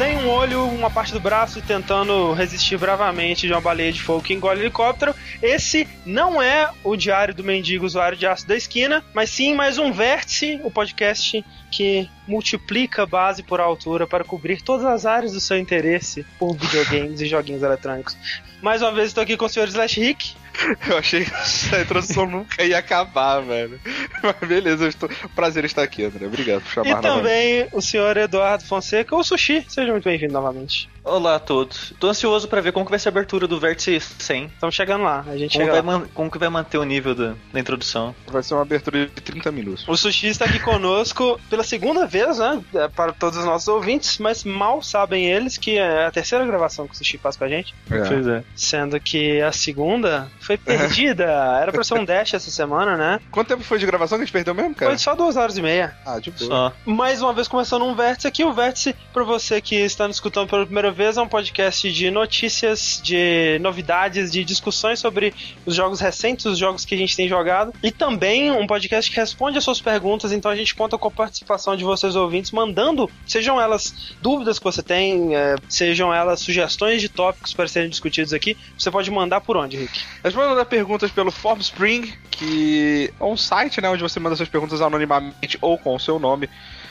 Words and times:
sem 0.00 0.16
um 0.16 0.30
olho, 0.30 0.64
uma 0.64 0.88
parte 0.88 1.12
do 1.12 1.20
braço, 1.20 1.60
tentando 1.60 2.32
resistir 2.32 2.78
bravamente 2.78 3.46
de 3.46 3.52
uma 3.52 3.60
baleia 3.60 3.92
de 3.92 4.00
fogo 4.00 4.22
que 4.22 4.32
engole 4.32 4.60
helicóptero. 4.60 5.14
Esse 5.42 5.86
não 6.06 6.40
é 6.40 6.70
o 6.82 6.96
diário 6.96 7.34
do 7.34 7.44
mendigo 7.44 7.84
usuário 7.84 8.16
de 8.16 8.26
aço 8.26 8.48
da 8.48 8.56
esquina, 8.56 9.04
mas 9.12 9.28
sim 9.28 9.54
mais 9.54 9.76
um 9.76 9.92
vértice, 9.92 10.58
o 10.64 10.70
podcast 10.70 11.44
que 11.70 12.08
multiplica 12.26 13.04
base 13.04 13.42
por 13.42 13.60
altura 13.60 14.06
para 14.06 14.24
cobrir 14.24 14.62
todas 14.62 14.86
as 14.86 15.04
áreas 15.04 15.34
do 15.34 15.40
seu 15.40 15.58
interesse 15.58 16.24
por 16.38 16.56
videogames 16.56 17.20
e 17.20 17.26
joguinhos 17.26 17.62
eletrônicos. 17.62 18.16
Mais 18.62 18.80
uma 18.80 18.92
vez 18.92 19.08
estou 19.08 19.22
aqui 19.22 19.36
com 19.36 19.44
o 19.44 19.48
Sr. 19.50 19.68
Slash 19.68 20.00
Rick. 20.00 20.34
Eu 20.88 20.98
achei 20.98 21.24
que 21.24 21.34
essa 21.34 21.80
introdução 21.80 22.26
nunca 22.26 22.62
ia 22.62 22.78
acabar, 22.78 23.40
velho. 23.40 23.80
Mas 24.22 24.48
beleza, 24.48 24.88
estou... 24.88 25.08
prazer 25.34 25.64
estar 25.64 25.82
aqui, 25.82 26.04
André. 26.04 26.26
Obrigado 26.26 26.62
por 26.62 26.70
chamar 26.70 26.98
E 26.98 27.02
também 27.02 27.68
o 27.72 27.80
senhor 27.80 28.16
Eduardo 28.16 28.64
Fonseca, 28.64 29.14
ou 29.14 29.24
Sushi. 29.24 29.64
Seja 29.68 29.90
muito 29.90 30.04
bem-vindo 30.04 30.32
novamente. 30.32 30.88
Olá 31.02 31.36
a 31.36 31.38
todos. 31.38 31.94
Tô 31.98 32.08
ansioso 32.08 32.46
para 32.46 32.60
ver 32.60 32.72
como 32.72 32.84
que 32.84 32.90
vai 32.90 32.98
ser 32.98 33.08
a 33.08 33.10
abertura 33.12 33.48
do 33.48 33.58
Vértice 33.58 33.98
100. 34.00 34.44
Estamos 34.46 34.74
chegando 34.74 35.02
lá, 35.02 35.24
a 35.26 35.36
gente 35.36 35.52
como, 35.52 35.64
chega 35.64 35.82
vai 35.82 35.98
lá. 35.98 36.06
como 36.12 36.30
que 36.30 36.38
vai 36.38 36.48
manter 36.50 36.76
o 36.76 36.84
nível 36.84 37.14
do, 37.14 37.38
da 37.52 37.58
introdução. 37.58 38.14
Vai 38.26 38.42
ser 38.42 38.52
uma 38.52 38.62
abertura 38.62 39.06
de 39.06 39.08
30 39.08 39.50
minutos. 39.50 39.88
O 39.88 39.96
Sushi 39.96 40.28
está 40.28 40.44
aqui 40.44 40.58
conosco 40.60 41.40
pela 41.48 41.64
segunda 41.64 42.06
vez, 42.06 42.38
né? 42.38 42.62
É, 42.74 42.86
Para 42.88 43.12
todos 43.12 43.38
os 43.38 43.44
nossos 43.46 43.66
ouvintes, 43.68 44.18
mas 44.18 44.44
mal 44.44 44.82
sabem 44.82 45.24
eles 45.24 45.56
que 45.56 45.78
é 45.78 46.04
a 46.04 46.10
terceira 46.10 46.44
gravação 46.44 46.86
que 46.86 46.92
o 46.92 46.96
Sushi 46.96 47.16
faz 47.16 47.34
com 47.34 47.44
a 47.44 47.48
gente. 47.48 47.74
É. 47.90 48.04
Pois 48.06 48.26
é. 48.26 48.44
Sendo 48.54 49.00
que 49.00 49.40
a 49.40 49.52
segunda 49.52 50.30
foi 50.38 50.58
perdida. 50.58 51.24
Era 51.24 51.72
pra 51.72 51.82
ser 51.82 51.94
um 51.94 52.04
dash 52.04 52.34
essa 52.34 52.50
semana, 52.50 52.96
né? 52.98 53.20
Quanto 53.30 53.48
tempo 53.48 53.62
foi 53.64 53.78
de 53.78 53.86
gravação 53.86 54.18
que 54.18 54.22
a 54.22 54.26
gente 54.26 54.32
perdeu 54.32 54.54
mesmo, 54.54 54.74
cara? 54.74 54.90
Foi 54.90 54.98
só 54.98 55.14
duas 55.14 55.36
horas 55.36 55.56
e 55.56 55.62
meia. 55.62 55.96
Ah, 56.04 56.18
de 56.18 56.30
boa. 56.30 56.46
Só. 56.46 56.72
Mais 56.84 57.22
uma 57.22 57.32
vez 57.32 57.48
começando 57.48 57.86
um 57.86 57.94
vértice 57.94 58.28
aqui. 58.28 58.44
O 58.44 58.52
vértice, 58.52 58.94
para 59.14 59.24
você 59.24 59.62
que 59.62 59.76
está 59.76 60.06
nos 60.06 60.16
escutando 60.16 60.48
pela 60.48 60.66
primeira 60.66 60.89
vez, 60.92 61.16
é 61.16 61.22
um 61.22 61.28
podcast 61.28 61.90
de 61.90 62.10
notícias, 62.10 63.00
de 63.02 63.58
novidades, 63.60 64.30
de 64.30 64.44
discussões 64.44 64.98
sobre 64.98 65.34
os 65.64 65.74
jogos 65.74 66.00
recentes, 66.00 66.46
os 66.46 66.58
jogos 66.58 66.84
que 66.84 66.94
a 66.94 66.98
gente 66.98 67.16
tem 67.16 67.28
jogado. 67.28 67.72
E 67.82 67.90
também 67.90 68.50
um 68.50 68.66
podcast 68.66 69.10
que 69.10 69.16
responde 69.16 69.58
as 69.58 69.64
suas 69.64 69.80
perguntas. 69.80 70.32
Então 70.32 70.50
a 70.50 70.56
gente 70.56 70.74
conta 70.74 70.96
com 70.98 71.08
a 71.08 71.10
participação 71.10 71.76
de 71.76 71.84
vocês 71.84 72.16
ouvintes, 72.16 72.50
mandando, 72.50 73.10
sejam 73.26 73.60
elas 73.60 74.14
dúvidas 74.20 74.58
que 74.58 74.64
você 74.64 74.82
tem, 74.82 75.34
eh, 75.34 75.56
sejam 75.68 76.12
elas 76.12 76.40
sugestões 76.40 77.00
de 77.00 77.08
tópicos 77.08 77.52
para 77.54 77.68
serem 77.68 77.88
discutidos 77.88 78.32
aqui. 78.32 78.56
Você 78.78 78.90
pode 78.90 79.10
mandar 79.10 79.40
por 79.40 79.56
onde, 79.56 79.76
Rick? 79.76 80.00
A 80.22 80.28
gente 80.28 80.36
pode 80.36 80.48
mandar 80.48 80.64
perguntas 80.64 81.10
pelo 81.10 81.30
Formspring, 81.30 82.12
que 82.30 83.12
é 83.18 83.24
um 83.24 83.36
site, 83.36 83.80
né, 83.80 83.88
onde 83.88 84.02
você 84.02 84.18
manda 84.18 84.36
suas 84.36 84.48
perguntas 84.48 84.80
anonimamente 84.80 85.58
ou 85.60 85.78
com 85.78 85.94
o 85.94 86.00
seu 86.00 86.18
nome. 86.18 86.48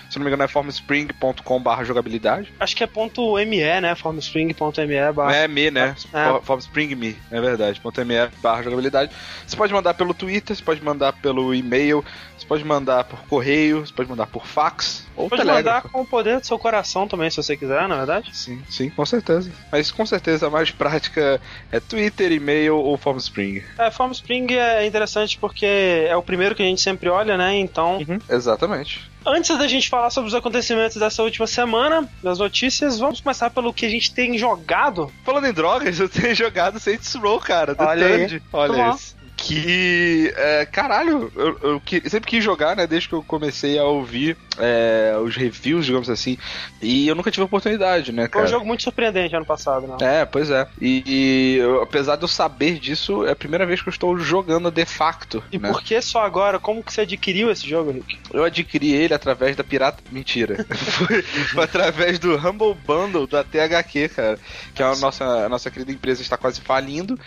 Se 0.10 0.18
não 0.18 0.24
me 0.26 0.30
engano 0.30 0.44
é 0.44 0.48
formspring.com.br 0.48 1.84
jogabilidade. 1.84 2.52
Acho 2.60 2.76
que 2.76 2.84
é 2.84 2.88
ponto 2.88 3.36
.me, 3.36 3.58
né? 3.82 3.96
formspring.me 3.96 5.12
barra... 5.14 5.36
É 5.36 5.48
me, 5.48 5.70
né? 5.70 5.96
É. 6.14 6.26
For- 6.26 6.42
Formspring 6.44 6.96
me, 6.96 7.16
é 7.32 7.40
verdade. 7.40 7.80
Ponto 7.80 8.04
.me 8.06 8.16
barra 8.42 8.64
jogabilidade. 8.64 9.12
Você 9.46 9.56
pode 9.56 9.72
mandar 9.74 9.94
pelo 9.94 10.14
Twitter, 10.14 10.56
você 10.56 10.64
pode 10.64 10.84
mandar 10.84 11.14
pelo 11.14 11.54
e-mail, 11.54 12.04
você 12.38 12.46
pode 12.46 12.64
mandar 12.66 13.04
por 13.04 13.20
correio, 13.28 13.86
você 13.86 13.94
pode 13.94 14.10
mandar 14.10 14.26
por 14.28 14.46
fax 14.48 15.08
ou 15.16 15.30
Pode 15.30 15.42
telegrafo. 15.42 15.66
mandar 15.88 15.90
com 15.92 16.02
o 16.02 16.06
poder 16.06 16.40
do 16.40 16.46
seu 16.46 16.58
coração 16.58 17.08
também, 17.08 17.30
se 17.30 17.38
você 17.38 17.56
quiser, 17.58 17.88
na 17.88 17.98
verdade. 17.98 18.30
Sim, 18.36 18.64
sim, 18.70 18.90
com 18.90 19.06
certeza. 19.06 19.52
Mas 19.72 19.92
com 19.92 20.06
certeza 20.06 20.48
a 20.48 20.50
mais 20.50 20.72
prática 20.72 21.40
é 21.72 21.80
Twitter, 21.80 22.32
e-mail 22.32 22.78
ou 22.78 22.98
Formspring. 22.98 23.62
É, 23.78 23.92
Formspring 23.92 24.48
é 24.54 24.86
interessante 24.86 25.38
porque 25.38 25.66
é 26.08 26.16
o 26.16 26.24
primeiro 26.24 26.56
que 26.56 26.64
a 26.64 26.66
gente 26.66 26.82
sempre 26.82 27.10
olha, 27.10 27.38
né? 27.38 27.56
Então, 27.60 28.00
Exatamente. 28.30 29.10
Antes 29.26 29.58
da 29.58 29.68
gente 29.68 29.90
falar 29.90 30.10
sobre 30.10 30.28
os 30.28 30.36
acontecimentos 30.36 30.98
dessa 30.98 31.24
última 31.24 31.48
semana, 31.48 32.08
das 32.24 32.40
notícias, 32.40 33.00
vamos 33.00 33.22
começar 33.22 33.50
pelo 33.50 33.74
que 33.74 33.86
a 33.86 33.90
gente 33.90 34.14
tem 34.14 34.38
jogado. 34.38 35.12
Falando 35.24 35.48
em 35.48 35.54
drogas, 35.54 35.98
eu 36.00 36.10
tenho 36.10 36.36
jogado 36.36 36.80
Saints 36.80 37.14
Row, 37.16 37.40
cara. 37.40 37.76
The 37.76 37.84
Olha 37.84 38.08
aí. 38.08 38.42
Olha 38.52 38.90
isso. 38.96 39.19
Que, 39.42 40.34
é, 40.36 40.66
caralho, 40.66 41.32
eu, 41.36 41.58
eu 41.62 41.80
que- 41.82 42.08
sempre 42.10 42.30
quis 42.30 42.44
jogar, 42.44 42.76
né, 42.76 42.86
desde 42.86 43.08
que 43.10 43.16
eu 43.16 43.24
comecei 43.24 43.80
a 43.80 43.84
ouvir 43.84 44.38
é, 44.58 45.16
os 45.24 45.36
reviews, 45.36 45.86
digamos 45.86 46.10
assim, 46.10 46.38
e 46.82 47.08
eu 47.08 47.16
nunca 47.16 47.32
tive 47.32 47.44
oportunidade, 47.46 48.12
né, 48.12 48.24
Foi 48.24 48.30
cara. 48.30 48.46
um 48.46 48.48
jogo 48.48 48.66
muito 48.66 48.84
surpreendente 48.84 49.36
ano 49.36 49.46
passado, 49.46 49.88
né? 49.88 49.96
É, 50.02 50.26
pois 50.26 50.50
é. 50.52 50.68
E, 50.82 51.04
e 51.06 51.56
eu- 51.60 51.82
apesar 51.82 52.18
de 52.18 52.24
eu 52.24 52.28
saber 52.28 52.78
disso, 52.80 53.26
é 53.26 53.32
a 53.32 53.36
primeira 53.36 53.66
vez 53.66 53.82
que 53.82 53.88
eu 53.88 53.92
estou 53.92 54.18
jogando 54.18 54.70
de 54.70 54.86
facto. 54.86 55.42
E 55.52 55.58
né? 55.58 55.72
por 55.72 55.82
que 55.82 56.02
só 56.02 56.26
agora? 56.26 56.60
Como 56.60 56.84
que 56.84 56.92
você 56.92 57.02
adquiriu 57.02 57.50
esse 57.50 57.68
jogo, 57.68 57.92
Rick? 57.92 58.20
Eu 58.34 58.44
adquiri 58.44 58.92
ele 58.92 59.14
através 59.14 59.56
da 59.56 59.64
pirata. 59.64 60.04
Mentira. 60.12 60.66
foi, 60.76 61.22
foi 61.22 61.64
através 61.64 62.20
do 62.20 62.36
Humble 62.36 62.76
Bundle 62.86 63.26
da 63.28 63.44
THQ, 63.44 64.10
cara. 64.10 64.40
Que 64.76 64.84
é 64.84 64.86
a 64.86 64.96
nossa, 64.98 65.24
a 65.24 65.50
nossa 65.50 65.72
querida 65.72 65.92
empresa 65.92 66.22
está 66.22 66.38
quase 66.38 66.60
falindo. 66.62 67.18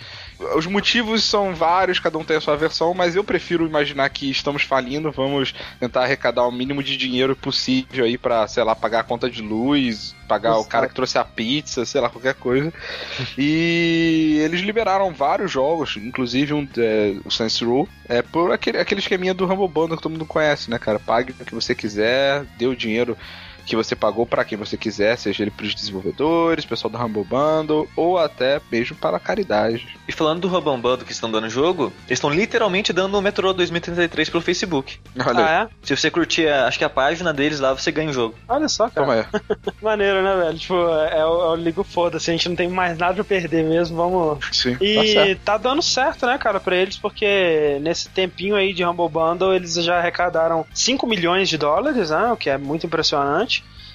Os 0.57 0.67
motivos 0.67 1.25
são 1.25 1.55
vários, 1.55 1.99
cada 1.99 2.19
um 2.19 2.25
tem 2.25 2.37
a 2.37 2.41
sua 2.41 2.57
versão, 2.57 2.95
mas 2.95 3.17
eu 3.17 3.25
prefiro 3.25 3.67
imaginar 3.67 4.09
que 4.11 4.31
estamos 4.31 4.63
falindo. 4.63 5.13
Vamos 5.13 5.55
tentar 5.79 6.03
arrecadar 6.03 6.47
o 6.47 6.53
mínimo 6.53 6.83
de 6.83 6.97
dinheiro 6.97 7.37
possível 7.37 8.05
aí 8.05 8.19
pra, 8.19 8.47
sei 8.47 8.65
lá, 8.65 8.75
pagar 8.75 9.01
a 9.01 9.05
conta 9.05 9.31
de 9.31 9.43
luz, 9.43 10.15
pagar 10.29 10.53
o 10.53 10.61
Exato. 10.61 10.69
cara 10.69 10.89
que 10.89 10.95
trouxe 10.95 11.19
a 11.19 11.25
pizza, 11.25 11.85
sei 11.85 12.01
lá, 12.01 12.09
qualquer 12.09 12.35
coisa. 12.35 12.73
E 13.37 14.39
eles 14.43 14.61
liberaram 14.61 15.13
vários 15.13 15.51
jogos, 15.51 15.97
inclusive 15.97 16.53
um, 16.55 16.67
é, 16.77 17.15
o 17.25 17.31
Saints 17.31 17.61
Row, 17.61 17.89
é 18.09 18.23
por 18.23 18.53
aquele, 18.53 18.79
aquele 18.79 19.01
esqueminha 19.01 19.35
do 19.35 19.45
Humble 19.45 19.69
Bundle 19.69 19.97
que 19.97 20.03
todo 20.03 20.13
mundo 20.13 20.27
conhece, 20.27 20.71
né, 20.71 20.79
cara? 20.79 20.99
Pague 20.99 21.33
o 21.33 21.45
que 21.45 21.55
você 21.55 21.75
quiser, 21.75 22.45
dê 22.59 22.67
o 22.67 22.77
dinheiro 22.77 23.17
que 23.67 23.77
você 23.77 23.95
pagou 23.95 24.27
para 24.27 24.45
quem 24.45 24.59
você 24.59 24.77
quiser, 24.77 25.17
seja 25.17 25.43
ele 25.43 25.51
pros 25.51 25.75
desenvolvedores, 25.75 26.65
pessoal 26.65 26.91
do 26.91 26.99
Humble 26.99 27.25
Bundle, 27.25 27.89
ou 27.97 28.19
até 28.19 28.61
mesmo 28.71 28.97
para 28.97 29.17
a 29.17 29.21
caridade. 29.21 29.87
E 30.09 30.13
falando 30.13 30.41
do 30.41 30.49
Robão 30.49 30.81
Bando 30.81 31.05
que 31.05 31.13
estão 31.13 31.31
dando 31.31 31.49
jogo, 31.49 31.93
eles 32.09 32.19
estão 32.19 32.31
literalmente 32.31 32.93
dando 32.93 33.17
o 33.17 33.23
Metro 33.23 33.53
2033 33.53 34.29
pelo 34.31 34.43
Facebook. 34.43 34.99
Olha. 35.25 35.45
Ah, 35.47 35.63
é? 35.65 35.69
Se 35.87 35.97
você 35.97 36.11
curtir, 36.11 36.49
a- 36.49 36.67
acho 36.67 36.79
que 36.79 36.85
a 36.85 36.91
página 36.91 37.33
deles 37.33 37.61
lá, 37.61 37.73
você 37.73 37.91
ganha 37.93 38.11
o 38.11 38.13
jogo. 38.13 38.35
Olha 38.49 38.69
só, 38.69 38.89
cara. 38.89 39.07
Toma 39.07 39.15
aí. 39.15 39.25
Maneiro, 39.83 40.23
né, 40.23 40.37
velho? 40.37 40.59
Tipo, 40.59 40.75
é 40.75 41.25
o, 41.25 41.43
é 41.45 41.49
o 41.51 41.55
ligo 41.57 41.85
foda-se, 41.85 42.31
a 42.31 42.33
gente 42.35 42.49
não 42.49 42.57
tem 42.57 42.69
mais 42.69 42.97
nada 42.99 43.15
pra 43.15 43.25
perder 43.25 43.65
mesmo, 43.65 43.97
vamos 43.97 44.39
Sim, 44.53 44.77
tá 44.77 44.85
E 44.85 45.13
certo. 45.13 45.41
tá 45.45 45.57
dando 45.59 45.83
certo, 45.83 46.27
né, 46.27 46.37
cara, 46.39 46.59
pra 46.61 46.77
eles, 46.77 46.97
porque 46.97 47.79
nesse 47.81 48.09
tempinho 48.09 48.57
aí 48.57 48.73
de 48.73 48.85
Humble 48.85 49.09
Bundle 49.09 49.55
eles 49.55 49.75
já 49.75 49.99
arrecadaram 49.99 50.67
5 50.75 51.07
milhões 51.07 51.49
de 51.49 51.57
dólares, 51.59 52.11
né, 52.11 52.33
o 52.33 52.37
que 52.37 52.51
é 52.51 52.59
muito 52.59 52.87
impressionante. 52.87 53.52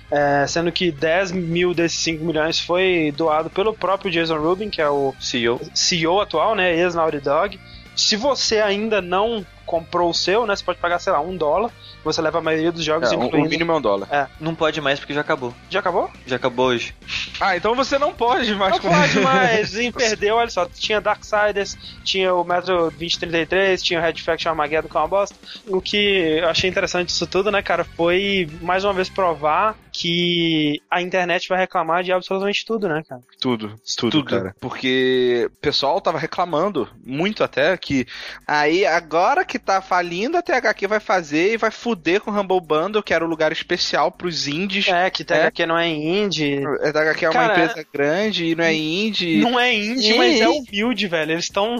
É, 0.09 0.47
sendo 0.47 0.71
que 0.71 0.91
10 0.91 1.31
mil 1.33 1.73
desses 1.73 1.99
5 1.99 2.23
milhões 2.23 2.59
foi 2.59 3.13
doado 3.15 3.49
pelo 3.49 3.73
próprio 3.73 4.09
Jason 4.11 4.37
Rubin, 4.37 4.69
que 4.69 4.81
é 4.81 4.89
o 4.89 5.13
CEO. 5.19 5.59
CEO 5.73 6.21
atual, 6.21 6.55
né, 6.55 6.73
ex-Naughty 6.75 7.19
Dog. 7.19 7.59
Se 7.95 8.15
você 8.15 8.59
ainda 8.59 9.01
não 9.01 9.45
comprou 9.65 10.09
o 10.09 10.13
seu, 10.13 10.45
né, 10.45 10.55
você 10.55 10.63
pode 10.63 10.79
pagar, 10.79 10.97
sei 10.99 11.11
lá, 11.11 11.19
um 11.19 11.35
dólar, 11.35 11.71
você 12.03 12.21
leva 12.21 12.37
a 12.37 12.41
maioria 12.41 12.71
dos 12.71 12.83
jogos, 12.85 13.11
É, 13.11 13.15
o- 13.15 13.19
o 13.19 13.23
incluindo... 13.25 13.49
mínimo 13.49 13.71
é 13.73 13.75
um 13.75 13.81
dólar. 13.81 14.29
Não 14.39 14.55
pode 14.55 14.79
mais 14.79 14.97
porque 14.97 15.13
já 15.13 15.19
acabou. 15.21 15.53
Já 15.69 15.79
acabou? 15.79 16.09
Já 16.25 16.37
acabou 16.37 16.67
hoje. 16.67 16.95
Ah, 17.41 17.57
então 17.57 17.75
você 17.75 17.97
não 17.99 18.13
pode 18.13 18.53
mais 18.55 18.73
Não 18.81 18.91
pode 18.91 19.19
mais, 19.19 19.73
e 19.75 19.91
perdeu, 19.91 20.35
olha 20.37 20.49
só, 20.49 20.65
tinha 20.67 21.01
Darksiders, 21.01 21.75
tinha 22.05 22.33
o 22.33 22.45
Metro 22.45 22.91
2033, 22.91 23.83
tinha 23.83 23.99
o 23.99 24.01
Red 24.03 24.15
Faction 24.21 24.51
Armageddon 24.51 24.87
que 24.87 24.95
é 24.95 24.99
uma 25.01 25.07
bosta. 25.07 25.35
O 25.67 25.81
que 25.81 25.97
eu 26.39 26.47
achei 26.47 26.69
interessante 26.69 27.07
disso 27.07 27.27
tudo, 27.27 27.51
né, 27.51 27.61
cara, 27.61 27.83
foi 27.83 28.47
mais 28.61 28.85
uma 28.85 28.93
vez 28.93 29.09
provar 29.09 29.75
que 29.99 30.79
a 30.91 31.01
internet 31.01 31.49
vai 31.49 31.57
reclamar 31.57 32.03
de 32.03 32.11
absolutamente 32.11 32.63
tudo, 32.63 32.87
né, 32.87 33.01
cara? 33.07 33.21
Tudo, 33.39 33.73
tudo, 33.97 34.11
Tudo. 34.11 34.29
cara. 34.29 34.55
Porque 34.59 35.49
o 35.51 35.59
pessoal 35.59 35.99
tava 35.99 36.19
reclamando 36.19 36.87
muito 37.03 37.43
até 37.43 37.75
que 37.77 38.05
aí 38.45 38.85
agora 38.85 39.43
que 39.43 39.57
tá 39.57 39.81
falindo 39.81 40.37
a 40.37 40.41
THQ 40.43 40.85
vai 40.85 40.99
fazer 40.99 41.53
e 41.53 41.57
vai 41.57 41.71
fuder 41.71 42.21
com 42.21 42.29
o 42.29 42.39
Humble 42.39 42.61
Bundle, 42.61 43.01
que 43.01 43.11
era 43.11 43.25
o 43.25 43.27
lugar 43.27 43.51
especial 43.51 44.11
pros 44.11 44.47
indies. 44.47 44.87
É, 44.87 45.09
que 45.09 45.23
THQ 45.23 45.65
não 45.65 45.77
é 45.77 45.87
indie. 45.87 46.63
A 46.83 46.91
THQ 46.93 47.25
é 47.25 47.29
uma 47.29 47.33
Cara, 47.33 47.63
empresa 47.65 47.87
grande 47.91 48.45
e 48.45 48.55
não 48.55 48.63
é 48.63 48.73
indie. 48.75 49.37
Não 49.37 49.59
é 49.59 49.73
indie, 49.73 50.11
Ih. 50.13 50.17
mas 50.17 50.41
é 50.41 50.47
humilde, 50.47 51.07
velho. 51.07 51.31
Eles 51.31 51.45
estão 51.45 51.77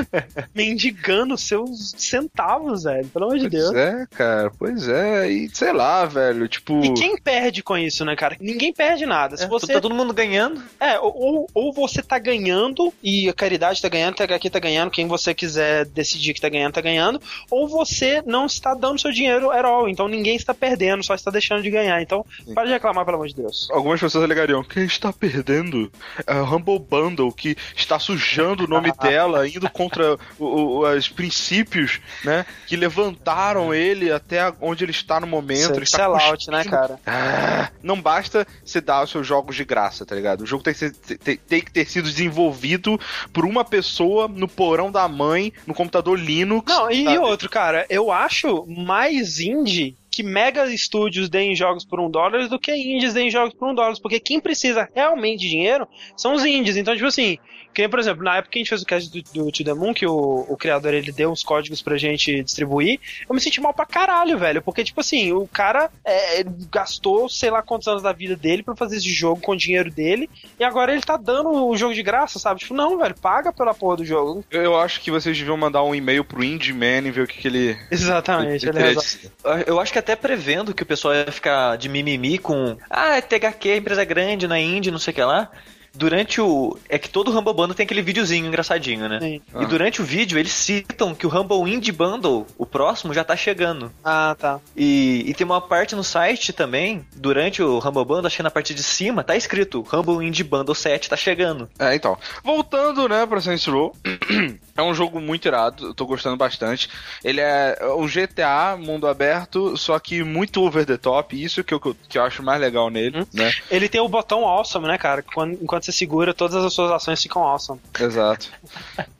mendigando 0.54 1.36
seus 1.36 1.94
centavos, 1.98 2.84
velho. 2.84 3.06
Pelo 3.08 3.26
amor 3.26 3.38
de 3.38 3.50
Deus. 3.50 3.70
Pois 3.70 3.76
é, 3.76 4.06
cara, 4.10 4.50
pois 4.58 4.88
é. 4.88 5.30
E 5.30 5.50
sei 5.54 5.72
lá, 5.72 6.06
velho, 6.06 6.48
tipo. 6.48 6.82
E 6.82 6.94
quem 6.94 7.16
perde 7.18 7.57
com 7.62 7.76
isso, 7.76 8.04
né, 8.04 8.14
cara? 8.16 8.36
Ninguém 8.40 8.72
perde 8.72 9.06
nada. 9.06 9.36
Se 9.36 9.44
É, 9.44 9.48
você 9.48 9.72
Tá 9.72 9.80
todo 9.80 9.94
mundo 9.94 10.12
ganhando. 10.14 10.62
É, 10.80 10.98
ou, 10.98 11.48
ou 11.54 11.72
você 11.72 12.02
tá 12.02 12.18
ganhando 12.18 12.92
e 13.02 13.28
a 13.28 13.32
caridade 13.32 13.80
tá 13.82 13.88
ganhando, 13.88 14.14
a 14.14 14.26
THQ 14.26 14.50
tá 14.50 14.58
ganhando, 14.58 14.90
quem 14.90 15.06
você 15.06 15.34
quiser 15.34 15.84
decidir 15.86 16.34
que 16.34 16.40
tá 16.40 16.48
ganhando, 16.48 16.72
tá 16.72 16.80
ganhando, 16.80 17.20
ou 17.50 17.68
você 17.68 18.22
não 18.26 18.46
está 18.46 18.74
dando 18.74 19.00
seu 19.00 19.12
dinheiro 19.12 19.50
at 19.50 19.64
all, 19.64 19.88
então 19.88 20.08
ninguém 20.08 20.36
está 20.36 20.52
perdendo, 20.54 21.02
só 21.04 21.14
está 21.14 21.30
deixando 21.30 21.62
de 21.62 21.70
ganhar. 21.70 22.00
Então, 22.02 22.24
para 22.54 22.64
de 22.66 22.72
reclamar, 22.72 23.04
pelo 23.04 23.16
amor 23.16 23.28
de 23.28 23.34
Deus. 23.34 23.68
Algumas 23.70 24.00
pessoas 24.00 24.24
alegariam, 24.24 24.62
quem 24.64 24.84
está 24.84 25.12
perdendo 25.12 25.90
é 26.26 26.34
o 26.34 26.44
Humble 26.56 26.78
Bundle, 26.78 27.32
que 27.32 27.56
está 27.76 27.98
sujando 27.98 28.64
o 28.64 28.68
nome 28.68 28.92
dela, 29.00 29.46
indo 29.48 29.68
contra 29.70 30.16
o- 30.38 30.44
o- 30.44 30.88
os 30.96 31.08
princípios, 31.08 32.00
né, 32.24 32.44
que 32.66 32.76
levantaram 32.76 33.72
ele 33.74 34.10
até 34.12 34.52
onde 34.60 34.84
ele 34.84 34.92
está 34.92 35.20
no 35.20 35.26
momento. 35.26 35.72
ele 35.74 35.84
está 35.84 35.98
Sellout, 35.98 36.50
né, 36.50 36.64
cara? 36.64 36.98
Ah, 37.06 37.47
não 37.82 38.00
basta 38.00 38.46
você 38.64 38.80
dar 38.80 39.04
os 39.04 39.10
seus 39.10 39.26
jogos 39.26 39.56
de 39.56 39.64
graça, 39.64 40.04
tá 40.04 40.14
ligado? 40.14 40.42
O 40.42 40.46
jogo 40.46 40.62
tem 40.62 40.72
que, 40.72 40.78
ser, 40.78 40.92
tem, 41.18 41.36
tem 41.36 41.60
que 41.60 41.72
ter 41.72 41.86
sido 41.86 42.08
desenvolvido 42.08 42.98
por 43.32 43.44
uma 43.44 43.64
pessoa 43.64 44.28
no 44.28 44.48
porão 44.48 44.90
da 44.90 45.06
mãe, 45.08 45.52
no 45.66 45.74
computador 45.74 46.18
Linux. 46.18 46.72
Não, 46.72 46.90
e 46.90 47.04
sabe? 47.04 47.18
outro, 47.18 47.48
cara, 47.48 47.86
eu 47.88 48.10
acho 48.10 48.66
mais 48.66 49.40
indie 49.40 49.96
que 50.10 50.22
mega 50.24 50.66
estúdios 50.72 51.28
deem 51.28 51.54
jogos 51.54 51.84
por 51.84 52.00
um 52.00 52.10
dólar 52.10 52.48
do 52.48 52.58
que 52.58 52.74
indies 52.74 53.14
deem 53.14 53.30
jogos 53.30 53.54
por 53.54 53.68
um 53.68 53.74
dólar, 53.74 53.94
porque 54.02 54.18
quem 54.18 54.40
precisa 54.40 54.88
realmente 54.92 55.42
de 55.42 55.50
dinheiro 55.50 55.86
são 56.16 56.34
os 56.34 56.44
indies. 56.44 56.76
Então, 56.76 56.94
tipo 56.94 57.06
assim, 57.06 57.38
que, 57.74 57.88
por 57.88 57.98
exemplo, 57.98 58.24
na 58.24 58.36
época 58.36 58.52
que 58.52 58.58
a 58.58 58.60
gente 58.60 58.68
fez 58.68 58.82
o 58.82 58.86
cast 58.86 59.10
do, 59.10 59.22
do 59.32 59.52
To 59.52 59.64
The 59.64 59.74
Moon, 59.74 59.94
que 59.94 60.06
o, 60.06 60.46
o 60.48 60.56
criador 60.56 60.94
ele 60.94 61.12
deu 61.12 61.30
uns 61.30 61.42
códigos 61.42 61.82
pra 61.82 61.96
gente 61.96 62.42
distribuir, 62.42 63.00
eu 63.28 63.34
me 63.34 63.40
senti 63.40 63.60
mal 63.60 63.72
pra 63.72 63.86
caralho, 63.86 64.38
velho, 64.38 64.62
porque, 64.62 64.84
tipo 64.84 65.00
assim, 65.00 65.32
o 65.32 65.46
cara 65.46 65.90
é, 66.04 66.44
gastou 66.70 67.28
sei 67.28 67.50
lá 67.50 67.62
quantos 67.62 67.86
anos 67.88 68.02
da 68.02 68.12
vida 68.12 68.36
dele 68.36 68.62
pra 68.62 68.74
fazer 68.74 68.96
esse 68.96 69.10
jogo 69.10 69.40
com 69.40 69.52
o 69.52 69.56
dinheiro 69.56 69.90
dele, 69.90 70.28
e 70.58 70.64
agora 70.64 70.92
ele 70.92 71.02
tá 71.02 71.16
dando 71.16 71.50
o 71.50 71.76
jogo 71.76 71.94
de 71.94 72.02
graça, 72.02 72.38
sabe? 72.38 72.60
Tipo, 72.60 72.74
não, 72.74 72.98
velho, 72.98 73.14
paga 73.20 73.52
pela 73.52 73.74
porra 73.74 73.98
do 73.98 74.04
jogo. 74.04 74.44
Eu, 74.50 74.62
eu 74.62 74.80
acho 74.80 75.00
que 75.00 75.10
vocês 75.10 75.36
deviam 75.36 75.56
mandar 75.56 75.82
um 75.82 75.94
e-mail 75.94 76.24
pro 76.24 76.42
Indie 76.42 76.72
Man 76.72 77.06
e 77.06 77.10
ver 77.10 77.22
o 77.22 77.26
que, 77.26 77.38
que 77.38 77.48
ele. 77.48 77.78
Exatamente, 77.90 78.66
ele 78.66 78.70
ele 78.70 78.72
queria 78.72 78.86
resolve. 78.88 79.08
dizer. 79.08 79.68
Eu 79.68 79.80
acho 79.80 79.92
que 79.92 79.98
até 79.98 80.16
prevendo 80.16 80.74
que 80.74 80.82
o 80.82 80.86
pessoal 80.86 81.14
ia 81.14 81.30
ficar 81.30 81.76
de 81.76 81.88
mimimi 81.88 82.38
com 82.38 82.76
Ah, 82.90 83.16
é 83.16 83.20
THQ, 83.20 83.76
empresa 83.76 84.04
grande 84.04 84.46
na 84.46 84.58
Indie, 84.58 84.90
não 84.90 84.98
sei 84.98 85.12
o 85.12 85.14
que 85.14 85.22
lá. 85.22 85.50
Durante 85.94 86.40
o. 86.40 86.76
É 86.88 86.98
que 86.98 87.08
todo 87.08 87.30
Humble 87.30 87.54
Bundle 87.54 87.74
tem 87.74 87.84
aquele 87.84 88.02
videozinho 88.02 88.46
engraçadinho, 88.46 89.08
né? 89.08 89.18
Sim. 89.20 89.42
Ah. 89.54 89.62
E 89.62 89.66
durante 89.66 90.00
o 90.00 90.04
vídeo 90.04 90.38
eles 90.38 90.52
citam 90.52 91.14
que 91.14 91.26
o 91.26 91.30
Humble 91.30 91.72
Indie 91.72 91.92
Bundle, 91.92 92.46
o 92.56 92.66
próximo, 92.66 93.14
já 93.14 93.24
tá 93.24 93.36
chegando. 93.36 93.92
Ah, 94.04 94.36
tá. 94.38 94.60
E, 94.76 95.24
e 95.26 95.34
tem 95.34 95.44
uma 95.44 95.60
parte 95.60 95.94
no 95.94 96.04
site 96.04 96.52
também, 96.52 97.04
durante 97.16 97.62
o 97.62 97.78
Humble 97.78 98.04
Bundle, 98.04 98.26
acho 98.26 98.36
que 98.36 98.42
na 98.42 98.50
parte 98.50 98.74
de 98.74 98.82
cima, 98.82 99.24
tá 99.24 99.36
escrito 99.36 99.84
Humble 99.92 100.26
Indie 100.26 100.44
Bundle 100.44 100.74
7 100.74 101.08
tá 101.08 101.16
chegando. 101.16 101.68
É, 101.78 101.94
então. 101.94 102.16
Voltando, 102.44 103.08
né, 103.08 103.26
pra 103.26 103.40
Saints 103.40 103.66
Row. 103.66 103.94
é 104.80 104.82
um 104.82 104.94
jogo 104.94 105.20
muito 105.20 105.46
irado, 105.46 105.86
eu 105.88 105.94
tô 105.94 106.06
gostando 106.06 106.36
bastante. 106.36 106.88
Ele 107.24 107.40
é 107.40 107.76
um 107.96 108.06
GTA, 108.06 108.76
mundo 108.78 109.06
aberto, 109.06 109.76
só 109.76 109.98
que 109.98 110.22
muito 110.22 110.62
over 110.62 110.86
the 110.86 110.96
top. 110.96 111.42
Isso 111.42 111.64
que 111.64 111.74
eu, 111.74 111.80
que 111.80 112.18
eu 112.18 112.22
acho 112.22 112.42
mais 112.42 112.60
legal 112.60 112.88
nele, 112.88 113.26
né? 113.32 113.52
Ele 113.70 113.88
tem 113.88 114.00
o 114.00 114.08
botão 114.08 114.44
awesome, 114.44 114.86
né, 114.86 114.96
cara? 114.96 115.22
Quando, 115.22 115.54
enquanto 115.60 115.84
você 115.84 115.92
segura, 115.92 116.32
todas 116.32 116.64
as 116.64 116.72
suas 116.72 116.90
ações 116.90 117.22
ficam 117.22 117.42
awesome. 117.42 117.80
Exato. 117.98 118.50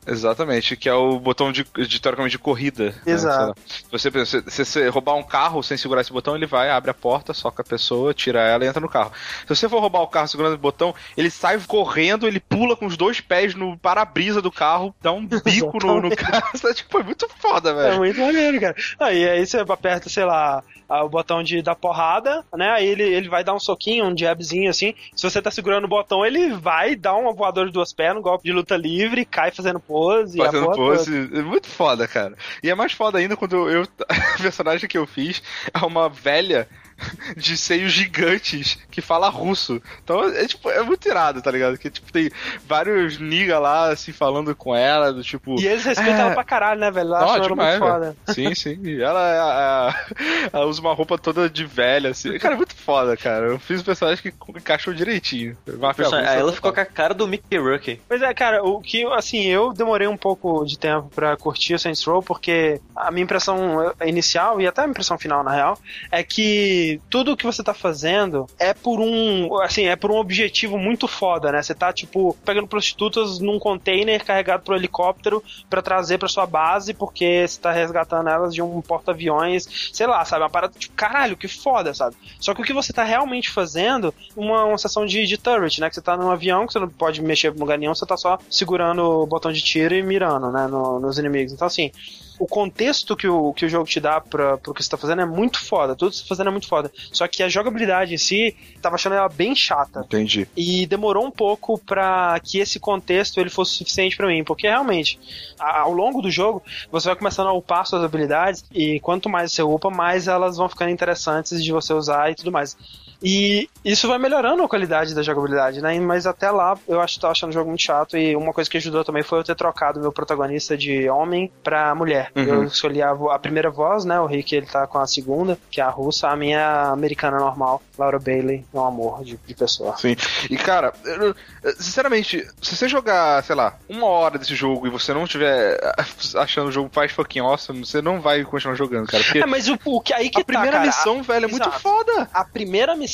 Exatamente, 0.07 0.75
que 0.75 0.89
é 0.89 0.93
o 0.93 1.19
botão 1.19 1.51
de, 1.51 1.63
de 1.63 1.99
teoricamente 1.99 2.31
de 2.31 2.39
corrida. 2.39 2.95
né? 3.05 3.13
Exato. 3.13 3.59
Sei 3.67 3.81
lá. 3.81 3.89
Você, 3.91 4.25
se, 4.25 4.43
se 4.47 4.65
você 4.65 4.87
roubar 4.89 5.15
um 5.15 5.23
carro 5.23 5.61
sem 5.61 5.77
segurar 5.77 6.01
esse 6.01 6.13
botão, 6.13 6.35
ele 6.35 6.45
vai, 6.45 6.69
abre 6.69 6.91
a 6.91 6.93
porta, 6.93 7.33
soca 7.33 7.61
a 7.61 7.65
pessoa, 7.65 8.13
tira 8.13 8.41
ela 8.41 8.63
e 8.63 8.67
entra 8.67 8.79
no 8.79 8.89
carro. 8.89 9.11
Se 9.41 9.55
você 9.55 9.67
for 9.67 9.79
roubar 9.79 10.01
o 10.01 10.07
carro 10.07 10.27
segurando 10.27 10.53
o 10.53 10.57
botão, 10.57 10.95
ele 11.17 11.29
sai 11.29 11.59
correndo, 11.67 12.27
ele 12.27 12.39
pula 12.39 12.75
com 12.75 12.85
os 12.85 12.95
dois 12.95 13.19
pés 13.19 13.53
no 13.55 13.77
para-brisa 13.77 14.41
do 14.41 14.51
carro, 14.51 14.95
dá 15.01 15.11
um 15.11 15.27
bico 15.51 15.85
no, 15.85 16.01
no 16.01 16.15
carro. 16.15 16.51
tipo, 16.73 16.99
é 16.99 17.03
muito 17.03 17.27
foda, 17.37 17.71
É 17.71 17.73
velho. 17.73 17.97
muito 17.97 18.19
maneiro, 18.19 18.59
cara. 18.59 18.75
E 19.13 19.27
aí 19.27 19.45
você 19.45 19.57
aperta, 19.59 20.09
sei 20.09 20.25
lá, 20.25 20.63
o 20.89 21.09
botão 21.09 21.43
de 21.43 21.61
dar 21.61 21.75
porrada, 21.75 22.43
né? 22.55 22.71
Aí 22.71 22.87
ele, 22.87 23.03
ele 23.03 23.29
vai 23.29 23.43
dar 23.43 23.53
um 23.53 23.59
soquinho, 23.59 24.05
um 24.05 24.17
jabzinho 24.17 24.69
assim. 24.69 24.95
Se 25.15 25.29
você 25.29 25.41
tá 25.41 25.51
segurando 25.51 25.85
o 25.85 25.89
botão, 25.89 26.25
ele 26.25 26.53
vai 26.53 26.95
dar 26.95 27.15
uma 27.15 27.33
voadora 27.33 27.67
de 27.67 27.73
duas 27.73 27.93
pernas, 27.93 28.17
um 28.19 28.23
golpe 28.23 28.45
de 28.45 28.51
luta 28.51 28.75
livre, 28.75 29.25
cai 29.25 29.51
fazendo 29.51 29.79
pose. 29.79 30.37
Fazendo 30.37 30.65
toda. 30.65 30.77
pose. 30.77 31.29
É 31.33 31.41
muito 31.41 31.67
foda, 31.67 32.07
cara. 32.07 32.35
E 32.63 32.69
é 32.69 32.75
mais 32.75 32.93
foda 32.93 33.19
ainda 33.19 33.37
quando 33.37 33.69
eu. 33.69 33.83
A 34.09 34.41
personagem 34.41 34.87
que 34.89 34.97
eu 34.97 35.05
fiz 35.05 35.43
é 35.73 35.85
uma 35.85 36.09
velha 36.09 36.67
de 37.37 37.57
seios 37.57 37.91
gigantes 37.91 38.77
que 38.91 39.01
fala 39.01 39.29
russo. 39.29 39.81
Então 40.03 40.23
é 40.25 40.45
tipo, 40.47 40.69
é 40.69 40.81
muito 40.83 41.07
irado, 41.07 41.41
tá 41.41 41.51
ligado? 41.51 41.77
Que 41.77 41.89
tipo, 41.89 42.11
tem 42.11 42.29
vários 42.67 43.17
nigga 43.19 43.59
lá 43.59 43.89
assim 43.89 44.11
falando 44.11 44.55
com 44.55 44.75
ela, 44.75 45.11
do 45.13 45.23
tipo. 45.23 45.59
E 45.59 45.67
eles 45.67 45.83
respeitam 45.83 46.15
É. 46.15 46.21
ela 46.21 46.33
pra 46.33 46.43
caralho, 46.43 46.79
né, 46.79 46.91
velho? 46.91 47.07
Ela 47.09 47.19
Não, 47.19 47.27
acha 47.29 47.37
ela 47.37 47.47
demais, 47.47 47.79
muito 47.79 47.91
foda. 47.91 48.17
Sim, 48.29 48.55
sim. 48.55 48.79
E 48.83 49.01
ela, 49.01 49.29
é 49.29 49.39
a- 49.39 50.05
ela 50.53 50.65
usa 50.65 50.81
uma 50.81 50.93
roupa 50.93 51.17
toda 51.17 51.49
de 51.49 51.65
velha, 51.65 52.09
assim. 52.09 52.37
Cara, 52.39 52.53
é 52.55 52.57
muito 52.57 52.75
foda, 52.75 53.15
cara. 53.17 53.47
Eu 53.47 53.59
fiz 53.59 53.81
um 53.81 53.83
personagem 53.83 54.23
que 54.23 54.33
encaixou 54.57 54.93
direitinho. 54.93 55.57
Aí 55.67 56.37
ela 56.39 56.51
é 56.51 56.53
ficou 56.55 56.73
com 56.73 56.79
a 56.79 56.85
cara 56.85 57.13
do 57.13 57.27
Mickey 57.27 57.57
Rourke. 57.57 58.01
Pois 58.07 58.21
é, 58.21 58.33
cara, 58.33 58.63
o 58.63 58.79
que, 58.81 59.05
assim, 59.13 59.43
eu 59.45 59.73
demorei 59.73 60.07
um 60.07 60.17
pouco 60.17 60.63
de 60.65 60.77
tempo 60.77 61.09
pra 61.13 61.35
curtir 61.37 61.73
o 61.73 61.79
Saints 61.79 62.03
Row, 62.03 62.21
porque 62.21 62.79
a 62.95 63.11
minha 63.11 63.23
impressão 63.23 63.93
inicial, 64.05 64.59
e 64.61 64.67
até 64.67 64.81
a 64.81 64.83
minha 64.85 64.91
impressão 64.91 65.17
final, 65.17 65.43
na 65.43 65.51
real, 65.51 65.77
é 66.11 66.23
que 66.23 66.88
tudo 67.09 67.35
que 67.37 67.45
você 67.45 67.61
tá 67.63 67.73
fazendo 67.73 68.47
é 68.57 68.73
por 68.73 68.99
um, 68.99 69.59
assim, 69.61 69.83
é 69.85 69.95
por 69.95 70.11
um 70.11 70.15
objetivo 70.17 70.77
muito 70.77 71.07
foda, 71.07 71.51
né? 71.51 71.61
Você 71.61 71.75
tá, 71.75 71.91
tipo, 71.93 72.35
pegando 72.45 72.67
prostitutas 72.67 73.39
num 73.39 73.59
container 73.59 74.23
carregado 74.23 74.63
pro 74.63 74.75
helicóptero 74.75 75.43
pra 75.69 75.81
trazer 75.81 76.17
pra 76.17 76.27
sua 76.27 76.45
base, 76.45 76.93
porque 76.93 77.45
você 77.47 77.59
tá 77.59 77.71
resgatando 77.71 78.29
elas 78.29 78.53
de 78.53 78.61
um 78.61 78.81
porta-aviões, 78.81 79.89
sei 79.93 80.07
lá, 80.07 80.23
sabe? 80.25 80.43
Uma 80.43 80.49
parada, 80.49 80.73
tipo, 80.77 80.93
caralho, 80.95 81.37
que 81.37 81.47
foda, 81.47 81.93
sabe? 81.93 82.15
Só 82.39 82.53
que 82.53 82.61
o 82.61 82.63
que 82.65 82.73
você 82.73 82.93
tá 82.93 83.03
realmente 83.03 83.49
fazendo, 83.49 84.13
uma, 84.35 84.63
uma 84.65 84.77
sessão 84.77 85.05
de, 85.05 85.25
de 85.25 85.37
turret, 85.37 85.79
né? 85.79 85.89
Que 85.89 85.95
você 85.95 86.01
tá 86.01 86.15
num 86.17 86.31
avião, 86.31 86.65
que 86.65 86.73
você 86.73 86.79
não 86.79 86.89
pode 86.89 87.21
mexer 87.21 87.53
em 87.53 87.59
lugar 87.59 87.77
nenhum, 87.77 87.93
você 87.93 88.05
tá 88.05 88.17
só 88.17 88.39
segurando 88.49 89.01
o 89.03 89.25
botão 89.27 89.51
de 89.51 89.61
tiro 89.61 89.93
e 89.93 90.01
mirando, 90.01 90.51
né? 90.51 90.67
no- 90.67 90.99
nos 90.99 91.17
inimigos. 91.17 91.53
Então, 91.53 91.67
assim, 91.67 91.91
o 92.39 92.47
contexto 92.47 93.15
que 93.15 93.27
o, 93.27 93.53
que 93.53 93.65
o 93.65 93.69
jogo 93.69 93.85
te 93.85 93.99
dá 93.99 94.21
pra, 94.21 94.57
pro 94.57 94.73
que 94.73 94.81
você 94.81 94.89
tá 94.89 94.97
fazendo 94.97 95.21
é 95.21 95.25
muito 95.25 95.63
foda. 95.63 95.95
Tudo 95.95 96.11
que 96.11 96.17
você 96.17 96.23
tá 96.23 96.29
fazendo 96.29 96.47
é 96.47 96.51
muito 96.51 96.67
foda. 96.67 96.91
Só 97.11 97.27
que 97.27 97.43
a 97.43 97.49
jogabilidade 97.49 98.13
em 98.13 98.17
si, 98.17 98.55
tava 98.81 98.95
achando 98.95 99.15
ela 99.15 99.27
bem 99.29 99.53
chata. 99.55 100.01
Entendi. 100.05 100.47
E 100.55 100.87
demorou 100.87 101.25
um 101.25 101.31
pouco 101.31 101.77
pra 101.77 102.39
que 102.43 102.59
esse 102.59 102.79
contexto 102.79 103.39
ele 103.39 103.49
fosse 103.49 103.73
suficiente 103.73 104.15
pra 104.15 104.27
mim, 104.27 104.43
porque 104.43 104.67
realmente, 104.67 105.19
ao 105.59 105.91
longo 105.91 106.21
do 106.21 106.31
jogo, 106.31 106.63
você 106.89 107.09
vai 107.09 107.15
começando 107.17 107.47
a 107.47 107.53
upar 107.53 107.85
suas 107.85 108.03
habilidades 108.03 108.63
e 108.73 108.99
quanto 109.01 109.29
mais 109.29 109.51
você 109.51 109.61
upa, 109.61 109.89
mais 109.89 110.27
elas 110.27 110.57
vão 110.57 110.69
ficando 110.69 110.91
interessantes 110.91 111.63
de 111.63 111.71
você 111.71 111.93
usar 111.93 112.31
e 112.31 112.35
tudo 112.35 112.51
mais. 112.51 112.77
E 113.21 113.67
isso 113.83 114.07
vai 114.07 114.17
melhorando 114.17 114.63
a 114.63 114.67
qualidade 114.69 115.13
da 115.13 115.21
jogabilidade, 115.21 115.81
né? 115.81 115.99
Mas 115.99 116.25
até 116.25 116.49
lá 116.49 116.77
eu 116.87 117.01
acho 117.01 117.15
que 117.15 117.21
tava 117.21 117.31
achando 117.33 117.49
o 117.49 117.53
jogo 117.53 117.67
muito 117.69 117.83
chato. 117.83 118.17
E 118.17 118.33
uma 118.35 118.53
coisa 118.53 118.69
que 118.69 118.77
ajudou 118.77 119.03
também 119.03 119.23
foi 119.23 119.39
eu 119.39 119.43
ter 119.43 119.55
trocado 119.55 119.99
meu 119.99 120.11
protagonista 120.11 120.77
de 120.77 121.09
homem 121.09 121.51
pra 121.61 121.93
mulher. 121.93 122.31
Uhum. 122.35 122.43
Eu 122.43 122.63
escolhi 122.63 123.01
a, 123.01 123.11
a 123.11 123.39
primeira 123.39 123.69
voz, 123.69 124.05
né? 124.05 124.19
O 124.21 124.25
Rick 124.25 124.55
ele 124.55 124.65
tá 124.67 124.87
com 124.87 124.99
a 124.99 125.05
segunda, 125.07 125.57
que 125.69 125.81
é 125.81 125.83
a 125.83 125.89
russa, 125.89 126.29
a 126.29 126.35
minha 126.35 126.59
é 126.59 126.63
a 126.63 126.89
americana 126.91 127.37
normal, 127.37 127.81
Laura 127.97 128.19
Bailey, 128.19 128.65
é 128.73 128.77
um 128.77 128.85
amor 128.85 129.23
de, 129.23 129.37
de 129.45 129.53
pessoa. 129.53 129.97
Sim. 129.97 130.15
E 130.49 130.55
cara, 130.57 130.93
eu- 131.03 131.35
sinceramente, 131.77 132.47
se 132.61 132.75
você 132.75 132.87
jogar, 132.87 133.43
sei 133.43 133.55
lá, 133.55 133.77
uma 133.89 134.05
hora 134.07 134.37
desse 134.37 134.55
jogo 134.55 134.87
e 134.87 134.89
você 134.89 135.13
não 135.13 135.25
estiver 135.25 135.77
achando 136.37 136.67
o 136.69 136.71
jogo 136.71 136.89
faz 136.91 137.11
fucking 137.11 137.39
awesome, 137.41 137.85
você 137.85 138.01
não 138.01 138.21
vai 138.21 138.43
continuar 138.43 138.75
jogando, 138.75 139.07
cara. 139.07 139.23
É, 139.35 139.45
mas 139.45 139.67
o, 139.67 139.77
o 139.85 139.99
que 140.01 140.13
aí 140.13 140.29
que 140.29 140.41
a 140.41 140.45
primeira 140.45 140.71
tá, 140.71 140.77
cara, 140.83 140.87
missão, 140.87 141.21
velho, 141.21 141.45
é 141.45 141.47
muito 141.49 141.67
Exato. 141.67 141.81
foda. 141.81 142.29
A 142.33 142.45
primeira 142.45 142.95
missão 142.95 143.08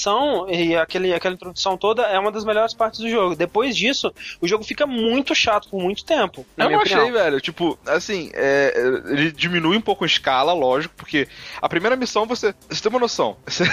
e 0.50 0.76
aquele, 0.76 1.14
aquela 1.14 1.36
introdução 1.36 1.78
toda 1.78 2.04
é 2.04 2.20
uma 2.20 2.32
das 2.32 2.46
melhores 2.46 2.74
partes 2.74 3.00
do 3.00 3.10
jogo. 3.10 3.36
Depois 3.36 3.76
disso, 3.76 4.14
o 4.42 4.48
jogo 4.48 4.64
fica 4.64 4.86
muito 4.86 5.34
chato 5.34 5.70
por 5.70 5.82
muito 5.82 6.04
tempo. 6.04 6.46
Eu 6.58 6.70
não 6.70 6.82
achei, 6.82 6.98
opinião. 6.98 7.14
velho. 7.24 7.42
Tipo, 7.42 7.78
assim, 7.86 8.32
é, 8.34 8.74
ele 9.08 9.32
diminui 9.32 9.78
um 9.78 9.82
pouco 9.82 10.04
a 10.04 10.08
escala, 10.08 10.54
lógico, 10.54 10.94
porque 10.96 11.28
a 11.62 11.70
primeira 11.70 11.96
missão 11.96 12.26
você. 12.26 12.54
Você 12.70 12.82
tem 12.82 12.90
uma 12.90 13.00
noção. 13.00 13.38
Você, 13.46 13.64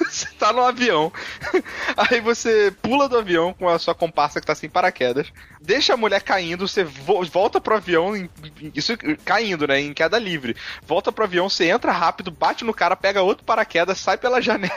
você 0.08 0.26
tá 0.38 0.52
no 0.52 0.62
avião, 0.62 1.12
aí 1.96 2.20
você 2.20 2.72
pula 2.82 3.08
do 3.08 3.18
avião 3.18 3.52
com 3.54 3.68
a 3.68 3.78
sua 3.78 3.94
comparsa 3.94 4.40
que 4.40 4.46
tá 4.46 4.54
sem 4.54 4.68
paraquedas, 4.70 5.32
deixa 5.60 5.94
a 5.94 5.96
mulher 5.96 6.22
caindo, 6.22 6.66
você 6.68 6.84
vo- 6.84 7.24
volta 7.24 7.60
pro 7.60 7.76
avião, 7.76 8.16
em- 8.16 8.28
isso 8.74 8.92
caindo, 9.24 9.66
né? 9.66 9.80
Em 9.80 9.92
queda 9.94 10.18
livre. 10.18 10.56
Volta 10.86 11.10
pro 11.12 11.24
avião, 11.24 11.48
você 11.48 11.66
entra 11.66 11.92
rápido, 11.92 12.30
bate 12.30 12.64
no 12.64 12.74
cara, 12.74 12.96
pega 12.96 13.22
outro 13.22 13.44
paraquedas, 13.44 13.98
sai 13.98 14.16
pela 14.16 14.40
janela, 14.42 14.72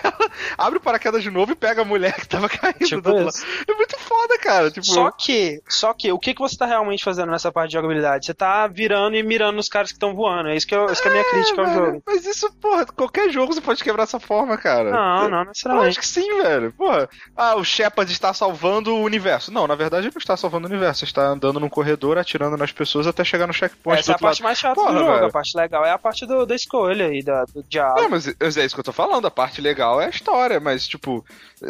abre 0.58 0.78
o 0.78 0.82
paraquedas 0.82 1.24
de 1.24 1.30
novo 1.32 1.52
e 1.52 1.56
pega 1.56 1.82
a 1.82 1.86
mulher 1.86 2.14
que 2.16 2.28
tava 2.28 2.48
caindo 2.50 2.78
Tipo. 2.78 3.10
É 3.10 3.74
muito 3.76 3.98
foda, 4.00 4.38
cara. 4.40 4.72
Tipo, 4.72 4.86
Só 4.86 5.12
que, 5.12 5.62
só 5.68 5.94
que, 5.94 6.12
o 6.12 6.20
que, 6.20 6.34
que 6.34 6.40
você 6.42 6.56
tá 6.58 6.66
realmente 6.66 7.04
fazendo 7.04 7.32
nessa 7.32 7.52
parte 7.52 7.70
de 7.70 7.74
jogabilidade? 7.74 8.26
Você 8.26 8.34
tá 8.34 8.68
virando 8.68 9.16
e 9.16 9.24
mirando 9.24 9.56
nos 9.56 9.70
caras 9.70 9.90
que 9.90 9.96
estão 9.96 10.16
voando. 10.16 10.50
É 10.50 10.56
isso 10.56 10.68
que, 10.68 10.76
eu, 10.76 10.86
isso 10.86 11.02
que 11.02 11.08
é 11.08 11.12
a 11.12 11.14
minha 11.14 11.26
crítica 11.30 11.62
ao 11.62 11.74
jogo. 11.74 12.04
Mas 12.06 12.26
isso, 12.26 12.52
porra, 12.62 12.86
qualquer 12.86 13.30
jogo 13.30 13.54
você 13.54 13.62
pode 13.62 13.84
quebrar 13.84 14.04
essa 14.04 14.20
forma, 14.20 14.58
cara. 14.58 14.92
Não, 14.92 14.98
não 15.30 15.40
Eu 15.40 15.46
necessariamente. 15.46 15.90
acho 15.90 16.00
que 16.00 16.08
sim, 16.08 16.42
velho. 16.42 16.72
Porra. 16.74 17.10
Ah, 17.36 17.56
o 17.56 17.64
Shepard 17.64 18.12
está 18.12 18.34
salvando 18.34 18.94
o 18.96 19.02
universo. 19.04 19.52
Não, 19.52 19.66
na 19.68 19.76
verdade 19.76 20.08
ele 20.08 20.14
não 20.16 20.20
está 20.20 20.36
salvando 20.38 20.68
o 20.68 20.70
universo. 20.70 21.00
Você 21.00 21.06
está 21.06 21.28
andando 21.28 21.60
num 21.60 21.70
corredor, 21.70 22.18
atirando 22.18 22.58
nas 22.58 22.72
pessoas 22.72 23.08
até 23.08 23.24
chegar 23.24 23.48
no 23.48 23.54
checkpoint 23.54 24.00
Essa 24.00 24.12
é 24.14 24.16
a 24.16 24.20
parte 24.20 24.44
mais 24.44 24.58
chata 24.58 24.76
Porra, 24.76 24.94
do 24.94 25.00
jogo. 25.00 25.12
velho. 25.14 25.26
A 25.28 25.32
parte 25.32 25.58
legal 25.58 25.86
é 25.86 25.92
a 25.92 25.98
parte 25.98 26.26
do, 26.26 26.46
da 26.46 26.56
escolha 26.56 27.14
e 27.14 27.24
da, 27.24 27.46
do 27.46 27.64
diálogo. 27.64 28.02
É, 28.02 28.08
mas 28.08 28.28
mas 28.40 28.58
é 28.58 28.66
isso 28.66 28.76
que 28.76 28.80
eu 28.80 28.84
tô 28.86 28.94
falando. 28.94 29.26
A 29.28 29.32
parte 29.32 29.62
legal 29.62 30.00
é 30.02 30.06
a 30.06 30.10
história, 30.10 30.60
mas, 30.60 30.88
tipo, 30.88 31.24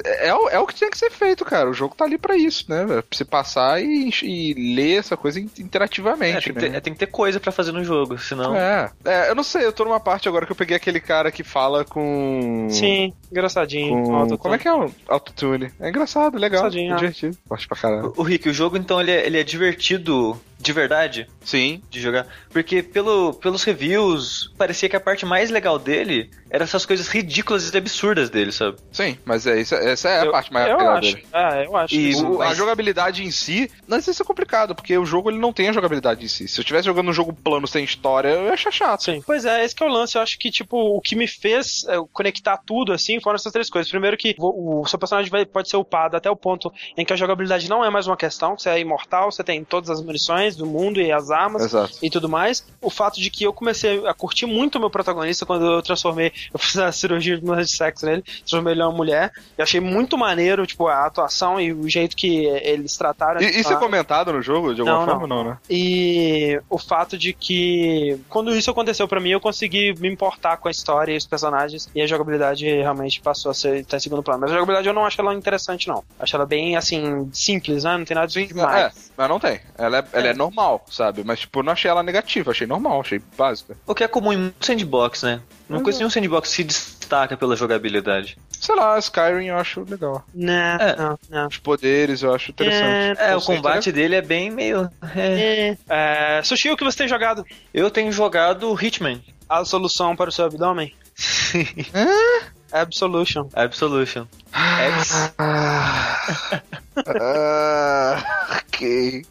é, 0.05 0.27
é 0.29 0.33
o- 0.35 0.49
é 0.49 0.65
que 0.67 0.73
tinha 0.75 0.89
que 0.89 0.97
ser 0.97 1.09
feito, 1.11 1.45
cara. 1.45 1.69
O 1.69 1.73
jogo 1.73 1.95
tá 1.95 2.03
ali 2.05 2.17
pra 2.17 2.35
isso, 2.35 2.65
né? 2.69 2.85
velho? 2.85 3.01
Pra 3.03 3.17
você 3.17 3.23
passar 3.25 3.81
e, 3.81 4.09
e 4.23 4.53
ler 4.75 4.99
essa 4.99 5.15
coisa 5.15 5.39
É, 5.39 5.43
interativamente, 5.59 6.45
tem, 6.45 6.53
que 6.53 6.59
né? 6.61 6.69
ter, 6.69 6.75
é, 6.75 6.79
tem 6.81 6.93
que 6.93 6.99
ter 6.99 7.07
coisa 7.07 7.39
pra 7.39 7.51
fazer 7.51 7.71
no 7.71 7.83
jogo, 7.83 8.17
senão. 8.17 8.55
É, 8.55 8.91
é, 9.05 9.29
eu 9.29 9.35
não 9.35 9.43
sei, 9.43 9.65
eu 9.65 9.71
tô 9.71 9.83
numa 9.85 9.99
parte 9.99 10.27
agora 10.27 10.45
que 10.45 10.51
eu 10.51 10.55
peguei 10.55 10.75
aquele 10.75 10.99
cara 10.99 11.31
que 11.31 11.43
fala 11.43 11.85
com. 11.85 12.67
Sim, 12.69 13.13
engraçadinho. 13.31 14.03
com-. 14.03 14.37
Como 14.37 14.55
é 14.55 14.57
que 14.57 14.67
é 14.67 14.73
o 14.73 14.91
autotune? 15.07 15.71
É 15.79 15.89
engraçado, 15.89 16.37
legal, 16.37 16.61
Engraçadinho, 16.61 16.93
é 16.93 16.95
divertido. 16.95 17.37
Gosto 17.47 17.67
pra 17.67 17.77
caramba. 17.77 18.13
O, 18.15 18.21
o 18.21 18.23
Rick, 18.23 18.49
o 18.49 18.53
jogo 18.53 18.77
então 18.77 18.99
ele 18.99 19.11
é, 19.11 19.25
ele 19.25 19.39
é 19.39 19.43
divertido 19.43 20.39
de 20.67 20.73
verdade 20.73 21.27
Sim. 21.45 21.81
de 21.89 22.01
jogar, 22.01 22.27
porque 22.49 22.83
pelo, 22.83 23.33
pelos 23.35 23.63
reviews 23.63 24.51
parecia 24.57 24.89
que 24.89 24.95
a 24.95 24.99
parte 24.99 25.25
mais 25.25 25.49
legal 25.49 25.79
dele 25.79 26.29
era 26.49 26.65
essas 26.65 26.85
coisas 26.85 27.07
ridículas 27.07 27.73
e 27.73 27.77
absurdas 27.77 28.29
dele, 28.29 28.51
sabe? 28.51 28.77
Sim, 28.91 29.17
mas 29.23 29.47
é, 29.47 29.59
isso, 29.61 29.73
essa 29.75 30.09
é 30.09 30.19
a 30.21 30.25
Eu- 30.25 30.31
parte 30.31 30.51
mais 30.51 30.67
eu 30.69 30.77
legal 30.77 30.93
acho. 30.97 31.13
dele. 31.15 31.27
É, 31.33 31.65
eu 31.65 31.77
acho. 31.77 31.95
E 31.95 32.09
isso. 32.09 32.27
O- 32.27 32.41
A 32.41 32.47
mas- 32.49 32.57
jogabilidade 32.57 33.23
em 33.23 33.31
si, 33.31 33.71
não 33.87 34.01
sei 34.01 34.13
se 34.13 34.21
é 34.21 34.25
complicado, 34.25 34.75
porque 34.75 34.97
o 34.97 35.05
jogo 35.05 35.29
ele 35.29 35.39
não 35.39 35.53
tem 35.53 35.69
a 35.69 35.73
jogabilidade 35.73 36.23
em 36.25 36.27
si. 36.27 36.47
Se 36.49 36.59
eu 36.59 36.63
estivesse 36.63 36.85
jogando 36.85 37.09
um 37.09 37.13
jogo 37.13 37.31
plano 37.33 37.65
sem 37.67 37.83
história, 37.85 38.27
eu 38.29 38.45
ia 38.47 38.53
achar 38.53 38.71
chato. 38.71 39.03
Sim. 39.05 39.21
Pois 39.25 39.45
é, 39.45 39.63
esse 39.63 39.73
que 39.73 39.83
é 39.83 39.85
o 39.85 39.89
lance. 39.89 40.17
Eu 40.17 40.21
acho 40.21 40.37
que, 40.37 40.51
tipo, 40.51 40.77
o 40.77 40.99
que 41.01 41.15
me 41.15 41.27
fez 41.27 41.85
é, 41.87 41.95
conectar 42.11 42.57
tudo, 42.57 42.91
assim, 42.91 43.21
foram 43.21 43.35
essas 43.35 43.53
três 43.53 43.69
coisas. 43.69 43.89
Primeiro 43.89 44.17
que 44.17 44.35
o, 44.37 44.81
o 44.81 44.85
seu 44.85 44.99
personagem 44.99 45.31
vai- 45.31 45.45
pode 45.45 45.69
ser 45.69 45.77
upado 45.77 46.17
até 46.17 46.29
o 46.29 46.35
ponto 46.35 46.71
em 46.97 47.05
que 47.05 47.13
a 47.13 47.15
jogabilidade 47.15 47.69
não 47.69 47.83
é 47.85 47.89
mais 47.89 48.05
uma 48.07 48.17
questão, 48.17 48.57
você 48.57 48.69
é 48.69 48.79
imortal, 48.79 49.31
você 49.31 49.43
tem 49.43 49.63
todas 49.63 49.89
as 49.89 50.01
munições 50.01 50.56
do 50.57 50.65
mundo 50.65 50.99
e 50.99 51.11
as 51.11 51.31
armas 51.31 51.63
Exato. 51.63 51.97
e 52.01 52.09
tudo 52.09 52.27
mais. 52.29 52.65
O 52.81 52.89
fato 52.89 53.19
de 53.19 53.29
que 53.29 53.43
eu 53.43 53.53
comecei 53.53 54.05
a 54.07 54.13
curtir 54.13 54.45
muito 54.45 54.77
o 54.77 54.79
meu 54.79 54.89
protagonista 54.89 55.45
quando 55.45 55.65
eu 55.65 55.81
transformei, 55.81 56.31
eu 56.53 56.59
fiz 56.59 56.77
a 56.77 56.91
cirurgia 56.91 57.37
de 57.37 57.43
mudança 57.43 57.65
de 57.65 57.75
sexo 57.77 58.05
nele, 58.05 58.21
transformei 58.21 58.73
ele 58.73 58.81
em 58.81 58.85
uma 58.85 58.91
mulher. 58.91 59.31
Eu 59.57 59.63
achei 59.63 59.79
muito 59.79 60.17
maneiro, 60.17 60.65
tipo, 60.65 60.87
a 60.87 61.05
atuação 61.05 61.59
e 61.59 61.71
o 61.71 61.87
jeito 61.87 62.15
que 62.15 62.45
eles 62.45 62.95
trataram. 62.97 63.41
E, 63.41 63.59
isso 63.59 63.71
é 63.71 63.75
comentado 63.75 64.33
no 64.33 64.41
jogo, 64.41 64.73
de 64.73 64.81
alguma 64.81 64.99
Não, 64.99 65.05
forma? 65.05 65.27
Não, 65.27 65.43
né? 65.43 65.57
E 65.69 66.59
o 66.69 66.77
fato 66.77 67.17
de 67.17 67.33
que 67.33 68.19
quando 68.29 68.55
isso 68.55 68.69
aconteceu 68.69 69.07
pra 69.07 69.19
mim, 69.19 69.29
eu 69.29 69.39
consegui 69.39 69.93
me 69.99 70.09
importar 70.09 70.57
com 70.57 70.67
a 70.67 70.71
história 70.71 71.13
e 71.13 71.17
os 71.17 71.25
personagens 71.25 71.89
e 71.93 72.01
a 72.01 72.07
jogabilidade 72.07 72.65
realmente 72.65 73.21
passou 73.21 73.51
a 73.51 73.53
ser 73.53 73.85
tá 73.85 73.97
em 73.97 73.99
segundo 73.99 74.23
plano. 74.23 74.41
Mas 74.41 74.51
a 74.51 74.53
jogabilidade 74.53 74.87
eu 74.87 74.93
não 74.93 75.05
acho 75.05 75.19
ela 75.19 75.33
interessante 75.33 75.87
não. 75.87 76.03
Acho 76.19 76.35
ela 76.35 76.45
bem 76.45 76.75
assim 76.75 77.29
simples, 77.33 77.83
né? 77.83 77.97
Não 77.97 78.05
tem 78.05 78.15
nada 78.15 78.27
de 78.27 78.39
É, 78.39 78.45
demais. 78.45 79.11
mas 79.15 79.29
não 79.29 79.39
tem. 79.39 79.59
Ela 79.77 79.99
é, 79.99 80.05
ela 80.13 80.27
é 80.27 80.33
normal, 80.37 80.85
sabe? 80.89 81.23
Mas, 81.25 81.41
tipo, 81.41 81.59
eu 81.59 81.63
não 81.63 81.73
achei 81.73 81.89
ela 81.91 82.01
negativa, 82.03 82.51
achei 82.51 82.65
normal, 82.67 83.01
achei 83.01 83.19
básica. 83.37 83.75
O 83.85 83.93
que 83.95 84.03
é 84.03 84.07
comum 84.07 84.31
em 84.31 84.37
muito 84.37 84.65
sandbox, 84.65 85.23
né? 85.23 85.41
Não 85.67 85.81
conheço 85.81 85.99
é. 85.99 86.01
nenhum 86.01 86.09
sandbox 86.09 86.49
que 86.49 86.55
se 86.55 86.63
destaca 86.63 87.35
pela 87.35 87.55
jogabilidade. 87.55 88.37
Sei 88.51 88.73
lá, 88.75 88.97
Skyrim 88.97 89.47
eu 89.47 89.57
acho 89.57 89.85
legal. 89.87 90.23
Não, 90.33 90.53
É. 90.53 90.95
não, 90.95 91.19
não. 91.29 91.47
Os 91.47 91.57
poderes 91.57 92.23
eu 92.23 92.33
acho 92.33 92.51
interessante. 92.51 93.19
É, 93.19 93.31
o 93.31 93.35
conceito 93.35 93.57
combate 93.61 93.91
dele 93.91 94.15
é 94.15 94.21
bem 94.21 94.49
meio. 94.49 94.89
é. 95.15 95.77
É, 95.89 96.41
Sushi, 96.43 96.69
o 96.71 96.77
que 96.77 96.83
você 96.83 96.97
tem 96.99 97.07
jogado? 97.07 97.45
Eu 97.73 97.91
tenho 97.91 98.11
jogado 98.11 98.73
Hitman 98.81 99.21
A 99.49 99.63
solução 99.65 100.15
para 100.15 100.29
o 100.29 100.33
seu 100.33 100.45
abdômen? 100.45 100.93
Absolution. 102.71 103.47
Absolution. 103.53 104.25
Abs- 104.51 105.33
Ah, 105.37 106.61
ah, 107.21 108.59
ok. 108.67 109.25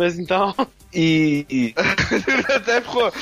Mas 0.00 0.18
então, 0.18 0.54
E, 0.92 1.46
e- 1.48 1.74
até 2.52 2.80
ficou. 2.80 3.12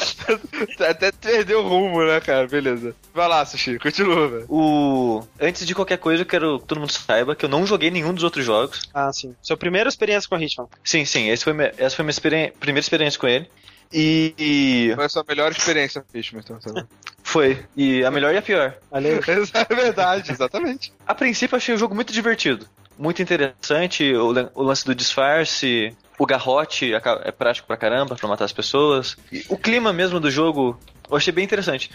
Até 0.89 1.13
perdeu 1.13 1.61
o 1.63 1.69
rumo, 1.69 2.03
né, 2.03 2.19
cara? 2.19 2.47
Beleza. 2.47 2.95
Vai 3.13 3.29
lá, 3.29 3.45
Sushi, 3.45 3.79
continua, 3.79 4.27
velho. 4.29 4.47
o 4.49 5.23
antes 5.39 5.67
de 5.67 5.75
qualquer 5.75 5.99
coisa, 5.99 6.23
eu 6.23 6.27
quero 6.27 6.59
que 6.61 6.67
todo 6.67 6.81
mundo 6.81 6.91
saiba 6.93 7.37
que 7.37 7.45
eu 7.45 7.49
não 7.49 7.67
joguei 7.67 7.91
nenhum 7.91 8.15
dos 8.15 8.25
outros 8.25 8.47
jogos. 8.47 8.89
ah, 8.95 9.13
sim. 9.13 9.35
Sua 9.43 9.57
primeira 9.57 9.87
experiência 9.89 10.27
com 10.29 10.39
Hitman. 10.39 10.67
Sim, 10.83 11.05
sim, 11.05 11.29
esse 11.29 11.45
foi 11.45 11.53
minha- 11.53 11.75
essa 11.77 11.95
foi 11.97 12.05
minha 12.05 12.11
experi- 12.13 12.53
primeira 12.59 12.81
experiência 12.81 13.21
com 13.21 13.27
ele. 13.29 13.47
E, 13.93 14.35
e 14.39 14.93
Foi 14.95 15.05
a 15.05 15.09
sua 15.11 15.25
melhor 15.29 15.51
experiência, 15.53 16.05
Fishman, 16.11 16.43
então, 16.45 16.59
tá 16.59 16.87
foi. 17.23 17.63
E 17.77 18.03
a 18.05 18.11
melhor 18.11 18.33
e 18.35 18.39
a 18.39 18.43
pior. 18.43 18.75
Aí. 18.91 19.05
É 19.71 19.75
verdade, 19.75 20.33
exatamente. 20.33 20.91
A 21.07 21.15
princípio, 21.15 21.55
eu 21.55 21.59
achei 21.59 21.75
o 21.75 21.79
jogo 21.79 21.95
muito 21.95 22.13
divertido. 22.15 22.67
Muito 22.99 23.23
interessante, 23.23 24.12
o, 24.12 24.35
o 24.55 24.62
lance 24.62 24.85
do 24.85 24.95
disfarce, 24.95 25.97
o 26.19 26.26
garrote 26.26 26.93
é 26.93 27.31
prático 27.31 27.69
pra 27.69 27.76
caramba 27.76 28.17
pra 28.17 28.28
matar 28.28 28.45
as 28.45 28.52
pessoas. 28.52 29.17
O 29.49 29.57
clima 29.57 29.93
mesmo 29.93 30.19
do 30.19 30.31
jogo, 30.31 30.78
eu 31.09 31.17
achei 31.17 31.33
bem 31.33 31.45
interessante. 31.45 31.90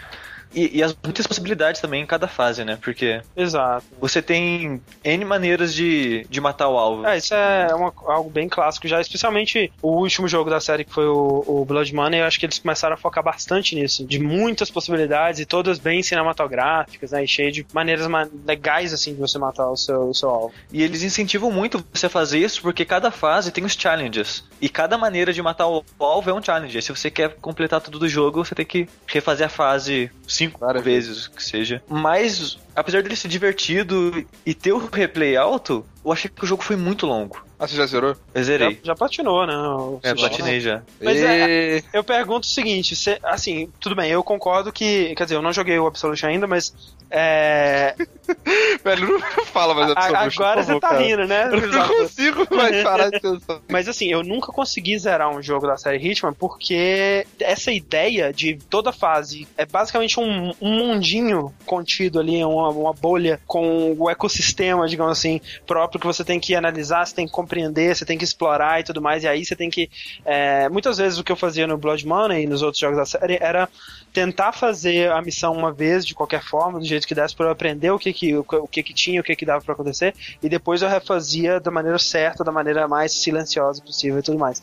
E, 0.54 0.78
e 0.78 0.82
as 0.82 0.96
muitas 1.02 1.26
possibilidades 1.26 1.80
também 1.80 2.02
em 2.02 2.06
cada 2.06 2.28
fase, 2.28 2.64
né? 2.64 2.78
Porque 2.82 3.20
Exato. 3.36 3.84
você 4.00 4.22
tem 4.22 4.80
N 5.02 5.24
maneiras 5.24 5.74
de, 5.74 6.26
de 6.30 6.40
matar 6.40 6.68
o 6.68 6.78
alvo. 6.78 7.06
É, 7.06 7.16
isso 7.18 7.34
é 7.34 7.74
uma- 7.74 7.92
algo 8.06 8.30
bem 8.30 8.48
clássico 8.48 8.86
já, 8.86 9.00
especialmente 9.00 9.72
o 9.82 9.88
último 10.00 10.28
jogo 10.28 10.48
da 10.50 10.60
série 10.60 10.84
que 10.84 10.92
foi 10.92 11.06
o, 11.06 11.44
o 11.46 11.64
Blood 11.64 11.92
Money, 11.94 12.20
eu 12.20 12.26
acho 12.26 12.38
que 12.38 12.46
eles 12.46 12.58
começaram 12.58 12.94
a 12.94 12.96
focar 12.96 13.22
bastante 13.24 13.74
nisso, 13.74 14.04
de 14.06 14.18
muitas 14.18 14.70
possibilidades 14.70 15.40
e 15.40 15.46
todas 15.46 15.78
bem 15.78 16.02
cinematográficas, 16.02 17.12
né, 17.12 17.24
e 17.24 17.28
cheio 17.28 17.50
de 17.52 17.66
maneiras 17.72 18.06
ma- 18.06 18.28
legais, 18.46 18.92
assim, 18.92 19.14
de 19.14 19.20
você 19.20 19.38
matar 19.38 19.68
o 19.68 19.76
seu, 19.76 20.08
o 20.10 20.14
seu 20.14 20.28
alvo. 20.30 20.54
E 20.72 20.82
eles 20.82 21.02
incentivam 21.02 21.50
muito 21.50 21.84
você 21.92 22.06
a 22.06 22.10
fazer 22.10 22.38
isso 22.38 22.60
porque 22.62 22.84
cada 22.84 23.10
fase 23.10 23.50
tem 23.50 23.64
os 23.64 23.72
challenges. 23.74 24.44
E 24.60 24.68
cada 24.68 24.96
maneira 24.96 25.32
de 25.32 25.42
matar 25.42 25.66
o 25.68 25.84
alvo 25.98 26.30
é 26.30 26.34
um 26.34 26.42
challenge. 26.42 26.80
Se 26.82 26.90
você 26.94 27.10
quer 27.10 27.34
completar 27.36 27.80
tudo 27.80 27.98
do 27.98 28.08
jogo, 28.08 28.44
você 28.44 28.54
tem 28.54 28.64
que 28.66 28.88
refazer 29.06 29.46
a 29.46 29.50
fase 29.50 30.10
cinco 30.48 30.60
Várias 30.60 30.84
vezes, 30.84 31.26
que 31.26 31.42
seja. 31.42 31.82
Mas, 31.88 32.58
apesar 32.74 33.02
dele 33.02 33.16
ser 33.16 33.28
divertido 33.28 34.24
e 34.44 34.54
ter 34.54 34.72
o 34.72 34.78
replay 34.78 35.36
alto, 35.36 35.84
eu 36.04 36.12
achei 36.12 36.30
que 36.30 36.44
o 36.44 36.46
jogo 36.46 36.62
foi 36.62 36.76
muito 36.76 37.06
longo. 37.06 37.44
Ah, 37.64 37.68
você 37.68 37.76
já 37.76 37.86
zerou? 37.86 38.10
Eu 38.10 38.42
Já, 38.42 38.42
zerei. 38.42 38.80
já 38.82 38.94
platinou, 38.94 39.46
né? 39.46 39.54
É, 40.02 40.14
platinei 40.14 40.60
já. 40.60 40.82
Mas 41.00 41.16
E- 41.18 41.82
Eu 41.92 42.04
pergunto 42.04 42.46
o 42.46 42.50
seguinte, 42.50 42.94
cê- 42.94 43.18
assim, 43.22 43.70
tudo 43.80 43.94
bem, 43.96 44.10
eu 44.10 44.22
concordo 44.22 44.72
que, 44.72 45.14
quer 45.16 45.24
dizer, 45.24 45.36
eu 45.36 45.42
não 45.42 45.52
joguei 45.52 45.78
o 45.78 45.86
Absolution 45.86 46.28
ainda, 46.28 46.46
mas 46.46 46.74
é, 47.10 47.94
Velho, 48.84 49.18
não 49.18 49.44
fala 49.46 49.74
mais 49.74 49.90
a- 49.90 49.92
Absolution, 49.92 50.42
agora 50.42 50.62
você 50.62 50.66
favor, 50.66 50.80
tá 50.80 50.88
cara. 50.88 51.00
rindo, 51.02 51.26
né? 51.26 51.48
Eu 51.52 51.68
não 51.72 51.88
consigo 51.88 52.46
mais 52.54 52.82
parar 52.82 53.10
de 53.10 53.20
pensar. 53.20 53.60
Mas 53.70 53.88
assim, 53.88 54.06
eu 54.08 54.22
nunca 54.22 54.52
consegui 54.52 54.98
zerar 54.98 55.30
um 55.30 55.42
jogo 55.42 55.66
da 55.66 55.76
série 55.76 55.96
Hitman 55.98 56.32
porque 56.32 57.26
essa 57.40 57.70
ideia 57.72 58.32
de 58.32 58.56
toda 58.70 58.92
fase 58.92 59.46
é 59.56 59.64
basicamente 59.66 60.18
um, 60.18 60.52
um 60.60 60.70
mundinho 60.78 61.52
contido 61.66 62.18
ali, 62.20 62.42
uma, 62.44 62.68
uma 62.70 62.92
bolha 62.92 63.40
com 63.46 63.94
o 63.98 64.10
ecossistema, 64.10 64.86
digamos 64.88 65.12
assim, 65.12 65.40
próprio 65.66 66.00
que 66.00 66.06
você 66.06 66.24
tem 66.24 66.40
que 66.40 66.54
analisar, 66.54 67.06
você 67.06 67.14
tem 67.14 67.26
que 67.26 67.32
compreender, 67.32 67.53
você 67.94 68.04
tem 68.04 68.18
que 68.18 68.24
explorar 68.24 68.80
e 68.80 68.84
tudo 68.84 69.00
mais, 69.00 69.24
e 69.24 69.28
aí 69.28 69.44
você 69.44 69.54
tem 69.56 69.70
que. 69.70 69.90
é, 70.24 70.68
muitas 70.68 70.98
vezes 70.98 71.18
o 71.18 71.24
que 71.24 71.32
eu 71.32 71.36
fazia 71.36 71.66
no 71.66 71.78
Blood 71.78 72.06
Money 72.06 72.44
e 72.44 72.46
nos 72.46 72.62
outros 72.62 72.80
jogos 72.80 72.96
da 72.96 73.06
série 73.06 73.38
era 73.40 73.68
tentar 74.14 74.52
fazer 74.52 75.10
a 75.10 75.20
missão 75.20 75.52
uma 75.52 75.72
vez, 75.72 76.06
de 76.06 76.14
qualquer 76.14 76.40
forma, 76.40 76.78
do 76.78 76.86
jeito 76.86 77.04
que 77.06 77.16
desse, 77.16 77.34
para 77.34 77.46
eu 77.46 77.50
aprender 77.50 77.90
o 77.90 77.98
que 77.98 78.12
que, 78.12 78.36
o, 78.36 78.68
que 78.68 78.80
que 78.80 78.94
tinha, 78.94 79.20
o 79.20 79.24
que 79.24 79.34
que 79.34 79.44
dava 79.44 79.62
para 79.62 79.74
acontecer, 79.74 80.14
e 80.40 80.48
depois 80.48 80.82
eu 80.82 80.88
refazia 80.88 81.58
da 81.58 81.70
maneira 81.70 81.98
certa, 81.98 82.44
da 82.44 82.52
maneira 82.52 82.86
mais 82.86 83.12
silenciosa 83.12 83.82
possível 83.82 84.20
e 84.20 84.22
tudo 84.22 84.38
mais. 84.38 84.62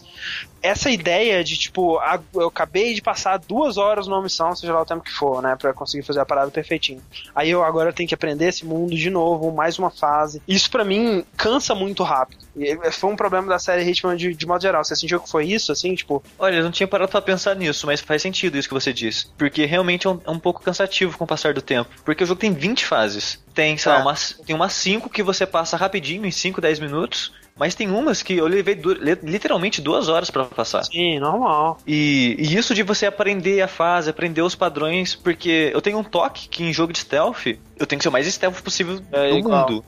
Essa 0.64 0.90
ideia 0.90 1.44
de, 1.44 1.58
tipo, 1.58 2.00
eu 2.34 2.48
acabei 2.48 2.94
de 2.94 3.02
passar 3.02 3.40
duas 3.40 3.78
horas 3.78 4.08
numa 4.08 4.22
missão, 4.22 4.56
seja 4.56 4.74
lá 4.74 4.82
o 4.82 4.86
tempo 4.86 5.04
que 5.04 5.12
for, 5.12 5.42
né, 5.42 5.58
pra 5.58 5.74
conseguir 5.74 6.06
fazer 6.06 6.22
a 6.22 6.26
parada 6.26 6.50
perfeitinho. 6.50 7.02
Aí 7.36 7.50
eu 7.50 7.62
agora 7.62 7.92
tenho 7.92 8.08
que 8.08 8.16
aprender 8.16 8.48
esse 8.48 8.66
mundo 8.66 8.96
de 8.96 9.10
novo, 9.10 9.52
mais 9.52 9.78
uma 9.78 9.90
fase. 9.90 10.42
Isso 10.48 10.72
pra 10.72 10.86
mim 10.86 11.26
cansa 11.36 11.76
muito 11.76 12.04
rápido. 12.04 12.42
E 12.56 12.92
foi 12.92 13.10
um 13.10 13.16
problema 13.18 13.48
da 13.48 13.60
série 13.60 13.84
Hitman 13.84 14.16
de, 14.16 14.34
de 14.34 14.46
modo 14.46 14.62
geral. 14.62 14.84
Você 14.84 14.96
sentiu 14.96 15.20
que 15.20 15.30
foi 15.30 15.46
isso, 15.46 15.72
assim, 15.72 15.94
tipo, 15.94 16.24
Olha, 16.40 16.56
eu 16.56 16.64
não 16.64 16.72
tinha 16.72 16.88
parado 16.88 17.12
pra 17.12 17.22
pensar 17.22 17.56
nisso, 17.56 17.86
mas 17.86 18.00
faz 18.00 18.22
sentido 18.22 18.58
isso 18.58 18.68
que 18.68 18.74
você 18.74 18.94
disse. 18.94 19.28
Porque 19.42 19.66
realmente 19.66 20.06
é 20.06 20.10
um, 20.12 20.20
é 20.24 20.30
um 20.30 20.38
pouco 20.38 20.62
cansativo 20.62 21.18
com 21.18 21.24
o 21.24 21.28
passar 21.28 21.52
do 21.52 21.64
tempo. 21.64 21.90
Porque 22.06 22.24
o 22.24 22.28
jogo 22.28 22.40
tem 22.40 22.54
20 22.54 22.86
fases. 22.86 23.44
Tem, 23.56 23.76
sei 23.76 23.92
É. 23.92 23.96
lá, 23.96 24.02
umas, 24.02 24.40
tem 24.46 24.56
umas 24.56 24.72
5 24.74 25.10
que 25.10 25.24
você 25.24 25.48
passa 25.48 25.76
rapidinho, 25.76 26.28
em 26.28 26.30
5, 26.32 26.62
10 26.62 26.80
minutos. 26.80 27.32
Mas 27.58 27.74
tem 27.74 27.90
umas 27.90 28.22
que 28.22 28.38
eu 28.38 28.46
levei 28.46 28.76
du- 28.76 28.94
li- 28.94 29.18
literalmente 29.24 29.82
duas 29.82 30.08
horas 30.10 30.30
pra 30.30 30.46
passar. 30.46 30.84
sim, 30.84 31.20
normal. 31.20 31.80
E, 31.88 32.36
e 32.40 32.56
isso 32.56 32.74
de 32.76 32.84
você 32.84 33.08
aprender 33.08 33.62
a 33.62 33.68
fase, 33.68 34.12
aprender 34.12 34.42
os 34.44 34.54
padrões, 34.54 35.16
porque 35.16 35.72
eu 35.74 35.82
tenho 35.82 35.98
um 35.98 36.04
toque 36.04 36.48
que 36.48 36.64
em 36.64 36.72
jogo 36.72 36.94
de 36.94 37.00
stealth, 37.00 37.48
eu 37.78 37.88
tenho 37.88 37.98
que 38.00 38.04
ser 38.04 38.10
o 38.10 38.12
mais 38.12 38.26
stealth 38.32 38.62
possível 38.62 39.02
É 39.12 39.32
no 39.32 39.40
igual. 39.40 39.70
mundo. 39.70 39.86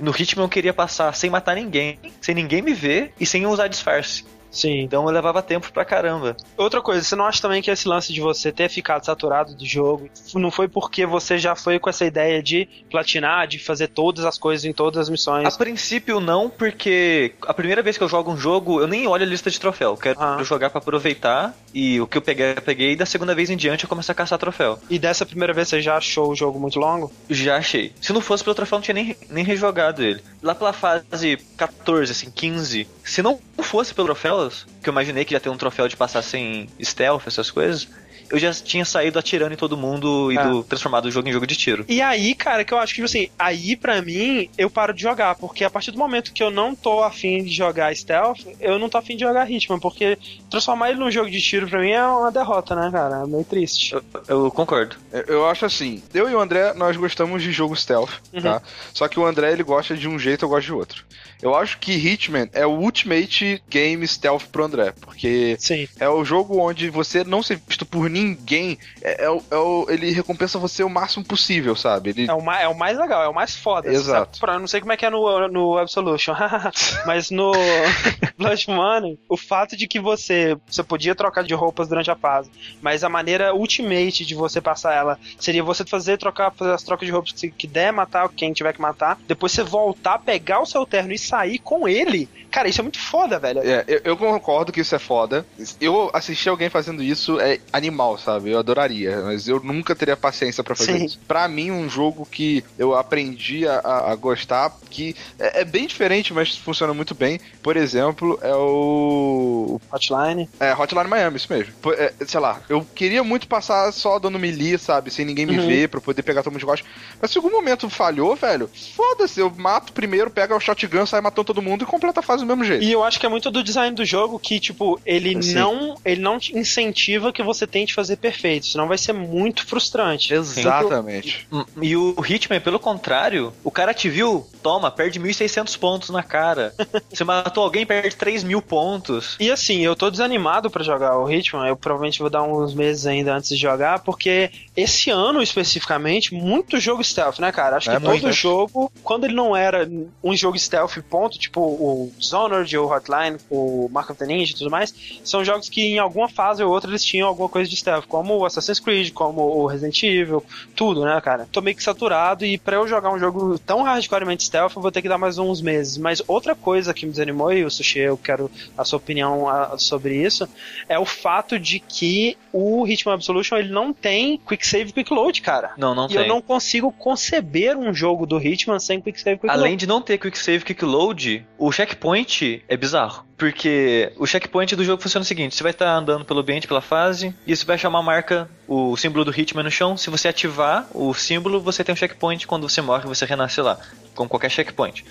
No 0.00 0.10
Hitman 0.10 0.44
eu 0.44 0.48
queria 0.48 0.74
passar 0.74 1.14
sem 1.14 1.30
matar 1.30 1.54
ninguém, 1.54 1.98
sem 2.20 2.34
ninguém 2.34 2.60
me 2.60 2.74
ver 2.74 3.12
e 3.20 3.24
sem 3.24 3.46
usar 3.46 3.68
disfarce. 3.68 4.24
Sim. 4.56 4.80
Então 4.80 5.04
eu 5.06 5.10
levava 5.14 5.42
tempo 5.42 5.70
pra 5.72 5.84
caramba. 5.84 6.36
Outra 6.56 6.80
coisa, 6.80 7.02
você 7.02 7.14
não 7.14 7.26
acha 7.26 7.42
também 7.42 7.60
que 7.60 7.70
esse 7.70 7.86
lance 7.86 8.12
de 8.12 8.20
você 8.20 8.50
ter 8.50 8.68
ficado 8.70 9.04
saturado 9.04 9.54
do 9.54 9.66
jogo 9.66 10.08
não 10.34 10.50
foi 10.50 10.66
porque 10.68 11.04
você 11.04 11.36
já 11.38 11.54
foi 11.54 11.78
com 11.78 11.90
essa 11.90 12.04
ideia 12.04 12.42
de 12.42 12.68
platinar, 12.90 13.46
de 13.46 13.58
fazer 13.58 13.88
todas 13.88 14.24
as 14.24 14.38
coisas 14.38 14.64
em 14.64 14.72
todas 14.72 14.98
as 15.00 15.08
missões? 15.10 15.46
A 15.54 15.58
princípio 15.58 16.20
não, 16.20 16.48
porque 16.48 17.32
a 17.46 17.52
primeira 17.54 17.82
vez 17.82 17.98
que 17.98 18.04
eu 18.04 18.08
jogo 18.08 18.30
um 18.32 18.36
jogo, 18.36 18.80
eu 18.80 18.86
nem 18.86 19.06
olho 19.06 19.22
a 19.22 19.26
lista 19.26 19.50
de 19.50 19.60
troféu. 19.60 19.90
Eu 19.90 19.96
quero 19.96 20.20
Ah. 20.20 20.42
jogar 20.42 20.70
pra 20.70 20.78
aproveitar 20.78 21.54
e 21.74 22.00
o 22.00 22.06
que 22.06 22.16
eu 22.16 22.22
peguei, 22.22 22.52
eu 22.52 22.62
peguei. 22.62 22.92
E 22.92 22.96
da 22.96 23.04
segunda 23.06 23.34
vez 23.34 23.50
em 23.50 23.56
diante 23.56 23.84
eu 23.84 23.88
começo 23.88 24.10
a 24.10 24.14
caçar 24.14 24.38
troféu. 24.38 24.78
E 24.88 24.98
dessa 24.98 25.26
primeira 25.26 25.52
vez 25.52 25.68
você 25.68 25.80
já 25.82 25.96
achou 25.96 26.30
o 26.30 26.34
jogo 26.34 26.58
muito 26.58 26.78
longo? 26.78 27.12
Já 27.28 27.56
achei. 27.56 27.92
Se 28.00 28.12
não 28.12 28.20
fosse 28.20 28.42
pelo 28.42 28.54
troféu, 28.54 28.76
eu 28.76 28.78
não 28.78 28.84
tinha 28.84 28.94
nem, 28.94 29.16
nem 29.28 29.44
rejogado 29.44 30.02
ele. 30.02 30.22
Lá 30.42 30.54
pela 30.54 30.72
fase 30.72 31.36
14, 31.56 32.12
assim, 32.12 32.30
15, 32.30 32.86
se 33.04 33.20
não 33.22 33.38
fosse 33.58 33.92
pelo 33.94 34.06
troféus, 34.46 34.66
que 34.82 34.88
eu 34.88 34.92
imaginei 34.92 35.24
que 35.24 35.34
ia 35.34 35.40
ter 35.40 35.48
um 35.48 35.56
troféu 35.56 35.88
de 35.88 35.96
passar 35.96 36.22
sem 36.22 36.68
stealth, 36.80 37.26
essas 37.26 37.50
coisas, 37.50 37.88
eu 38.30 38.38
já 38.38 38.52
tinha 38.52 38.84
saído 38.84 39.18
atirando 39.18 39.52
em 39.52 39.56
todo 39.56 39.76
mundo 39.76 40.30
e 40.32 40.36
É. 40.38 40.42
do- 40.48 40.62
transformado 40.64 41.06
o 41.06 41.10
jogo 41.10 41.28
em 41.28 41.32
jogo 41.32 41.46
de 41.46 41.56
tiro. 41.56 41.84
E 41.88 42.00
aí, 42.02 42.34
cara, 42.34 42.64
que 42.64 42.72
eu 42.74 42.78
acho 42.78 42.94
que, 42.94 43.02
tipo 43.02 43.06
assim, 43.06 43.28
aí 43.38 43.76
pra 43.76 44.00
mim, 44.02 44.48
eu 44.58 44.68
paro 44.70 44.92
de 44.94 45.02
jogar, 45.02 45.34
porque 45.36 45.64
a 45.64 45.70
partir 45.70 45.90
do 45.90 45.98
momento 45.98 46.32
que 46.32 46.42
eu 46.42 46.50
não 46.50 46.74
tô 46.74 47.02
afim 47.02 47.42
de 47.44 47.52
jogar 47.54 47.94
stealth, 47.94 48.40
eu 48.60 48.78
não 48.78 48.88
tô 48.88 48.98
afim 48.98 49.14
de 49.16 49.20
jogar 49.24 49.50
Hitman, 49.50 49.78
porque 49.78 50.18
transformar 50.50 50.90
ele 50.90 50.98
num 51.00 51.10
jogo 51.10 51.30
de 51.30 51.40
tiro 51.40 51.68
pra 51.68 51.80
mim 51.80 51.90
é 51.90 52.04
uma 52.06 52.30
derrota, 52.32 52.74
né, 52.74 52.90
cara? 52.90 53.22
É 53.22 53.26
meio 53.26 53.44
triste. 53.44 53.94
Eu, 53.94 54.02
eu 54.28 54.50
concordo. 54.50 54.96
Eu- 55.12 55.36
Eu 55.36 55.46
acho 55.46 55.64
assim, 55.66 56.02
eu 56.14 56.28
e 56.30 56.34
o 56.34 56.40
André, 56.40 56.72
nós 56.74 56.96
gostamos 56.96 57.42
de 57.42 57.52
jogo 57.52 57.76
stealth, 57.76 58.10
Uhum. 58.32 58.40
tá? 58.40 58.62
Só 58.94 59.06
que 59.08 59.18
o 59.20 59.26
André, 59.26 59.52
ele 59.52 59.62
gosta 59.62 59.96
de 59.96 60.08
um 60.08 60.18
jeito, 60.18 60.44
eu 60.44 60.48
gosto 60.48 60.66
de 60.66 60.72
outro. 60.72 61.04
Eu 61.42 61.54
acho 61.54 61.78
que 61.78 61.92
Hitman 61.92 62.48
é 62.54 62.64
o 62.66 62.70
ultimate 62.70 63.62
game 63.68 64.06
stealth 64.08 64.44
pro 64.50 64.64
André, 64.64 64.94
porque 65.00 65.56
Sim. 65.58 65.86
é 66.00 66.08
o 66.08 66.24
jogo 66.24 66.58
onde 66.58 66.88
você 66.88 67.22
não 67.24 67.42
ser 67.42 67.60
visto 67.68 67.84
por 67.84 68.08
ninguém, 68.20 68.78
é, 69.02 69.24
é 69.24 69.30
o- 69.30 69.42
é 69.50 69.56
o- 69.56 69.86
ele 69.88 70.10
recompensa 70.10 70.58
você 70.58 70.82
o 70.82 70.88
máximo 70.90 71.24
possível, 71.24 71.74
sabe? 71.76 72.10
Ele, 72.10 72.30
É 72.30 72.34
o, 72.34 72.42
mais, 72.42 72.62
é 72.64 72.68
o 72.68 72.76
mais 72.78 72.98
legal, 72.98 73.22
é 73.22 73.28
o 73.28 73.34
mais 73.34 73.54
foda. 73.56 73.88
Exato. 73.92 74.38
Sabe? 74.38 74.52
Eu 74.52 74.60
não 74.60 74.66
sei 74.66 74.80
como 74.80 74.92
é 74.92 74.96
que 74.96 75.04
é 75.06 75.10
no, 75.10 75.48
no 75.48 75.78
Absolution, 75.78 76.34
mas 77.06 77.30
no 77.30 77.52
Blood 78.38 78.70
Money, 78.70 79.18
o 79.28 79.36
fato 79.36 79.76
de 79.76 79.86
que 79.86 80.00
você, 80.00 80.56
você 80.66 80.82
podia 80.82 81.14
trocar 81.14 81.42
de 81.44 81.54
roupas 81.54 81.88
durante 81.88 82.10
a 82.10 82.16
fase, 82.16 82.50
mas 82.80 83.02
a 83.04 83.08
maneira 83.08 83.54
ultimate 83.54 84.24
de 84.24 84.34
você 84.34 84.60
passar 84.60 84.94
ela 84.94 85.18
seria 85.38 85.62
você 85.62 85.84
fazer 85.84 86.18
trocar 86.18 86.50
fazer 86.52 86.72
as 86.72 86.82
trocas 86.82 87.06
de 87.06 87.12
roupas 87.12 87.32
que, 87.32 87.50
que 87.50 87.66
der, 87.66 87.92
matar 87.92 88.28
quem 88.28 88.52
tiver 88.52 88.72
que 88.72 88.80
matar, 88.80 89.18
depois 89.26 89.52
você 89.52 89.62
voltar, 89.62 90.18
pegar 90.18 90.60
o 90.60 90.66
seu 90.66 90.84
terno 90.86 91.12
e 91.12 91.18
sair 91.18 91.58
com 91.58 91.88
ele. 91.88 92.28
Cara, 92.50 92.68
isso 92.68 92.80
é 92.80 92.82
muito 92.82 92.98
foda, 92.98 93.38
velho. 93.38 93.60
É, 93.60 93.84
eu, 93.86 94.00
eu 94.04 94.16
concordo 94.16 94.72
que 94.72 94.80
isso 94.80 94.94
é 94.94 94.98
foda. 94.98 95.44
Eu 95.80 96.10
assistir 96.14 96.48
alguém 96.48 96.70
fazendo 96.70 97.02
isso 97.02 97.38
é 97.40 97.58
animal, 97.72 98.05
sabe? 98.18 98.50
Eu 98.50 98.58
adoraria, 98.58 99.22
mas 99.22 99.48
eu 99.48 99.58
nunca 99.62 99.94
teria 99.94 100.16
paciência 100.16 100.62
pra 100.62 100.74
fazer 100.76 100.98
Sim. 100.98 101.04
isso. 101.06 101.18
Pra 101.26 101.48
mim, 101.48 101.70
um 101.70 101.88
jogo 101.88 102.26
que 102.30 102.62
eu 102.78 102.94
aprendi 102.94 103.66
a, 103.66 103.78
a- 104.12 104.14
gostar, 104.14 104.76
que 104.90 105.16
é, 105.38 105.62
é 105.62 105.64
bem 105.64 105.86
diferente, 105.86 106.32
mas 106.34 106.56
funciona 106.56 106.92
muito 106.94 107.14
bem. 107.14 107.40
Por 107.62 107.76
exemplo, 107.76 108.38
é 108.42 108.54
o 108.54 109.80
Hotline. 109.92 110.48
é, 110.60 110.72
Hotline 110.74 111.08
Miami, 111.08 111.36
isso 111.36 111.52
mesmo. 111.52 111.72
É, 111.96 112.12
sei 112.26 112.40
lá, 112.40 112.60
eu 112.68 112.86
queria 112.94 113.22
muito 113.24 113.46
passar 113.48 113.90
só 113.92 114.18
dando 114.18 114.38
melee, 114.38 114.78
sabe? 114.78 115.10
Sem 115.10 115.24
ninguém 115.24 115.46
me 115.46 115.58
Uhum. 115.58 115.66
ver, 115.66 115.88
pra 115.88 116.00
poder 116.00 116.22
pegar 116.22 116.42
todo 116.42 116.52
mundo 116.52 116.60
de 116.60 116.66
costas. 116.66 116.88
Mas 117.20 117.30
se 117.30 117.38
algum 117.38 117.50
momento 117.50 117.88
falhou, 117.88 118.34
velho, 118.36 118.68
foda-se, 118.94 119.40
eu 119.40 119.50
mato 119.56 119.92
primeiro, 119.92 120.30
pega 120.30 120.54
o 120.54 120.60
shotgun, 120.60 121.06
sai 121.06 121.20
matando 121.20 121.44
todo 121.46 121.62
mundo 121.62 121.82
e 121.82 121.86
completa 121.86 122.20
a 122.20 122.22
fase 122.22 122.42
do 122.44 122.46
mesmo 122.46 122.64
jeito. 122.64 122.84
E 122.84 122.92
eu 122.92 123.02
acho 123.02 123.18
que 123.18 123.24
é 123.26 123.28
muito 123.28 123.50
do 123.50 123.62
design 123.62 123.94
do 123.94 124.04
jogo 124.04 124.38
que, 124.38 124.60
tipo, 124.60 125.00
ele 125.06 125.40
Sim. 125.42 125.54
não 125.54 125.96
ele 126.04 126.20
não 126.20 126.36
incentiva 126.52 127.32
que 127.32 127.42
você 127.42 127.66
tente 127.66 127.94
fazer 127.96 128.16
perfeito, 128.16 128.66
senão 128.66 128.86
vai 128.86 128.98
ser 128.98 129.12
muito 129.12 129.66
frustrante. 129.66 130.32
Exatamente. 130.34 131.46
Hum, 131.52 131.64
E 131.82 131.96
o 131.96 132.14
Hitman, 132.24 132.60
pelo 132.60 132.78
contrário, 132.78 133.52
o 133.64 133.70
cara 133.70 133.92
te 133.94 134.08
viu, 134.08 134.46
toma, 134.62 134.90
perde 134.90 135.18
1.600 135.18 135.78
pontos 135.78 136.10
na 136.10 136.22
cara. 136.22 136.74
Você 137.12 137.24
matou 137.24 137.64
alguém, 137.64 137.84
perde 137.86 138.14
3 138.14 138.44
mil 138.44 138.60
pontos. 138.62 139.36
E 139.40 139.50
assim, 139.50 139.80
eu 139.80 139.96
tô 139.96 140.10
desanimado 140.10 140.70
pra 140.70 140.84
jogar 140.84 141.18
o 141.18 141.30
Hitman, 141.30 141.66
eu 141.68 141.76
provavelmente 141.76 142.18
vou 142.20 142.30
dar 142.30 142.42
uns 142.42 142.74
meses 142.74 143.06
ainda 143.06 143.34
antes 143.34 143.48
de 143.48 143.56
jogar, 143.56 144.00
porque 144.00 144.50
esse 144.76 145.10
ano 145.10 145.42
especificamente, 145.42 146.34
muito 146.34 146.78
jogo 146.78 147.02
stealth, 147.02 147.38
né, 147.38 147.50
cara? 147.50 147.76
Acho 147.76 147.90
É, 147.90 147.94
que 147.96 148.00
todo 148.02 148.10
muito. 148.10 148.32
jogo, 148.32 148.92
quando 149.02 149.24
ele 149.24 149.34
não 149.34 149.56
era 149.56 149.88
um 150.22 150.36
jogo 150.36 150.58
stealth, 150.58 150.98
ponto, 151.08 151.38
tipo 151.38 151.60
o 151.60 152.12
Dishonored, 152.18 152.76
o 152.76 152.86
Hotline, 152.86 153.36
o 153.50 153.88
Mark 153.90 154.10
of 154.10 154.18
the 154.18 154.26
Ninja 154.26 154.52
e 154.52 154.56
tudo 154.56 154.70
mais, 154.70 154.94
são 155.24 155.44
jogos 155.44 155.68
que 155.68 155.80
em 155.82 155.98
alguma 155.98 156.28
fase 156.28 156.62
ou 156.62 156.70
outra 156.70 156.90
eles 156.90 157.04
tinham 157.04 157.28
alguma 157.28 157.48
coisa 157.48 157.68
de 157.68 157.74
como 158.08 158.36
o 158.36 158.44
Assassin's 158.44 158.80
Creed, 158.80 159.12
como 159.12 159.42
o 159.42 159.66
Resident 159.66 160.02
Evil, 160.02 160.44
tudo, 160.74 161.04
né, 161.04 161.20
cara? 161.20 161.48
Tô 161.50 161.60
meio 161.60 161.76
que 161.76 161.82
saturado 161.82 162.44
e 162.44 162.58
pra 162.58 162.76
eu 162.76 162.88
jogar 162.88 163.12
um 163.12 163.18
jogo 163.18 163.58
tão 163.58 163.82
hardcoremente 163.82 164.44
stealth, 164.44 164.76
eu 164.76 164.82
vou 164.82 164.92
ter 164.92 165.02
que 165.02 165.08
dar 165.08 165.18
mais 165.18 165.38
uns 165.38 165.60
meses. 165.60 165.98
Mas 165.98 166.22
outra 166.26 166.54
coisa 166.54 166.92
que 166.92 167.06
me 167.06 167.12
desanimou, 167.12 167.52
e 167.52 167.64
o 167.64 167.70
Sushi, 167.70 168.00
eu 168.00 168.16
quero 168.16 168.50
a 168.76 168.84
sua 168.84 168.98
opinião 168.98 169.48
ah, 169.48 169.76
sobre 169.78 170.16
isso, 170.16 170.48
é 170.88 170.98
o 170.98 171.04
fato 171.04 171.58
de 171.58 171.80
que 171.80 172.36
o 172.52 172.86
Hitman 172.86 173.14
Absolution 173.14 173.56
ele 173.56 173.70
não 173.70 173.92
tem 173.92 174.38
Quick 174.38 174.66
Save 174.66 174.92
Quick 174.92 175.12
Load, 175.12 175.40
cara. 175.42 175.72
Não, 175.76 175.94
não 175.94 176.06
e 176.06 176.08
tem. 176.08 176.18
eu 176.18 176.28
não 176.28 176.40
consigo 176.40 176.92
conceber 176.92 177.76
um 177.76 177.92
jogo 177.92 178.26
do 178.26 178.38
Hitman 178.38 178.78
sem 178.78 179.00
Quick 179.00 179.20
Save 179.20 179.38
Quick 179.38 179.50
Além 179.50 179.72
Load. 179.72 179.76
de 179.76 179.86
não 179.86 180.00
ter 180.00 180.18
quick 180.18 180.38
save, 180.38 180.64
quick 180.64 180.84
load, 180.84 181.46
o 181.58 181.70
checkpoint 181.72 182.62
é 182.68 182.76
bizarro. 182.76 183.25
Porque 183.36 184.12
o 184.16 184.26
checkpoint 184.26 184.74
do 184.74 184.84
jogo 184.84 185.02
funciona 185.02 185.22
o 185.22 185.26
seguinte: 185.26 185.54
você 185.54 185.62
vai 185.62 185.72
estar 185.72 185.92
andando 185.92 186.24
pelo 186.24 186.40
ambiente, 186.40 186.66
pela 186.66 186.80
fase, 186.80 187.34
e 187.46 187.54
você 187.54 187.64
vai 187.64 187.74
achar 187.76 187.88
uma 187.88 188.02
marca, 188.02 188.48
o 188.66 188.96
símbolo 188.96 189.24
do 189.24 189.38
Hitman 189.38 189.62
no 189.62 189.70
chão. 189.70 189.96
Se 189.96 190.08
você 190.08 190.28
ativar 190.28 190.86
o 190.94 191.12
símbolo, 191.12 191.60
você 191.60 191.84
tem 191.84 191.92
um 191.92 191.96
checkpoint. 191.96 192.46
Quando 192.46 192.68
você 192.68 192.80
morre, 192.80 193.06
você 193.06 193.26
renasce 193.26 193.60
lá, 193.60 193.78
como 194.14 194.28
qualquer 194.28 194.50
checkpoint. 194.50 195.04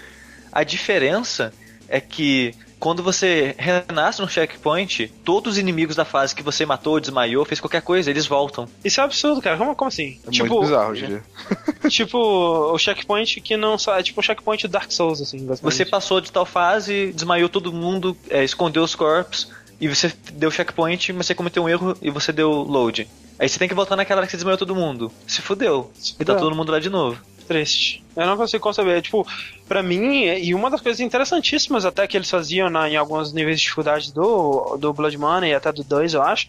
A 0.52 0.64
diferença 0.64 1.54
é 1.88 2.00
que 2.00 2.54
quando 2.80 3.02
você 3.02 3.56
renasce 3.58 4.22
no 4.22 4.30
checkpoint, 4.30 5.12
todos 5.24 5.54
os 5.54 5.58
inimigos 5.58 5.96
da 5.96 6.06
fase 6.06 6.36
que 6.36 6.44
você 6.44 6.66
matou, 6.66 7.00
desmaiou, 7.00 7.44
fez 7.46 7.60
qualquer 7.60 7.82
coisa, 7.82 8.12
eles 8.12 8.28
voltam. 8.28 8.68
Isso 8.84 9.02
é 9.02 9.04
absurdo, 9.04 9.42
cara. 9.42 9.58
Como, 9.58 9.76
como 9.76 9.88
assim? 9.88 10.20
É 10.26 10.44
muito 10.44 10.60
bizarro, 10.62 10.94
diria. 10.94 11.24
tipo, 11.90 12.18
o 12.20 12.78
checkpoint 12.78 13.42
que 13.42 13.58
não 13.58 13.78
só. 13.78 13.98
É 13.98 14.04
tipo 14.04 14.20
o 14.20 14.24
checkpoint 14.24 14.68
do 14.68 14.72
Dark 14.72 14.92
Souls, 14.92 15.22
assim, 15.22 15.46
basicamente. 15.46 15.76
Você 15.78 15.86
passou 15.86 16.22
de 16.22 16.32
tal 16.32 16.46
fase, 16.46 17.12
desmaiou 17.14 17.50
todo 17.50 17.74
mundo, 17.74 18.16
é, 18.30 18.44
escondeu 18.44 18.84
os 18.84 18.94
corpos, 18.94 19.52
e 19.82 19.88
você 19.88 20.14
deu 20.34 20.52
checkpoint, 20.52 21.12
mas 21.14 21.26
você 21.26 21.34
cometeu 21.34 21.64
um 21.64 21.70
erro 21.70 21.98
e 22.02 22.12
você 22.12 22.32
deu 22.32 22.52
load. 22.52 23.08
Aí 23.40 23.50
você 23.50 23.58
tem 23.58 23.68
que 23.68 23.74
voltar 23.74 23.96
naquela 23.96 24.20
hora 24.20 24.28
que 24.28 24.32
você 24.32 24.38
desmaiou 24.38 24.58
todo 24.58 24.76
mundo. 24.76 25.12
Se 25.26 25.42
fudeu. 25.42 25.92
Se 25.96 26.12
E 26.20 26.24
tá 26.24 26.34
fudeu. 26.34 26.38
todo 26.50 26.56
mundo 26.56 26.72
lá 26.72 26.80
de 26.80 26.90
novo. 26.90 27.20
triste. 27.48 28.05
Eu 28.16 28.26
não 28.26 28.38
consigo 28.38 28.64
conceber. 28.64 29.02
Tipo, 29.02 29.28
pra 29.68 29.84
mim, 29.84 30.24
e 30.26 30.54
uma 30.54 30.70
das 30.70 30.82
coisas 30.82 31.00
interessantíssimas 31.00 31.86
até 31.86 32.08
que 32.08 32.16
eles 32.16 32.30
faziam 32.30 32.70
na, 32.70 32.90
em 32.90 32.96
alguns 32.96 33.34
níveis 33.34 33.58
de 33.58 33.64
dificuldade 33.64 34.14
do, 34.14 34.78
do 34.78 34.94
Blood 34.94 35.18
Money 35.18 35.54
até 35.54 35.72
do 35.72 35.84
2, 35.84 36.14
eu 36.14 36.22
acho, 36.22 36.48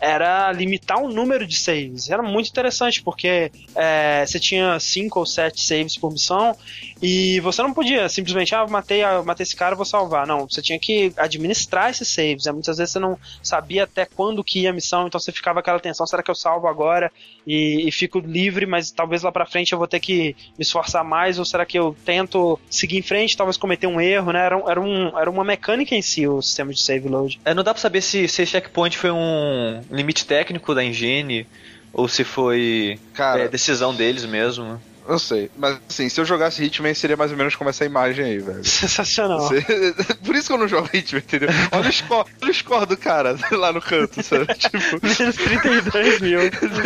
era 0.00 0.52
limitar 0.52 1.02
o 1.02 1.08
número 1.08 1.46
de 1.46 1.56
saves. 1.56 2.10
Era 2.10 2.22
muito 2.22 2.50
interessante, 2.50 3.02
porque 3.02 3.50
é, 3.74 4.24
você 4.26 4.38
tinha 4.38 4.78
5 4.78 5.18
ou 5.18 5.26
7 5.26 5.60
saves 5.60 5.96
por 5.96 6.12
missão 6.12 6.56
e 7.00 7.40
você 7.40 7.62
não 7.62 7.72
podia 7.72 8.08
simplesmente, 8.08 8.54
ah, 8.54 8.66
matei, 8.66 9.02
matei 9.24 9.44
esse 9.44 9.56
cara, 9.56 9.76
vou 9.76 9.84
salvar. 9.84 10.26
Não, 10.26 10.48
você 10.48 10.60
tinha 10.60 10.78
que 10.78 11.12
administrar 11.16 11.90
esses 11.90 12.08
saves. 12.08 12.44
Né? 12.46 12.52
Muitas 12.52 12.78
vezes 12.78 12.92
você 12.92 12.98
não 12.98 13.18
sabia 13.42 13.84
até 13.84 14.04
quando 14.06 14.44
que 14.44 14.60
ia 14.60 14.70
a 14.70 14.72
missão, 14.72 15.06
então 15.06 15.20
você 15.20 15.32
ficava 15.32 15.60
aquela 15.60 15.78
tensão, 15.78 16.06
será 16.06 16.22
que 16.22 16.30
eu 16.30 16.34
salvo 16.34 16.66
agora 16.66 17.12
e, 17.46 17.86
e 17.86 17.92
fico 17.92 18.18
livre, 18.18 18.66
mas 18.66 18.90
talvez 18.90 19.22
lá 19.22 19.30
pra 19.30 19.46
frente 19.46 19.72
eu 19.72 19.78
vou 19.78 19.86
ter 19.86 20.00
que 20.00 20.34
me 20.58 20.62
esforçar 20.62 21.04
mais, 21.06 21.38
ou 21.38 21.44
será 21.44 21.64
que 21.64 21.78
eu 21.78 21.96
tento 22.04 22.58
seguir 22.68 22.98
em 22.98 23.02
frente, 23.02 23.36
talvez 23.36 23.56
cometer 23.56 23.86
um 23.86 24.00
erro, 24.00 24.32
né? 24.32 24.44
Era, 24.44 24.62
era, 24.68 24.80
um, 24.80 25.18
era 25.18 25.30
uma 25.30 25.44
mecânica 25.44 25.94
em 25.94 26.02
si 26.02 26.26
o 26.26 26.42
sistema 26.42 26.72
de 26.72 26.80
save 26.80 27.08
load. 27.08 27.40
É, 27.44 27.54
não 27.54 27.62
dá 27.62 27.72
pra 27.72 27.80
saber 27.80 28.00
se, 28.00 28.28
se 28.28 28.42
esse 28.42 28.52
checkpoint 28.52 28.96
foi 28.98 29.10
um 29.10 29.82
limite 29.90 30.26
técnico 30.26 30.74
da 30.74 30.84
engine 30.84 31.46
ou 31.92 32.08
se 32.08 32.24
foi 32.24 32.98
Cara, 33.14 33.44
é, 33.44 33.48
decisão 33.48 33.94
deles 33.94 34.24
mesmo. 34.24 34.80
Eu 35.08 35.18
sei. 35.18 35.50
Mas 35.56 35.78
assim, 35.88 36.08
se 36.08 36.20
eu 36.20 36.24
jogasse 36.24 36.62
Hitman, 36.64 36.94
seria 36.94 37.16
mais 37.16 37.30
ou 37.30 37.36
menos 37.36 37.54
como 37.54 37.70
essa 37.70 37.84
imagem 37.84 38.24
aí, 38.24 38.38
velho. 38.38 38.64
Sensacional. 38.64 39.40
Você- 39.40 39.94
Por 40.24 40.34
isso 40.34 40.48
que 40.48 40.52
eu 40.52 40.58
não 40.58 40.68
jogo 40.68 40.88
Hitman, 40.92 41.20
entendeu? 41.20 41.48
Olha 41.72 41.88
o 41.88 41.92
score, 41.92 42.28
olha 42.42 42.50
o 42.50 42.54
score 42.54 42.86
do 42.86 42.96
cara 42.96 43.36
lá 43.52 43.72
no 43.72 43.80
canto, 43.80 44.22
sabe? 44.22 44.46
Tipo, 44.56 44.78
Menos 45.02 45.36
32 45.36 46.20
mil. 46.20 46.40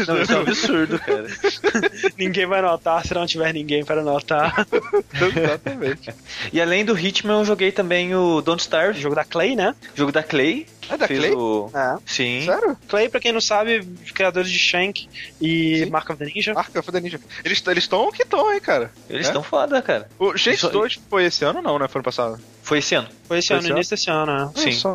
Não, 0.06 0.22
isso 0.22 0.32
é 0.32 0.36
um 0.36 0.40
absurdo, 0.42 0.98
cara. 0.98 1.26
ninguém 2.18 2.46
vai 2.46 2.62
notar 2.62 3.06
se 3.06 3.14
não 3.14 3.26
tiver 3.26 3.52
ninguém 3.52 3.84
para 3.84 4.02
notar. 4.02 4.66
exatamente. 5.14 6.12
E 6.52 6.60
além 6.60 6.84
do 6.84 6.98
Hitman, 6.98 7.40
eu 7.40 7.44
joguei 7.44 7.72
também 7.72 8.14
o 8.14 8.40
Don't 8.40 8.60
Starve, 8.62 9.00
Jogo 9.00 9.14
da 9.14 9.24
Clay, 9.24 9.56
né? 9.56 9.74
jogo 9.94 10.12
da 10.12 10.22
Clay. 10.22 10.66
É 10.88 10.96
da 10.96 11.06
Fez 11.06 11.20
Clay? 11.20 11.32
o- 11.34 11.70
É. 11.72 11.96
Sim. 12.04 12.42
Sério? 12.44 12.76
Clay, 12.88 13.08
pra 13.08 13.20
quem 13.20 13.30
não 13.32 13.40
sabe, 13.40 13.80
criadores 14.12 14.50
de 14.50 14.58
Shank 14.58 15.08
e 15.40 15.84
Sim. 15.84 15.90
Mark 15.90 16.10
of 16.10 16.18
the 16.18 16.24
Ninja. 16.24 16.52
Arca 16.56 16.80
of 16.80 16.90
the 16.90 17.00
Ninja. 17.00 17.20
Eles 17.44 17.62
estão 17.78 18.09
que 18.12 18.22
estão, 18.22 18.52
hein, 18.52 18.60
cara. 18.60 18.90
Eles 19.08 19.26
É? 19.26 19.30
estão 19.30 19.42
foda, 19.42 19.80
cara. 19.82 20.08
O 20.18 20.36
Shades 20.36 20.60
Isso- 20.60 20.70
2 20.70 21.00
foi 21.08 21.24
esse 21.24 21.44
ano 21.44 21.60
não, 21.62 21.78
né? 21.78 21.88
Foi 21.88 21.98
ano 22.00 22.04
passado? 22.04 22.40
Foi 22.70 22.78
esse 22.78 22.94
ano. 22.94 23.08
Foi 23.26 23.38
esse 23.38 23.48
Foi 23.48 23.56
ano, 23.56 23.64
esse 23.66 23.72
início 23.72 23.96
desse 23.96 24.10
ano, 24.10 24.32
né? 24.32 24.50
Sim. 24.54 24.70
Só- 24.72 24.94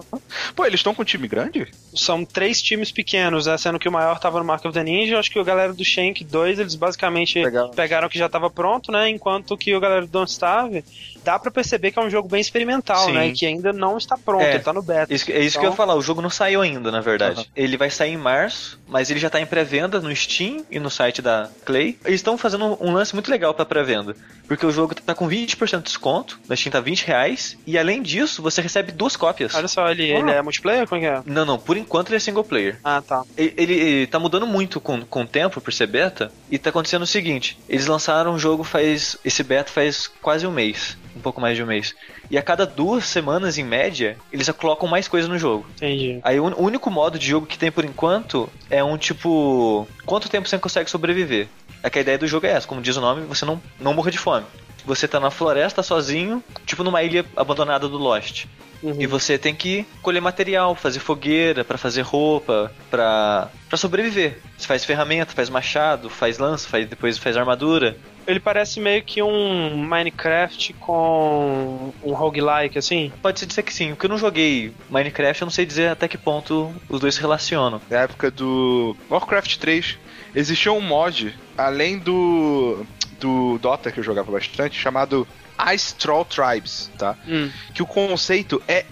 Pô, 0.56 0.66
eles 0.66 0.80
estão 0.80 0.96
com 0.96 1.02
um 1.02 1.06
time 1.06 1.28
grande? 1.28 1.68
São 1.94 2.24
três 2.24 2.62
times 2.62 2.90
pequenos, 2.90 3.48
né? 3.48 3.58
Sendo 3.58 3.78
que 3.78 3.88
o 3.90 3.92
maior 3.92 4.18
tava 4.18 4.40
no 4.40 4.46
Mark 4.46 4.64
of 4.64 4.74
the 4.74 4.82
Ninja. 4.82 5.20
Acho 5.20 5.30
que 5.30 5.38
o 5.38 5.44
galera 5.44 5.74
do 5.74 5.84
Shank 5.84 6.24
2, 6.24 6.60
eles 6.60 6.74
basicamente 6.76 7.34
Pegaram. 7.42 7.72
pegaram 7.72 8.08
o 8.08 8.10
que 8.10 8.18
já 8.18 8.30
tava 8.30 8.50
pronto, 8.50 8.94
né? 8.94 9.10
Enquanto 9.10 9.58
que 9.58 9.76
o 9.76 9.80
galera 9.82 10.02
do 10.02 10.08
Don't 10.08 10.32
Starve, 10.32 10.86
dá 11.24 11.38
pra 11.38 11.52
perceber 11.52 11.92
que 11.92 12.00
é 12.00 12.02
um 12.02 12.10
jogo 12.10 12.30
bem 12.30 12.40
experimental, 12.40 13.06
Sim. 13.08 13.12
né? 13.12 13.28
E 13.28 13.34
que 13.34 13.46
ainda 13.46 13.74
não 13.74 13.98
está 13.98 14.18
pronto, 14.18 14.42
É. 14.44 14.56
ele 14.56 14.64
tá 14.64 14.72
no 14.72 14.82
beta. 14.82 15.14
Isso, 15.14 15.26
que- 15.26 15.34
é 15.34 15.42
isso 15.42 15.60
que 15.60 15.66
eu 15.66 15.70
ia 15.72 15.76
falar, 15.76 15.96
o 15.96 16.02
jogo 16.02 16.22
não 16.22 16.30
saiu 16.30 16.62
ainda, 16.62 16.90
na 16.92 17.02
verdade. 17.02 17.42
Aham. 17.42 17.46
Ele 17.58 17.76
vai 17.76 17.90
sair 17.90 18.12
em 18.14 18.18
março, 18.18 18.80
mas 18.88 19.12
ele 19.12 19.20
já 19.20 19.30
tá 19.30 19.42
em 19.42 19.46
pré-venda 19.46 20.00
no 20.00 20.16
Steam 20.16 20.64
e 20.72 20.80
no 20.80 20.90
site 20.90 21.22
da 21.22 21.50
Clay. 21.66 21.98
Eles 22.06 22.20
estão 22.20 22.38
fazendo 22.38 22.66
um, 22.66 22.90
um 22.90 22.94
lance 22.94 23.14
muito 23.14 23.30
legal 23.30 23.54
pra 23.54 23.66
pré-venda, 23.66 24.16
porque 24.48 24.66
o 24.66 24.72
jogo 24.72 24.96
tá 24.96 25.14
com 25.14 25.28
20% 25.28 25.78
de 25.80 25.84
desconto, 25.84 26.40
na 26.48 26.56
Steam 26.56 26.72
tá 26.72 26.80
20 26.80 27.04
reais, 27.06 27.58
e 27.66 27.78
além 27.78 28.02
disso, 28.02 28.42
você 28.42 28.62
recebe 28.62 28.92
duas 28.92 29.16
cópias. 29.16 29.54
Olha 29.56 29.68
só, 29.68 29.90
ele, 29.90 30.14
Ah. 30.14 30.20
ele 30.20 30.32
é 30.32 30.42
multiplayer? 30.42 30.88
Como 30.88 31.00
é 31.00 31.04
que 31.04 31.08
é? 31.12 31.22
Não, 31.26 31.46
não, 31.46 31.58
por 31.58 31.78
enquanto 31.78 32.10
ele 32.10 32.18
é 32.18 32.20
single 32.20 32.44
player. 32.44 32.80
Ah, 32.84 33.02
tá. 33.02 33.24
Ele, 33.38 33.54
ele- 33.58 33.74
ele 33.74 34.08
tá 34.08 34.20
mudando 34.20 34.46
muito 34.48 34.80
com, 34.80 35.02
com 35.06 35.22
o 35.22 35.28
tempo 35.28 35.60
por 35.62 35.74
ser 35.74 35.88
beta, 35.88 36.32
e 36.50 36.58
tá 36.58 36.70
acontecendo 36.70 37.02
o 37.04 37.08
seguinte: 37.08 37.58
eles 37.68 37.88
lançaram 37.88 38.34
um 38.34 38.40
jogo 38.40 38.64
faz. 38.64 39.18
Esse 39.26 39.44
beta 39.44 39.72
faz 39.72 40.08
quase 40.22 40.46
um 40.48 40.52
mês, 40.52 40.98
um 41.16 41.20
pouco 41.20 41.40
mais 41.42 41.56
de 41.58 41.64
um 41.64 41.68
mês. 41.68 41.94
E 42.30 42.38
a 42.38 42.42
cada 42.42 42.66
duas 42.66 43.06
semanas, 43.06 43.58
em 43.58 43.64
média, 43.64 44.18
eles 44.32 44.48
já 44.48 44.54
colocam 44.54 44.88
mais 44.88 45.08
coisa 45.08 45.28
no 45.28 45.38
jogo. 45.38 45.66
Entendi. 45.76 46.20
Aí 46.24 46.40
o 46.40 46.46
o 46.46 46.64
único 46.64 46.90
modo 46.92 47.18
de 47.20 47.28
jogo 47.28 47.46
que 47.48 47.58
tem 47.58 47.72
por 47.72 47.84
enquanto 47.86 48.50
é 48.70 48.84
um 48.84 48.98
tipo. 48.98 49.88
Quanto 50.06 50.30
tempo 50.30 50.48
você 50.48 50.58
consegue 50.58 50.90
sobreviver? 50.90 51.48
É 51.84 51.90
que 51.90 52.00
a 52.00 52.02
ideia 52.02 52.18
do 52.18 52.28
jogo 52.28 52.46
é 52.48 52.52
essa, 52.52 52.68
como 52.68 52.82
diz 52.82 52.96
o 52.98 53.02
nome, 53.02 53.26
você 53.28 53.46
não, 53.46 53.62
não 53.80 53.94
morra 53.94 54.10
de 54.10 54.18
fome. 54.18 54.46
Você 54.86 55.08
tá 55.08 55.20
na 55.20 55.32
floresta 55.32 55.82
sozinho, 55.82 56.44
tipo 56.66 56.84
numa 56.84 57.02
ilha 57.04 57.26
abandonada 57.36 57.88
do 57.88 57.98
Lost. 57.98 58.46
Uhum. 58.84 58.96
E 59.00 59.08
você 59.08 59.38
tem 59.38 59.56
que 59.56 59.86
colher 60.02 60.22
material, 60.22 60.76
fazer 60.76 61.00
fogueira, 61.00 61.64
pra 61.64 61.78
fazer 61.78 62.02
roupa, 62.02 62.72
pra 62.90 63.50
para 63.68 63.78
sobreviver. 63.78 64.38
Você 64.58 64.68
faz 64.68 64.86
ferramenta, 64.86 65.34
faz 65.34 65.50
machado, 65.50 66.10
faz 66.10 66.38
lança, 66.38 66.68
faz, 66.68 66.88
depois 66.88 67.18
faz 67.18 67.36
armadura. 67.36 67.98
Ele 68.28 68.40
parece 68.40 68.80
meio 68.80 69.04
que 69.04 69.22
um 69.22 69.78
Minecraft 69.78 70.74
com 70.74 71.94
um 72.04 72.14
roguelike, 72.14 72.78
assim. 72.78 73.12
Pode 73.22 73.40
se 73.40 73.46
dizer 73.46 73.64
que 73.64 73.74
sim. 73.74 73.92
O 73.92 73.96
que 73.96 74.06
eu 74.06 74.10
não 74.10 74.18
joguei 74.18 74.72
Minecraft, 74.90 75.42
eu 75.42 75.46
não 75.46 75.52
sei 75.52 75.66
dizer 75.66 75.90
até 75.90 76.08
que 76.08 76.18
ponto 76.18 76.74
os 76.88 77.00
dois 77.00 77.16
se 77.16 77.22
relacionam. 77.22 77.82
Na 77.90 78.02
época 78.02 78.32
do 78.32 78.96
Warcraft 79.10 79.58
3, 79.58 79.98
existia 80.34 80.72
um 80.72 80.82
mod, 80.82 81.36
além 81.58 82.00
do, 82.00 82.86
do 83.20 83.58
Dota, 83.60 83.92
que 83.92 84.00
eu 84.00 84.04
jogava 84.04 84.32
bastante, 84.32 84.80
chamado 84.80 85.28
Ice 85.74 85.96
Troll 85.96 86.26
Tribes, 86.26 86.92
tá? 86.98 87.16
Hum. 87.28 87.50
Que 87.74 87.82
o 87.82 87.86
conceito 87.86 88.62
é 88.68 88.86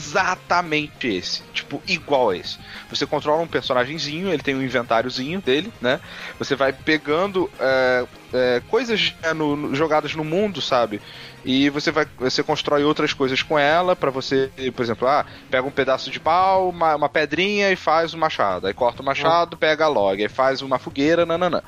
exatamente 0.00 1.06
esse. 1.08 1.42
Tipo, 1.52 1.80
igual 1.86 2.30
a 2.30 2.36
esse. 2.36 2.58
Você 2.88 3.06
controla 3.06 3.42
um 3.42 3.46
personagemzinho, 3.46 4.28
ele 4.32 4.42
tem 4.42 4.54
um 4.54 4.62
inventáriozinho 4.62 5.40
dele, 5.40 5.72
né? 5.80 6.00
Você 6.38 6.56
vai 6.56 6.72
pegando 6.72 7.50
é, 7.60 8.06
é, 8.32 8.62
coisas 8.68 9.14
é, 9.22 9.32
no- 9.32 9.54
no- 9.56 9.74
jogadas 9.74 10.14
no 10.14 10.24
mundo, 10.24 10.60
sabe? 10.60 11.00
E 11.44 11.70
você 11.70 11.90
vai, 11.90 12.06
você 12.18 12.42
constrói 12.42 12.82
outras 12.84 13.12
coisas 13.12 13.42
com 13.42 13.58
ela 13.58 13.94
pra 13.96 14.10
você, 14.10 14.50
por 14.74 14.82
exemplo, 14.82 15.08
ah, 15.08 15.24
pega 15.50 15.66
um 15.66 15.70
pedaço 15.70 16.10
de 16.10 16.20
pau, 16.20 16.68
uma, 16.68 16.96
uma 16.96 17.08
pedrinha 17.08 17.70
e 17.70 17.76
faz 17.76 18.12
um 18.12 18.18
machado. 18.18 18.66
Aí 18.66 18.74
corta 18.74 19.00
o 19.00 19.04
machado, 19.04 19.56
pega 19.56 19.84
a 19.84 19.88
log, 19.88 20.20
aí 20.20 20.28
faz 20.28 20.60
uma 20.60 20.78
fogueira, 20.78 21.24
nananã. 21.24 21.62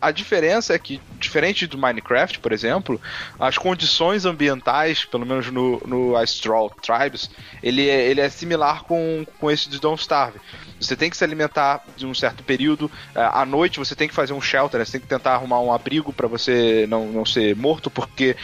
A 0.00 0.10
diferença 0.10 0.74
é 0.74 0.78
que, 0.78 1.00
diferente 1.18 1.66
do 1.66 1.78
Minecraft, 1.78 2.38
por 2.40 2.52
exemplo, 2.52 3.00
as 3.38 3.56
condições 3.56 4.24
ambientais, 4.24 5.04
pelo 5.04 5.24
menos 5.26 5.50
no, 5.50 5.80
no 5.86 6.14
Troll 6.42 6.70
Tribes, 6.82 7.30
ele 7.62 7.88
é, 7.88 8.08
ele 8.08 8.20
é 8.20 8.28
similar 8.28 8.84
com, 8.84 9.24
com 9.38 9.50
esse 9.50 9.68
de 9.68 9.80
Don't 9.80 10.00
Starve. 10.00 10.38
Você 10.80 10.94
tem 10.94 11.08
que 11.08 11.16
se 11.16 11.24
alimentar 11.24 11.84
de 11.96 12.06
um 12.06 12.14
certo 12.14 12.42
período. 12.44 12.90
eh, 13.14 13.30
À 13.32 13.44
noite 13.46 13.78
você 13.78 13.94
tem 13.94 14.08
que 14.08 14.14
fazer 14.14 14.32
um 14.32 14.40
shelter, 14.40 14.78
né? 14.78 14.84
você 14.84 14.92
tem 14.92 15.00
que 15.00 15.06
tentar 15.06 15.34
arrumar 15.34 15.60
um 15.60 15.72
abrigo 15.72 16.12
para 16.12 16.26
você 16.26 16.86
não, 16.88 17.06
não 17.06 17.24
ser 17.24 17.56
morto, 17.56 17.90
porque 17.90 18.36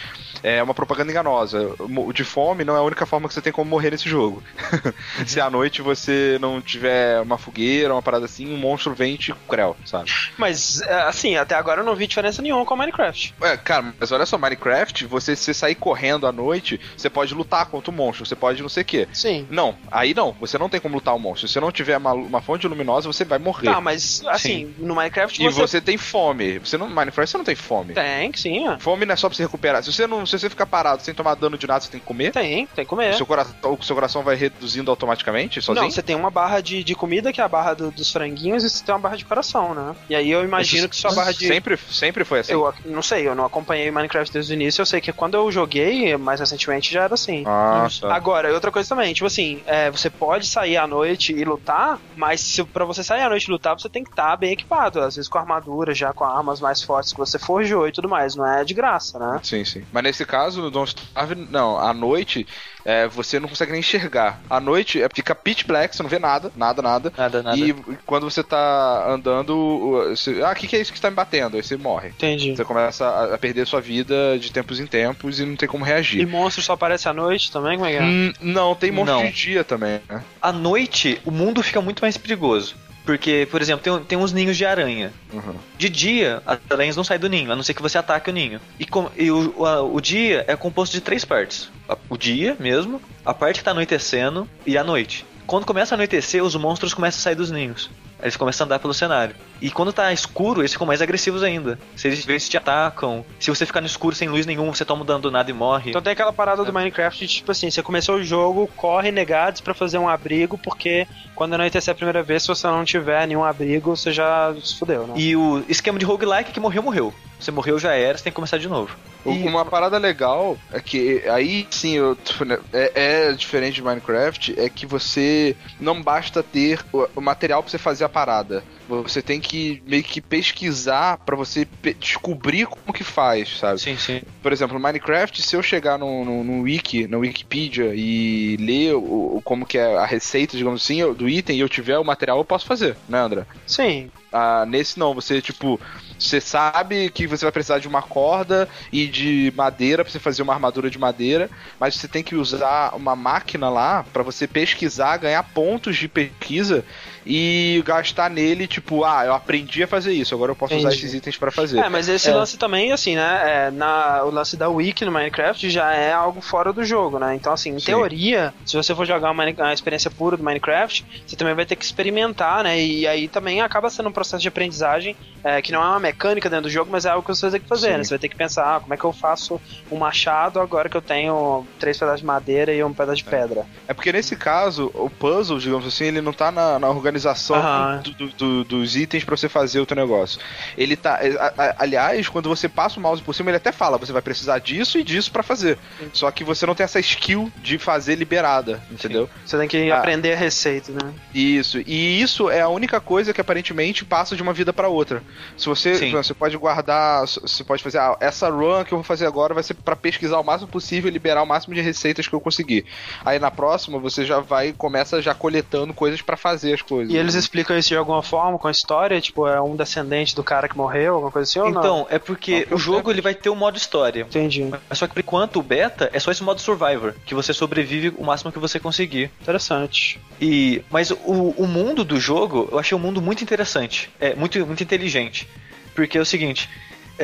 é 0.43 0.63
uma 0.63 0.75
propaganda 0.75 1.11
enganosa. 1.11 1.75
De 2.13 2.25
fome 2.25 2.65
não 2.65 2.75
é 2.75 2.79
a 2.79 2.83
única 2.83 3.07
forma 3.07 3.29
que 3.29 3.35
você 3.35 3.41
tem 3.41 3.53
como 3.53 3.71
morrer 3.71 3.91
nesse 3.91 4.09
jogo. 4.09 4.43
se 5.27 5.41
à 5.41 5.49
noite 5.49 5.83
você 5.83 6.39
não 6.41 6.61
tiver 6.61 7.21
uma 7.21 7.39
fogueira, 7.39 7.95
uma 7.95 8.03
parada 8.03 8.25
assim, 8.25 8.53
um 8.53 8.57
monstro 8.57 8.95
vem 8.95 9.15
e 9.15 9.19
te 9.19 9.35
creu, 9.49 9.77
sabe? 9.85 10.11
Mas, 10.37 10.81
é, 10.83 11.03
assim, 11.03 11.37
até 11.37 11.55
agora 11.55 11.81
eu 11.81 11.85
não 11.85 11.95
vi 11.95 12.07
diferença 12.07 12.43
nenhuma 12.43 12.65
com 12.65 12.77
Minecraft. 12.77 13.35
É, 13.41 13.57
cara, 13.57 13.95
mas 13.99 14.11
olha 14.13 14.27
só, 14.27 14.37
Minecraft, 14.39 15.07
você 15.07 15.37
se 15.37 15.55
sair 15.55 15.75
correndo 15.75 16.27
à 16.27 16.33
noite, 16.33 16.81
você 16.97 17.09
pode 17.09 17.35
lutar 17.35 17.67
contra 17.67 17.91
o 17.91 17.95
monstro, 17.95 18.27
você 18.27 18.35
pode 18.35 18.63
não 18.63 18.69
sei 18.69 18.83
o 18.83 18.87
quê. 18.87 19.09
Sim. 19.13 19.47
Não, 19.51 19.77
aí 19.91 20.15
não, 20.15 20.33
você 20.41 20.59
não 20.59 20.69
tem 20.69 20.81
como 20.81 20.95
lutar 20.95 21.15
o 21.15 21.19
monstro. 21.19 21.47
Se 21.47 21.55
você 21.55 21.61
não 21.61 21.73
tiver 21.73 21.97
uma, 21.97 22.13
uma 22.13 22.43
fonte 22.43 22.67
luminosa, 22.67 23.07
você 23.07 23.25
vai 23.25 23.39
morrer. 23.39 23.67
Tá, 23.67 23.81
mas, 23.81 24.23
assim, 24.27 24.75
no 24.79 24.95
Minecraft 24.95 25.43
e 25.43 25.49
você... 25.49 25.61
você... 25.61 25.81
tem 25.81 25.97
fome. 25.97 26.59
Você 26.59 26.77
não, 26.77 26.89
Minecraft 26.89 27.31
você 27.31 27.39
não 27.39 27.45
tem 27.45 27.55
fome. 27.55 27.95
Tem, 27.95 28.33
sim, 28.35 28.69
ó. 28.69 28.79
Fome 28.79 29.07
não 29.07 29.13
é 29.13 29.17
só 29.17 29.29
pra 29.29 29.37
você 29.37 29.43
recuperar. 29.43 29.83
Se 29.83 29.93
você 29.93 30.07
não, 30.07 30.25
se 30.39 30.43
você 30.45 30.51
ficar 30.51 30.67
parado 30.67 31.03
sem 31.03 31.15
tomar 31.15 31.35
dano 31.35 31.57
de 31.59 31.67
nada, 31.67 31.81
você 31.81 31.91
tem 31.91 32.01
que 32.01 32.07
comer. 32.07 32.33
Tem, 32.33 32.67
tem 32.67 32.85
que 32.85 32.87
comer. 32.87 33.11
O, 33.15 33.17
seu 33.17 33.27
coração, 33.27 33.55
o 33.65 33.83
seu 33.83 33.95
coração 33.95 34.23
vai 34.23 34.35
reduzindo 34.37 34.91
automaticamente, 34.91 35.61
sozinho? 35.61 35.85
Não, 35.85 35.91
você 35.91 36.03
tem 36.03 36.17
uma 36.17 36.31
barra 36.31 36.61
de, 36.61 36.83
de 36.85 36.95
comida, 36.95 37.33
que 37.33 37.41
é 37.41 37.45
a 37.45 37.49
barra 37.49 37.75
do- 37.75 37.91
dos 37.91 38.11
franguinhos, 38.11 38.65
e 38.65 38.71
você 38.71 38.85
tem 38.85 38.95
uma 38.95 39.01
barra 39.01 39.17
de 39.17 39.25
coração, 39.25 39.75
né? 39.75 39.95
E 40.09 40.15
aí 40.15 40.31
eu 40.31 40.43
imagino 40.45 40.89
que 40.89 40.97
sua 40.97 41.15
barra 41.15 41.33
de. 41.33 41.47
Sempre, 41.47 41.77
sempre 41.77 42.25
foi 42.25 42.41
assim. 42.41 42.53
Eu 42.53 42.73
não 42.85 43.03
sei, 43.03 43.27
eu 43.29 43.35
não 43.35 43.45
acompanhei 43.45 43.91
Minecraft 43.91 44.33
desde 44.33 44.53
o 44.53 44.55
início. 44.55 44.83
Eu 44.83 44.87
sei 44.87 45.01
que 45.01 45.13
quando 45.13 45.35
eu 45.35 45.51
joguei, 45.51 46.17
mais 46.17 46.41
recentemente, 46.41 46.93
já 46.93 47.05
era 47.05 47.15
assim. 47.15 47.45
Ah, 47.47 47.87
Hum. 47.87 47.89
tá. 48.01 48.15
Agora, 48.15 48.51
e 48.51 48.53
outra 48.53 48.71
coisa 48.71 48.89
também, 48.89 49.13
tipo 49.15 49.27
assim, 49.27 49.63
é, 49.67 49.91
você 49.91 50.09
pode 50.11 50.47
sair 50.47 50.77
à 50.77 50.87
noite 50.87 51.33
e 51.33 51.45
lutar, 51.45 51.99
mas 52.17 52.41
se 52.41 52.63
para 52.65 52.85
você 52.85 53.03
sair 53.03 53.23
à 53.23 53.29
noite 53.29 53.45
e 53.47 53.51
lutar, 53.51 53.79
você 53.79 53.89
tem 53.89 54.05
que 54.05 54.11
estar 54.11 54.37
bem 54.37 54.53
equipado, 54.53 55.01
às 55.01 55.17
vezes 55.17 55.29
com 55.29 55.39
armadura, 55.39 55.95
já 55.95 56.13
com 56.13 56.25
armas 56.25 56.61
mais 56.61 56.83
fortes 56.83 57.13
que 57.13 57.19
você 57.19 57.39
forjou 57.39 57.87
e 57.89 57.93
tudo 57.93 58.09
mais, 58.09 58.35
não 58.37 58.47
é 58.47 58.65
de 58.65 58.75
graça, 58.75 59.19
né? 59.19 59.41
Sim, 59.43 59.65
sim. 59.65 59.85
Mas 59.93 60.03
nesse 60.05 60.22
caso, 60.27 60.61
no 60.63 60.71
Don't 60.71 60.95
Starve, 60.95 61.35
não. 61.51 61.79
À 61.79 61.93
noite, 61.93 62.47
é, 62.85 63.07
você 63.09 63.39
não 63.41 63.49
consegue 63.49 63.73
nem 63.73 63.81
enxergar. 63.81 64.41
À 64.49 64.61
noite, 64.61 65.03
é, 65.03 65.09
fica 65.15 65.35
pitch 65.35 65.65
black, 65.67 65.95
você 65.95 66.03
não 66.03 66.11
vê 66.11 66.19
nada, 66.19 66.51
nada, 66.57 66.83
nada. 66.83 67.13
Nada, 67.17 67.43
nada. 67.43 67.57
E 67.57 67.73
quando 68.07 68.29
você 68.31 68.43
tá 68.43 69.07
andando, 69.09 70.07
você- 70.11 70.43
ah, 70.45 70.53
o 70.53 70.55
que, 70.55 70.67
que 70.67 70.77
é 70.77 70.81
isso 70.81 70.93
que 70.93 70.99
está 70.99 71.11
me 71.11 71.17
batendo? 71.17 71.57
Aí 71.57 71.63
você 71.63 71.77
morre. 71.77 72.09
Entendi. 72.09 72.57
Você 72.57 72.65
começa 72.65 73.07
a, 73.07 73.35
a 73.35 73.39
perder 73.39 73.67
sua 73.67 73.81
vida 73.81 74.39
de 74.39 74.51
tempos 74.53 74.81
em 74.81 74.87
tempos 74.87 75.41
e 75.41 75.45
não 75.45 75.57
tem 75.57 75.69
como 75.69 75.85
E 75.85 75.89
reagir. 75.89 76.27
monstro 76.27 76.63
só 76.63 76.73
aparece 76.75 77.09
à 77.09 77.13
noite 77.13 77.51
também? 77.53 77.77
Como 77.77 77.89
é 77.89 77.93
que 77.93 77.99
é? 77.99 78.03
Hum, 78.03 78.33
não, 78.41 78.75
tem 78.75 78.91
monstro 78.91 79.17
Não. 79.17 79.25
de 79.27 79.33
dia 79.33 79.65
também, 79.65 80.01
né? 80.09 80.23
À 80.41 80.53
noite, 80.53 81.21
o 81.25 81.31
mundo 81.31 81.63
fica 81.63 81.81
muito 81.81 82.01
mais 82.01 82.17
perigoso. 82.17 82.75
Porque, 83.05 83.49
por 83.51 83.61
exemplo, 83.61 83.83
tem, 83.83 84.05
tem 84.05 84.19
uns 84.19 84.33
ninhos 84.33 84.57
de 84.57 84.65
aranha. 84.65 85.13
Uhum. 85.33 85.55
De 85.77 85.89
dia, 85.89 86.41
as 86.47 86.59
aranhas 86.71 86.97
não 86.97 87.03
saem 87.03 87.19
do 87.21 87.29
ninho, 87.29 87.51
a 87.51 87.57
não 87.57 87.63
ser 87.63 87.75
que 87.75 87.83
você 87.83 87.99
ataque 87.99 88.31
o 88.31 88.33
ninho. 88.33 88.61
E, 88.79 88.87
com- 88.87 89.11
e 89.17 89.31
o, 89.31 89.55
o, 89.59 89.67
a- 89.67 89.83
o 89.83 90.01
dia 90.01 90.45
é 90.47 90.55
composto 90.57 90.95
de 90.95 91.01
três 91.01 91.25
partes: 91.25 91.69
o 92.09 92.17
dia 92.17 92.57
mesmo, 92.61 93.03
a 93.25 93.35
parte 93.35 93.59
que 93.59 93.65
tá 93.65 93.73
anoitecendo 93.73 94.49
e 94.65 94.79
a 94.79 94.85
noite. 94.85 95.25
Quando 95.47 95.67
começa 95.67 95.95
a 95.95 95.97
anoitecer, 95.97 96.43
os 96.45 96.55
monstros 96.55 96.95
começam 96.95 97.19
a 97.19 97.23
sair 97.23 97.35
dos 97.35 97.51
ninhos. 97.51 97.91
Eles 98.23 98.37
começam 98.37 98.65
a 98.65 98.67
andar 98.67 98.79
pelo 98.79 98.95
cenário. 98.95 99.35
E 99.61 99.71
quando 99.71 99.93
tá 99.93 100.13
escuro, 100.13 100.61
eles 100.61 100.73
ficam 100.73 100.87
mais 100.87 101.03
agressivos 101.03 101.43
ainda. 101.43 101.79
Se 101.97 102.09
eles, 102.09 102.27
eles 102.29 102.49
te 102.49 102.57
atacam, 102.57 103.25
se 103.39 103.51
você 103.51 103.67
ficar 103.67 103.81
no 103.81 103.87
escuro 103.87 104.15
sem 104.15 104.29
luz 104.29 104.47
nenhuma, 104.47 104.75
você 104.75 104.85
toma 104.85 105.03
um 105.03 105.05
dano 105.05 105.21
do 105.21 105.31
nada 105.31 105.51
e 105.51 105.55
morre. 105.55 105.91
Então 105.91 106.01
tem 106.01 106.13
aquela 106.13 106.33
parada 106.33 106.65
do 106.65 106.73
Minecraft 106.73 107.27
de 107.27 107.33
tipo 107.33 107.51
assim, 107.51 107.71
você 107.71 107.83
começou 107.83 108.17
o 108.17 108.23
jogo, 108.23 108.69
corre 108.77 109.11
negados 109.11 109.61
pra 109.61 109.75
fazer 109.75 109.99
um 109.99 110.09
abrigo, 110.09 110.57
porque 110.57 111.07
quando 111.35 111.55
anoitecer 111.55 111.93
a 111.93 111.95
primeira 111.95 112.23
vez, 112.23 112.43
se 112.43 112.49
você 112.49 112.67
não 112.67 112.85
tiver 112.85 113.27
nenhum 113.27 113.45
abrigo, 113.45 113.97
você 113.97 114.13
já 114.13 114.55
se 114.63 114.79
fudeu, 114.79 115.07
né? 115.07 115.15
E 115.17 115.35
o 115.37 115.65
esquema 115.69 115.99
de 115.99 116.05
roguelike 116.05 116.51
é 116.51 116.53
que 116.53 116.61
morreu, 116.61 116.83
morreu. 116.83 117.15
Você 117.43 117.51
morreu, 117.51 117.79
já 117.79 117.93
era, 117.95 118.17
você 118.17 118.25
tem 118.25 118.31
que 118.33 118.37
começar 118.37 118.59
de 118.59 118.69
novo. 118.69 118.97
E- 119.27 119.47
Uma 119.49 119.65
parada 119.65 119.99
legal 119.99 120.57
é 120.73 120.81
que 120.81 121.23
aí 121.29 121.67
sim 121.71 121.97
eu, 121.97 122.17
né, 122.47 122.59
é, 122.73 123.29
é 123.29 123.33
diferente 123.33 123.75
de 123.75 123.83
Minecraft, 123.83 124.55
é 124.59 124.69
que 124.69 124.87
você 124.87 125.57
não 125.79 126.03
basta 126.03 126.43
ter 126.43 126.81
o, 126.93 127.07
o 127.17 127.21
material 127.21 127.63
pra 127.63 127.71
você 127.71 127.79
fazer 127.79 128.05
a 128.05 128.09
parada. 128.09 128.65
Você 129.03 129.23
tem 129.23 129.41
que 129.41 129.83
meio 129.87 130.03
que 130.03 130.21
pesquisar 130.21 131.19
pra 131.19 131.35
você 131.37 131.65
pe- 131.65 131.95
descobrir 131.95 132.67
como 132.67 132.93
que 132.93 133.05
faz, 133.05 133.59
sabe? 133.59 133.81
Sim, 133.81 133.97
sim. 133.97 134.21
Por 134.43 134.53
exemplo, 134.53 134.75
no 134.77 134.83
Minecraft, 134.83 135.41
se 135.43 135.57
eu 135.57 135.63
chegar 135.63 135.99
no, 135.99 136.25
no, 136.25 136.45
no 136.45 136.63
wiki, 136.63 137.07
na 137.07 137.17
Wikipedia 137.19 137.93
e 137.95 138.57
ler 138.59 138.95
o, 138.95 139.37
o- 139.37 139.43
como 139.43 139.65
que 139.65 139.79
é 139.79 139.97
a 139.97 140.05
receita, 140.05 140.57
digamos 140.57 140.83
assim, 140.83 141.13
do 141.15 141.29
item 141.29 141.57
e 141.57 141.61
eu 141.61 141.69
tiver 141.69 141.99
o 141.99 142.05
material, 142.05 142.39
eu 142.39 142.45
posso 142.45 142.67
fazer, 142.67 142.97
né, 143.09 143.19
André? 143.19 143.47
Sim. 143.67 144.11
Ah, 144.33 144.65
nesse 144.67 144.99
não, 144.99 145.15
você, 145.15 145.43
tipo, 145.43 145.79
Você 146.19 146.41
sabe 146.41 147.11
que 147.11 147.27
você 147.27 147.45
vai 147.45 147.53
precisar 147.53 147.79
de 147.81 147.89
uma 147.89 148.01
corda 148.03 148.69
e 148.93 149.07
de 149.09 149.53
madeira 149.57 150.05
para 150.05 150.13
você 150.13 150.19
fazer 150.21 150.43
uma 150.43 150.53
armadura 150.55 150.89
de 150.89 150.99
madeira, 150.99 151.51
mas 151.81 151.97
você 151.97 152.07
tem 152.07 152.23
que 152.23 152.35
usar 152.37 152.95
uma 152.95 153.17
máquina 153.17 153.69
lá 153.69 154.05
para 154.13 154.23
você 154.23 154.47
pesquisar, 154.47 155.17
ganhar 155.17 155.43
pontos 155.43 155.97
de 155.97 156.09
pesquisa 156.09 156.85
e 157.25 157.83
gastar 157.87 158.31
nele, 158.31 158.67
tipo, 158.67 159.05
ah, 159.05 159.25
eu 159.25 159.35
aprendi 159.35 159.83
a 159.83 159.87
fazer 159.87 160.13
isso, 160.13 160.35
agora 160.35 160.51
eu 160.51 160.57
posso 160.57 160.75
Entendi. 160.75 160.89
usar 160.89 160.97
esses 160.97 161.15
itens 161.15 161.37
para 161.37 161.51
fazer. 161.51 161.79
É, 161.79 161.89
mas 161.89 162.09
esse 162.09 162.29
é. 162.29 162.35
lance 162.35 162.57
também, 162.59 162.93
assim, 162.93 163.15
né? 163.15 163.41
É, 163.45 163.71
na, 163.71 164.25
o 164.25 164.31
lance 164.31 164.57
da 164.57 164.69
Wiki 164.69 165.05
no 165.05 165.13
Minecraft 165.13 165.71
já 165.71 165.93
é 165.93 166.13
algo 166.13 166.41
fora 166.41 166.73
do 166.73 166.85
jogo, 166.85 167.19
né? 167.19 167.35
Então, 167.35 167.53
assim, 167.53 167.71
em 167.71 167.79
Sim. 167.79 167.87
teoria, 167.87 168.53
se 168.67 168.77
você 168.77 168.95
for 168.95 169.07
jogar 169.07 169.31
uma, 169.31 169.45
uma, 169.45 169.73
experiência 169.73 170.11
pura 170.11 170.37
do 170.37 170.43
Minecraft, 170.43 171.05
você 171.27 171.37
também 171.37 171.55
vai 171.55 171.65
ter 171.65 171.77
que 171.77 171.85
experimentar, 171.85 172.65
né? 172.65 172.81
E 172.81 173.07
aí 173.07 173.29
também 173.29 173.61
acaba 173.61 173.89
sendo 173.89 174.09
um 174.09 174.13
processo 174.13 174.43
de 174.43 174.49
aprendizagem 174.49 175.17
é, 175.45 175.63
que 175.63 175.73
não 175.73 175.83
é 175.83 175.87
uma 175.87 176.01
mecânica 176.01 176.51
dentro 176.51 176.65
do 176.65 176.71
jogo, 176.71 176.91
mas 176.91 177.05
é 177.05 177.11
algo 177.11 177.23
que 177.23 177.35
você 177.35 177.43
vai 177.43 177.53
ter 177.53 177.61
que 177.61 177.69
fazer, 177.69 177.97
né? 177.97 178.05
Você 178.05 178.11
vai 178.11 178.19
ter 178.19 178.29
que 178.29 178.37
pensar, 178.37 178.77
ah, 178.77 178.81
como 178.81 178.95
é 178.95 178.97
que 178.97 179.05
eu 179.05 179.13
faço 179.13 179.61
um 179.91 179.97
machado 179.97 180.61
agora 180.61 180.89
que 180.89 180.97
eu 180.97 181.03
tenho 181.03 181.67
três 181.79 181.99
pedaços 181.99 182.21
de 182.21 182.27
madeira 182.27 182.73
e 182.73 182.83
um 182.83 182.93
pedaço 182.93 183.23
de 183.23 183.29
é. 183.29 183.31
pedra. 183.31 183.67
É 183.87 183.95
porque 183.95 184.13
nesse 184.13 184.37
caso, 184.37 184.91
o 184.95 185.09
puzzle, 185.09 185.59
digamos 185.59 185.87
assim, 185.87 186.07
ele 186.07 186.21
não 186.21 186.33
tá 186.33 186.51
na, 186.51 186.79
na 186.79 186.89
organização 186.89 187.12
organização 187.13 188.01
do, 188.03 188.13
do, 188.13 188.29
do, 188.31 188.65
dos 188.65 188.97
itens 188.97 189.25
para 189.25 189.37
você 189.37 189.49
fazer 189.49 189.81
o 189.81 189.87
teu 189.87 189.97
negócio. 189.97 190.41
Ele 190.77 190.97
tá. 190.97 191.19
É, 191.23 191.75
aliás, 191.79 192.29
quando 192.29 192.49
você 192.49 192.69
passa 192.69 192.99
o 192.99 193.03
mouse 193.03 193.23
por 193.23 193.35
cima, 193.35 193.51
ele 193.51 193.59
até 193.59 193.71
fala: 193.71 193.99
você 193.99 194.13
vai 194.13 194.23
precisar 194.23 194.59
disso 194.59 194.99
e 194.99 195.05
disso 195.05 195.31
para 195.31 195.43
fazer. 195.43 195.79
Sim. 195.99 196.11
Só 196.13 196.31
que 196.31 196.43
você 196.43 196.67
não 196.67 196.75
tem 196.75 196.85
essa 196.85 196.99
skill 197.01 197.53
de 197.63 197.79
fazer 197.79 198.15
liberada, 198.15 198.83
entendeu? 198.91 199.27
Sim. 199.27 199.41
Você 199.45 199.59
tem 199.59 199.69
que 199.69 199.91
ah, 199.91 199.99
aprender 199.99 200.33
a 200.33 200.37
receita, 200.37 200.93
né? 200.93 201.13
Isso. 201.35 201.81
E 201.87 202.21
isso 202.21 202.51
é 202.51 202.61
a 202.61 202.69
única 202.69 203.01
coisa 203.01 203.33
que 203.33 203.41
aparentemente 203.41 204.05
passa 204.05 204.35
de 204.35 204.43
uma 204.43 204.53
vida 204.53 204.73
para 204.73 204.89
outra. 204.89 205.23
Se 205.57 205.67
você. 205.67 205.95
Sim. 205.95 206.13
Você 206.13 206.35
pode 206.35 206.57
guardar. 206.57 207.23
Você 207.23 207.63
pode 207.63 207.83
fazer. 207.83 207.99
Ah, 207.99 208.17
essa 208.21 208.49
run 208.49 208.85
que 208.85 208.93
eu 208.93 208.99
vou 208.99 209.05
fazer 209.05 209.27
agora 209.27 209.55
vai 209.55 209.63
ser 209.63 209.75
para 209.75 209.97
pesquisar 209.97 210.39
o 210.39 210.45
máximo 210.45 210.71
possível 210.71 211.09
e 211.09 211.13
liberar 211.13 211.43
o 211.43 211.47
máximo 211.47 211.75
de 211.75 211.81
receitas 211.81 212.27
que 212.27 212.35
eu 212.35 212.41
conseguir. 212.41 212.85
Aí 213.25 213.39
na 213.39 213.51
próxima 213.51 213.99
você 213.99 214.25
já 214.25 214.41
vai 214.41 214.73
começa 214.73 215.21
já 215.21 215.35
coletando 215.35 215.93
coisas 215.95 216.23
para 216.23 216.37
fazer 216.37 216.73
as 216.73 216.83
coisas 216.83 217.02
coisas. 217.07 217.15
E 217.15 217.19
eles 217.19 217.35
explicam 217.35 217.79
isso 217.79 217.89
de 217.89 217.97
alguma 217.97 218.23
forma 218.23 218.59
com 218.59 218.69
a 218.69 218.71
história? 218.71 219.21
Tipo, 219.21 219.47
é 219.47 219.61
um 219.61 219.77
descendente 219.77 220.35
do 220.35 220.43
cara 220.43 220.69
que 220.69 220.77
morreu, 220.77 221.15
alguma 221.15 221.31
coisa 221.31 221.49
assim 221.49 221.59
ou 221.61 221.69
então, 221.69 221.99
não? 221.99 222.07
é 222.11 222.19
porque 222.19 222.67
não, 222.69 222.77
o 222.77 222.81
jogo 222.81 223.11
ele 223.11 223.21
vai 223.21 223.35
ter 223.35 223.51
um 223.51 223.55
modo 223.55 223.77
história. 223.77 224.23
Entendi. 224.23 224.69
Mas 224.89 224.99
só 224.99 225.07
que 225.07 225.15
por 225.15 225.21
enquanto 225.21 225.59
o 225.59 225.63
beta 225.63 226.11
é 226.13 226.19
só 226.19 226.31
esse 226.31 226.43
modo 226.43 226.61
survivor, 226.61 227.15
que 227.25 227.35
você 227.35 227.53
sobrevive 227.53 228.15
o 228.17 228.25
máximo 228.25 228.53
que 228.53 228.59
você 228.59 228.79
conseguir. 228.79 229.31
Interessante. 229.41 230.21
E 230.41 230.83
mas 230.91 231.11
o, 231.11 231.55
o 231.57 231.67
mundo 231.67 232.05
do 232.05 232.19
jogo, 232.19 232.69
eu 232.71 232.79
achei 232.79 232.97
um 232.97 233.01
mundo 233.01 233.21
muito 233.21 233.43
interessante, 233.43 234.11
é 234.21 234.35
muito 234.35 234.65
muito 234.67 234.83
inteligente. 234.83 235.49
Porque 235.95 236.17
é 236.17 236.21
o 236.21 236.25
seguinte, 236.25 236.71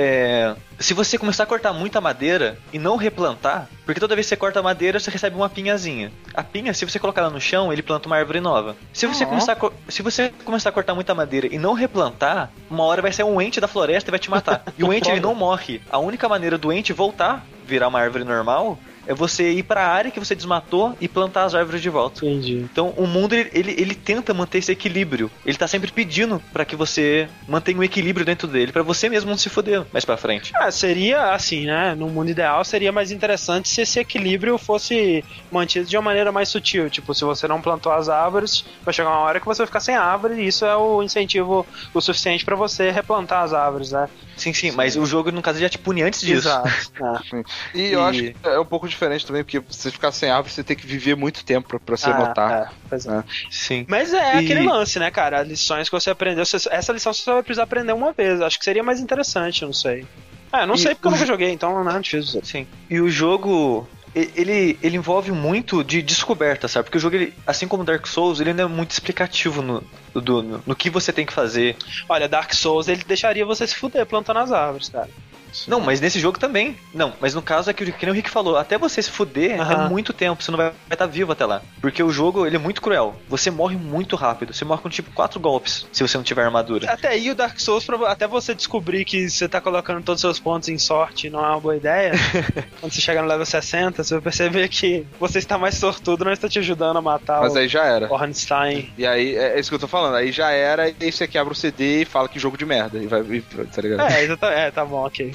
é, 0.00 0.54
se 0.78 0.94
você 0.94 1.18
começar 1.18 1.42
a 1.42 1.46
cortar 1.46 1.72
muita 1.72 2.00
madeira 2.00 2.56
e 2.72 2.78
não 2.78 2.94
replantar, 2.94 3.68
porque 3.84 3.98
toda 3.98 4.14
vez 4.14 4.26
que 4.26 4.28
você 4.28 4.36
corta 4.36 4.62
madeira, 4.62 5.00
você 5.00 5.10
recebe 5.10 5.34
uma 5.34 5.48
pinhazinha. 5.48 6.12
A 6.32 6.40
pinha, 6.40 6.72
se 6.72 6.84
você 6.84 7.00
colocar 7.00 7.22
ela 7.22 7.30
no 7.30 7.40
chão, 7.40 7.72
ele 7.72 7.82
planta 7.82 8.06
uma 8.06 8.16
árvore 8.16 8.38
nova. 8.38 8.76
Se 8.92 9.08
você, 9.08 9.24
uhum. 9.24 9.30
começar, 9.30 9.54
a, 9.54 9.70
se 9.90 10.00
você 10.00 10.32
começar 10.44 10.68
a 10.68 10.72
cortar 10.72 10.94
muita 10.94 11.16
madeira 11.16 11.48
e 11.52 11.58
não 11.58 11.72
replantar, 11.72 12.48
uma 12.70 12.84
hora 12.84 13.02
vai 13.02 13.10
ser 13.10 13.24
um 13.24 13.40
ente 13.40 13.60
da 13.60 13.66
floresta 13.66 14.08
e 14.08 14.12
vai 14.12 14.20
te 14.20 14.30
matar. 14.30 14.62
e 14.78 14.84
o 14.84 14.92
ente 14.92 15.10
ele 15.10 15.18
não 15.20 15.34
morre. 15.34 15.82
A 15.90 15.98
única 15.98 16.28
maneira 16.28 16.56
do 16.56 16.72
ente 16.72 16.92
voltar, 16.92 17.44
virar 17.66 17.88
uma 17.88 17.98
árvore 17.98 18.22
normal, 18.22 18.78
é 19.08 19.14
você 19.14 19.50
ir 19.50 19.62
para 19.62 19.80
a 19.80 19.88
área 19.88 20.10
que 20.10 20.20
você 20.20 20.34
desmatou 20.34 20.94
e 21.00 21.08
plantar 21.08 21.44
as 21.44 21.54
árvores 21.54 21.80
de 21.80 21.88
volta. 21.88 22.24
Entendi. 22.24 22.58
Então 22.58 22.90
o 22.90 23.06
mundo 23.06 23.34
ele, 23.34 23.50
ele, 23.54 23.74
ele 23.78 23.94
tenta 23.94 24.34
manter 24.34 24.58
esse 24.58 24.70
equilíbrio. 24.70 25.30
Ele 25.46 25.56
tá 25.56 25.66
sempre 25.66 25.90
pedindo 25.90 26.40
para 26.52 26.66
que 26.66 26.76
você 26.76 27.26
mantenha 27.48 27.78
um 27.78 27.82
equilíbrio 27.82 28.26
dentro 28.26 28.46
dele, 28.46 28.70
para 28.70 28.82
você 28.82 29.08
mesmo 29.08 29.30
não 29.30 29.38
se 29.38 29.48
foder 29.48 29.84
mais 29.92 30.04
para 30.04 30.18
frente. 30.18 30.52
Ah, 30.54 30.70
seria 30.70 31.32
assim, 31.32 31.64
né? 31.64 31.94
No 31.94 32.08
mundo 32.08 32.30
ideal 32.30 32.62
seria 32.64 32.92
mais 32.92 33.10
interessante 33.10 33.68
se 33.68 33.80
esse 33.80 33.98
equilíbrio 33.98 34.58
fosse 34.58 35.24
mantido 35.50 35.86
de 35.86 35.96
uma 35.96 36.02
maneira 36.02 36.30
mais 36.30 36.50
sutil. 36.50 36.90
Tipo, 36.90 37.14
se 37.14 37.24
você 37.24 37.48
não 37.48 37.62
plantou 37.62 37.90
as 37.92 38.10
árvores, 38.10 38.64
vai 38.84 38.92
chegar 38.92 39.08
uma 39.08 39.20
hora 39.20 39.40
que 39.40 39.46
você 39.46 39.62
vai 39.62 39.66
ficar 39.66 39.80
sem 39.80 39.96
árvore 39.96 40.34
e 40.34 40.46
isso 40.46 40.66
é 40.66 40.76
o 40.76 41.02
incentivo 41.02 41.66
o 41.94 42.00
suficiente 42.00 42.44
para 42.44 42.56
você 42.56 42.90
replantar 42.90 43.42
as 43.42 43.54
árvores, 43.54 43.92
né? 43.92 44.06
Sim, 44.36 44.52
sim, 44.52 44.70
sim, 44.70 44.76
mas 44.76 44.96
o 44.96 45.06
jogo 45.06 45.32
no 45.32 45.40
caso 45.40 45.58
já 45.58 45.68
te 45.68 45.78
pune 45.78 46.02
antes 46.02 46.20
disso. 46.20 46.48
Exato. 46.48 46.68
Ah. 47.02 47.20
E, 47.74 47.80
e 47.80 47.92
eu 47.92 48.02
acho 48.02 48.22
que 48.22 48.34
é 48.44 48.58
um 48.58 48.64
pouco 48.64 48.88
de 48.88 48.96
diferente 48.98 49.24
também, 49.24 49.44
porque 49.44 49.60
você 49.60 49.90
ficar 49.90 50.10
sem 50.10 50.28
árvore, 50.28 50.52
você 50.52 50.64
tem 50.64 50.76
que 50.76 50.86
viver 50.86 51.16
muito 51.16 51.44
tempo 51.44 51.68
pra, 51.68 51.78
pra 51.78 51.96
você 51.96 52.10
ah, 52.10 52.18
notar. 52.18 52.52
É, 52.52 52.68
pois 52.88 53.06
é. 53.06 53.18
é. 53.18 53.24
Sim. 53.50 53.86
Mas 53.88 54.12
é 54.12 54.36
e... 54.36 54.44
aquele 54.44 54.66
lance, 54.66 54.98
né, 54.98 55.10
cara? 55.10 55.40
As 55.40 55.48
lições 55.48 55.88
que 55.88 55.94
você 55.94 56.10
aprendeu. 56.10 56.42
Essa 56.42 56.92
lição 56.92 57.12
você 57.12 57.22
só 57.22 57.34
vai 57.34 57.42
precisar 57.42 57.62
aprender 57.62 57.92
uma 57.92 58.12
vez. 58.12 58.40
Acho 58.40 58.58
que 58.58 58.64
seria 58.64 58.82
mais 58.82 59.00
interessante, 59.00 59.64
não 59.64 59.72
sei. 59.72 60.04
É, 60.52 60.66
não 60.66 60.74
e 60.74 60.78
sei 60.78 60.94
porque 60.94 61.06
eu 61.06 61.12
nunca 61.12 61.26
joguei, 61.26 61.50
então 61.50 61.84
não 61.84 61.96
é 61.96 62.00
difícil. 62.00 62.40
Sim. 62.42 62.66
E 62.90 63.00
o 63.00 63.08
jogo 63.08 63.86
ele, 64.14 64.78
ele 64.82 64.96
envolve 64.96 65.30
muito 65.30 65.84
de 65.84 66.02
descoberta, 66.02 66.66
sabe? 66.66 66.84
Porque 66.84 66.98
o 66.98 67.00
jogo, 67.00 67.16
ele, 67.16 67.34
assim 67.46 67.68
como 67.68 67.84
Dark 67.84 68.06
Souls, 68.06 68.40
ele 68.40 68.52
não 68.52 68.64
é 68.64 68.66
muito 68.66 68.90
explicativo 68.90 69.62
no, 69.62 69.84
do, 70.14 70.42
no, 70.42 70.62
no, 70.66 70.76
que 70.76 70.90
você 70.90 71.12
tem 71.12 71.26
que 71.26 71.32
fazer. 71.32 71.76
Olha, 72.08 72.28
Dark 72.28 72.52
Souls, 72.54 72.88
ele 72.88 73.04
deixaria 73.06 73.44
você 73.44 73.66
se 73.66 73.74
fuder 73.74 74.06
plantando 74.06 74.38
as 74.38 74.50
árvores, 74.50 74.88
cara. 74.88 75.08
Sim. 75.52 75.70
Não, 75.70 75.80
mas 75.80 76.00
nesse 76.00 76.18
jogo 76.20 76.38
também. 76.38 76.76
Não, 76.92 77.12
mas 77.20 77.34
no 77.34 77.42
caso 77.42 77.70
é 77.70 77.72
que, 77.72 77.90
que 77.92 78.06
nem 78.06 78.12
o 78.12 78.14
Rick 78.14 78.30
falou, 78.30 78.56
até 78.56 78.76
você 78.76 79.02
se 79.02 79.10
fuder 79.10 79.60
é 79.60 79.88
muito 79.88 80.12
tempo, 80.12 80.42
você 80.42 80.50
não 80.50 80.58
vai, 80.58 80.68
estar 80.68 80.96
tá 80.96 81.06
vivo 81.06 81.32
até 81.32 81.46
lá. 81.46 81.62
Porque 81.80 82.02
o 82.02 82.10
jogo, 82.10 82.46
ele 82.46 82.56
é 82.56 82.58
muito 82.58 82.82
cruel. 82.82 83.16
Você 83.28 83.50
morre 83.50 83.76
muito 83.76 84.16
rápido. 84.16 84.52
Você 84.52 84.64
morre 84.64 84.82
com 84.82 84.88
tipo 84.88 85.10
quatro 85.12 85.40
golpes, 85.40 85.86
se 85.92 86.02
você 86.02 86.16
não 86.16 86.24
tiver 86.24 86.44
armadura. 86.44 86.90
Até 86.90 87.08
aí 87.08 87.30
o 87.30 87.34
Dark 87.34 87.58
Souls, 87.58 87.86
até 88.06 88.26
você 88.26 88.54
descobrir 88.54 89.04
que 89.04 89.28
você 89.28 89.48
tá 89.48 89.60
colocando 89.60 90.02
todos 90.02 90.18
os 90.18 90.20
seus 90.20 90.38
pontos 90.38 90.68
em 90.68 90.78
sorte 90.78 91.30
não 91.30 91.44
é 91.44 91.48
uma 91.48 91.60
boa 91.60 91.76
ideia. 91.76 92.12
quando 92.80 92.92
você 92.92 93.00
chegar 93.00 93.22
no 93.22 93.28
level 93.28 93.46
60, 93.46 94.02
você 94.02 94.14
vai 94.14 94.22
perceber 94.22 94.68
que 94.68 95.06
você 95.18 95.38
está 95.38 95.58
mais 95.58 95.76
sortudo, 95.76 96.24
não 96.24 96.32
está 96.32 96.48
te 96.48 96.58
ajudando 96.58 96.96
a 96.96 97.02
matar 97.02 97.38
mas 97.40 97.54
o 97.54 97.58
aí 97.58 97.68
já 97.68 97.84
era. 97.84 98.12
Ornstein. 98.12 98.92
E 98.96 99.06
aí, 99.06 99.36
é, 99.36 99.56
é 99.56 99.60
isso 99.60 99.70
que 99.70 99.74
eu 99.74 99.78
tô 99.78 99.88
falando. 99.88 100.14
Aí 100.14 100.32
já 100.32 100.50
era, 100.50 100.88
e 100.88 100.96
aí 101.00 101.12
você 101.12 101.26
quebra 101.26 101.52
o 101.52 101.56
CD 101.56 102.02
e 102.02 102.04
fala 102.04 102.28
que 102.28 102.38
jogo 102.38 102.56
de 102.56 102.64
merda. 102.64 102.98
E 102.98 103.06
vai, 103.06 103.20
e, 103.20 103.40
tá 103.40 103.82
ligado? 103.82 104.10
É, 104.10 104.22
exatamente. 104.22 104.58
É, 104.58 104.70
tá 104.70 104.84
bom, 104.84 105.06
ok. 105.06 105.32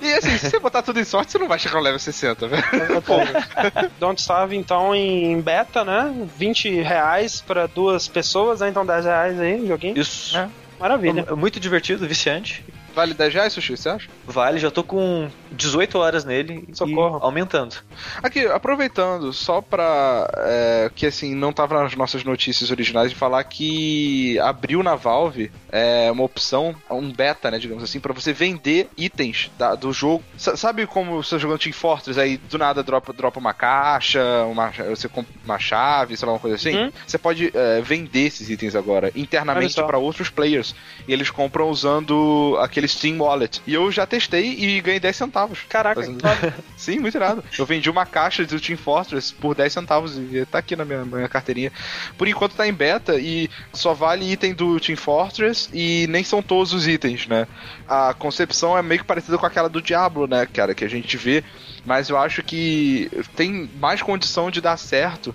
E 0.00 0.14
assim, 0.14 0.38
se 0.38 0.50
você 0.50 0.58
botar 0.58 0.82
tudo 0.82 1.00
em 1.00 1.04
sorte, 1.04 1.32
você 1.32 1.38
não 1.38 1.48
vai 1.48 1.58
chegar 1.58 1.76
no 1.76 1.82
level 1.82 1.98
60, 1.98 2.48
velho. 2.48 2.62
Don't 3.98 4.20
Starve, 4.20 4.56
então, 4.56 4.94
em 4.94 5.40
beta, 5.40 5.84
né? 5.84 6.14
20 6.36 6.80
reais 6.80 7.40
pra 7.40 7.66
duas 7.66 8.08
pessoas, 8.08 8.60
né? 8.60 8.68
Então 8.68 8.84
10 8.84 9.04
reais 9.04 9.40
aí 9.40 9.56
no 9.56 9.66
joguinho. 9.66 9.98
Isso. 9.98 10.36
É, 10.36 10.48
maravilha. 10.78 11.24
É 11.28 11.34
muito 11.34 11.58
divertido, 11.58 12.06
viciante. 12.06 12.64
Vale 12.94 13.14
10 13.14 13.34
reais, 13.34 13.52
Sushi, 13.52 13.76
você 13.76 13.88
acha? 13.88 14.08
Vale, 14.26 14.58
já 14.58 14.70
tô 14.70 14.84
com 14.84 15.28
18 15.52 15.98
horas 15.98 16.24
nele 16.24 16.68
Socorro. 16.72 17.18
aumentando. 17.20 17.76
Aqui, 18.22 18.46
aproveitando, 18.46 19.32
só 19.32 19.60
pra. 19.60 20.30
É, 20.38 20.90
que 20.94 21.06
assim, 21.06 21.34
não 21.34 21.52
tava 21.52 21.82
nas 21.82 21.94
nossas 21.96 22.24
notícias 22.24 22.70
originais 22.70 23.10
de 23.10 23.16
falar 23.16 23.42
que 23.44 24.38
abriu 24.40 24.82
na 24.82 24.94
Valve 24.94 25.50
é, 25.70 26.10
uma 26.10 26.22
opção, 26.22 26.74
um 26.90 27.10
beta, 27.10 27.50
né, 27.50 27.58
digamos 27.58 27.82
assim, 27.82 27.98
para 27.98 28.12
você 28.12 28.32
vender 28.32 28.88
itens 28.96 29.50
da, 29.58 29.74
do 29.74 29.92
jogo. 29.92 30.22
S 30.36 30.56
sabe 30.56 30.86
como 30.86 31.22
você 31.22 31.34
tá 31.34 31.38
jogando 31.38 31.58
Team 31.58 31.72
Fortress, 31.72 32.18
aí 32.18 32.36
do 32.36 32.58
nada 32.58 32.82
dropa, 32.82 33.12
dropa 33.12 33.40
uma 33.40 33.52
caixa, 33.52 34.22
uma, 34.44 34.70
você 34.70 35.08
compra 35.08 35.32
uma 35.44 35.58
chave, 35.58 36.16
sei 36.16 36.26
lá, 36.26 36.34
uma 36.34 36.40
coisa 36.40 36.56
assim? 36.56 36.76
Hum? 36.76 36.92
Você 37.06 37.18
pode 37.18 37.50
é, 37.54 37.80
vender 37.80 38.26
esses 38.26 38.48
itens 38.48 38.76
agora 38.76 39.10
internamente 39.16 39.74
para 39.74 39.98
outros 39.98 40.30
players. 40.30 40.74
E 41.08 41.12
eles 41.12 41.30
compram 41.30 41.68
usando 41.68 42.56
aquele 42.60 42.83
aquele 42.84 42.88
Steam 42.88 43.18
Wallet. 43.18 43.62
E 43.66 43.74
eu 43.74 43.90
já 43.90 44.06
testei 44.06 44.54
e 44.58 44.80
ganhei 44.80 45.00
10 45.00 45.16
centavos. 45.16 45.60
Caraca, 45.68 46.00
fazendo... 46.00 46.22
Sim, 46.76 46.98
muito 46.98 47.16
irado. 47.16 47.42
Eu 47.58 47.66
vendi 47.66 47.88
uma 47.90 48.06
caixa 48.06 48.44
do 48.44 48.60
Team 48.60 48.76
Fortress 48.76 49.32
por 49.32 49.54
10 49.54 49.72
centavos 49.72 50.16
e 50.16 50.44
tá 50.46 50.58
aqui 50.58 50.76
na 50.76 50.84
minha, 50.84 51.04
minha 51.04 51.28
carteirinha. 51.28 51.72
Por 52.16 52.28
enquanto 52.28 52.54
tá 52.54 52.66
em 52.66 52.72
beta 52.72 53.16
e 53.16 53.48
só 53.72 53.94
vale 53.94 54.30
item 54.30 54.54
do 54.54 54.78
Team 54.78 54.96
Fortress 54.96 55.68
e 55.72 56.06
nem 56.08 56.22
são 56.22 56.42
todos 56.42 56.72
os 56.72 56.86
itens, 56.86 57.26
né? 57.26 57.46
A 57.88 58.14
concepção 58.14 58.76
é 58.76 58.82
meio 58.82 59.00
que 59.00 59.06
parecida 59.06 59.38
com 59.38 59.46
aquela 59.46 59.68
do 59.68 59.82
Diablo, 59.82 60.26
né, 60.26 60.46
cara, 60.46 60.74
que 60.74 60.84
a 60.84 60.88
gente 60.88 61.16
vê 61.16 61.42
mas 61.84 62.08
eu 62.08 62.16
acho 62.16 62.42
que 62.42 63.10
tem 63.36 63.68
mais 63.78 64.00
condição 64.00 64.50
de 64.50 64.60
dar 64.60 64.76
certo. 64.78 65.34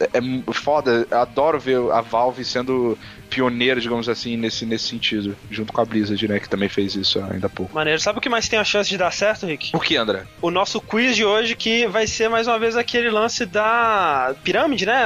É, 0.00 0.18
é 0.18 0.52
foda, 0.52 1.06
adoro 1.10 1.58
ver 1.58 1.78
a 1.92 2.00
Valve 2.00 2.44
sendo 2.44 2.96
pioneira, 3.28 3.80
digamos 3.80 4.08
assim, 4.08 4.36
nesse, 4.36 4.64
nesse 4.64 4.88
sentido, 4.88 5.36
junto 5.50 5.72
com 5.72 5.80
a 5.80 5.84
Blizzard, 5.84 6.26
né, 6.26 6.40
que 6.40 6.48
também 6.48 6.68
fez 6.68 6.94
isso 6.94 7.22
ainda 7.30 7.46
há 7.46 7.50
pouco. 7.50 7.74
Maneiro. 7.74 8.00
Sabe 8.00 8.18
o 8.18 8.22
que 8.22 8.28
mais 8.28 8.48
tem 8.48 8.58
a 8.58 8.64
chance 8.64 8.88
de 8.88 8.96
dar 8.96 9.12
certo, 9.12 9.46
Rick? 9.46 9.70
O 9.74 9.80
que, 9.80 9.96
André? 9.96 10.24
O 10.40 10.50
nosso 10.50 10.80
quiz 10.80 11.14
de 11.14 11.24
hoje, 11.24 11.54
que 11.54 11.86
vai 11.86 12.06
ser 12.06 12.28
mais 12.28 12.46
uma 12.46 12.58
vez 12.58 12.76
aquele 12.76 13.10
lance 13.10 13.44
da 13.44 14.34
pirâmide, 14.42 14.86
né? 14.86 15.04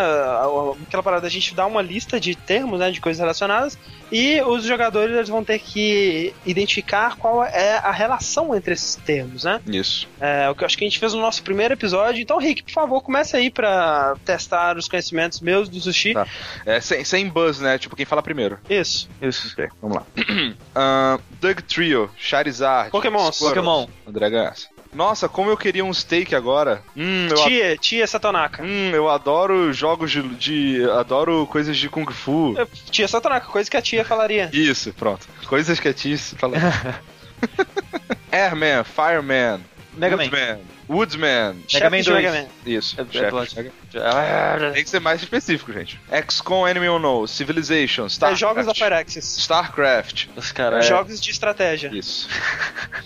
Aquela 0.86 1.02
parada, 1.02 1.26
a 1.26 1.30
gente 1.30 1.54
dá 1.54 1.66
uma 1.66 1.82
lista 1.82 2.20
de 2.20 2.34
termos, 2.34 2.78
né, 2.78 2.90
de 2.90 3.00
coisas 3.00 3.20
relacionadas, 3.20 3.76
e 4.10 4.40
os 4.42 4.64
jogadores 4.64 5.16
eles 5.16 5.28
vão 5.28 5.42
ter 5.42 5.58
que 5.58 6.34
identificar 6.44 7.16
qual 7.16 7.42
é 7.44 7.78
a 7.78 7.90
relação 7.90 8.54
entre 8.54 8.74
esses 8.74 8.94
termos, 8.96 9.44
né? 9.44 9.60
Isso. 9.66 10.06
É 10.20 10.48
o 10.50 10.54
que 10.54 10.62
eu 10.62 10.66
acho 10.66 10.76
que 10.76 10.84
a 10.84 10.86
gente 10.88 10.98
fez 10.98 11.14
no 11.14 11.20
nosso 11.20 11.42
primeiro 11.42 11.74
episódio. 11.74 12.22
Então, 12.22 12.38
Rick, 12.38 12.62
por 12.62 12.72
favor, 12.72 13.00
comece 13.00 13.36
aí 13.36 13.50
para 13.50 14.14
testar 14.24 14.78
os 14.84 14.88
conhecimentos 14.88 15.40
meus 15.40 15.68
do 15.68 15.80
sushi. 15.80 16.14
Tá. 16.14 16.26
É, 16.66 16.80
sem, 16.80 17.04
sem 17.04 17.28
buzz, 17.28 17.60
né? 17.60 17.78
Tipo, 17.78 17.96
quem 17.96 18.04
fala 18.06 18.22
primeiro. 18.22 18.58
Isso. 18.68 19.08
Isso. 19.20 19.48
Ok, 19.52 19.68
vamos 19.80 19.96
lá. 19.98 20.06
Ahn, 20.74 21.18
Doug 21.40 21.60
Trio, 21.60 22.10
Charizard. 22.16 22.88
Squirtle. 22.90 23.48
Pokémon. 23.48 23.86
André 24.06 24.30
Gans. 24.30 24.68
Nossa, 24.94 25.26
como 25.26 25.48
eu 25.48 25.56
queria 25.56 25.82
um 25.82 25.94
steak 25.94 26.34
agora. 26.34 26.82
Hum, 26.94 27.26
a- 27.32 27.34
Tia, 27.48 27.76
tia 27.78 28.06
Satonaka. 28.06 28.62
hum, 28.62 28.90
eu 28.92 29.08
adoro 29.08 29.72
jogos 29.72 30.10
de, 30.10 30.22
de- 30.34 30.90
Adoro 30.90 31.46
coisas 31.46 31.78
de 31.78 31.88
Kung 31.88 32.04
Fu. 32.12 32.54
É, 32.58 32.66
Tia 32.90 33.08
Satonaka, 33.08 33.46
coisa 33.46 33.70
que 33.70 33.76
a 33.78 33.80
tia 33.80 34.04
falaria. 34.04 34.50
Isso, 34.52 34.92
pronto. 34.92 35.26
Coisas 35.46 35.80
que 35.80 35.88
a 35.88 35.94
Tice 35.94 36.36
fala. 36.36 36.56
Airman, 38.30 38.84
Fireman, 38.84 39.60
Mega 39.94 40.16
Man. 40.16 40.24
Woodsman, 40.24 40.58
Woodsman. 40.92 41.56
Chefe 41.68 41.88
Man 41.88 42.00
de 42.00 42.10
2. 42.10 42.22
Mega 42.24 42.32
Man. 42.42 42.46
Isso, 42.66 42.96
É, 43.00 43.02
é 43.02 43.06
chefe. 43.12 43.56
Mega- 43.56 44.72
Tem 44.72 44.84
que 44.84 44.90
ser 44.90 45.00
mais 45.00 45.22
específico, 45.22 45.72
gente. 45.72 46.00
XCOM 46.28 46.66
Enemy 46.68 46.88
Unknown, 46.88 47.26
Civilization, 47.26 48.06
StarCraft. 48.06 48.36
É 48.36 48.40
jogos 48.40 48.66
da 48.66 48.74
Firaxis. 48.74 49.36
StarCraft. 49.38 50.26
Os 50.36 50.52
caras. 50.52 50.86
Jogos 50.86 51.20
de 51.20 51.30
estratégia. 51.30 51.90
Isso. 51.92 52.28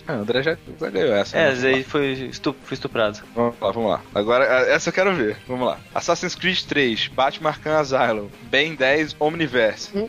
Ah, 0.08 0.12
o 0.12 0.20
André 0.20 0.40
já, 0.40 0.56
já 0.80 0.88
ganhou 0.88 1.12
essa. 1.16 1.36
É, 1.36 1.48
né? 1.48 1.52
esse 1.52 1.66
aí 1.66 1.82
foi, 1.82 2.12
estu- 2.30 2.54
foi 2.62 2.74
estuprado. 2.74 3.18
Vamos 3.34 3.56
lá, 3.60 3.70
vamos 3.72 3.90
lá. 3.90 4.00
Agora, 4.14 4.44
essa 4.44 4.88
eu 4.90 4.92
quero 4.92 5.12
ver. 5.16 5.36
Vamos 5.48 5.66
lá. 5.66 5.80
Assassin's 5.92 6.36
Creed 6.36 6.60
3, 6.62 7.08
Batman 7.08 7.48
Arkham 7.48 7.76
Asylum, 7.76 8.28
Ben 8.44 8.76
10 8.76 9.16
Omniverse, 9.18 9.90
Hum. 9.96 10.08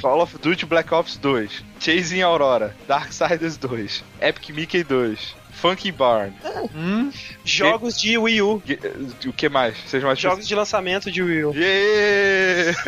Call 0.00 0.22
of 0.22 0.38
Duty 0.38 0.64
Black 0.64 0.94
Ops 0.94 1.18
2, 1.18 1.62
Chasing 1.78 2.22
Aurora, 2.22 2.74
Darksiders 2.88 3.58
2, 3.58 4.02
Epic 4.18 4.48
Mickey 4.48 4.82
2, 4.82 5.36
Funky 5.64 5.90
Barn. 5.90 6.30
Hum? 6.76 7.10
Jogos 7.42 7.98
de 7.98 8.18
Wii 8.18 8.42
U. 8.42 8.62
Ge- 8.66 8.78
O 9.26 9.32
que 9.32 9.48
mais? 9.48 9.74
Seja 9.86 10.06
mais 10.06 10.18
Jogos 10.18 10.46
de 10.46 10.54
lançamento 10.54 11.10
de 11.10 11.22
Wii 11.22 11.44
U. 11.46 11.54
Yeah! 11.54 12.78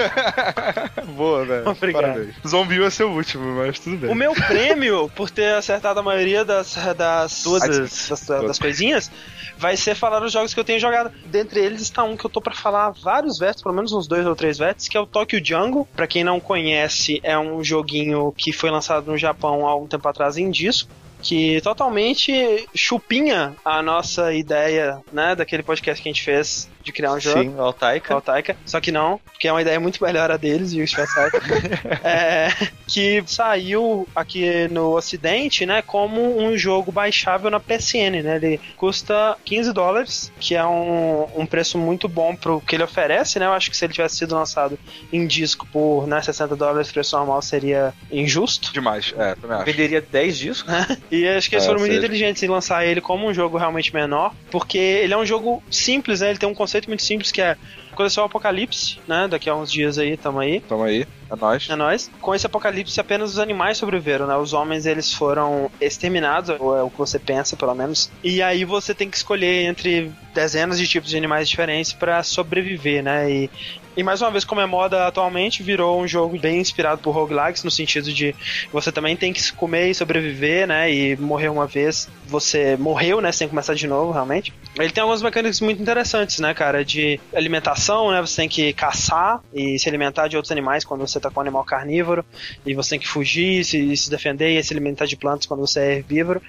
Boa, 1.16 1.46
velho. 1.46 1.68
Obrigado. 1.72 2.02
Parabéns. 2.02 2.34
Zombie 2.46 2.90
ser 2.90 3.04
o 3.04 3.12
último, 3.12 3.54
mas 3.56 3.78
tudo 3.78 3.96
bem. 3.96 4.10
O 4.10 4.14
meu 4.14 4.34
prêmio, 4.34 5.10
por 5.16 5.30
ter 5.30 5.54
acertado 5.54 6.00
a 6.00 6.02
maioria 6.02 6.44
das, 6.44 6.74
das, 6.94 7.42
Todas. 7.42 8.08
das, 8.10 8.26
das 8.26 8.58
coisinhas, 8.58 9.10
vai 9.56 9.74
ser 9.74 9.94
falar 9.94 10.22
os 10.22 10.30
jogos 10.30 10.52
que 10.52 10.60
eu 10.60 10.64
tenho 10.64 10.78
jogado. 10.78 11.10
Dentre 11.24 11.60
eles 11.60 11.80
está 11.80 12.04
um 12.04 12.14
que 12.14 12.26
eu 12.26 12.30
tô 12.30 12.42
pra 12.42 12.52
falar 12.54 12.90
vários 12.90 13.38
vetos, 13.38 13.62
pelo 13.62 13.74
menos 13.74 13.90
uns 13.94 14.06
dois 14.06 14.26
ou 14.26 14.36
três 14.36 14.58
vetos, 14.58 14.86
que 14.86 14.98
é 14.98 15.00
o 15.00 15.06
Tokyo 15.06 15.40
Jungle. 15.42 15.88
Pra 15.96 16.06
quem 16.06 16.22
não 16.22 16.38
conhece, 16.38 17.20
é 17.22 17.38
um 17.38 17.64
joguinho 17.64 18.34
que 18.36 18.52
foi 18.52 18.70
lançado 18.70 19.10
no 19.10 19.16
Japão 19.16 19.66
há 19.66 19.70
algum 19.70 19.86
tempo 19.86 20.06
atrás 20.06 20.36
em 20.36 20.50
disco. 20.50 20.90
Que 21.22 21.60
totalmente 21.60 22.68
chupinha 22.74 23.54
a 23.64 23.82
nossa 23.82 24.32
ideia, 24.32 25.00
né, 25.12 25.34
daquele 25.34 25.62
podcast 25.62 26.02
que 26.02 26.08
a 26.08 26.12
gente 26.12 26.22
fez 26.22 26.68
de 26.86 26.92
criar 26.92 27.12
um 27.12 27.20
jogo. 27.20 27.40
Sim, 27.40 27.54
o 27.56 27.60
Altaika. 27.60 28.14
Altaika, 28.14 28.56
só 28.64 28.80
que 28.80 28.92
não, 28.92 29.20
porque 29.32 29.48
é 29.48 29.52
uma 29.52 29.60
ideia 29.60 29.78
muito 29.80 30.02
melhor 30.02 30.30
a 30.30 30.36
deles, 30.36 30.72
e 30.72 30.80
o 30.80 30.86
é, 32.04 32.48
que 32.86 33.22
saiu 33.26 34.08
aqui 34.14 34.68
no 34.68 34.94
ocidente, 34.96 35.66
né, 35.66 35.82
como 35.82 36.40
um 36.40 36.56
jogo 36.56 36.92
baixável 36.92 37.50
na 37.50 37.58
PSN, 37.58 38.22
né, 38.22 38.36
ele 38.36 38.60
custa 38.76 39.36
15 39.44 39.72
dólares, 39.72 40.32
que 40.38 40.54
é 40.54 40.64
um, 40.64 41.26
um 41.36 41.44
preço 41.44 41.76
muito 41.76 42.08
bom 42.08 42.36
pro 42.36 42.60
que 42.60 42.76
ele 42.76 42.84
oferece, 42.84 43.38
né, 43.40 43.46
eu 43.46 43.52
acho 43.52 43.68
que 43.70 43.76
se 43.76 43.84
ele 43.84 43.92
tivesse 43.92 44.16
sido 44.16 44.34
lançado 44.34 44.78
em 45.12 45.26
disco 45.26 45.66
por, 45.72 46.06
né, 46.06 46.22
60 46.22 46.54
dólares, 46.54 46.92
preço 46.92 47.16
normal 47.16 47.42
seria 47.42 47.92
injusto. 48.10 48.72
Demais, 48.72 49.12
é, 49.18 49.34
também 49.34 49.56
acho. 49.56 49.66
Venderia 49.66 50.00
10 50.00 50.38
discos? 50.38 50.72
E 51.10 51.26
acho 51.28 51.48
que 51.48 51.54
eles 51.56 51.64
É, 51.64 51.66
foram 51.66 51.80
muito 51.80 51.92
seja. 51.92 52.04
inteligentes 52.04 52.42
em 52.42 52.48
lançar 52.48 52.84
ele 52.86 53.00
como 53.00 53.26
um 53.26 53.32
jogo 53.34 53.56
realmente 53.56 53.92
menor, 53.94 54.34
porque 54.50 54.76
ele 54.76 55.12
é 55.14 55.16
um 55.16 55.24
jogo 55.24 55.62
simples, 55.70 56.20
né? 56.20 56.30
Ele 56.30 56.38
tem 56.38 56.48
um 56.48 56.54
conceito 56.54 56.75
muito 56.86 57.02
simples 57.02 57.32
que 57.32 57.40
é 57.40 57.56
aconteceu 57.96 58.22
o 58.22 58.26
apocalipse, 58.26 58.98
né? 59.08 59.26
Daqui 59.26 59.48
a 59.48 59.54
uns 59.56 59.72
dias 59.72 59.98
aí, 59.98 60.16
tamo 60.16 60.38
aí. 60.38 60.60
Toma 60.60 60.86
aí, 60.86 61.06
é 61.30 61.36
nóis. 61.36 61.68
É 61.70 61.74
nóis. 61.74 62.10
Com 62.20 62.34
esse 62.34 62.46
apocalipse, 62.46 63.00
apenas 63.00 63.30
os 63.30 63.38
animais 63.38 63.78
sobreviveram, 63.78 64.26
né? 64.26 64.36
Os 64.36 64.52
homens, 64.52 64.84
eles 64.84 65.12
foram 65.12 65.70
exterminados, 65.80 66.54
ou 66.60 66.76
é 66.76 66.82
o 66.82 66.90
que 66.90 66.98
você 66.98 67.18
pensa, 67.18 67.56
pelo 67.56 67.74
menos. 67.74 68.10
E 68.22 68.42
aí 68.42 68.64
você 68.64 68.94
tem 68.94 69.08
que 69.08 69.16
escolher 69.16 69.64
entre 69.66 70.12
dezenas 70.34 70.78
de 70.78 70.86
tipos 70.86 71.08
de 71.10 71.16
animais 71.16 71.48
diferentes 71.48 71.92
pra 71.92 72.22
sobreviver, 72.22 73.02
né? 73.02 73.30
E, 73.30 73.50
e 73.96 74.02
mais 74.02 74.20
uma 74.20 74.30
vez, 74.30 74.44
como 74.44 74.60
é 74.60 74.66
moda 74.66 75.06
atualmente, 75.06 75.62
virou 75.62 76.00
um 76.00 76.06
jogo 76.06 76.38
bem 76.38 76.60
inspirado 76.60 77.00
por 77.00 77.12
roguelikes, 77.12 77.64
no 77.64 77.70
sentido 77.70 78.12
de 78.12 78.34
você 78.72 78.92
também 78.92 79.16
tem 79.16 79.32
que 79.32 79.40
se 79.40 79.52
comer 79.52 79.88
e 79.88 79.94
sobreviver, 79.94 80.66
né? 80.66 80.92
E 80.92 81.16
morrer 81.16 81.48
uma 81.48 81.66
vez, 81.66 82.08
você 82.26 82.76
morreu, 82.76 83.20
né? 83.20 83.32
Sem 83.32 83.48
começar 83.48 83.74
de 83.74 83.86
novo, 83.86 84.12
realmente. 84.12 84.52
Ele 84.78 84.90
tem 84.90 85.00
algumas 85.00 85.22
mecânicas 85.22 85.60
muito 85.60 85.80
interessantes, 85.80 86.38
né, 86.38 86.52
cara? 86.52 86.84
De 86.84 87.18
alimentação, 87.34 88.10
né? 88.10 88.20
Você 88.20 88.36
tem 88.36 88.48
que 88.48 88.72
caçar 88.74 89.40
e 89.54 89.78
se 89.78 89.88
alimentar 89.88 90.28
de 90.28 90.36
outros 90.36 90.52
animais 90.52 90.84
quando 90.84 91.06
você 91.06 91.18
tá 91.18 91.30
com 91.30 91.40
um 91.40 91.42
animal 91.42 91.64
carnívoro. 91.64 92.24
E 92.66 92.74
você 92.74 92.90
tem 92.90 92.98
que 92.98 93.08
fugir, 93.08 93.64
se, 93.64 93.96
se 93.96 94.10
defender 94.10 94.58
e 94.58 94.62
se 94.62 94.74
alimentar 94.74 95.06
de 95.06 95.16
plantas 95.16 95.46
quando 95.46 95.60
você 95.60 95.80
é 95.80 95.92
herbívoro. 95.94 96.42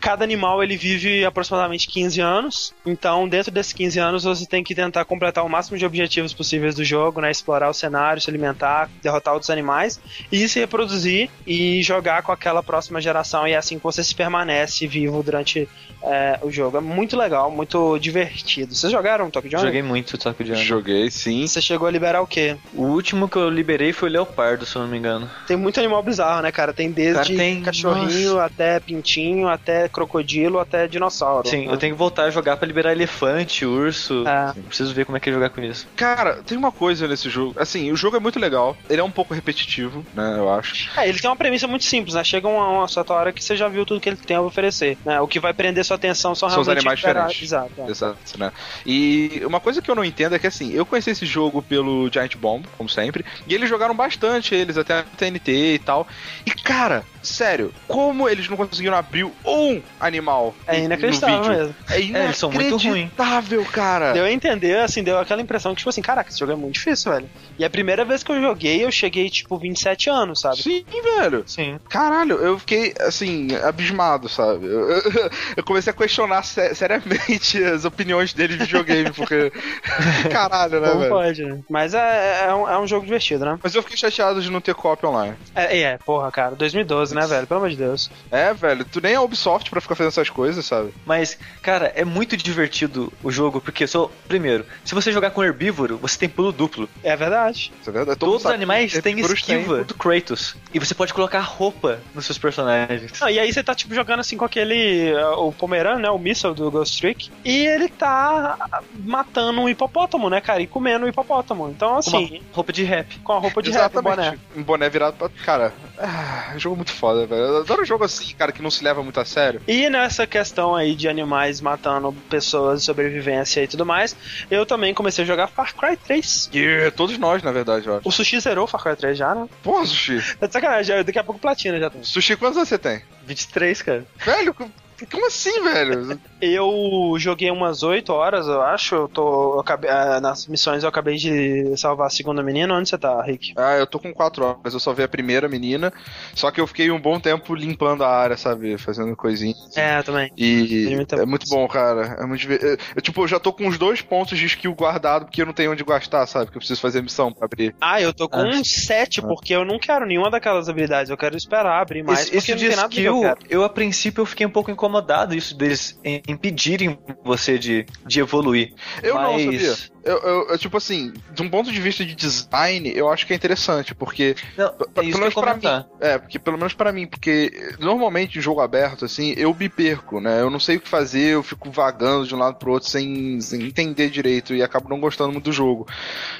Cada 0.00 0.24
animal 0.24 0.62
ele 0.62 0.76
vive 0.76 1.24
aproximadamente 1.24 1.88
15 1.88 2.20
anos, 2.20 2.74
então 2.86 3.28
dentro 3.28 3.50
desses 3.50 3.72
15 3.72 3.98
anos 3.98 4.24
você 4.24 4.46
tem 4.46 4.62
que 4.62 4.74
tentar 4.74 5.04
completar 5.04 5.44
o 5.44 5.48
máximo 5.48 5.76
de 5.76 5.84
objetivos 5.84 6.32
possíveis 6.32 6.74
do 6.74 6.84
jogo, 6.84 7.20
né? 7.20 7.30
Explorar 7.30 7.68
o 7.68 7.74
cenário, 7.74 8.20
se 8.22 8.30
alimentar, 8.30 8.88
derrotar 9.02 9.34
outros 9.34 9.50
animais 9.50 10.00
e 10.30 10.48
se 10.48 10.60
reproduzir 10.60 11.28
e 11.46 11.82
jogar 11.82 12.22
com 12.22 12.30
aquela 12.32 12.62
próxima 12.62 13.00
geração 13.00 13.46
e 13.46 13.52
é 13.52 13.56
assim 13.56 13.76
que 13.78 13.84
você 13.84 14.02
se 14.04 14.14
permanece 14.14 14.86
vivo 14.86 15.22
durante 15.22 15.68
é, 16.02 16.38
o 16.42 16.50
jogo. 16.50 16.76
É 16.76 16.80
muito 16.80 17.16
legal, 17.16 17.50
muito 17.50 17.98
divertido. 17.98 18.74
Vocês 18.74 18.92
jogaram 18.92 19.30
Tokyo 19.30 19.50
Jungle? 19.50 19.66
Joguei 19.66 19.82
muito 19.82 20.16
Tokyo 20.16 20.46
Jungle. 20.46 20.62
Joguei, 20.62 21.10
sim. 21.10 21.46
Você 21.46 21.60
chegou 21.60 21.88
a 21.88 21.90
liberar 21.90 22.20
o 22.22 22.26
quê? 22.26 22.56
O 22.72 22.82
último 22.84 23.28
que 23.28 23.36
eu 23.36 23.48
liberei 23.50 23.92
foi 23.92 24.08
o 24.08 24.12
Leopardo, 24.12 24.64
se 24.64 24.76
eu 24.76 24.82
não 24.82 24.88
me 24.88 24.96
engano. 24.96 25.28
Tem 25.46 25.56
muito 25.56 25.78
animal 25.80 26.02
bizarro, 26.02 26.42
né, 26.42 26.52
cara? 26.52 26.72
Tem 26.72 26.90
desde 26.90 27.14
Cara, 27.14 27.26
tem- 27.36 27.62
cachorrinho 27.62 28.38
até 28.38 28.78
pintinho, 28.78 29.48
até 29.48 29.87
crocodilo, 29.88 30.58
até 30.58 30.86
dinossauro. 30.86 31.48
Sim, 31.48 31.66
né? 31.66 31.72
eu 31.72 31.76
tenho 31.76 31.94
que 31.94 31.98
voltar 31.98 32.24
a 32.24 32.30
jogar 32.30 32.56
pra 32.56 32.66
liberar 32.66 32.92
elefante, 32.92 33.64
urso. 33.64 34.24
É. 34.26 34.52
Preciso 34.62 34.92
ver 34.94 35.04
como 35.04 35.16
é 35.16 35.20
que 35.20 35.30
é 35.30 35.32
jogar 35.32 35.50
com 35.50 35.60
isso. 35.62 35.86
Cara, 35.96 36.42
tem 36.46 36.56
uma 36.56 36.72
coisa 36.72 37.06
nesse 37.08 37.28
jogo. 37.30 37.54
Assim, 37.58 37.90
o 37.92 37.96
jogo 37.96 38.16
é 38.16 38.20
muito 38.20 38.38
legal. 38.38 38.76
Ele 38.88 39.00
é 39.00 39.04
um 39.04 39.10
pouco 39.10 39.34
repetitivo, 39.34 40.04
né? 40.14 40.36
Eu 40.38 40.52
acho. 40.52 40.90
É, 40.98 41.08
ele 41.08 41.18
tem 41.18 41.30
uma 41.30 41.36
premissa 41.36 41.66
muito 41.66 41.84
simples, 41.84 42.14
né? 42.14 42.24
Chega 42.24 42.46
uma, 42.48 42.68
uma 42.68 42.88
certa 42.88 43.12
hora 43.14 43.32
que 43.32 43.42
você 43.42 43.56
já 43.56 43.68
viu 43.68 43.84
tudo 43.86 44.00
que 44.00 44.08
ele 44.08 44.16
tem 44.16 44.36
a 44.36 44.40
oferecer. 44.40 44.96
Né? 45.04 45.20
O 45.20 45.28
que 45.28 45.40
vai 45.40 45.52
prender 45.52 45.84
sua 45.84 45.96
atenção 45.96 46.34
são 46.34 46.48
São 46.48 46.60
os 46.60 46.66
realmente 46.66 46.86
animais 46.86 46.98
intera- 47.00 47.20
diferentes. 47.26 47.42
Exato. 47.42 47.72
é. 47.78 47.90
Exato, 47.90 48.38
né? 48.38 48.52
E 48.86 49.42
uma 49.44 49.60
coisa 49.60 49.80
que 49.82 49.90
eu 49.90 49.94
não 49.94 50.04
entendo 50.04 50.34
é 50.34 50.38
que 50.38 50.46
assim, 50.46 50.72
eu 50.72 50.84
conheci 50.86 51.10
esse 51.10 51.26
jogo 51.26 51.62
pelo 51.62 52.10
Giant 52.12 52.36
Bomb, 52.36 52.64
como 52.76 52.88
sempre, 52.88 53.24
e 53.46 53.54
eles 53.54 53.68
jogaram 53.68 53.94
bastante 53.94 54.54
eles, 54.54 54.76
até 54.76 55.00
a 55.00 55.02
TNT 55.02 55.74
e 55.74 55.78
tal. 55.78 56.06
E 56.46 56.50
cara, 56.50 57.04
sério, 57.22 57.72
como 57.86 58.28
eles 58.28 58.48
não 58.48 58.56
conseguiram 58.56 58.96
abrir 58.96 59.24
um 59.44 59.82
animal 60.00 60.54
É 60.66 60.78
no 60.78 60.84
inacreditável 60.84 61.36
vídeo? 61.42 61.52
mesmo. 61.56 61.74
É 61.90 62.00
eles 62.00 62.36
são 62.36 62.50
muito 62.50 62.70
ruins. 62.76 62.84
inacreditável, 62.84 63.64
cara. 63.66 64.12
Deu 64.12 64.24
a 64.24 64.30
entender, 64.32 64.78
assim, 64.78 65.02
deu 65.02 65.18
aquela 65.18 65.40
impressão 65.42 65.72
que, 65.72 65.78
tipo 65.78 65.90
assim, 65.90 66.02
caraca, 66.02 66.30
esse 66.30 66.38
jogo 66.38 66.52
é 66.52 66.56
muito 66.56 66.74
difícil, 66.74 67.12
velho. 67.12 67.28
E 67.58 67.64
a 67.64 67.70
primeira 67.70 68.04
vez 68.04 68.22
que 68.22 68.30
eu 68.30 68.40
joguei, 68.40 68.84
eu 68.84 68.90
cheguei, 68.90 69.28
tipo, 69.28 69.58
27 69.58 70.08
anos, 70.10 70.40
sabe? 70.40 70.62
Sim, 70.62 70.84
velho. 71.18 71.42
Sim. 71.46 71.78
Caralho, 71.88 72.36
eu 72.36 72.58
fiquei, 72.58 72.94
assim, 73.00 73.48
abismado, 73.64 74.28
sabe? 74.28 74.66
Eu, 74.66 74.88
eu- 74.90 75.02
eu 75.56 75.64
comecei 75.64 75.90
a 75.92 75.96
questionar 75.96 76.42
se- 76.44 76.74
seriamente 76.74 77.62
as 77.64 77.84
opiniões 77.84 78.32
dele 78.32 78.56
de 78.56 78.64
videogame, 78.64 79.10
porque. 79.12 79.52
Caralho, 80.30 80.80
né, 80.80 80.88
Como 80.88 81.00
velho? 81.00 81.12
pode, 81.12 81.44
né? 81.44 81.58
Mas 81.68 81.94
é, 81.94 82.46
é, 82.46 82.54
um, 82.54 82.68
é 82.68 82.78
um 82.78 82.86
jogo 82.86 83.04
divertido, 83.04 83.44
né? 83.44 83.58
Mas 83.62 83.74
eu 83.74 83.82
fiquei 83.82 83.96
chateado 83.96 84.40
de 84.40 84.50
não 84.50 84.60
ter 84.60 84.74
cópia 84.74 85.08
online. 85.08 85.36
É, 85.54 85.80
é, 85.80 85.98
porra, 85.98 86.30
cara, 86.30 86.54
2012, 86.54 87.07
né, 87.12 87.26
velho? 87.26 87.46
Pelo 87.46 87.58
amor 87.58 87.70
de 87.70 87.76
Deus. 87.76 88.10
É, 88.30 88.52
velho, 88.54 88.84
tu 88.84 89.00
nem 89.00 89.14
é 89.14 89.20
Ubisoft 89.20 89.70
pra 89.70 89.80
ficar 89.80 89.94
fazendo 89.94 90.08
essas 90.12 90.30
coisas, 90.30 90.64
sabe? 90.64 90.92
Mas, 91.06 91.38
cara, 91.62 91.92
é 91.94 92.04
muito 92.04 92.36
divertido 92.36 93.12
o 93.22 93.30
jogo, 93.30 93.60
porque 93.60 93.86
só. 93.86 94.10
Primeiro, 94.26 94.64
se 94.84 94.94
você 94.94 95.10
jogar 95.12 95.30
com 95.30 95.42
herbívoro, 95.44 95.96
você 95.98 96.18
tem 96.18 96.28
pulo 96.28 96.52
duplo. 96.52 96.88
É 97.02 97.16
verdade. 97.16 97.72
É 97.86 97.90
verdade. 97.90 98.18
Todo 98.18 98.30
Todos 98.32 98.44
os 98.44 98.50
animais 98.50 98.92
têm 99.00 99.18
esquiva 99.20 99.84
do 99.84 99.94
Kratos. 99.94 100.56
E 100.72 100.78
você 100.78 100.94
pode 100.94 101.14
colocar 101.14 101.40
roupa 101.40 102.00
nos 102.14 102.26
seus 102.26 102.38
personagens. 102.38 103.12
Não, 103.20 103.28
e 103.28 103.38
aí 103.38 103.52
você 103.52 103.62
tá, 103.62 103.74
tipo, 103.74 103.94
jogando 103.94 104.20
assim 104.20 104.36
com 104.36 104.44
aquele. 104.44 105.12
uh, 105.14 105.46
O 105.46 105.52
Pomerano, 105.52 105.98
né? 106.00 106.10
O 106.10 106.18
Missile 106.18 106.54
do 106.54 106.70
Ghost 106.70 107.00
Trick. 107.00 107.30
E 107.44 107.66
ele 107.66 107.88
tá 107.88 108.56
matando 109.04 109.60
um 109.60 109.68
hipopótamo, 109.68 110.28
né, 110.30 110.40
cara? 110.40 110.60
E 110.62 110.66
comendo 110.66 111.06
um 111.06 111.08
hipopótamo. 111.08 111.68
Então, 111.70 111.88
Com 111.88 111.94
uma 111.94 111.98
assim, 112.00 112.42
roupa 112.52 112.72
de 112.72 112.84
rap. 112.84 113.18
com 113.20 113.32
a 113.32 113.38
roupa 113.38 113.62
de 113.62 113.70
rap, 113.70 113.96
o 113.96 114.02
boné. 114.02 114.14
Exatamente. 114.22 114.42
Um 114.56 114.62
boné 114.62 114.88
virado 114.90 115.16
pra. 115.16 115.28
Cara, 115.44 115.72
ah, 116.00 116.54
jogo 116.56 116.76
muito 116.76 116.92
foda, 116.92 117.26
velho. 117.26 117.42
Eu 117.42 117.56
adoro 117.58 117.84
jogo 117.84 118.04
assim, 118.04 118.34
cara, 118.34 118.52
que 118.52 118.62
não 118.62 118.70
se 118.70 118.82
leva 118.84 119.02
muito 119.02 119.18
a 119.20 119.24
sério. 119.24 119.60
E 119.66 119.88
nessa 119.90 120.26
questão 120.26 120.74
aí 120.74 120.94
de 120.94 121.08
animais 121.08 121.60
matando 121.60 122.12
pessoas, 122.30 122.84
sobrevivência 122.84 123.62
e 123.62 123.68
tudo 123.68 123.84
mais, 123.84 124.16
eu 124.50 124.64
também 124.64 124.94
comecei 124.94 125.24
a 125.24 125.26
jogar 125.26 125.48
Far 125.48 125.74
Cry 125.74 125.96
3. 125.96 126.50
E 126.52 126.90
todos 126.92 127.18
nós, 127.18 127.42
na 127.42 127.52
verdade, 127.52 127.86
eu 127.86 127.96
acho. 127.96 128.08
O 128.08 128.12
Sushi 128.12 128.40
zerou 128.40 128.66
Far 128.66 128.82
Cry 128.82 128.96
3 128.96 129.18
já, 129.18 129.34
né? 129.34 129.48
Porra, 129.62 129.84
Sushi. 129.86 130.36
Tá 130.38 130.46
de 130.46 130.52
sacanagem, 130.52 131.04
daqui 131.04 131.18
a 131.18 131.24
pouco 131.24 131.40
platina 131.40 131.78
já 131.78 131.90
tem. 131.90 132.02
Sushi, 132.02 132.36
quantos 132.36 132.56
anos 132.56 132.68
você 132.68 132.78
tem? 132.78 133.02
23, 133.26 133.82
cara. 133.82 134.06
Velho, 134.24 134.54
co- 134.54 134.70
como 135.10 135.26
assim, 135.26 135.62
velho? 135.62 136.18
Eu 136.40 137.14
joguei 137.18 137.50
umas 137.50 137.82
8 137.82 138.12
horas, 138.12 138.46
eu 138.46 138.62
acho. 138.62 138.94
Eu 138.94 139.08
tô. 139.08 139.54
eu 139.54 139.60
acabei- 139.60 139.90
ah, 139.90 140.20
nas 140.20 140.46
missões 140.46 140.82
eu 140.82 140.88
acabei 140.88 141.16
de 141.16 141.76
salvar 141.76 142.06
a 142.06 142.10
segunda 142.10 142.42
menina. 142.42 142.74
Onde 142.74 142.88
você 142.88 142.96
tá, 142.98 143.20
Rick? 143.22 143.52
Ah, 143.56 143.76
eu 143.76 143.86
tô 143.86 143.98
com 143.98 144.12
4 144.12 144.44
horas, 144.44 144.72
eu 144.74 144.80
só 144.80 144.92
vi 144.92 145.02
a 145.02 145.08
primeira 145.08 145.48
menina, 145.48 145.92
só 146.34 146.50
que 146.50 146.60
eu 146.60 146.66
fiquei 146.66 146.90
um 146.90 147.00
bom 147.00 147.18
tempo 147.18 147.54
limpando 147.54 148.04
a 148.04 148.08
área, 148.08 148.36
sabe? 148.36 148.78
Fazendo 148.78 149.14
coisinhas. 149.16 149.76
É, 149.76 150.02
também. 150.02 150.30
E 150.36 150.96
é 151.12 151.26
muito 151.26 151.48
bom, 151.48 151.66
cara. 151.66 152.16
É 152.20 152.26
muito 152.26 152.50
eu, 152.52 152.76
eu, 152.96 153.02
tipo, 153.02 153.22
eu 153.22 153.28
já 153.28 153.40
tô 153.40 153.52
com 153.52 153.66
os 153.66 153.76
dois 153.78 154.00
pontos 154.00 154.38
de 154.38 154.46
skill 154.46 154.74
guardado 154.74 155.24
porque 155.26 155.42
eu 155.42 155.46
não 155.46 155.52
tenho 155.52 155.72
onde 155.72 155.84
gastar, 155.84 156.26
sabe? 156.26 156.46
Porque 156.46 156.58
eu 156.58 156.60
preciso 156.60 156.80
fazer 156.80 157.02
missão 157.02 157.32
pra 157.32 157.46
abrir. 157.46 157.74
Ah, 157.80 158.00
eu 158.00 158.12
tô 158.14 158.28
com 158.28 158.38
Ah. 158.38 158.44
um 158.48 158.62
7, 158.64 159.20
porque 159.22 159.54
eu 159.54 159.64
não 159.64 159.78
quero 159.78 160.06
nenhuma 160.06 160.30
daquelas 160.30 160.68
habilidades. 160.68 161.10
Eu 161.10 161.16
quero 161.16 161.36
esperar 161.36 161.80
abrir 161.80 162.02
mais, 162.02 162.20
Esse, 162.20 162.30
porque 162.30 162.38
esse 162.38 162.50
não 162.52 162.58
de 162.58 162.66
tem 162.68 162.76
nada 162.76 162.88
que 162.88 163.02
eu 163.02 163.14
skill, 163.16 163.34
quero. 163.34 163.46
eu 163.50 163.64
a 163.64 163.68
princípio 163.68 164.22
eu 164.22 164.26
fiquei 164.26 164.46
um 164.46 164.50
pouco 164.50 164.70
incomodado 164.70 165.34
isso 165.34 165.56
deles 165.56 165.98
em- 166.04 166.22
impedirem 166.28 166.98
você 167.24 167.58
de, 167.58 167.86
de 168.06 168.20
evoluir. 168.20 168.72
Eu 169.02 169.14
não, 169.14 169.32
Mas- 169.32 169.44
sabia? 169.44 169.98
Eu, 170.04 170.16
eu- 170.22 170.48
eu, 170.50 170.58
tipo 170.58 170.76
assim, 170.76 171.12
de 171.34 171.42
um 171.42 171.50
ponto 171.50 171.70
de 171.70 171.78
vista 171.80 172.02
de 172.02 172.14
design, 172.14 172.90
eu 172.94 173.10
acho 173.10 173.26
que 173.26 173.32
é 173.34 173.36
interessante, 173.36 173.94
porque 173.94 174.34
Não, 174.56 174.66
é 174.66 174.70
pelo 174.70 175.08
eu 175.10 175.18
menos 175.18 175.34
pra 175.34 175.42
comentar. 175.54 175.86
É, 176.00 176.16
porque 176.16 176.38
pelo 176.38 176.56
menos 176.56 176.72
pra 176.72 176.92
mim, 176.92 177.06
porque 177.06 177.74
normalmente 177.78 178.38
em 178.38 178.40
jogo 178.40 178.60
aberto, 178.62 179.04
assim, 179.04 179.34
eu 179.36 179.54
me 179.54 179.68
perco, 179.68 180.18
né? 180.20 180.40
Eu 180.40 180.48
não 180.48 180.58
sei 180.60 180.76
o 180.76 180.80
que 180.80 180.88
fazer, 180.88 181.34
eu 181.34 181.42
fico 181.42 181.70
vagando 181.70 182.26
de 182.26 182.34
um 182.34 182.38
lado 182.38 182.56
pro 182.56 182.72
outro 182.72 182.88
sem, 182.88 183.38
sem 183.42 183.62
entender 183.64 184.08
direito 184.08 184.54
e 184.54 184.62
acabo 184.62 184.88
não 184.88 184.98
gostando 185.00 185.30
muito 185.32 185.44
do 185.46 185.52
jogo. 185.52 185.86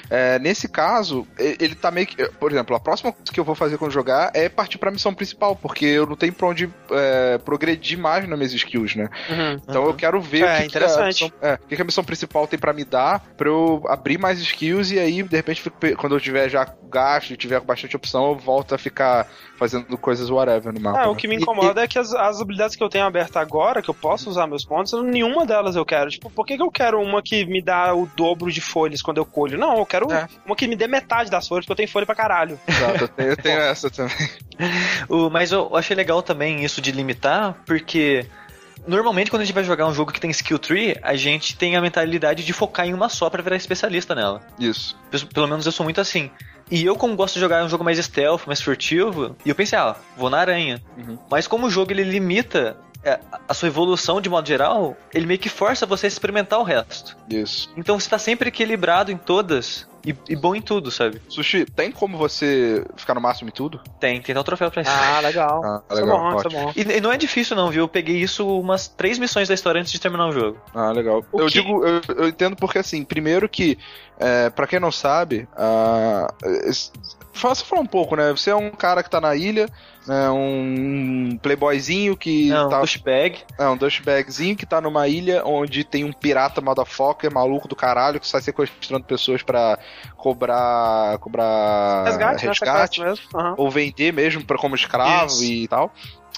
É, 0.09 0.39
nesse 0.39 0.67
caso, 0.67 1.27
ele 1.37 1.75
tá 1.75 1.91
meio 1.91 2.07
que. 2.07 2.25
Por 2.39 2.51
exemplo, 2.51 2.75
a 2.75 2.79
próxima 2.79 3.11
coisa 3.11 3.31
que 3.31 3.39
eu 3.39 3.43
vou 3.43 3.53
fazer 3.55 3.77
quando 3.77 3.91
jogar 3.91 4.31
é 4.33 4.49
partir 4.49 4.77
pra 4.79 4.89
missão 4.89 5.13
principal, 5.13 5.55
porque 5.55 5.85
eu 5.85 6.07
não 6.07 6.15
tenho 6.15 6.33
pra 6.33 6.47
onde 6.47 6.69
é, 6.91 7.37
progredir 7.39 7.99
mais 7.99 8.27
nas 8.27 8.37
minhas 8.37 8.53
skills, 8.53 8.95
né? 8.95 9.09
Uhum. 9.29 9.61
Então 9.69 9.78
eu 9.87 9.93
quero 9.93 10.19
ver 10.21 10.41
É, 10.41 10.43
o 10.43 10.47
que, 10.47 10.55
que 10.57 10.61
a 10.63 10.65
interessante. 10.65 11.23
missão, 11.25 11.31
é, 11.41 11.53
o 11.55 11.67
que, 11.67 11.75
que 11.75 11.81
a 11.81 11.85
missão 11.85 12.03
principal 12.03 12.47
tem 12.47 12.57
pra 12.59 12.73
me 12.73 12.83
dar 12.85 13.19
pra 13.37 13.47
eu 13.47 13.81
abrir 13.87 14.17
mais 14.17 14.39
skills 14.39 14.91
e 14.91 14.99
aí, 14.99 15.21
de 15.23 15.35
repente, 15.35 15.61
fico 15.61 15.77
quando 15.97 16.15
eu 16.15 16.19
tiver 16.19 16.49
já 16.49 16.67
gasto 16.91 17.31
e 17.31 17.37
tiver 17.37 17.59
com 17.59 17.65
bastante 17.65 17.95
opção, 17.95 18.29
eu 18.29 18.35
volto 18.35 18.73
a 18.73 18.77
ficar 18.77 19.27
fazendo 19.57 19.97
coisas 19.97 20.29
whatever 20.29 20.73
no 20.73 20.79
mapa. 20.79 20.99
É, 20.99 21.01
né? 21.03 21.07
o 21.07 21.15
que 21.15 21.27
me 21.27 21.35
incomoda 21.35 21.83
é 21.83 21.87
que 21.87 21.99
as, 21.99 22.13
as 22.13 22.41
habilidades 22.41 22.75
que 22.75 22.83
eu 22.83 22.89
tenho 22.89 23.05
abertas 23.05 23.35
agora, 23.37 23.81
que 23.81 23.89
eu 23.89 23.93
posso 23.93 24.29
usar 24.29 24.47
meus 24.47 24.65
pontos, 24.65 24.91
nenhuma 25.03 25.45
delas 25.45 25.75
eu 25.75 25.85
quero. 25.85 26.09
Tipo, 26.09 26.29
por 26.29 26.45
que, 26.45 26.55
que 26.57 26.63
eu 26.63 26.71
quero 26.71 26.99
uma 27.01 27.21
que 27.21 27.45
me 27.45 27.61
dá 27.61 27.93
o 27.93 28.07
dobro 28.15 28.51
de 28.51 28.61
folhas 28.61 29.01
quando 29.01 29.17
eu 29.17 29.25
colho? 29.25 29.57
Não, 29.57 29.77
eu 29.77 29.85
quero 29.85 30.11
É. 30.11 30.27
uma 30.45 30.55
que 30.55 30.67
me 30.67 30.75
dê 30.75 30.87
metade 30.87 31.29
das 31.29 31.47
folhas, 31.47 31.65
porque 31.65 31.73
eu 31.73 31.77
tenho 31.77 31.89
folha 31.89 32.05
pra 32.05 32.15
caralho. 32.15 32.59
Exato, 32.67 33.03
eu 33.03 33.07
tenho, 33.07 33.29
eu 33.29 33.37
tenho 33.37 33.59
essa 33.61 33.89
também. 33.89 34.15
O- 35.07 35.29
mas 35.29 35.51
eu 35.51 35.75
achei 35.75 35.95
legal 35.95 36.21
também 36.21 36.63
isso 36.63 36.81
de 36.81 36.91
limitar, 36.91 37.55
porque 37.65 38.25
normalmente 38.87 39.29
quando 39.29 39.41
a 39.41 39.45
gente 39.45 39.53
vai 39.53 39.63
jogar 39.63 39.87
um 39.87 39.93
jogo 39.93 40.11
que 40.11 40.19
tem 40.19 40.29
skill 40.31 40.59
tree, 40.59 40.95
a 41.01 41.15
gente 41.15 41.55
tem 41.55 41.75
a 41.75 41.81
mentalidade 41.81 42.43
de 42.45 42.53
focar 42.53 42.87
em 42.87 42.93
uma 42.93 43.09
só 43.09 43.29
pra 43.29 43.41
virar 43.43 43.55
especialista 43.55 44.13
nela. 44.15 44.41
Isso. 44.59 44.97
Pelo- 45.33 45.47
menos 45.47 45.65
eu 45.65 45.71
sou 45.71 45.83
muito 45.83 45.99
assim. 46.01 46.29
E 46.71 46.85
eu, 46.85 46.95
como 46.95 47.15
gosto 47.15 47.33
de 47.35 47.39
jogar 47.39 47.63
um 47.65 47.69
jogo 47.69 47.83
mais 47.83 47.97
stealth, 47.97 48.45
mais 48.45 48.61
furtivo, 48.61 49.35
e 49.43 49.49
eu 49.49 49.55
pensei, 49.55 49.77
ah, 49.77 49.95
vou 50.15 50.29
na 50.29 50.37
aranha. 50.39 50.79
Uhum. 50.97 51.17
Mas 51.29 51.47
como 51.47 51.65
o 51.65 51.69
jogo 51.69 51.91
ele 51.91 52.03
limita 52.03 52.77
a 53.47 53.53
sua 53.53 53.67
evolução 53.67 54.19
de 54.19 54.29
modo 54.29 54.47
geral, 54.47 54.95
ele 55.13 55.25
meio 55.25 55.39
que 55.39 55.49
força 55.49 55.85
você 55.85 56.05
a 56.05 56.09
experimentar 56.09 56.59
o 56.59 56.63
resto. 56.63 57.15
Isso. 57.29 57.69
Então 57.77 57.99
você 57.99 58.09
tá 58.09 58.17
sempre 58.19 58.49
equilibrado 58.49 59.11
em 59.11 59.17
todas 59.17 59.87
e, 60.05 60.15
e 60.29 60.35
bom 60.35 60.55
em 60.55 60.61
tudo, 60.61 60.91
sabe? 60.91 61.21
Sushi, 61.29 61.65
tem 61.65 61.91
como 61.91 62.17
você 62.17 62.85
ficar 62.95 63.13
no 63.13 63.21
máximo 63.21 63.49
em 63.49 63.51
tudo? 63.53 63.81
Tem, 63.99 64.21
tem 64.21 64.33
até 64.33 64.39
um 64.39 64.43
troféu 64.43 64.69
pra 64.71 64.81
isso. 64.81 64.91
Ah, 64.91 65.19
legal. 65.23 65.61
Ah, 65.63 65.81
isso 65.91 66.01
legal, 66.01 66.17
é 66.17 66.19
bom, 66.21 66.27
isso 66.27 66.35
é 66.35 66.49
ótimo. 66.49 66.61
bom. 66.65 66.73
E, 66.75 66.97
e 66.97 67.01
não 67.01 67.11
é 67.11 67.17
difícil 67.17 67.55
não, 67.55 67.69
viu? 67.69 67.83
Eu 67.83 67.87
peguei 67.87 68.17
isso 68.17 68.45
umas 68.59 68.87
três 68.87 69.17
missões 69.17 69.47
da 69.47 69.53
história 69.53 69.79
antes 69.79 69.91
de 69.91 69.99
terminar 69.99 70.27
o 70.27 70.31
jogo. 70.31 70.57
Ah, 70.73 70.91
legal. 70.91 71.23
O 71.31 71.41
eu 71.41 71.45
que- 71.47 71.53
digo, 71.53 71.85
eu, 71.85 72.01
eu 72.17 72.27
entendo 72.27 72.55
porque 72.55 72.79
assim, 72.79 73.03
primeiro 73.03 73.47
que, 73.47 73.77
é, 74.19 74.49
para 74.49 74.67
quem 74.67 74.79
não 74.79 74.91
sabe, 74.91 75.47
ah, 75.57 76.33
fala, 77.33 77.55
só 77.55 77.65
falar 77.65 77.81
um 77.81 77.85
pouco, 77.85 78.15
né? 78.15 78.31
Você 78.31 78.49
é 78.49 78.55
um 78.55 78.71
cara 78.71 79.03
que 79.03 79.09
tá 79.09 79.19
na 79.21 79.35
ilha, 79.35 79.69
né? 80.09 80.29
Um 80.31 81.37
playboyzinho 81.41 82.17
que 82.17 82.49
tá. 82.49 82.79
pushbag. 82.79 83.37
É, 83.59 83.67
um 83.69 83.77
douchebagzinho 83.77 84.55
que 84.55 84.65
tá 84.65 84.81
numa 84.81 85.07
ilha 85.07 85.43
onde 85.45 85.83
tem 85.83 86.03
um 86.03 86.11
pirata 86.11 86.59
motherfucker 86.59 87.31
maluco 87.31 87.67
do 87.67 87.75
caralho 87.75 88.19
que 88.19 88.27
sai 88.27 88.41
sequestrando 88.41 89.03
pessoas 89.05 89.43
pra 89.43 89.77
cobrar. 90.17 91.17
cobrar 91.19 92.03
Resgate, 92.05 92.45
né? 92.45 92.49
resgate 92.51 93.01
mesmo. 93.01 93.25
Aham. 93.35 93.53
ou 93.57 93.69
vender 93.69 94.11
mesmo 94.11 94.43
pra, 94.43 94.57
como 94.57 94.75
escravo 94.75 95.27
Isso. 95.27 95.43
e 95.43 95.67
tal. 95.67 95.93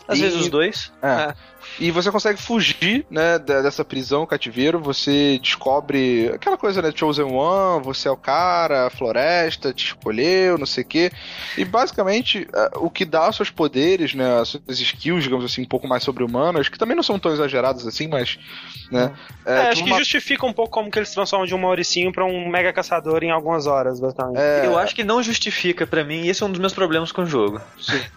Às 0.07 0.19
E- 0.19 0.21
vezes 0.23 0.39
os 0.41 0.49
dois. 0.49 0.91
É. 1.01 1.07
É. 1.07 1.33
E 1.79 1.89
você 1.91 2.11
consegue 2.11 2.39
fugir, 2.39 3.05
né, 3.09 3.39
dessa 3.39 3.83
prisão, 3.83 4.25
cativeiro, 4.25 4.79
você 4.79 5.39
descobre 5.39 6.29
aquela 6.33 6.57
coisa, 6.57 6.81
né, 6.81 6.91
Chosen 6.93 7.25
One, 7.25 7.83
você 7.83 8.07
é 8.07 8.11
o 8.11 8.17
cara, 8.17 8.87
a 8.87 8.89
floresta 8.89 9.73
te 9.73 9.85
escolheu, 9.87 10.57
não 10.57 10.65
sei 10.65 10.83
o 10.83 10.87
quê. 10.87 11.11
E 11.57 11.65
basicamente, 11.65 12.47
é, 12.53 12.71
o 12.77 12.89
que 12.89 13.05
dá 13.05 13.29
os 13.29 13.35
seus 13.35 13.49
poderes, 13.49 14.13
né, 14.13 14.39
as 14.39 14.49
suas 14.49 14.79
skills, 14.79 15.23
digamos 15.23 15.45
assim, 15.45 15.61
um 15.61 15.67
pouco 15.67 15.87
mais 15.87 16.03
sobre-humanas, 16.03 16.69
que 16.69 16.77
também 16.77 16.95
não 16.95 17.03
são 17.03 17.17
tão 17.17 17.31
exageradas 17.33 17.87
assim, 17.87 18.07
mas, 18.07 18.37
né, 18.91 19.11
É, 19.45 19.51
é, 19.53 19.69
acho 19.69 19.83
que 19.83 19.89
uma- 19.89 19.97
justifica 19.97 20.45
um 20.45 20.53
pouco 20.53 20.71
como 20.71 20.91
que 20.91 20.99
eles 20.99 21.11
transformam 21.11 21.47
de 21.47 21.55
um 21.55 21.57
mauricinho 21.57 22.11
pra 22.11 22.25
um 22.25 22.49
mega 22.49 22.71
caçador 22.73 23.23
em 23.23 23.31
algumas 23.31 23.65
horas, 23.65 23.99
basicamente. 23.99 24.37
é, 24.39 24.65
Eu 24.65 24.77
acho 24.77 24.93
que 24.93 25.03
não 25.03 25.23
justifica 25.23 25.87
pra 25.87 26.03
mim, 26.03 26.21
e 26.25 26.29
esse 26.29 26.43
é 26.43 26.45
um 26.45 26.49
dos 26.51 26.59
meus 26.59 26.73
problemas 26.73 27.11
com 27.11 27.23
o 27.23 27.25
jogo. 27.25 27.59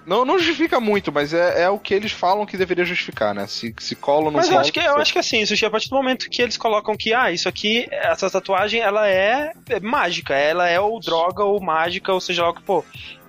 não, 0.06 0.24
não 0.24 0.38
justifica 0.38 0.78
muito, 0.80 1.10
mas 1.12 1.32
é, 1.32 1.62
é 1.62 1.68
o 1.70 1.78
que 1.78 1.94
eles 1.94 2.12
falam 2.12 2.44
que 2.44 2.56
deveria 2.56 2.84
justificar, 2.84 3.34
né, 3.34 3.43
se, 3.46 3.74
se 3.78 3.94
cola 3.94 4.26
não 4.26 4.32
Mas 4.32 4.50
eu 4.50 4.58
acho 4.58 4.72
que 4.72 4.80
eu 4.80 4.96
acho 4.96 5.12
que 5.12 5.18
assim, 5.18 5.44
Sushi, 5.44 5.66
a 5.66 5.70
partir 5.70 5.88
do 5.88 5.96
momento 5.96 6.28
que 6.28 6.42
eles 6.42 6.56
colocam 6.56 6.96
que, 6.96 7.12
ah, 7.12 7.30
isso 7.30 7.48
aqui, 7.48 7.86
essa 7.90 8.30
tatuagem, 8.30 8.80
ela 8.80 9.08
é, 9.08 9.52
é 9.68 9.80
mágica, 9.80 10.34
ela 10.34 10.68
é 10.68 10.80
ou 10.80 10.98
droga 11.00 11.44
ou 11.44 11.60
mágica, 11.60 12.12
ou 12.12 12.20
seja 12.20 12.42
lá 12.42 12.50
o 12.50 12.54
que 12.54 12.62
for. 12.62 12.84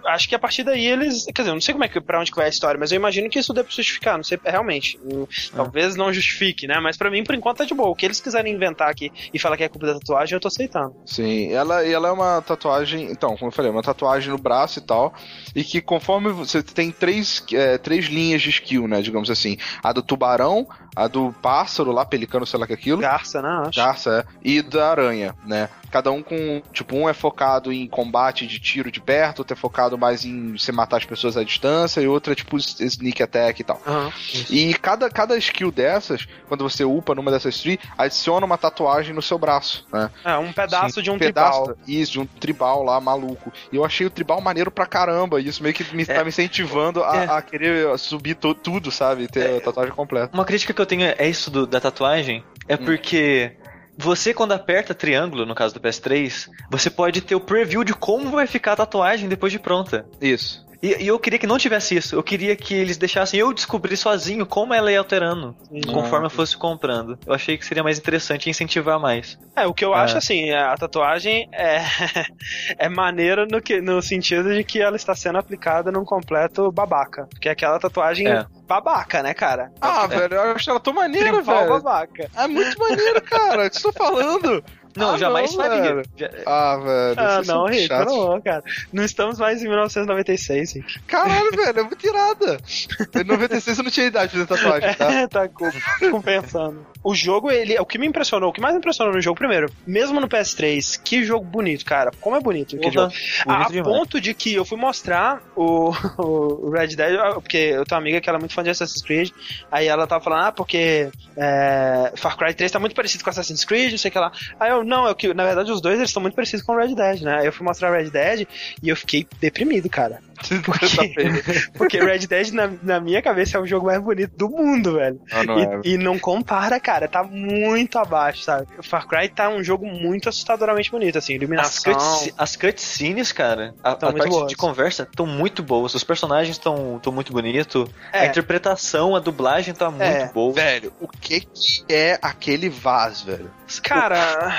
Acho 0.05 0.29
que 0.29 0.35
a 0.35 0.39
partir 0.39 0.63
daí 0.63 0.85
eles. 0.85 1.25
Quer 1.25 1.41
dizer, 1.41 1.49
eu 1.49 1.53
não 1.55 1.61
sei 1.61 1.73
como 1.73 1.83
é 1.83 1.87
que, 1.87 1.99
pra 2.01 2.19
onde 2.19 2.31
que 2.31 2.37
vai 2.37 2.45
a 2.45 2.49
história, 2.49 2.79
mas 2.79 2.91
eu 2.91 2.95
imagino 2.95 3.29
que 3.29 3.39
isso 3.39 3.53
deve 3.53 3.69
justificar, 3.71 4.17
não 4.17 4.23
sei, 4.23 4.39
realmente. 4.43 4.99
Hum, 5.03 5.25
Talvez 5.55 5.95
não 5.95 6.11
justifique, 6.13 6.67
né? 6.67 6.79
Mas 6.79 6.97
pra 6.97 7.09
mim, 7.09 7.23
por 7.23 7.35
enquanto, 7.35 7.57
tá 7.57 7.65
de 7.65 7.73
boa. 7.73 7.89
O 7.89 7.95
que 7.95 8.05
eles 8.05 8.19
quiserem 8.19 8.53
inventar 8.53 8.89
aqui 8.89 9.11
e 9.33 9.39
falar 9.39 9.57
que 9.57 9.63
é 9.63 9.69
culpa 9.69 9.87
da 9.87 9.93
tatuagem, 9.95 10.35
eu 10.35 10.39
tô 10.39 10.47
aceitando. 10.47 10.95
Sim, 11.05 11.51
ela, 11.51 11.83
e 11.85 11.91
ela 11.93 12.09
é 12.09 12.11
uma 12.11 12.41
tatuagem, 12.41 13.11
então, 13.11 13.35
como 13.35 13.47
eu 13.47 13.51
falei, 13.51 13.71
uma 13.71 13.81
tatuagem 13.81 14.29
no 14.29 14.37
braço 14.37 14.79
e 14.79 14.81
tal, 14.81 15.13
e 15.55 15.63
que 15.63 15.81
conforme 15.81 16.29
você 16.31 16.61
tem 16.61 16.91
três, 16.91 17.43
é, 17.53 17.77
três 17.77 18.05
linhas 18.05 18.41
de 18.41 18.49
skill, 18.49 18.87
né, 18.87 19.01
digamos 19.01 19.29
assim, 19.29 19.57
a 19.83 19.91
do 19.91 20.01
tubarão, 20.01 20.67
a 20.95 21.07
do 21.07 21.33
pássaro 21.41 21.91
lá, 21.91 22.05
pelicano, 22.05 22.45
sei 22.45 22.59
lá 22.59 22.67
que 22.67 22.73
é 22.73 22.75
aquilo, 22.75 23.01
Garça, 23.01 23.41
né? 23.41 23.63
Acho. 23.67 23.79
garça, 23.79 24.25
é, 24.27 24.35
e 24.43 24.61
da 24.61 24.89
aranha, 24.91 25.35
né, 25.45 25.69
cada 25.91 26.11
um 26.11 26.21
com, 26.21 26.61
tipo, 26.73 26.95
um 26.95 27.07
é 27.07 27.13
focado 27.13 27.71
em 27.71 27.87
combate 27.87 28.45
de 28.45 28.59
tiro 28.59 28.91
de 28.91 28.99
perto, 29.01 29.39
outro 29.39 29.53
é 29.53 29.57
focado 29.57 29.94
mais 29.97 30.25
em 30.25 30.57
você 30.57 30.71
matar 30.71 30.97
as 30.97 31.05
pessoas 31.05 31.37
à 31.37 31.43
distância, 31.43 32.01
e 32.01 32.07
outro 32.07 32.31
é 32.31 32.35
tipo 32.35 32.57
sneak 32.57 33.21
attack 33.23 33.59
e 33.59 33.63
tal. 33.63 33.81
Aham. 33.85 34.11
E 34.49 34.73
cada, 34.75 35.09
cada 35.09 35.37
skill 35.37 35.71
dessas, 35.71 36.27
quando 36.47 36.63
você 36.67 36.83
upa 36.83 37.13
numa 37.15 37.31
dessas 37.31 37.59
tree, 37.59 37.79
adiciona 37.97 38.45
uma 38.45 38.57
tatuagem 38.57 39.13
no 39.13 39.21
seu 39.21 39.37
braço, 39.37 39.85
né? 39.91 40.09
É, 40.23 40.37
um 40.37 40.51
pedaço 40.53 41.01
de 41.01 41.09
um 41.11 41.17
pedaço, 41.17 41.63
tribal. 41.65 41.77
Isso, 41.87 42.11
de 42.13 42.19
um 42.19 42.25
tribal 42.25 42.83
lá, 42.83 42.99
maluco. 42.99 43.51
E 43.71 43.75
eu 43.75 43.85
achei 43.85 44.05
o 44.05 44.09
tribal 44.09 44.39
maneiro 44.41 44.71
pra 44.71 44.85
caramba. 44.85 45.39
E 45.41 45.47
isso 45.47 45.61
meio 45.63 45.73
que 45.73 45.95
me, 45.95 46.05
tá 46.05 46.23
me 46.23 46.29
incentivando 46.29 47.03
a, 47.03 47.15
É. 47.15 47.29
a 47.29 47.41
querer 47.41 47.97
subir 47.97 48.35
to- 48.35 48.53
tudo, 48.53 48.91
sabe? 48.91 49.27
Ter 49.27 49.57
a 49.57 49.61
tatuagem 49.61 49.93
completa. 49.93 50.29
Uma 50.33 50.45
crítica 50.45 50.73
que 50.73 50.81
eu 50.81 50.85
tenho 50.85 51.03
é 51.17 51.27
isso 51.27 51.49
do- 51.49 51.65
da 51.67 51.79
tatuagem, 51.79 52.43
é 52.67 52.77
porque 52.77 53.53
você 53.97 54.33
quando 54.33 54.53
aperta 54.53 54.93
triângulo, 54.93 55.45
no 55.45 55.55
caso 55.55 55.73
do 55.73 55.79
PS3, 55.79 56.49
você 56.69 56.89
pode 56.89 57.21
ter 57.21 57.35
o 57.35 57.39
preview 57.39 57.83
de 57.83 57.93
como 57.93 58.29
vai 58.29 58.47
ficar 58.47 58.73
a 58.73 58.77
tatuagem 58.77 59.29
depois 59.29 59.51
de 59.51 59.59
pronta. 59.59 60.05
Isso. 60.19 60.64
E, 60.85 61.03
e 61.03 61.07
eu 61.07 61.17
queria 61.17 61.39
que 61.39 61.47
não 61.47 61.57
tivesse 61.57 61.95
isso. 61.97 62.15
Eu 62.15 62.21
queria 62.21 62.55
que 62.55 62.73
eles 62.75 62.95
deixassem 62.97 63.39
eu 63.39 63.51
descobrir 63.53 63.97
sozinho 63.97 64.45
como 64.45 64.73
ela 64.73 64.91
ia 64.91 64.99
alterando, 64.99 65.55
conforme 65.91 66.27
eu 66.27 66.29
fosse 66.29 66.55
comprando. 66.55 67.17
Eu 67.25 67.33
achei 67.33 67.57
que 67.57 67.65
seria 67.65 67.81
mais 67.83 67.97
interessante 67.97 68.45
e 68.45 68.49
incentivar 68.51 68.99
mais. 68.99 69.37
É, 69.55 69.65
o 69.65 69.73
que 69.73 69.83
eu 69.83 69.95
É. 69.95 69.99
acho 69.99 70.17
assim, 70.17 70.51
a 70.51 70.75
tatuagem 70.77 71.49
é, 71.51 71.81
é 72.77 72.87
maneira 72.89 73.45
no, 73.45 73.61
que, 73.61 73.81
no 73.81 74.01
sentido 74.01 74.53
de 74.53 74.63
que 74.63 74.79
ela 74.81 74.95
está 74.95 75.15
sendo 75.15 75.37
aplicada 75.39 75.91
num 75.91 76.05
completo 76.05 76.71
babaca. 76.71 77.25
Porque 77.31 77.49
é 77.49 77.51
aquela 77.51 77.79
tatuagem 77.79 78.27
É. 78.27 78.45
babaca, 78.67 79.23
né, 79.23 79.33
cara? 79.33 79.71
Ah, 79.81 80.05
velho, 80.05 80.35
eu 80.35 80.41
acho 80.51 80.69
ela 80.69 80.79
tão 80.79 80.93
maneira, 80.93 81.31
Tribal 81.33 81.57
velho. 81.57 81.69
babaca. 81.69 82.29
É 82.35 82.47
muito 82.47 82.77
maneiro, 82.79 83.21
cara. 83.23 83.65
O 83.65 83.69
que 83.69 83.75
você 83.81 83.91
tá 83.91 83.93
falando? 84.05 84.63
Não, 84.95 85.15
Ah, 85.15 85.17
jamais 85.17 85.53
não, 85.55 85.63
faria. 85.63 85.81
velho. 85.95 86.03
Ah, 86.45 86.77
velho. 86.77 87.15
Ah, 87.17 87.43
são 87.43 87.55
não, 87.57 87.65
Rick, 87.65 87.87
chatos. 87.87 88.13
não, 88.15 88.41
cara. 88.41 88.63
Não 88.93 89.03
estamos 89.03 89.37
mais 89.39 89.61
em 89.61 89.67
1996, 89.67 90.73
Rick. 90.73 90.99
Caralho, 91.01 91.51
velho, 91.51 91.79
é 91.79 91.83
muito 91.83 92.07
irada. 92.07 92.57
Em 93.15 93.23
96 93.23 93.77
eu 93.77 93.83
não 93.83 93.91
tinha 93.91 94.05
idade 94.07 94.31
pra 94.37 94.45
fazer 94.45 94.61
tatuagem, 94.63 94.93
tá? 94.95 95.27
tá 95.27 95.47
com- 95.49 96.11
compensando. 96.11 96.85
O 97.05 97.13
jogo, 97.13 97.51
ele, 97.51 97.77
o 97.77 97.85
que 97.85 97.99
me 97.99 98.07
impressionou, 98.07 98.49
o 98.49 98.51
que 98.51 98.59
mais 98.59 98.73
me 98.73 98.79
impressionou 98.79 99.13
no 99.13 99.21
jogo, 99.21 99.37
primeiro, 99.37 99.71
mesmo 99.85 100.19
no 100.19 100.27
PS3, 100.27 100.99
que 101.03 101.23
jogo 101.23 101.45
bonito, 101.45 101.85
cara. 101.85 102.09
Como 102.19 102.35
é 102.35 102.39
bonito 102.39 102.75
aquele 102.75 102.91
jogo. 102.91 103.13
A 103.45 103.69
demais. 103.69 103.83
ponto 103.83 104.19
de 104.19 104.33
que 104.33 104.55
eu 104.55 104.65
fui 104.65 104.75
mostrar 104.75 105.39
o, 105.55 105.91
o 106.17 106.71
Red 106.71 106.95
Dead, 106.95 107.15
porque 107.35 107.57
eu 107.57 107.85
tenho 107.85 107.95
uma 107.95 107.97
amiga 107.99 108.19
que 108.19 108.27
ela 108.27 108.39
é 108.39 108.41
muito 108.41 108.55
fã 108.55 108.63
de 108.63 108.71
Assassin's 108.71 109.03
Creed, 109.03 109.29
aí 109.71 109.87
ela 109.87 110.07
tava 110.07 110.23
falando, 110.23 110.45
ah, 110.45 110.51
porque 110.51 111.11
é, 111.37 112.11
Far 112.15 112.35
Cry 112.37 112.55
3 112.55 112.71
tá 112.71 112.79
muito 112.79 112.95
parecido 112.95 113.23
com 113.23 113.29
Assassin's 113.29 113.63
Creed, 113.63 113.91
não 113.91 113.99
sei 113.99 114.09
o 114.09 114.11
que 114.11 114.17
lá. 114.17 114.31
Aí 114.59 114.71
eu, 114.71 114.83
não, 114.83 115.07
é 115.07 115.13
que, 115.13 115.31
na 115.31 115.45
verdade 115.45 115.71
os 115.71 115.81
dois 115.81 115.99
eles 115.99 116.09
estão 116.09 116.23
muito 116.23 116.33
parecidos 116.33 116.65
com 116.65 116.73
o 116.73 116.75
Red 116.75 116.95
Dead, 116.95 117.21
né? 117.21 117.41
Aí 117.41 117.45
eu 117.45 117.53
fui 117.53 117.63
mostrar 117.63 117.95
Red 117.95 118.09
Dead 118.09 118.47
e 118.81 118.89
eu 118.89 118.95
fiquei 118.95 119.27
deprimido, 119.39 119.87
cara. 119.89 120.19
Porque, 120.65 121.69
porque 121.77 121.99
Red 121.99 122.19
Dead, 122.27 122.51
na, 122.51 122.69
na 122.83 122.99
minha 122.99 123.21
cabeça, 123.21 123.57
é 123.57 123.61
o 123.61 123.65
jogo 123.65 123.85
mais 123.87 124.01
bonito 124.01 124.35
do 124.37 124.49
mundo, 124.49 124.93
velho. 124.95 125.19
Não, 125.31 125.43
não 125.43 125.59
é. 125.59 125.81
E, 125.83 125.93
e 125.93 125.97
não 125.97 126.19
compara, 126.19 126.79
cara. 126.79 127.07
Tá 127.07 127.23
muito 127.23 127.97
abaixo, 127.97 128.43
sabe? 128.43 128.67
O 128.77 128.83
Far 128.83 129.07
Cry 129.07 129.29
tá 129.29 129.49
um 129.49 129.63
jogo 129.63 129.85
muito 129.85 130.27
assustadoramente 130.29 130.91
bonito, 130.91 131.17
assim. 131.17 131.33
As, 131.35 131.41
Iluminação. 131.41 131.93
cutsce- 131.93 132.33
as 132.37 132.55
cutscenes, 132.55 133.31
cara, 133.31 133.73
a, 133.83 133.91
a 133.91 133.95
parte 133.95 134.27
boas. 134.29 134.47
de 134.47 134.55
conversa 134.55 135.03
estão 135.03 135.25
muito 135.25 135.63
boas. 135.63 135.93
Os 135.95 136.03
personagens 136.03 136.55
estão 136.57 136.99
muito 137.11 137.31
bonitos. 137.33 137.89
A 138.13 138.25
É. 138.25 138.27
interpretação, 138.27 139.15
a 139.15 139.19
dublagem 139.19 139.73
tá 139.73 139.89
muito 139.89 140.03
É. 140.03 140.27
boa. 140.33 140.53
Velho, 140.53 140.93
o 140.99 141.07
que 141.07 141.41
que 141.41 141.83
é 141.89 142.19
aquele 142.21 142.69
Vaz, 142.69 143.21
velho? 143.21 143.49
Cara. 143.83 144.53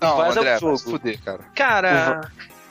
Não, 0.00 0.16
Vaz 0.16 0.36
é 0.36 0.38
o 0.38 0.42
André, 0.42 0.50
vai 0.52 0.60
jogo. 0.60 0.76
se 0.78 0.84
fuder, 0.84 1.20
cara. 1.22 1.40
Cara. 1.54 2.20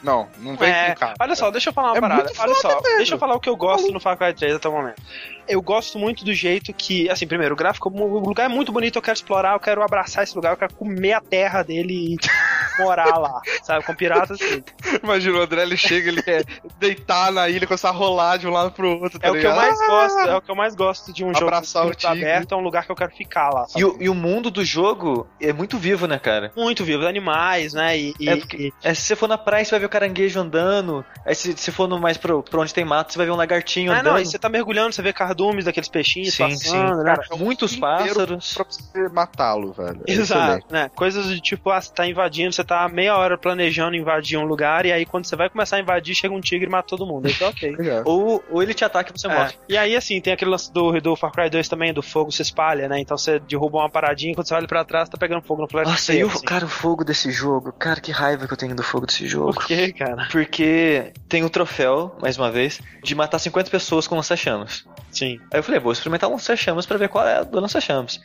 Não, 0.04 0.28
não 0.38 0.56
vem 0.56 0.70
É, 0.70 0.90
com 0.92 1.00
cara. 1.00 1.14
olha 1.20 1.36
só, 1.36 1.52
deixa 1.52 1.70
eu 1.70 1.74
falar 1.74 1.90
uma 1.92 1.98
É 1.98 2.02
parada. 2.02 2.32
Olha 2.40 2.56
só, 2.56 2.80
velho. 2.82 2.98
deixa 2.98 3.16
eu 3.16 3.20
falar 3.20 3.36
o 3.36 3.40
que 3.40 3.50
eu 3.50 3.56
gosto 3.56 3.92
no 3.92 4.00
Far 4.00 4.18
Cry 4.18 4.34
3 4.34 4.56
até 4.56 4.70
o 4.70 4.72
momento. 4.72 5.02
Eu 5.48 5.62
gosto 5.62 5.98
muito 5.98 6.24
do 6.24 6.32
jeito 6.34 6.72
que, 6.74 7.10
assim, 7.10 7.26
primeiro, 7.28 7.56
o 7.56 7.58
gráfico, 7.58 7.90
o 7.90 8.20
lugar 8.20 8.46
é 8.46 8.48
muito 8.48 8.72
bonito, 8.72 8.98
eu 8.98 9.02
quero 9.02 9.16
explorar, 9.16 9.54
eu 9.54 9.60
quero 9.60 9.82
abraçar 9.82 10.24
esse 10.24 10.36
lugar, 10.36 10.52
eu 10.54 10.58
quero 10.58 10.74
comer 10.76 11.14
a 11.14 11.22
terra 11.22 11.64
dele 11.64 12.14
e 12.14 12.18
morar 12.80 13.18
lá, 13.18 13.42
sabe? 13.64 13.84
Com 13.84 13.94
piratas 13.96 14.40
assim. 14.42 14.64
Imagina 15.04 15.40
o 15.40 15.42
André, 15.42 15.64
ele 15.64 15.76
chega, 15.76 16.10
ele 16.10 16.22
quer 16.22 16.46
deitar 16.78 17.32
na 17.32 17.50
ilha, 17.50 17.66
começar 17.68 17.90
a 17.90 17.92
rolar 17.92 18.38
de 18.38 18.48
um 18.48 18.52
lado 18.52 18.72
pro 18.72 19.00
outro, 19.02 19.20
tá 19.20 19.28
É 19.28 19.32
o 19.32 19.34
que 19.34 19.40
eu 19.40 19.50
ligado? 19.52 19.58
mais 19.58 19.80
gosto, 19.88 20.20
é 20.20 20.36
o 20.36 20.42
que 20.42 20.52
eu 20.52 20.56
mais 20.56 20.76
gosto 20.76 21.12
de 21.14 21.24
um 21.26 21.34
jogo 21.34 21.48
Abraçar 21.48 21.82
o 21.84 21.86
muito 21.88 21.98
tigre. 21.98 22.20
aberto, 22.22 22.54
é 22.54 22.58
um 22.58 22.62
lugar 22.62 22.86
que 22.86 22.92
eu 22.92 22.96
quero 22.96 23.12
ficar 23.12 23.50
lá. 23.50 23.66
E 23.76 23.84
o, 23.84 23.98
e 24.00 24.08
o 24.08 24.14
mundo 24.16 24.52
do 24.52 24.64
jogo 24.64 25.28
é 25.42 25.52
muito 25.52 25.78
vivo, 25.78 26.06
né, 26.08 26.20
cara? 26.20 26.52
Muito 26.56 26.86
vivo, 26.86 27.06
animais, 27.08 27.74
né? 27.74 27.98
E, 27.98 28.14
e- 28.20 28.30
É 28.30 28.36
porque- 28.38 28.58
e- 28.68 28.74
É, 28.84 28.94
se 28.94 29.02
você 29.02 29.16
for 29.16 29.28
na 29.28 29.38
praia, 29.38 29.66
você 29.66 29.72
vai 29.72 29.80
ver 29.80 29.89
o 29.90 29.92
caranguejo 29.92 30.40
andando. 30.40 31.04
Aí 31.26 31.36
se, 31.36 31.56
se 31.58 31.72
for 31.72 31.88
no, 31.88 32.00
mais 32.00 32.18
pro, 32.18 32.42
pra 32.44 32.60
onde 32.62 32.74
tem 32.74 32.86
mato, 32.86 33.12
você 33.12 33.18
vai 33.18 33.26
ver 33.28 33.34
um 33.34 33.36
lagartinho 33.36 33.92
Ah, 33.92 34.00
andando. 34.00 34.14
não, 34.14 34.20
e 34.22 34.26
você 34.26 34.38
tá 34.40 34.48
mergulhando, 34.50 34.94
você 34.94 35.02
vê 35.02 35.12
cardumes 35.12 35.66
daqueles 35.66 35.90
peixinhos 35.90 36.34
Sim, 36.34 36.44
passando, 36.50 36.98
sim. 36.98 37.04
né? 37.04 37.16
Cara, 37.16 37.28
é 37.32 37.36
Muitos 37.36 37.76
pássaros. 37.76 38.54
Pra 38.54 38.64
você 38.64 39.10
matá-lo, 39.10 39.74
velho. 39.74 40.02
É 40.08 40.12
Exato, 40.12 40.66
né? 40.70 40.90
Coisas 40.96 41.28
de 41.28 41.40
tipo, 41.42 41.70
ah, 41.72 41.82
você 41.82 41.92
tá 41.94 42.06
invadindo, 42.08 42.54
você 42.54 42.64
tá 42.64 42.88
meia 42.88 43.16
hora 43.18 43.38
planejando 43.38 43.96
invadir 43.96 44.38
um 44.38 44.46
lugar, 44.46 44.86
e 44.86 44.92
aí 44.92 45.06
quando 45.06 45.26
você 45.26 45.36
vai 45.36 45.50
começar 45.50 45.78
a 45.78 45.80
invadir, 45.80 46.16
chega 46.16 46.34
um 46.34 46.42
tigre 46.42 46.68
e 46.68 46.70
mata 46.70 46.88
todo 46.88 47.06
mundo. 47.06 47.28
Então, 47.30 47.50
ok. 47.50 47.76
Ou, 48.06 48.44
ou 48.50 48.62
ele 48.64 48.74
te 48.74 48.86
ataca 48.86 49.12
e 49.16 49.20
você 49.20 49.28
É. 49.28 49.34
morre. 49.36 49.54
E 49.68 49.78
aí, 49.78 49.96
assim, 49.96 50.20
tem 50.22 50.34
aquele 50.34 50.52
lance 50.52 50.72
do, 50.72 51.00
do 51.02 51.16
Far 51.16 51.32
Cry 51.32 51.50
2 51.50 51.68
também, 51.68 51.94
do 51.94 52.02
fogo 52.02 52.32
se 52.32 52.42
espalha, 52.42 52.88
né? 52.88 53.00
Então 53.00 53.18
você 53.18 53.40
derruba 53.40 53.80
uma 53.80 53.90
paradinha, 53.90 54.34
quando 54.36 54.48
você 54.48 54.54
olha 54.54 54.68
pra 54.68 54.84
trás, 54.86 55.10
tá 55.10 55.18
pegando 55.18 55.42
fogo 55.42 55.62
no 55.62 55.68
flashlight. 55.68 55.92
Nossa, 56.00 56.14
e 56.14 56.24
o, 56.24 56.28
assim. 56.28 56.46
cara, 56.46 56.66
o 56.66 56.70
fogo 56.70 57.04
desse 57.04 57.32
jogo. 57.32 57.72
Cara, 57.74 58.00
que 58.00 58.12
raiva 58.12 58.48
que 58.48 58.54
eu 58.54 58.58
tenho 58.58 58.76
do 58.76 58.84
fogo 58.84 59.06
desse 59.06 59.28
jogo. 59.28 59.54
Por 59.54 59.66
quê, 59.86 59.94
cara? 59.94 60.28
Porque 60.32 61.12
tem 61.28 61.44
o 61.44 61.50
troféu, 61.50 62.16
mais 62.22 62.38
uma 62.38 62.52
vez, 62.52 62.82
de 63.04 63.16
matar 63.16 63.40
50 63.40 63.70
pessoas 63.70 64.08
com 64.08 64.16
lança-chamas. 64.16 64.86
Sim. 65.12 65.40
Aí 65.52 65.60
eu 65.60 65.64
falei, 65.64 65.80
vou 65.80 65.92
experimentar 65.92 66.30
um 66.30 66.34
lança-chamas 66.34 66.86
pra 66.86 66.98
ver 66.98 67.10
qual 67.10 67.28
é 67.28 67.38
a 67.38 67.44
do 67.44 67.60
lança-chamas. 67.60 68.20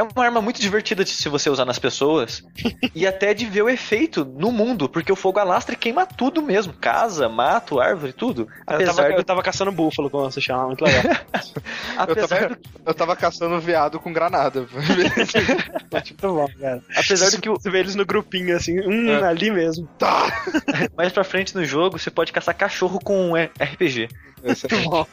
É 0.00 0.02
uma 0.02 0.24
arma 0.24 0.40
muito 0.40 0.62
divertida 0.62 1.04
de 1.04 1.10
se 1.10 1.28
você 1.28 1.50
usar 1.50 1.66
nas 1.66 1.78
pessoas 1.78 2.42
e 2.94 3.06
até 3.06 3.34
de 3.34 3.44
ver 3.44 3.60
o 3.60 3.68
efeito 3.68 4.24
no 4.24 4.50
mundo, 4.50 4.88
porque 4.88 5.12
o 5.12 5.16
fogo 5.16 5.38
alastra 5.38 5.74
e 5.74 5.76
queima 5.76 6.06
tudo 6.06 6.40
mesmo. 6.40 6.72
Casa, 6.72 7.28
mato, 7.28 7.78
árvore, 7.78 8.14
tudo. 8.14 8.48
Eu 8.66 8.76
Apesar 8.76 8.94
tava, 8.94 9.08
eu 9.10 9.16
do... 9.16 9.24
tava 9.24 9.42
caçando 9.42 9.70
búfalo, 9.70 10.08
como 10.08 10.24
você 10.24 10.40
chama, 10.40 10.68
muito 10.68 10.82
legal. 10.82 11.02
Eu 12.00 12.02
Apesar 12.04 12.28
tava, 12.28 12.54
do... 12.54 12.60
eu 12.86 12.94
tava 12.94 13.16
caçando 13.16 13.60
veado 13.60 14.00
com 14.00 14.12
granada. 14.12 14.66
muito 15.92 16.14
bom, 16.22 16.48
cara. 16.58 16.82
Apesar 16.96 17.30
do 17.30 17.40
que. 17.40 17.48
Você 17.50 17.68
vê 17.68 17.80
eles 17.80 17.94
no 17.94 18.06
grupinho, 18.06 18.56
assim, 18.56 18.80
hum, 18.80 19.10
É. 19.10 19.22
ali 19.22 19.50
mesmo. 19.50 19.86
tá! 19.98 20.44
mais 20.96 21.12
pra 21.12 21.24
frente 21.24 21.54
no 21.54 21.64
jogo, 21.64 21.98
você 21.98 22.10
pode 22.10 22.32
caçar 22.32 22.56
cachorro 22.56 22.98
com 23.02 23.36
é, 23.36 23.50
RPG. 23.60 24.08
Excelente. 24.44 25.06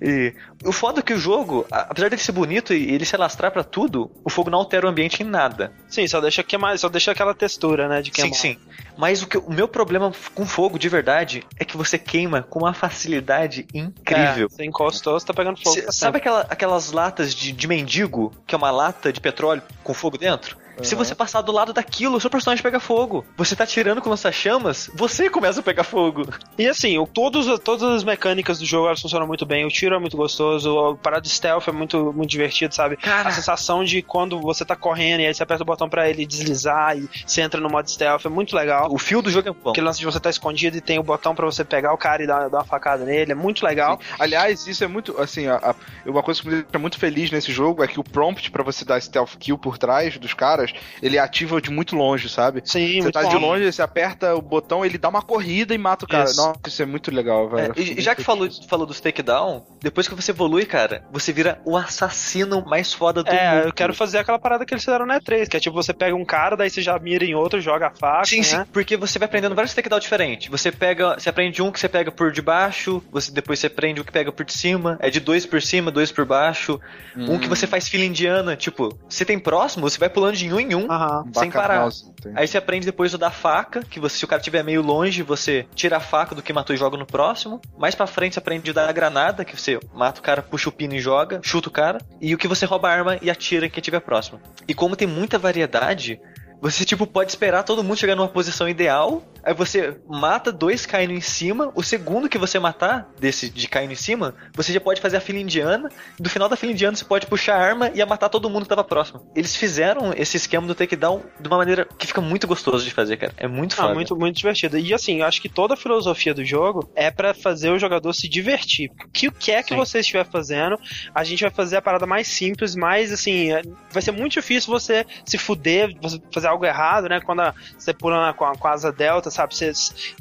E 0.00 0.34
o 0.64 0.72
foda 0.72 1.00
é 1.00 1.02
que 1.02 1.12
o 1.12 1.18
jogo, 1.18 1.66
apesar 1.70 2.08
dele 2.08 2.20
ser 2.22 2.32
bonito 2.32 2.72
e 2.74 2.90
ele 2.92 3.04
se 3.04 3.14
alastrar 3.14 3.50
pra 3.52 3.62
tudo, 3.62 4.10
o 4.24 4.30
fogo 4.30 4.50
não 4.50 4.58
altera 4.58 4.86
o 4.86 4.88
ambiente 4.90 5.22
em 5.22 5.26
nada. 5.26 5.72
Sim, 5.88 6.06
só 6.08 6.20
deixa 6.20 6.42
queimar, 6.42 6.78
só 6.78 6.88
deixa 6.88 7.12
aquela 7.12 7.34
textura, 7.34 7.88
né, 7.88 8.02
de 8.02 8.10
queimar. 8.10 8.34
Sim, 8.34 8.54
sim. 8.54 8.58
Mas 8.96 9.22
o, 9.22 9.26
que, 9.26 9.38
o 9.38 9.50
meu 9.50 9.66
problema 9.68 10.12
com 10.34 10.44
fogo, 10.46 10.78
de 10.78 10.88
verdade, 10.88 11.44
é 11.58 11.64
que 11.64 11.76
você 11.76 11.98
queima 11.98 12.42
com 12.42 12.60
uma 12.60 12.74
facilidade 12.74 13.66
incrível. 13.72 14.46
É, 14.46 14.54
você 14.54 14.64
encostou, 14.64 15.18
você 15.18 15.26
tá 15.26 15.32
pegando 15.34 15.56
fogo. 15.62 15.74
Cê- 15.76 15.82
pra 15.82 15.92
sabe 15.92 16.18
aquela- 16.18 16.46
aquelas 16.48 16.92
latas 16.92 17.34
de, 17.34 17.52
de 17.52 17.66
mendigo, 17.68 18.32
que 18.46 18.54
é 18.54 18.58
uma 18.58 18.70
lata 18.70 19.12
de 19.12 19.20
petróleo 19.20 19.62
com 19.82 19.94
fogo 19.94 20.18
dentro? 20.18 20.56
Se 20.80 20.94
você 20.94 21.14
passar 21.14 21.42
do 21.42 21.52
lado 21.52 21.72
daquilo, 21.72 22.16
o 22.16 22.20
seu 22.20 22.30
personagem 22.30 22.62
pega 22.62 22.80
fogo. 22.80 23.24
Você 23.36 23.54
tá 23.54 23.66
tirando 23.66 24.00
com 24.00 24.08
lança-chamas, 24.10 24.90
você 24.94 25.28
começa 25.28 25.60
a 25.60 25.62
pegar 25.62 25.84
fogo. 25.84 26.26
E 26.58 26.66
assim, 26.66 26.96
o- 26.98 27.06
todos, 27.06 27.46
todas 27.60 27.82
as 27.96 28.04
mecânicas 28.04 28.58
do 28.58 28.64
jogo 28.64 28.86
elas 28.86 29.00
funcionam 29.00 29.26
muito 29.26 29.44
bem. 29.44 29.64
O 29.64 29.68
tiro 29.68 29.94
é 29.94 29.98
muito 29.98 30.16
gostoso, 30.16 30.74
o 30.74 30.96
parado 30.96 31.22
de 31.22 31.28
stealth 31.30 31.68
é 31.68 31.72
muito, 31.72 32.12
muito 32.12 32.30
divertido, 32.30 32.74
sabe? 32.74 32.96
Cara. 32.96 33.28
A 33.28 33.32
sensação 33.32 33.84
de 33.84 34.02
quando 34.02 34.40
você 34.40 34.64
tá 34.64 34.74
correndo 34.74 35.20
e 35.20 35.26
aí 35.26 35.34
você 35.34 35.42
aperta 35.42 35.62
o 35.62 35.66
botão 35.66 35.88
pra 35.88 36.08
ele 36.08 36.24
deslizar 36.26 36.96
e 36.96 37.08
você 37.26 37.42
entra 37.42 37.60
no 37.60 37.68
modo 37.68 37.88
stealth 37.90 38.24
é 38.24 38.28
muito 38.28 38.56
legal. 38.56 38.88
O 38.92 38.98
fio 38.98 39.20
do 39.22 39.30
jogo 39.30 39.48
é 39.48 39.52
bom. 39.52 39.70
Aquele 39.70 39.86
lance 39.86 39.98
de 39.98 40.04
você 40.06 40.18
tá 40.20 40.30
escondido 40.30 40.76
e 40.76 40.80
tem 40.80 40.98
o 40.98 41.02
botão 41.02 41.34
pra 41.34 41.44
você 41.46 41.64
pegar 41.64 41.92
o 41.92 41.98
cara 41.98 42.22
e 42.22 42.26
dar, 42.26 42.48
dar 42.48 42.58
uma 42.58 42.64
facada 42.64 43.04
nele, 43.04 43.32
é 43.32 43.34
muito 43.34 43.64
legal. 43.64 44.00
Aliás, 44.18 44.66
isso 44.66 44.82
é 44.84 44.86
muito, 44.86 45.20
assim, 45.20 45.46
a, 45.46 45.56
a- 45.56 45.74
uma 46.06 46.22
coisa 46.22 46.40
que 46.40 46.48
me 46.48 46.62
deixa 46.62 46.78
muito 46.78 46.98
feliz 46.98 47.30
nesse 47.30 47.52
jogo 47.52 47.82
é 47.84 47.88
que 47.88 48.00
o 48.00 48.04
prompt 48.04 48.50
pra 48.50 48.62
você 48.62 48.84
dar 48.84 49.00
stealth 49.00 49.36
kill 49.38 49.58
por 49.58 49.78
trás 49.78 50.16
dos 50.18 50.34
caras, 50.34 50.61
ele 51.02 51.18
ativa 51.18 51.60
de 51.60 51.70
muito 51.70 51.94
longe, 51.96 52.28
sabe? 52.28 52.62
Sim, 52.64 52.86
Você 52.96 53.00
muito 53.02 53.12
tá 53.14 53.22
bom. 53.22 53.28
de 53.28 53.36
longe, 53.36 53.72
você 53.72 53.82
aperta 53.82 54.34
o 54.34 54.42
botão, 54.42 54.84
ele 54.84 54.98
dá 54.98 55.08
uma 55.08 55.22
corrida 55.22 55.74
e 55.74 55.78
mata 55.78 56.04
o 56.04 56.08
cara. 56.08 56.24
Isso. 56.24 56.36
Nossa, 56.36 56.60
isso 56.66 56.82
é 56.82 56.86
muito 56.86 57.10
legal, 57.10 57.46
É, 57.58 57.68
velho. 57.68 57.74
e 57.78 58.00
já 58.00 58.14
que 58.14 58.22
falou, 58.22 58.48
falou 58.68 58.86
dos 58.86 59.00
takedown, 59.00 59.64
depois 59.80 60.08
que 60.08 60.14
você 60.14 60.30
evolui, 60.32 60.64
cara, 60.66 61.04
você 61.12 61.32
vira 61.32 61.60
o 61.64 61.76
assassino 61.76 62.64
mais 62.66 62.92
foda 62.92 63.22
do 63.22 63.30
É, 63.30 63.54
mundo. 63.56 63.66
eu 63.68 63.72
quero 63.72 63.94
fazer 63.94 64.18
aquela 64.18 64.38
parada 64.38 64.64
que 64.64 64.74
eles 64.74 64.84
fizeram 64.84 65.06
no 65.06 65.12
E3, 65.14 65.48
que 65.48 65.56
é 65.56 65.60
tipo, 65.60 65.74
você 65.74 65.92
pega 65.92 66.14
um 66.14 66.24
cara, 66.24 66.56
daí 66.56 66.68
você 66.70 66.82
já 66.82 66.98
mira 66.98 67.24
em 67.24 67.34
outro, 67.34 67.60
joga 67.60 67.88
a 67.88 67.90
faca, 67.90 68.24
Sim, 68.24 68.42
sim, 68.42 68.56
né? 68.56 68.66
porque 68.72 68.96
você 68.96 69.18
vai 69.18 69.26
aprendendo 69.26 69.54
vários 69.54 69.74
takedown 69.74 69.98
diferentes. 70.00 70.48
Você 70.48 70.70
pega, 70.72 71.14
você 71.18 71.28
aprende 71.28 71.62
um 71.62 71.70
que 71.70 71.78
você 71.80 71.88
pega 71.88 72.10
por 72.10 72.32
debaixo, 72.32 73.02
você 73.10 73.30
depois 73.30 73.58
você 73.58 73.66
aprende 73.66 74.00
um 74.00 74.04
que 74.04 74.12
pega 74.12 74.30
por 74.32 74.44
de 74.44 74.52
cima, 74.52 74.96
é 75.00 75.10
de 75.10 75.20
dois 75.20 75.46
por 75.46 75.62
cima, 75.62 75.90
dois 75.90 76.10
por 76.12 76.24
baixo. 76.24 76.80
Um 77.16 77.38
que 77.38 77.48
você 77.48 77.66
faz 77.66 77.88
fila 77.88 78.04
indiana, 78.04 78.56
tipo, 78.56 78.98
você 79.08 79.24
tem 79.24 79.38
próximo, 79.38 79.88
você 79.88 79.98
vai 79.98 80.08
pulando 80.08 80.36
de 80.36 80.46
um 80.52 80.60
em 80.60 80.74
um, 80.74 80.90
Aham. 80.90 81.24
sem 81.34 81.50
parar. 81.50 81.88
Aí 82.34 82.46
você 82.46 82.58
aprende 82.58 82.86
depois 82.86 83.12
o 83.14 83.18
da 83.18 83.30
faca, 83.30 83.82
que 83.82 83.98
você, 83.98 84.18
se 84.18 84.24
o 84.24 84.28
cara 84.28 84.40
estiver 84.40 84.62
meio 84.62 84.82
longe, 84.82 85.22
você 85.22 85.66
tira 85.74 85.96
a 85.96 86.00
faca 86.00 86.34
do 86.34 86.42
que 86.42 86.52
matou 86.52 86.74
e 86.74 86.78
joga 86.78 86.96
no 86.96 87.06
próximo. 87.06 87.60
Mais 87.76 87.94
pra 87.94 88.06
frente 88.06 88.34
você 88.34 88.38
aprende 88.38 88.70
o 88.70 88.74
da 88.74 88.90
granada, 88.92 89.44
que 89.44 89.58
você 89.58 89.78
mata 89.92 90.20
o 90.20 90.22
cara, 90.22 90.42
puxa 90.42 90.68
o 90.68 90.72
pino 90.72 90.94
e 90.94 91.00
joga, 91.00 91.40
chuta 91.42 91.68
o 91.68 91.72
cara. 91.72 91.98
E 92.20 92.34
o 92.34 92.38
que 92.38 92.48
você 92.48 92.64
rouba 92.64 92.88
a 92.88 92.92
arma 92.92 93.18
e 93.20 93.30
atira 93.30 93.66
em 93.66 93.70
quem 93.70 93.80
estiver 93.80 94.00
próximo. 94.00 94.40
E 94.68 94.74
como 94.74 94.96
tem 94.96 95.08
muita 95.08 95.38
variedade, 95.38 96.20
você 96.62 96.84
tipo 96.84 97.06
pode 97.06 97.30
esperar 97.30 97.64
todo 97.64 97.82
mundo 97.82 97.96
chegar 97.98 98.14
numa 98.14 98.28
posição 98.28 98.68
ideal, 98.68 99.22
aí 99.42 99.52
você 99.52 99.96
mata 100.08 100.52
dois 100.52 100.86
caindo 100.86 101.12
em 101.12 101.20
cima, 101.20 101.72
o 101.74 101.82
segundo 101.82 102.28
que 102.28 102.38
você 102.38 102.58
matar 102.58 103.10
desse 103.18 103.50
de 103.50 103.66
caindo 103.66 103.90
em 103.92 103.96
cima, 103.96 104.34
você 104.54 104.72
já 104.72 104.80
pode 104.80 105.00
fazer 105.00 105.16
a 105.16 105.20
fila 105.20 105.40
indiana, 105.40 105.88
e 106.18 106.22
do 106.22 106.30
final 106.30 106.48
da 106.48 106.54
fila 106.56 106.70
indiana 106.70 106.96
você 106.96 107.04
pode 107.04 107.26
puxar 107.26 107.56
a 107.56 107.60
arma 107.60 107.90
e 107.92 108.04
matar 108.04 108.28
todo 108.28 108.48
mundo 108.48 108.62
que 108.62 108.68
tava 108.68 108.84
próximo. 108.84 109.28
Eles 109.34 109.56
fizeram 109.56 110.12
esse 110.16 110.36
esquema 110.36 110.64
do 110.66 110.74
takedown 110.74 111.22
de 111.40 111.48
uma 111.48 111.56
maneira 111.56 111.84
que 111.98 112.06
fica 112.06 112.20
muito 112.20 112.46
gostoso 112.46 112.84
de 112.84 112.92
fazer, 112.92 113.16
cara. 113.16 113.32
É 113.36 113.48
muito 113.48 113.72
Ah, 113.74 113.82
foda. 113.82 113.94
muito, 113.94 114.16
muito 114.16 114.36
divertido. 114.36 114.78
E 114.78 114.94
assim, 114.94 115.18
eu 115.20 115.26
acho 115.26 115.42
que 115.42 115.48
toda 115.48 115.74
a 115.74 115.76
filosofia 115.76 116.32
do 116.32 116.44
jogo 116.44 116.88
é 116.94 117.10
pra 117.10 117.34
fazer 117.34 117.70
o 117.70 117.78
jogador 117.78 118.12
se 118.12 118.28
divertir. 118.28 118.88
O 119.04 119.10
que 119.10 119.26
o 119.28 119.32
que 119.32 119.50
é 119.50 119.62
que 119.64 119.70
Sim. 119.70 119.76
você 119.76 119.98
estiver 119.98 120.24
fazendo, 120.24 120.78
a 121.12 121.24
gente 121.24 121.40
vai 121.42 121.50
fazer 121.50 121.76
a 121.78 121.82
parada 121.82 122.06
mais 122.06 122.28
simples, 122.28 122.76
mais 122.76 123.12
assim, 123.12 123.50
é- 123.52 123.62
vai 123.90 124.00
ser 124.00 124.12
muito 124.12 124.32
difícil 124.34 124.70
você 124.70 125.04
se 125.26 125.36
fuder, 125.38 125.90
fazer 126.32 126.51
algo 126.52 126.64
errado, 126.64 127.08
né? 127.08 127.20
Quando 127.20 127.40
a, 127.40 127.54
você 127.76 127.92
pula 127.92 128.26
na, 128.26 128.32
com, 128.32 128.44
a, 128.44 128.56
com 128.56 128.68
a 128.68 128.72
asa 128.72 128.92
delta, 128.92 129.30
sabe? 129.30 129.54
Você, 129.54 129.72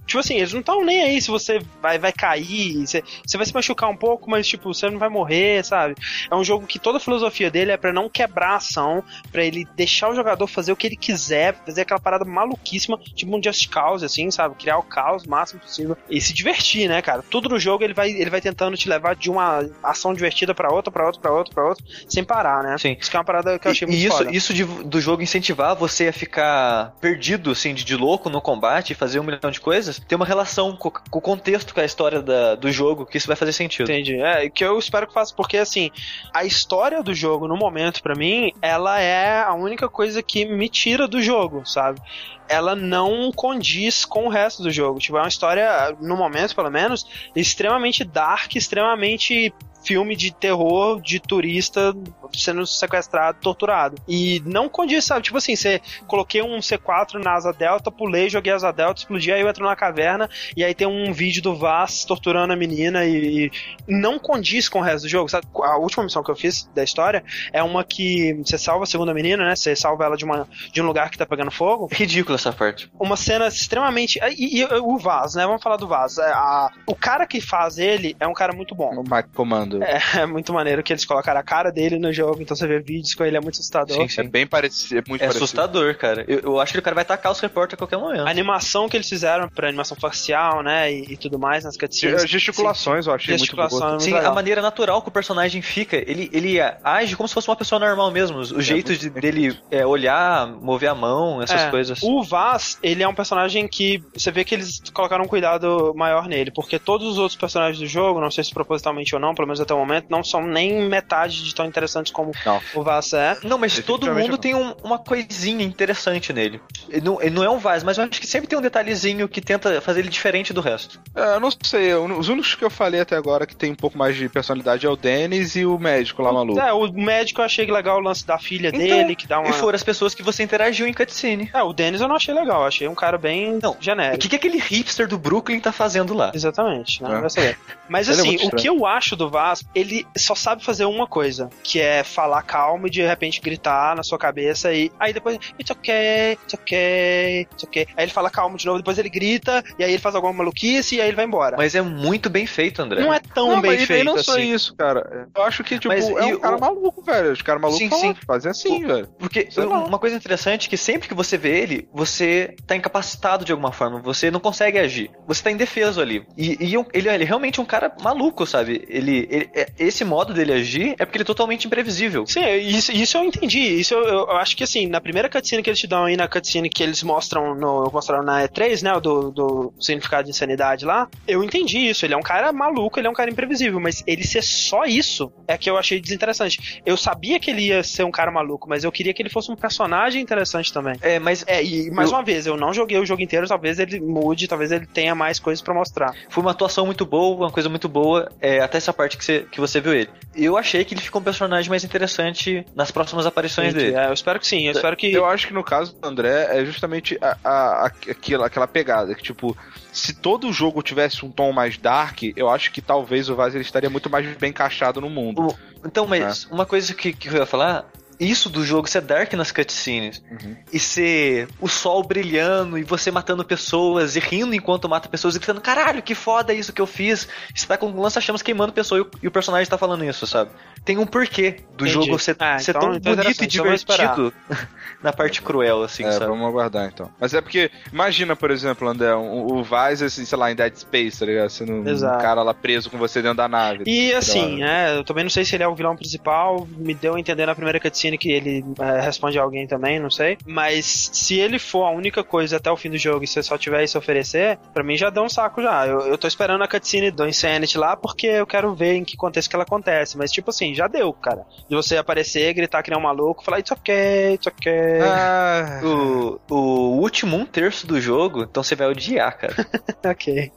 tipo 0.06 0.20
assim, 0.20 0.36
eles 0.36 0.54
não 0.54 0.60
estão 0.60 0.84
nem 0.84 1.02
aí 1.02 1.22
se 1.22 1.30
você 1.30 1.60
vai, 1.82 2.00
vai 2.00 2.12
cair, 2.12 2.86
você, 2.86 3.04
você 3.26 3.38
vai 3.38 3.46
se 3.46 3.54
machucar 3.54 3.90
um 3.90 3.96
pouco, 3.96 4.30
mas 4.30 4.48
tipo, 4.48 4.74
você 4.74 4.90
não 4.90 5.00
vai 5.00 5.10
morrer, 5.10 5.64
sabe? 5.64 5.96
É 6.30 6.36
um 6.36 6.44
jogo 6.44 6.66
que 6.66 6.80
toda 6.80 6.98
a 6.98 7.02
filosofia 7.02 7.52
dele 7.52 7.72
é 7.72 7.78
para 7.78 7.94
não 7.94 8.10
quebrar 8.10 8.52
a 8.52 8.56
ação, 8.56 9.04
para 9.32 9.44
ele 9.44 9.66
deixar 9.76 10.10
o 10.10 10.16
jogador 10.16 10.48
fazer 10.48 10.72
o 10.72 10.76
que 10.76 10.88
ele 10.88 10.96
quiser, 10.96 11.56
fazer 11.66 11.82
aquela 11.82 12.00
parada 12.00 12.26
maluquíssima, 12.26 12.98
tipo 13.16 13.36
um 13.36 13.42
Just 13.42 13.70
Cause, 13.70 14.06
assim, 14.06 14.32
sabe? 14.32 14.56
Criar 14.56 14.78
o 14.78 14.84
caos 14.84 15.24
o 15.24 15.30
máximo 15.30 15.60
possível 15.60 15.98
e 16.10 16.20
se 16.20 16.34
divertir, 16.34 16.88
né, 16.88 17.02
cara? 17.02 17.24
Tudo 17.30 17.50
no 17.50 17.60
jogo 17.60 17.84
ele 17.84 17.94
vai, 17.94 18.10
ele 18.10 18.30
vai 18.30 18.42
tentando 18.42 18.76
te 18.78 18.90
levar 18.90 19.16
de 19.16 19.30
uma 19.30 19.66
ação 19.84 20.14
divertida 20.14 20.54
para 20.54 20.72
outra, 20.72 20.92
para 20.92 21.06
outra, 21.06 21.22
para 21.22 21.32
outra, 21.32 21.54
para 21.54 21.66
outra, 21.66 21.86
sem 22.08 22.24
parar, 22.24 22.64
né? 22.64 22.78
Sim. 22.78 22.98
Isso 23.00 23.10
que 23.10 23.16
é 23.16 23.20
uma 23.20 23.26
parada 23.26 23.58
que 23.60 23.68
eu 23.68 23.72
achei 23.72 23.88
e, 23.88 23.92
muito 23.92 24.04
isso, 24.08 24.18
foda. 24.18 24.36
isso 24.36 24.54
de, 24.54 24.64
do 24.64 25.02
jogo 25.02 25.22
incentivar 25.22 25.76
você 25.76 26.08
a 26.08 26.14
ficar 26.22 26.94
perdido, 27.02 27.50
assim, 27.50 27.74
de, 27.74 27.84
de 27.84 27.96
louco 27.96 28.30
no 28.30 28.40
combate 28.40 28.92
e 28.92 28.96
fazer 28.96 29.20
um 29.20 29.24
milhão 29.24 29.50
de 29.50 29.60
coisas, 29.60 30.00
tem 30.00 30.16
uma 30.16 30.26
relação 30.26 30.76
com, 30.76 30.92
com 30.92 31.18
o 31.18 31.22
contexto, 31.22 31.74
com 31.74 31.80
a 31.80 31.86
história 31.86 32.22
da, 32.22 32.54
do 32.54 32.72
jogo, 32.72 33.08
que 33.08 33.18
isso 33.18 33.26
vai 33.26 33.36
fazer 33.36 33.54
sentido. 33.54 33.92
Entendi. 33.92 34.22
É, 34.22 34.48
que 34.48 34.64
eu 34.64 34.78
espero 34.78 35.08
que 35.08 35.14
faça, 35.14 35.34
porque 35.36 35.58
assim, 35.58 35.90
a 36.32 36.46
história 36.46 37.02
do 37.02 37.14
jogo, 37.16 37.48
no 37.48 37.58
momento, 37.58 38.04
para 38.04 38.14
mim, 38.14 38.52
ela 38.62 39.00
é 39.00 39.42
a 39.42 39.54
única 39.56 39.90
coisa 39.90 40.22
que 40.22 40.46
me 40.46 40.70
tira 40.70 41.08
do 41.08 41.22
jogo, 41.24 41.66
sabe? 41.66 42.00
Ela 42.48 42.76
não 42.76 43.32
condiz 43.32 44.06
com 44.06 44.28
o 44.28 44.30
resto 44.30 44.62
do 44.62 44.70
jogo. 44.70 45.00
Tipo, 45.00 45.18
é 45.18 45.22
uma 45.22 45.28
história, 45.28 45.96
no 46.00 46.16
momento, 46.16 46.56
pelo 46.56 46.70
menos, 46.70 47.08
extremamente 47.36 48.04
dark, 48.04 48.56
extremamente 48.56 49.52
filme 49.84 50.16
de 50.16 50.32
terror 50.32 51.02
de 51.02 51.20
turista 51.20 51.94
sendo 52.34 52.66
sequestrado, 52.66 53.40
torturado. 53.42 53.96
E 54.08 54.42
não 54.46 54.70
condiz, 54.70 55.06
sabe? 55.06 55.22
Tipo 55.22 55.38
assim, 55.38 55.56
você 55.56 55.82
coloquei 56.08 56.42
um 56.42 56.60
C4 56.60 57.22
na 57.24 57.34
asa 57.34 57.54
delta, 57.54 57.92
pulei, 57.92 58.30
joguei 58.30 58.54
a 58.54 58.56
asa 58.56 58.72
delta, 58.72 59.02
explodi, 59.02 59.32
aí 59.32 59.42
eu 59.42 59.50
entro 59.50 59.66
na 59.66 59.76
caverna 59.76 60.30
e 60.56 60.64
aí 60.64 60.74
tem 60.74 60.88
um 60.88 61.12
vídeo 61.14 61.42
do 61.42 61.56
Vaz 61.56 62.06
torturando 62.06 62.54
a 62.54 62.56
menina 62.56 63.06
e, 63.06 63.46
e 63.46 63.52
não 63.88 64.20
condiz 64.20 64.70
com 64.70 64.80
o 64.80 64.82
resto 64.82 65.04
do 65.04 65.10
jogo, 65.10 65.30
sabe? 65.30 65.48
A 65.56 65.78
última 65.78 66.04
missão 66.04 66.24
que 66.24 66.32
eu 66.32 66.36
fiz 66.36 66.70
da 66.74 66.84
história 66.84 67.24
é 67.52 67.62
uma 67.64 67.84
que 67.84 68.34
você 68.44 68.58
salva 68.58 68.84
a 68.84 68.88
segunda 68.88 69.14
menina, 69.14 69.46
né? 69.46 69.56
Você 69.56 69.76
salva 69.76 70.06
ela 70.06 70.18
de, 70.18 70.26
uma, 70.26 70.48
de 70.72 70.82
um 70.82 70.86
lugar 70.86 71.10
que 71.10 71.18
tá 71.18 71.26
pegando 71.26 71.52
fogo. 71.52 71.88
Ridícula 71.92 72.36
essa 72.36 72.52
parte. 72.52 72.92
Uma 73.00 73.16
cena 73.16 73.48
extremamente. 73.48 74.20
E, 74.38 74.62
e, 74.62 74.66
o 74.66 74.98
Vaz, 74.98 75.36
né? 75.36 75.46
Vamos 75.46 75.62
falar 75.62 75.78
do 75.78 75.88
Vaz. 75.88 76.18
A, 76.20 76.72
o 76.88 76.96
cara 76.96 77.26
que 77.26 77.42
faz 77.42 77.78
ele 77.78 78.16
é 78.20 78.28
um 78.28 78.34
cara 78.34 78.54
muito 78.54 78.76
bom. 78.76 78.92
O 78.96 79.04
Mike 79.04 79.30
Comando. 79.34 79.84
É, 79.84 80.00
é 80.22 80.26
muito 80.26 80.54
maneiro 80.54 80.84
que 80.84 80.94
eles 80.94 81.06
colocaram 81.06 81.40
a 81.40 81.44
cara 81.44 81.72
dele 81.72 81.98
no 81.98 82.12
jogo, 82.14 82.21
então 82.40 82.56
você 82.56 82.68
vê 82.68 82.80
vídeos 82.80 83.14
com 83.14 83.24
ele, 83.24 83.38
é 83.38 83.40
muito 83.40 83.56
assustador. 83.56 83.96
Sim, 83.96 84.08
sim. 84.08 84.22
É 84.22 84.24
bem 84.24 84.48
parecido. 84.48 85.00
É, 85.00 85.04
muito 85.08 85.22
é 85.22 85.28
parecido. 85.28 85.44
assustador, 85.44 85.96
cara. 85.98 86.26
Eu, 86.28 86.40
eu, 86.40 86.60
acho 86.60 86.74
que 86.74 86.80
o 86.80 86.82
cara 86.82 86.96
vai 86.96 87.06
tacar 87.06 87.32
os 87.32 87.40
repórteres 87.40 87.76
a 87.76 87.78
qualquer 87.78 87.98
momento. 87.98 88.28
A 88.28 88.30
animação 88.30 88.88
que 88.88 88.98
eles 88.98 89.08
fizeram 89.10 89.50
pra 89.50 89.68
animação 89.68 89.98
facial, 90.00 90.64
né, 90.64 90.92
e, 90.92 91.14
e 91.14 91.18
tudo 91.18 91.40
mais 91.40 91.64
nas 91.64 91.78
cutscenes. 91.78 92.30
Gesticulações, 92.30 93.08
eu 93.08 93.14
achei 93.14 93.38
Gesticulação 93.38 93.78
muito 93.78 93.82
boa. 93.82 93.90
é 93.90 93.92
muito 93.94 94.04
Sim, 94.04 94.14
legal. 94.14 94.32
a 94.32 94.36
maneira 94.36 94.62
natural 94.62 95.02
que 95.02 95.10
o 95.10 95.12
personagem 95.12 95.62
fica, 95.62 95.98
ele, 95.98 96.30
ele 96.34 96.58
age 96.84 97.16
como 97.16 97.28
se 97.28 97.34
fosse 97.34 97.50
uma 97.50 97.56
pessoa 97.56 97.80
normal 97.80 98.12
mesmo. 98.12 98.40
O 98.40 98.62
jeito 98.62 98.96
de, 98.96 99.10
dele 99.10 99.58
é, 99.70 99.86
olhar, 99.86 100.48
mover 100.48 100.90
a 100.90 100.96
mão, 100.96 101.42
essas 101.42 101.62
É, 101.62 101.70
coisas. 101.70 102.02
O 102.02 102.24
Vaz, 102.24 102.78
ele 102.82 103.04
é 103.04 103.08
um 103.08 103.14
personagem 103.14 103.68
que 103.68 104.04
você 104.14 104.32
vê 104.32 104.44
que 104.44 104.56
eles 104.56 104.82
colocaram 104.94 105.24
um 105.26 105.28
cuidado 105.28 105.94
maior 105.96 106.28
nele, 106.28 106.52
porque 106.52 106.80
todos 106.80 107.08
os 107.08 107.18
outros 107.18 107.40
personagens 107.40 107.80
do 107.80 107.88
jogo, 107.88 108.20
não 108.20 108.32
sei 108.32 108.44
se 108.44 108.54
propositalmente 108.54 109.14
ou 109.16 109.22
não, 109.22 109.34
pelo 109.34 109.48
menos 109.48 109.60
até 109.60 109.74
o 109.74 109.78
momento, 109.78 110.08
não 110.10 110.24
são 110.24 110.46
nem 110.46 110.88
metade 110.88 111.44
de 111.44 111.54
tão 111.56 111.66
interessantes 111.66 112.11
como 112.12 112.32
Não. 112.46 112.62
o 112.76 112.84
Vaz 112.84 113.14
é. 113.14 113.38
Não, 113.44 113.58
mas 113.58 113.80
todo 113.80 114.08
mundo 114.14 114.32
não. 114.32 114.38
tem 114.38 114.54
um- 114.56 114.74
uma 114.84 115.00
coisinha 115.00 115.64
interessante 115.66 116.32
nele. 116.34 116.60
Ele 116.90 117.02
não, 117.02 117.22
ele 117.22 117.32
não 117.32 117.44
é 117.44 117.50
um 117.50 117.58
Vaz, 117.58 117.84
mas 117.84 117.98
eu 117.98 118.04
acho 118.06 118.20
que 118.20 118.28
sempre 118.28 118.48
tem 118.48 118.58
um 118.58 118.62
detalhezinho 118.62 119.28
que 119.28 119.42
tenta 119.42 119.80
fazer 119.82 120.00
ele 120.02 120.10
diferente 120.10 120.54
do 120.54 120.62
resto. 120.62 121.00
É, 121.16 121.36
eu 121.36 121.40
não 121.40 121.50
sei, 121.64 121.92
eu- 121.94 122.06
os 122.06 122.28
únicos 122.30 122.56
que 122.56 122.64
eu 122.64 122.70
falei 122.70 123.00
até 123.02 123.16
agora 123.16 123.46
que 123.46 123.56
tem 123.56 123.72
um 123.72 123.76
pouco 123.76 123.98
mais 123.98 124.16
de 124.16 124.28
personalidade 124.30 124.86
é 124.86 124.90
o 124.90 124.96
Dennis 124.96 125.56
e 125.56 125.66
o 125.66 125.78
médico 125.78 126.22
lá 126.22 126.32
maluco. 126.34 126.60
É, 126.60 126.74
o 126.74 126.92
médico 126.92 127.42
eu 127.42 127.46
achei 127.46 127.66
legal 127.66 127.98
o 127.98 128.02
lance 128.02 128.26
da 128.26 128.38
filha 128.38 128.68
Então, 128.70 128.80
dele, 128.80 129.16
que 129.16 129.28
dá 129.28 129.40
uma. 129.40 129.50
E 129.50 129.54
foram 129.54 129.76
as 129.76 129.84
pessoas 129.84 130.14
que 130.14 130.24
você 130.24 130.44
interagiu 130.44 130.88
em 130.88 130.94
cutscene. 130.94 131.50
É, 131.54 131.62
o 131.64 131.74
Dennis 131.74 132.02
eu 132.02 132.08
não 132.08 132.16
achei 132.16 132.34
legal, 132.34 132.66
achei 132.66 132.88
um 132.88 132.96
cara 132.96 133.18
bem 133.18 133.60
Não, 133.62 133.72
O 133.72 133.78
genérico. 133.80 134.20
que, 134.20 134.30
que 134.30 134.36
aquele 134.36 134.58
hipster 134.58 135.08
do 135.08 135.18
Brooklyn 135.18 135.60
tá 135.60 135.72
fazendo 135.72 136.14
lá? 136.14 136.32
Exatamente, 136.34 137.02
né? 137.04 137.22
É. 137.38 137.56
Mas 137.88 138.08
é 138.10 138.12
assim, 138.14 138.28
muito 138.28 138.48
o 138.48 138.56
que 138.56 138.68
eu 138.68 138.86
acho 138.86 139.16
do 139.16 139.30
Vaz, 139.30 139.64
ele 139.76 140.06
só 140.18 140.34
sabe 140.36 140.64
fazer 140.64 140.86
uma 140.86 141.06
coisa, 141.08 141.50
que 141.64 141.80
é 141.80 142.01
falar 142.04 142.42
calmo 142.44 142.88
e 142.88 142.90
de 142.90 143.02
repente 143.02 143.42
gritar 143.42 143.96
na 143.96 144.04
sua 144.04 144.18
cabeça 144.18 144.74
e 144.74 144.92
aí 145.00 145.14
depois, 145.14 145.38
it's 145.60 145.70
okay, 145.72 146.34
it's 146.34 146.54
okay, 146.54 147.42
it's 147.52 147.64
okay. 147.64 147.86
Aí 147.96 148.06
ele 148.06 148.12
fala 148.12 148.30
calmo 148.30 148.58
de 148.58 148.66
novo, 148.66 148.78
depois 148.80 148.98
ele 148.98 149.10
grita 149.10 149.64
e 149.78 149.84
aí 149.84 149.92
ele 149.92 150.00
faz 150.02 150.16
alguma 150.16 150.34
maluquice 150.34 150.96
e 150.96 151.02
aí 151.02 151.08
ele 151.08 151.16
vai 151.16 151.26
embora. 151.26 151.58
Mas 151.58 151.76
é 151.76 151.82
muito 151.82 152.30
bem 152.30 152.46
feito, 152.46 152.82
André. 152.82 153.02
não 153.02 153.14
é 153.14 153.20
tão 153.20 153.50
não, 153.50 153.62
bem 153.62 153.72
mas 153.78 153.86
feito 153.86 154.06
não 154.06 154.18
só 154.18 154.34
assim. 154.34 154.54
isso, 154.54 154.76
cara. 154.76 155.28
Eu 155.36 155.44
acho 155.44 155.64
que, 155.64 155.76
tipo, 155.76 155.88
Mas 155.88 156.08
é 156.08 156.26
um 156.26 156.40
cara 156.40 156.58
o- 156.58 156.60
maluco, 156.60 157.02
velho. 157.02 157.32
Os 157.32 157.42
caras 157.42 157.62
malucos 157.62 157.82
Sim, 157.82 158.14
sim. 158.14 158.16
fazem 158.26 158.52
assim, 158.52 158.86
velho. 158.86 159.08
Porque 159.20 159.48
Sei 159.52 159.64
uma 159.66 160.00
coisa 160.00 160.16
interessante 160.16 160.68
é 160.68 160.70
que 160.70 160.78
sempre 160.78 161.08
que 161.08 161.14
você 161.14 161.38
vê 161.38 161.60
ele, 161.60 161.88
você 161.94 162.56
tá 162.66 162.76
incapacitado 162.76 163.44
de 163.46 163.52
alguma 163.52 163.72
forma, 163.72 164.00
você 164.02 164.30
não 164.32 164.40
consegue 164.40 164.78
agir. 164.80 165.12
Você 165.28 165.44
tá 165.44 165.52
indefeso 165.52 166.02
ali. 166.02 166.26
E, 166.38 166.58
e 166.60 166.78
um- 166.78 166.86
ele, 166.94 167.10
ele 167.10 167.24
é 167.24 167.28
realmente 167.28 167.60
um 167.62 167.66
cara 167.66 167.92
maluco, 168.02 168.46
sabe? 168.46 168.86
Ele, 168.90 169.28
ele- 169.30 169.50
é- 169.54 169.68
esse 169.80 170.04
modo 170.04 170.34
dele 170.34 170.54
agir 170.54 170.96
é 171.00 171.06
porque 171.06 171.18
ele 171.18 171.24
é 171.24 171.26
totalmente 171.26 171.68
imprevisível. 171.82 172.26
Sim, 172.28 172.44
isso, 172.58 172.92
isso 172.92 173.18
eu 173.18 173.24
entendi. 173.24 173.60
Isso 173.60 173.94
eu, 173.94 174.04
eu 174.04 174.32
acho 174.32 174.56
que 174.56 174.64
assim, 174.64 174.88
na 174.88 175.02
primeira 175.02 175.30
cutscene 175.30 175.62
que 175.64 175.70
eles 175.70 175.80
te 175.80 175.88
dão 175.88 176.06
aí, 176.06 176.16
na 176.16 176.28
cutscene 176.28 176.70
que 176.70 176.84
eles 176.84 177.02
mostram 177.04 177.56
no, 177.56 177.90
mostraram 177.92 178.24
na 178.24 178.44
E3, 178.48 178.82
né? 178.84 179.00
Do, 179.00 179.32
do 179.32 179.74
significado 179.80 180.26
de 180.26 180.30
insanidade 180.30 180.86
lá, 180.86 181.08
eu 181.28 181.44
entendi 181.44 181.78
isso. 181.80 182.06
Ele 182.06 182.14
é 182.14 182.18
um 182.18 182.22
cara 182.22 182.52
maluco, 182.54 183.00
ele 183.00 183.08
é 183.08 183.10
um 183.10 183.14
cara 183.14 183.30
imprevisível, 183.30 183.80
mas 183.80 184.04
ele 184.06 184.24
ser 184.26 184.44
só 184.44 184.86
isso 184.86 185.32
é 185.48 185.58
que 185.58 185.70
eu 185.70 185.78
achei 185.78 186.00
desinteressante. 186.00 186.82
Eu 186.86 186.96
sabia 186.98 187.40
que 187.40 187.50
ele 187.50 187.68
ia 187.68 187.84
ser 187.84 188.04
um 188.04 188.12
cara 188.12 188.32
maluco, 188.32 188.70
mas 188.70 188.84
eu 188.84 188.92
queria 188.92 189.14
que 189.14 189.22
ele 189.22 189.30
fosse 189.30 189.52
um 189.52 189.56
personagem 189.56 190.22
interessante 190.22 190.72
também. 190.72 190.96
É, 191.02 191.20
mas 191.20 191.44
É, 191.48 191.64
e 191.64 191.90
mais 191.92 192.10
Eu- 192.12 192.18
uma 192.18 192.24
vez, 192.24 192.46
eu 192.46 192.56
não 192.58 192.74
joguei 192.74 192.98
o 193.00 193.06
jogo 193.06 193.22
inteiro, 193.22 193.48
talvez 193.48 193.80
ele 193.80 194.00
mude, 194.00 194.48
talvez 194.48 194.72
ele 194.72 194.86
tenha 194.86 195.16
mais 195.16 195.40
coisas 195.40 195.62
pra 195.62 195.74
mostrar. 195.74 196.14
foi 196.30 196.42
uma 196.44 196.52
atuação 196.52 196.86
muito 196.86 197.06
boa, 197.06 197.36
uma 197.46 197.52
coisa 197.52 197.70
muito 197.70 197.88
boa, 197.90 198.32
é, 198.40 198.60
até 198.60 198.78
essa 198.78 198.94
parte 198.94 199.18
que 199.18 199.26
você, 199.26 199.46
que 199.52 199.60
você 199.60 199.80
viu 199.82 199.94
ele. 199.94 200.10
Eu 200.36 200.58
achei 200.58 200.84
que 200.86 200.94
ele 200.94 201.02
ficou 201.02 201.20
um 201.22 201.24
personagem 201.24 201.70
mais 201.72 201.84
interessante 201.84 202.64
nas 202.76 202.92
próximas 202.92 203.26
aparições 203.26 203.74
dele. 203.74 203.96
É, 203.96 204.08
eu 204.08 204.14
espero 204.14 204.40
que 204.40 204.46
sim, 204.46 204.66
eu 204.68 204.74
espero 204.74 204.96
que. 204.96 205.12
Eu 205.12 205.26
acho 205.26 205.48
que 205.48 205.54
no 205.54 205.64
caso 205.64 205.96
do 205.96 206.08
André 206.08 206.48
é 206.52 206.64
justamente 206.64 207.18
a, 207.22 207.38
a- 207.44 207.86
a- 207.86 207.92
aquela, 208.12 208.46
aquela 208.46 208.68
pegada, 208.68 209.16
que 209.16 209.24
tipo, 209.24 209.58
se 209.92 210.14
todo 210.14 210.48
o 210.48 210.54
jogo 210.54 210.84
tivesse 210.84 211.26
um 211.26 211.32
tom 211.32 211.52
mais 211.52 211.78
dark, 211.78 212.22
eu 212.36 212.50
acho 212.50 212.72
que 212.72 212.82
talvez 212.82 213.30
o 213.30 213.36
Vaz 213.36 213.56
ele 213.56 213.64
estaria 213.64 213.90
muito 213.90 214.10
mais 214.10 214.28
bem 214.38 214.52
encaixado 214.52 215.02
no 215.02 215.10
mundo. 215.10 215.48
O- 215.48 215.56
Então, 215.88 216.06
mas 216.06 216.46
uma 216.52 216.66
coisa 216.66 216.94
que, 216.94 217.12
que 217.12 217.28
eu 217.30 217.34
ia 217.38 217.46
falar, 217.46 217.86
isso 218.20 218.50
do 218.52 218.64
jogo 218.64 218.88
ser 218.88 219.02
dark 219.02 219.34
nas 219.34 219.52
cutscenes 219.52 220.22
Uhum. 220.30 220.56
e 220.72 220.78
ser 220.78 221.48
o 221.60 221.68
sol 221.68 222.04
brilhando 222.04 222.78
e 222.78 222.84
você 222.84 223.10
matando 223.10 223.44
pessoas 223.44 224.16
e 224.16 224.20
rindo 224.20 224.54
enquanto 224.54 224.88
mata 224.88 225.10
pessoas 225.10 225.36
e 225.36 225.40
gritando, 225.40 225.60
caralho, 225.60 226.04
que 226.04 226.14
foda 226.14 226.54
isso 226.54 226.72
que 226.72 226.80
eu 226.80 226.86
fiz. 226.86 227.28
Você 227.56 227.66
tá 227.66 227.78
com 227.80 227.90
lança-chamas 228.00 228.44
queimando 228.44 228.72
pessoa 228.74 229.00
e 229.00 229.02
o, 229.02 229.10
e 229.24 229.28
o 229.28 229.32
personagem 229.32 229.68
tá 229.68 229.76
falando 229.76 230.06
isso, 230.06 230.28
sabe? 230.28 230.52
Tem 230.84 230.98
um 230.98 231.06
porquê 231.06 231.58
do 231.78 231.86
Entendi. 231.88 232.06
jogo 232.06 232.20
ser, 232.20 232.36
Ah, 232.40 232.58
ser 232.60 232.72
então- 232.72 232.82
tão 232.82 232.96
então 232.96 233.14
é 233.14 233.16
bonito 233.18 233.44
e 233.44 233.58
eu 233.58 233.64
vou 233.64 233.74
esperar. 233.74 234.16
divertido 234.16 234.34
na 235.02 235.14
parte 235.14 235.42
cruel, 235.42 235.84
assim, 235.84 236.04
é, 236.06 236.12
sabe? 236.12 236.26
vamos 236.26 236.48
aguardar 236.48 236.90
então. 236.92 237.10
Mas 237.20 237.34
é 237.34 237.42
porque, 237.42 237.70
imagina, 237.92 238.36
por 238.36 238.52
exemplo, 238.52 238.88
André, 238.88 239.16
um- 239.16 239.46
o 239.54 239.64
Vaz, 239.64 240.02
assim, 240.02 240.26
sei 240.26 240.38
lá, 240.38 240.52
em 240.52 240.56
Dead 240.56 240.76
Space, 240.76 241.20
tá 241.20 241.26
ligado? 241.26 241.50
Sendo 241.50 241.74
um 241.74 241.88
Exato. 241.88 242.22
cara 242.22 242.42
lá 242.44 242.54
preso 242.54 242.90
com 242.90 242.98
você 242.98 243.22
dentro 243.22 243.38
da 243.38 243.48
nave. 243.48 243.84
E 243.88 244.14
assim, 244.14 244.58
né, 244.60 244.96
eu 244.98 245.04
também 245.04 245.24
não 245.24 245.30
sei 245.30 245.46
se 245.46 245.56
ele 245.56 245.64
é 245.64 245.68
o 245.68 245.76
vilão 245.76 245.96
principal, 245.96 246.68
me 246.78 246.94
deu 246.94 247.16
a 247.16 247.20
entender 247.20 247.46
na 247.46 247.56
primeira 247.56 247.80
cutscene 247.80 248.18
que 248.18 248.32
ele 248.32 248.64
é, 248.80 249.02
responde 249.02 249.38
a 249.40 249.44
alguém 249.44 249.66
também, 249.68 250.00
não 250.00 250.10
sei. 250.10 250.38
Mas 250.46 251.10
se 251.14 251.40
ele 251.40 251.58
for 251.60 251.86
a 251.86 251.92
única 251.92 252.24
coisa 252.24 252.58
até 252.58 252.72
o 252.72 252.78
fim 252.78 252.90
do 252.90 252.98
jogo 252.98 253.24
e 253.24 253.28
você 253.28 253.42
só 253.44 253.58
tiver 253.58 253.84
isso 253.84 253.98
a 253.98 254.00
oferecer, 254.00 254.58
pra 254.74 254.84
mim 254.84 254.98
já 254.98 255.10
deu 255.10 255.24
um 255.24 255.30
saco 255.30 255.62
já. 255.62 255.86
Eu, 255.88 256.02
eu 256.02 256.18
tô 256.18 256.28
esperando 256.28 256.64
a 256.64 256.68
cutscene 256.68 257.12
do 257.12 257.28
Insanity 257.28 257.78
lá 257.78 257.96
porque 257.96 258.28
eu 258.28 258.48
quero 258.48 258.74
ver 258.76 258.94
em 258.96 259.04
que 259.04 259.16
contexto 259.18 259.50
que 259.50 259.56
ela 259.56 259.64
acontece. 259.64 260.18
Mas 260.18 260.32
tipo 260.32 260.50
assim, 260.50 260.71
já 260.74 260.88
deu, 260.88 261.12
cara. 261.14 261.44
De 261.70 261.76
você 261.76 261.98
aparecer, 261.98 262.54
gritar 262.54 262.82
que 262.84 262.90
nem 262.90 263.00
um 263.00 263.04
maluco, 263.04 263.44
falar 263.44 263.60
it's 263.60 263.72
okay, 263.72 264.34
it's 264.36 264.48
okay. 264.48 265.00
Ah, 265.02 265.82
O, 265.84 266.40
o 266.50 266.56
último 267.00 267.38
um 267.38 267.46
terço 267.46 267.86
do 267.88 268.00
jogo, 268.00 268.44
então 268.44 268.64
você 268.64 268.76
vai 268.76 268.88
odiar, 268.88 269.38
cara. 269.38 269.54
ok. 270.06 270.52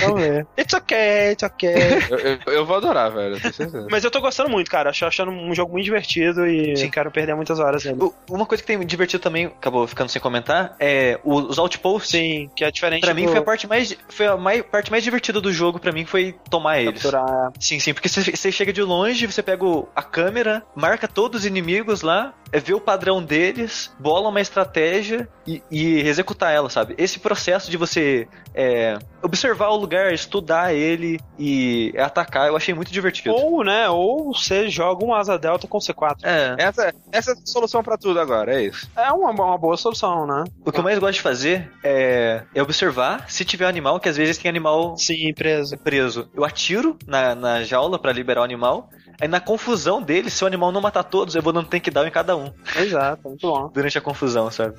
Vamos 0.00 0.20
ver. 0.20 0.46
It's 0.58 0.74
okay, 0.74 1.32
it's 1.32 1.42
okay. 1.42 1.74
eu, 2.10 2.18
eu- 2.18 2.52
eu 2.52 2.66
vou 2.66 2.76
adorar, 2.76 3.10
velho, 3.10 3.36
eu. 3.36 3.86
Mas 3.90 4.04
eu 4.04 4.10
tô 4.10 4.20
gostando 4.20 4.50
muito, 4.50 4.70
cara. 4.70 4.90
Acho 4.90 5.06
achando 5.06 5.30
um 5.30 5.54
jogo 5.54 5.72
muito 5.72 5.84
divertido 5.84 6.46
e 6.46 6.76
Sim. 6.76 6.90
quero 6.90 7.10
perder 7.10 7.34
muitas 7.34 7.58
horas 7.58 7.84
nele. 7.84 7.98
O- 8.02 8.14
Uma 8.30 8.46
coisa 8.46 8.62
que 8.62 8.66
tem 8.66 8.76
me 8.76 8.84
divertido 8.84 9.22
também, 9.22 9.46
acabou 9.46 9.86
ficando 9.86 10.08
sem 10.10 10.20
comentar, 10.20 10.74
é 10.80 11.18
o- 11.24 11.34
os 11.36 11.58
outposts. 11.58 12.10
Sim, 12.10 12.50
que 12.54 12.64
é 12.64 12.70
diferente 12.70 13.00
Pra 13.02 13.14
mim 13.14 13.24
do 13.24 13.30
foi 13.30 13.38
a 13.38 13.42
parte 13.42 13.66
mais 13.66 13.96
foi 14.08 14.26
a 14.26 14.36
mai- 14.36 14.62
parte 14.62 14.90
mais 14.90 15.02
divertida 15.04 15.40
do 15.40 15.52
jogo 15.52 15.78
pra 15.78 15.92
mim 15.92 16.04
foi 16.04 16.34
tomar 16.50 16.80
eles. 16.80 17.02
capturar. 17.02 17.52
Sim, 17.60 17.78
sim, 17.78 17.92
porque 17.94 18.08
você, 18.08 18.22
você 18.22 18.50
chega 18.52 18.72
de 18.72 18.82
longe, 18.82 19.26
você 19.26 19.42
pega 19.42 19.57
o- 19.66 19.88
a 19.94 20.02
câmera, 20.02 20.62
marca 20.74 21.06
todos 21.08 21.40
os 21.40 21.46
inimigos 21.46 22.02
lá 22.02 22.34
é 22.50 22.58
ver 22.58 22.72
o 22.74 22.80
padrão 22.80 23.22
deles, 23.22 23.94
bola 24.00 24.30
uma 24.30 24.40
estratégia 24.40 25.28
e, 25.46 25.62
e 25.70 26.00
executar 26.00 26.50
ela, 26.52 26.70
sabe? 26.70 26.94
Esse 26.96 27.18
processo 27.18 27.70
de 27.70 27.76
você 27.76 28.26
é, 28.54 28.98
observar 29.22 29.68
o 29.68 29.76
lugar, 29.76 30.14
estudar 30.14 30.72
ele 30.72 31.20
e 31.38 31.92
atacar, 31.98 32.48
eu 32.48 32.56
achei 32.56 32.72
muito 32.72 32.90
divertido. 32.90 33.34
Ou, 33.34 33.62
né, 33.62 33.88
ou 33.90 34.32
você 34.34 34.68
joga 34.70 35.04
um 35.04 35.12
asa 35.14 35.38
delta 35.38 35.66
com 35.68 35.78
C4. 35.78 36.16
É. 36.22 36.54
Essa, 36.58 36.94
essa 37.12 37.30
é 37.32 37.34
a 37.34 37.36
solução 37.46 37.82
pra 37.82 37.98
tudo 37.98 38.18
agora, 38.18 38.54
é 38.54 38.62
isso. 38.64 38.88
É 38.96 39.12
uma, 39.12 39.30
uma 39.30 39.58
boa 39.58 39.76
solução, 39.76 40.26
né? 40.26 40.44
O 40.64 40.72
que 40.72 40.80
eu 40.80 40.84
mais 40.84 40.98
gosto 40.98 41.14
de 41.14 41.20
fazer 41.20 41.70
é, 41.84 42.42
é 42.54 42.62
observar 42.62 43.28
se 43.28 43.44
tiver 43.44 43.66
animal, 43.66 44.00
que 44.00 44.08
às 44.08 44.16
vezes 44.16 44.38
tem 44.38 44.48
animal 44.48 44.96
Sim, 44.96 45.34
preso. 45.34 45.76
preso. 45.76 46.30
Eu 46.34 46.44
atiro 46.46 46.96
na, 47.06 47.34
na 47.34 47.62
jaula 47.62 47.98
pra 47.98 48.10
liberar 48.12 48.40
o 48.40 48.44
animal. 48.44 48.88
Aí 49.20 49.28
na 49.28 49.40
confusão 49.40 50.00
dele, 50.00 50.30
se 50.30 50.44
o 50.44 50.46
animal 50.46 50.70
não 50.70 50.80
matar 50.80 51.02
todos, 51.02 51.34
eu 51.34 51.42
vou 51.42 51.52
dando 51.52 51.68
takedown 51.68 52.06
em 52.06 52.10
cada 52.10 52.36
um. 52.36 52.52
Exato, 52.76 53.28
muito 53.28 53.46
bom. 53.46 53.68
Durante 53.74 53.98
a 53.98 54.00
confusão, 54.00 54.50
sabe? 54.50 54.76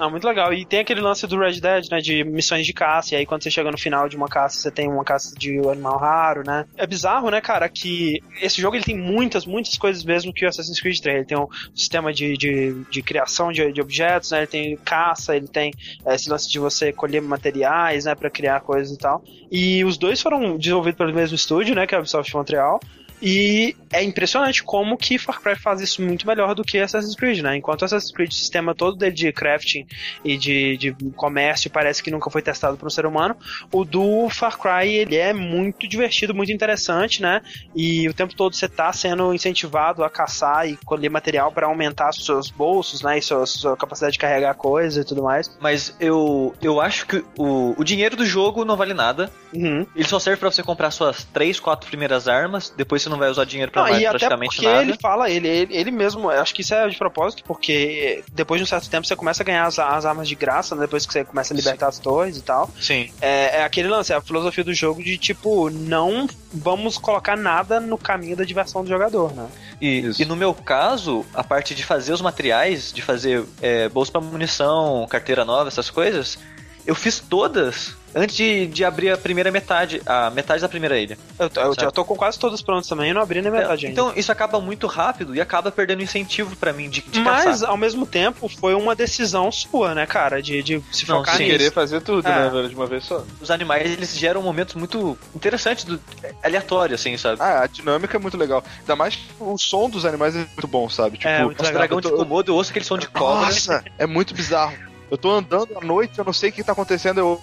Ah, 0.00 0.08
muito 0.08 0.26
legal. 0.26 0.50
E 0.54 0.64
tem 0.64 0.80
aquele 0.80 1.02
lance 1.02 1.26
do 1.26 1.38
Red 1.38 1.60
Dead, 1.60 1.90
né? 1.90 1.98
De 1.98 2.24
missões 2.24 2.64
de 2.64 2.72
caça. 2.72 3.14
E 3.14 3.18
aí, 3.18 3.26
quando 3.26 3.42
você 3.42 3.50
chega 3.50 3.70
no 3.70 3.76
final 3.76 4.08
de 4.08 4.16
uma 4.16 4.28
caça, 4.28 4.58
você 4.58 4.70
tem 4.70 4.88
uma 4.88 5.04
caça 5.04 5.34
de 5.36 5.58
animal 5.58 5.98
raro, 5.98 6.42
né? 6.42 6.64
É 6.74 6.86
bizarro, 6.86 7.28
né, 7.28 7.38
cara, 7.38 7.68
que 7.68 8.18
esse 8.40 8.62
jogo 8.62 8.76
ele 8.76 8.84
tem 8.84 8.96
muitas, 8.96 9.44
muitas 9.44 9.76
coisas 9.76 10.02
mesmo 10.02 10.32
que 10.32 10.46
o 10.46 10.48
Assassin's 10.48 10.80
Creed 10.80 10.98
3. 11.00 11.16
Ele 11.16 11.26
tem 11.26 11.36
um 11.36 11.46
sistema 11.74 12.14
de, 12.14 12.34
de, 12.34 12.82
de 12.90 13.02
criação 13.02 13.52
de, 13.52 13.70
de 13.72 13.80
objetos, 13.82 14.30
né? 14.30 14.38
Ele 14.38 14.46
tem 14.46 14.76
caça, 14.78 15.36
ele 15.36 15.48
tem 15.48 15.70
é, 16.06 16.14
esse 16.14 16.30
lance 16.30 16.48
de 16.48 16.58
você 16.58 16.94
colher 16.94 17.20
materiais, 17.20 18.06
né? 18.06 18.14
Pra 18.14 18.30
criar 18.30 18.60
coisas 18.60 18.94
e 18.94 18.98
tal. 18.98 19.22
E 19.52 19.84
os 19.84 19.98
dois 19.98 20.22
foram 20.22 20.56
desenvolvidos 20.56 20.96
pelo 20.96 21.12
mesmo 21.12 21.34
estúdio, 21.34 21.74
né? 21.74 21.86
Que 21.86 21.94
é 21.94 21.98
a 21.98 22.00
Ubisoft 22.00 22.34
Montreal. 22.34 22.80
E 23.22 23.76
é 23.92 24.02
impressionante 24.02 24.62
como 24.62 24.96
que 24.96 25.18
Far 25.18 25.40
Cry 25.40 25.56
faz 25.56 25.80
isso 25.80 26.00
muito 26.02 26.26
melhor 26.26 26.54
do 26.54 26.64
que 26.64 26.78
Assassin's 26.78 27.14
Creed, 27.14 27.40
né? 27.40 27.56
Enquanto 27.56 27.84
Assassin's 27.84 28.12
Creed, 28.12 28.30
o 28.30 28.34
sistema 28.34 28.74
todo 28.74 28.96
dele 28.96 29.14
de 29.14 29.32
crafting 29.32 29.86
e 30.24 30.36
de, 30.36 30.76
de 30.76 30.96
comércio 31.16 31.70
parece 31.70 32.02
que 32.02 32.10
nunca 32.10 32.30
foi 32.30 32.40
testado 32.40 32.76
por 32.76 32.86
um 32.86 32.90
ser 32.90 33.04
humano, 33.04 33.36
o 33.72 33.84
do 33.84 34.28
Far 34.30 34.58
Cry, 34.58 34.94
ele 34.94 35.16
é 35.16 35.32
muito 35.32 35.88
divertido, 35.88 36.34
muito 36.34 36.52
interessante, 36.52 37.20
né? 37.20 37.42
E 37.74 38.08
o 38.08 38.14
tempo 38.14 38.34
todo 38.34 38.54
você 38.54 38.68
tá 38.68 38.92
sendo 38.92 39.34
incentivado 39.34 40.02
a 40.04 40.10
caçar 40.10 40.68
e 40.68 40.76
colher 40.76 41.10
material 41.10 41.52
para 41.52 41.66
aumentar 41.66 42.10
os 42.10 42.24
seus 42.24 42.50
bolsos, 42.50 43.02
né? 43.02 43.18
E 43.18 43.22
sua, 43.22 43.44
sua 43.44 43.76
capacidade 43.76 44.14
de 44.14 44.18
carregar 44.18 44.54
coisa 44.54 45.00
e 45.00 45.04
tudo 45.04 45.22
mais. 45.22 45.50
Mas 45.60 45.94
eu, 46.00 46.54
eu 46.62 46.80
acho 46.80 47.06
que 47.06 47.24
o, 47.36 47.74
o 47.76 47.84
dinheiro 47.84 48.16
do 48.16 48.24
jogo 48.24 48.64
não 48.64 48.76
vale 48.76 48.94
nada. 48.94 49.30
Uhum. 49.52 49.86
Ele 49.94 50.08
só 50.08 50.18
serve 50.18 50.38
pra 50.38 50.50
você 50.50 50.62
comprar 50.62 50.90
suas 50.90 51.24
três, 51.24 51.58
quatro 51.58 51.88
primeiras 51.88 52.28
armas. 52.28 52.72
Depois 52.76 53.02
você 53.02 53.09
não 53.10 53.18
vai 53.18 53.28
usar 53.30 53.44
dinheiro 53.44 53.70
pra 53.70 53.82
Não, 53.82 53.90
mais 53.90 54.02
e 54.02 54.06
até 54.06 54.18
praticamente 54.18 54.56
porque 54.56 54.68
nada. 54.68 54.82
ele 54.82 54.96
fala, 54.96 55.30
ele, 55.30 55.48
ele, 55.48 55.76
ele 55.76 55.90
mesmo, 55.90 56.30
acho 56.30 56.54
que 56.54 56.62
isso 56.62 56.74
é 56.74 56.88
de 56.88 56.96
propósito, 56.96 57.42
porque 57.44 58.22
depois 58.32 58.58
de 58.58 58.62
um 58.64 58.66
certo 58.66 58.88
tempo 58.88 59.06
você 59.06 59.16
começa 59.16 59.42
a 59.42 59.46
ganhar 59.46 59.66
as, 59.66 59.78
as 59.78 60.04
armas 60.06 60.28
de 60.28 60.34
graça, 60.34 60.74
né, 60.74 60.82
depois 60.82 61.04
que 61.04 61.12
você 61.12 61.24
começa 61.24 61.52
a 61.52 61.56
libertar 61.56 61.88
as 61.88 61.98
torres 61.98 62.36
e 62.36 62.42
tal. 62.42 62.70
Sim. 62.80 63.10
É, 63.20 63.58
é 63.58 63.64
aquele 63.64 63.88
lance, 63.88 64.12
é 64.12 64.16
a 64.16 64.20
filosofia 64.20 64.64
do 64.64 64.72
jogo 64.72 65.02
de 65.02 65.18
tipo, 65.18 65.68
não 65.70 66.26
vamos 66.52 66.96
colocar 66.98 67.36
nada 67.36 67.80
no 67.80 67.98
caminho 67.98 68.36
da 68.36 68.44
diversão 68.44 68.82
do 68.82 68.88
jogador, 68.88 69.34
né? 69.34 69.46
E, 69.80 70.10
e 70.18 70.24
no 70.24 70.36
meu 70.36 70.52
caso, 70.52 71.24
a 71.34 71.42
parte 71.42 71.74
de 71.74 71.84
fazer 71.84 72.12
os 72.12 72.20
materiais, 72.20 72.92
de 72.92 73.02
fazer 73.02 73.44
é, 73.62 73.88
bolsa 73.88 74.12
pra 74.12 74.20
munição, 74.20 75.06
carteira 75.08 75.44
nova, 75.44 75.68
essas 75.68 75.90
coisas, 75.90 76.38
eu 76.86 76.94
fiz 76.94 77.18
todas 77.20 77.94
antes 78.14 78.36
de, 78.36 78.66
de 78.66 78.84
abrir 78.84 79.10
a 79.10 79.16
primeira 79.16 79.50
metade, 79.50 80.00
a 80.06 80.30
metade 80.30 80.60
da 80.62 80.68
primeira 80.68 80.98
ilha. 80.98 81.18
Eu, 81.38 81.48
tô- 81.50 81.60
eu 81.60 81.74
já 81.78 81.90
tô 81.90 82.04
com 82.04 82.16
quase 82.16 82.38
todos 82.38 82.60
prontos 82.62 82.88
também, 82.88 83.08
eu 83.08 83.14
não 83.14 83.22
abri 83.22 83.40
nem 83.42 83.50
metade 83.50 83.86
ainda. 83.86 84.00
Então 84.00 84.12
isso 84.16 84.30
acaba 84.32 84.60
muito 84.60 84.86
rápido 84.86 85.34
e 85.34 85.40
acaba 85.40 85.70
perdendo 85.70 86.02
incentivo 86.02 86.54
pra 86.56 86.72
mim 86.72 86.88
de, 86.90 87.00
de 87.02 87.20
Mas, 87.20 87.44
caçar. 87.44 87.70
ao 87.70 87.76
mesmo 87.76 88.04
tempo, 88.06 88.48
foi 88.48 88.74
uma 88.74 88.94
decisão 88.94 89.50
sua, 89.52 89.94
né, 89.94 90.06
cara? 90.06 90.42
De, 90.42 90.62
de 90.62 90.82
se 90.92 91.08
Não, 91.08 91.18
focar 91.18 91.36
sim. 91.36 91.44
nisso. 91.44 91.56
Querer 91.58 91.72
fazer 91.72 92.00
tudo, 92.00 92.26
É. 92.26 92.30
né, 92.44 92.48
velho, 92.50 92.68
de 92.68 92.74
uma 92.74 92.86
vez 92.86 93.04
só. 93.04 93.24
Os 93.40 93.50
animais, 93.50 93.90
eles 93.90 94.16
geram 94.16 94.42
momentos 94.42 94.74
muito 94.74 95.16
interessantes, 95.34 95.84
do, 95.84 96.00
aleatórios, 96.42 97.00
assim, 97.00 97.16
sabe? 97.16 97.36
Ah, 97.40 97.62
a 97.62 97.66
dinâmica 97.66 98.16
é 98.16 98.20
muito 98.20 98.36
legal. 98.36 98.62
Ainda 98.80 98.96
mais 98.96 99.16
que 99.16 99.22
o 99.38 99.56
som 99.58 99.88
dos 99.88 100.04
animais 100.04 100.34
é 100.34 100.38
muito 100.40 100.66
bom, 100.68 100.88
sabe? 100.88 101.16
Tipo, 101.18 101.28
É, 101.28 101.44
muito 101.44 101.60
Os 101.60 101.66
legal. 101.66 101.78
dragão 101.80 101.98
eu 101.98 102.02
de 102.02 102.10
Komodo, 102.10 102.50
eu 102.52 102.56
ouço 102.56 102.70
aquele 102.70 102.84
som 102.84 102.98
de 102.98 103.08
cobra. 103.08 103.46
Nossa, 103.46 103.84
é 103.98 104.06
muito 104.06 104.34
bizarro. 104.34 104.74
Eu 105.10 105.18
tô 105.18 105.30
andando 105.30 105.76
à 105.76 105.84
noite, 105.84 106.18
eu 106.18 106.24
não 106.24 106.32
sei 106.32 106.50
o 106.50 106.52
que 106.52 106.62
tá 106.62 106.72
acontecendo, 106.72 107.18
eu. 107.18 107.40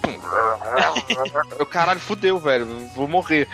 eu 1.60 1.66
caralho, 1.66 2.00
fudeu, 2.00 2.40
velho. 2.40 2.66
Vou 2.96 3.08
morrer. 3.08 3.48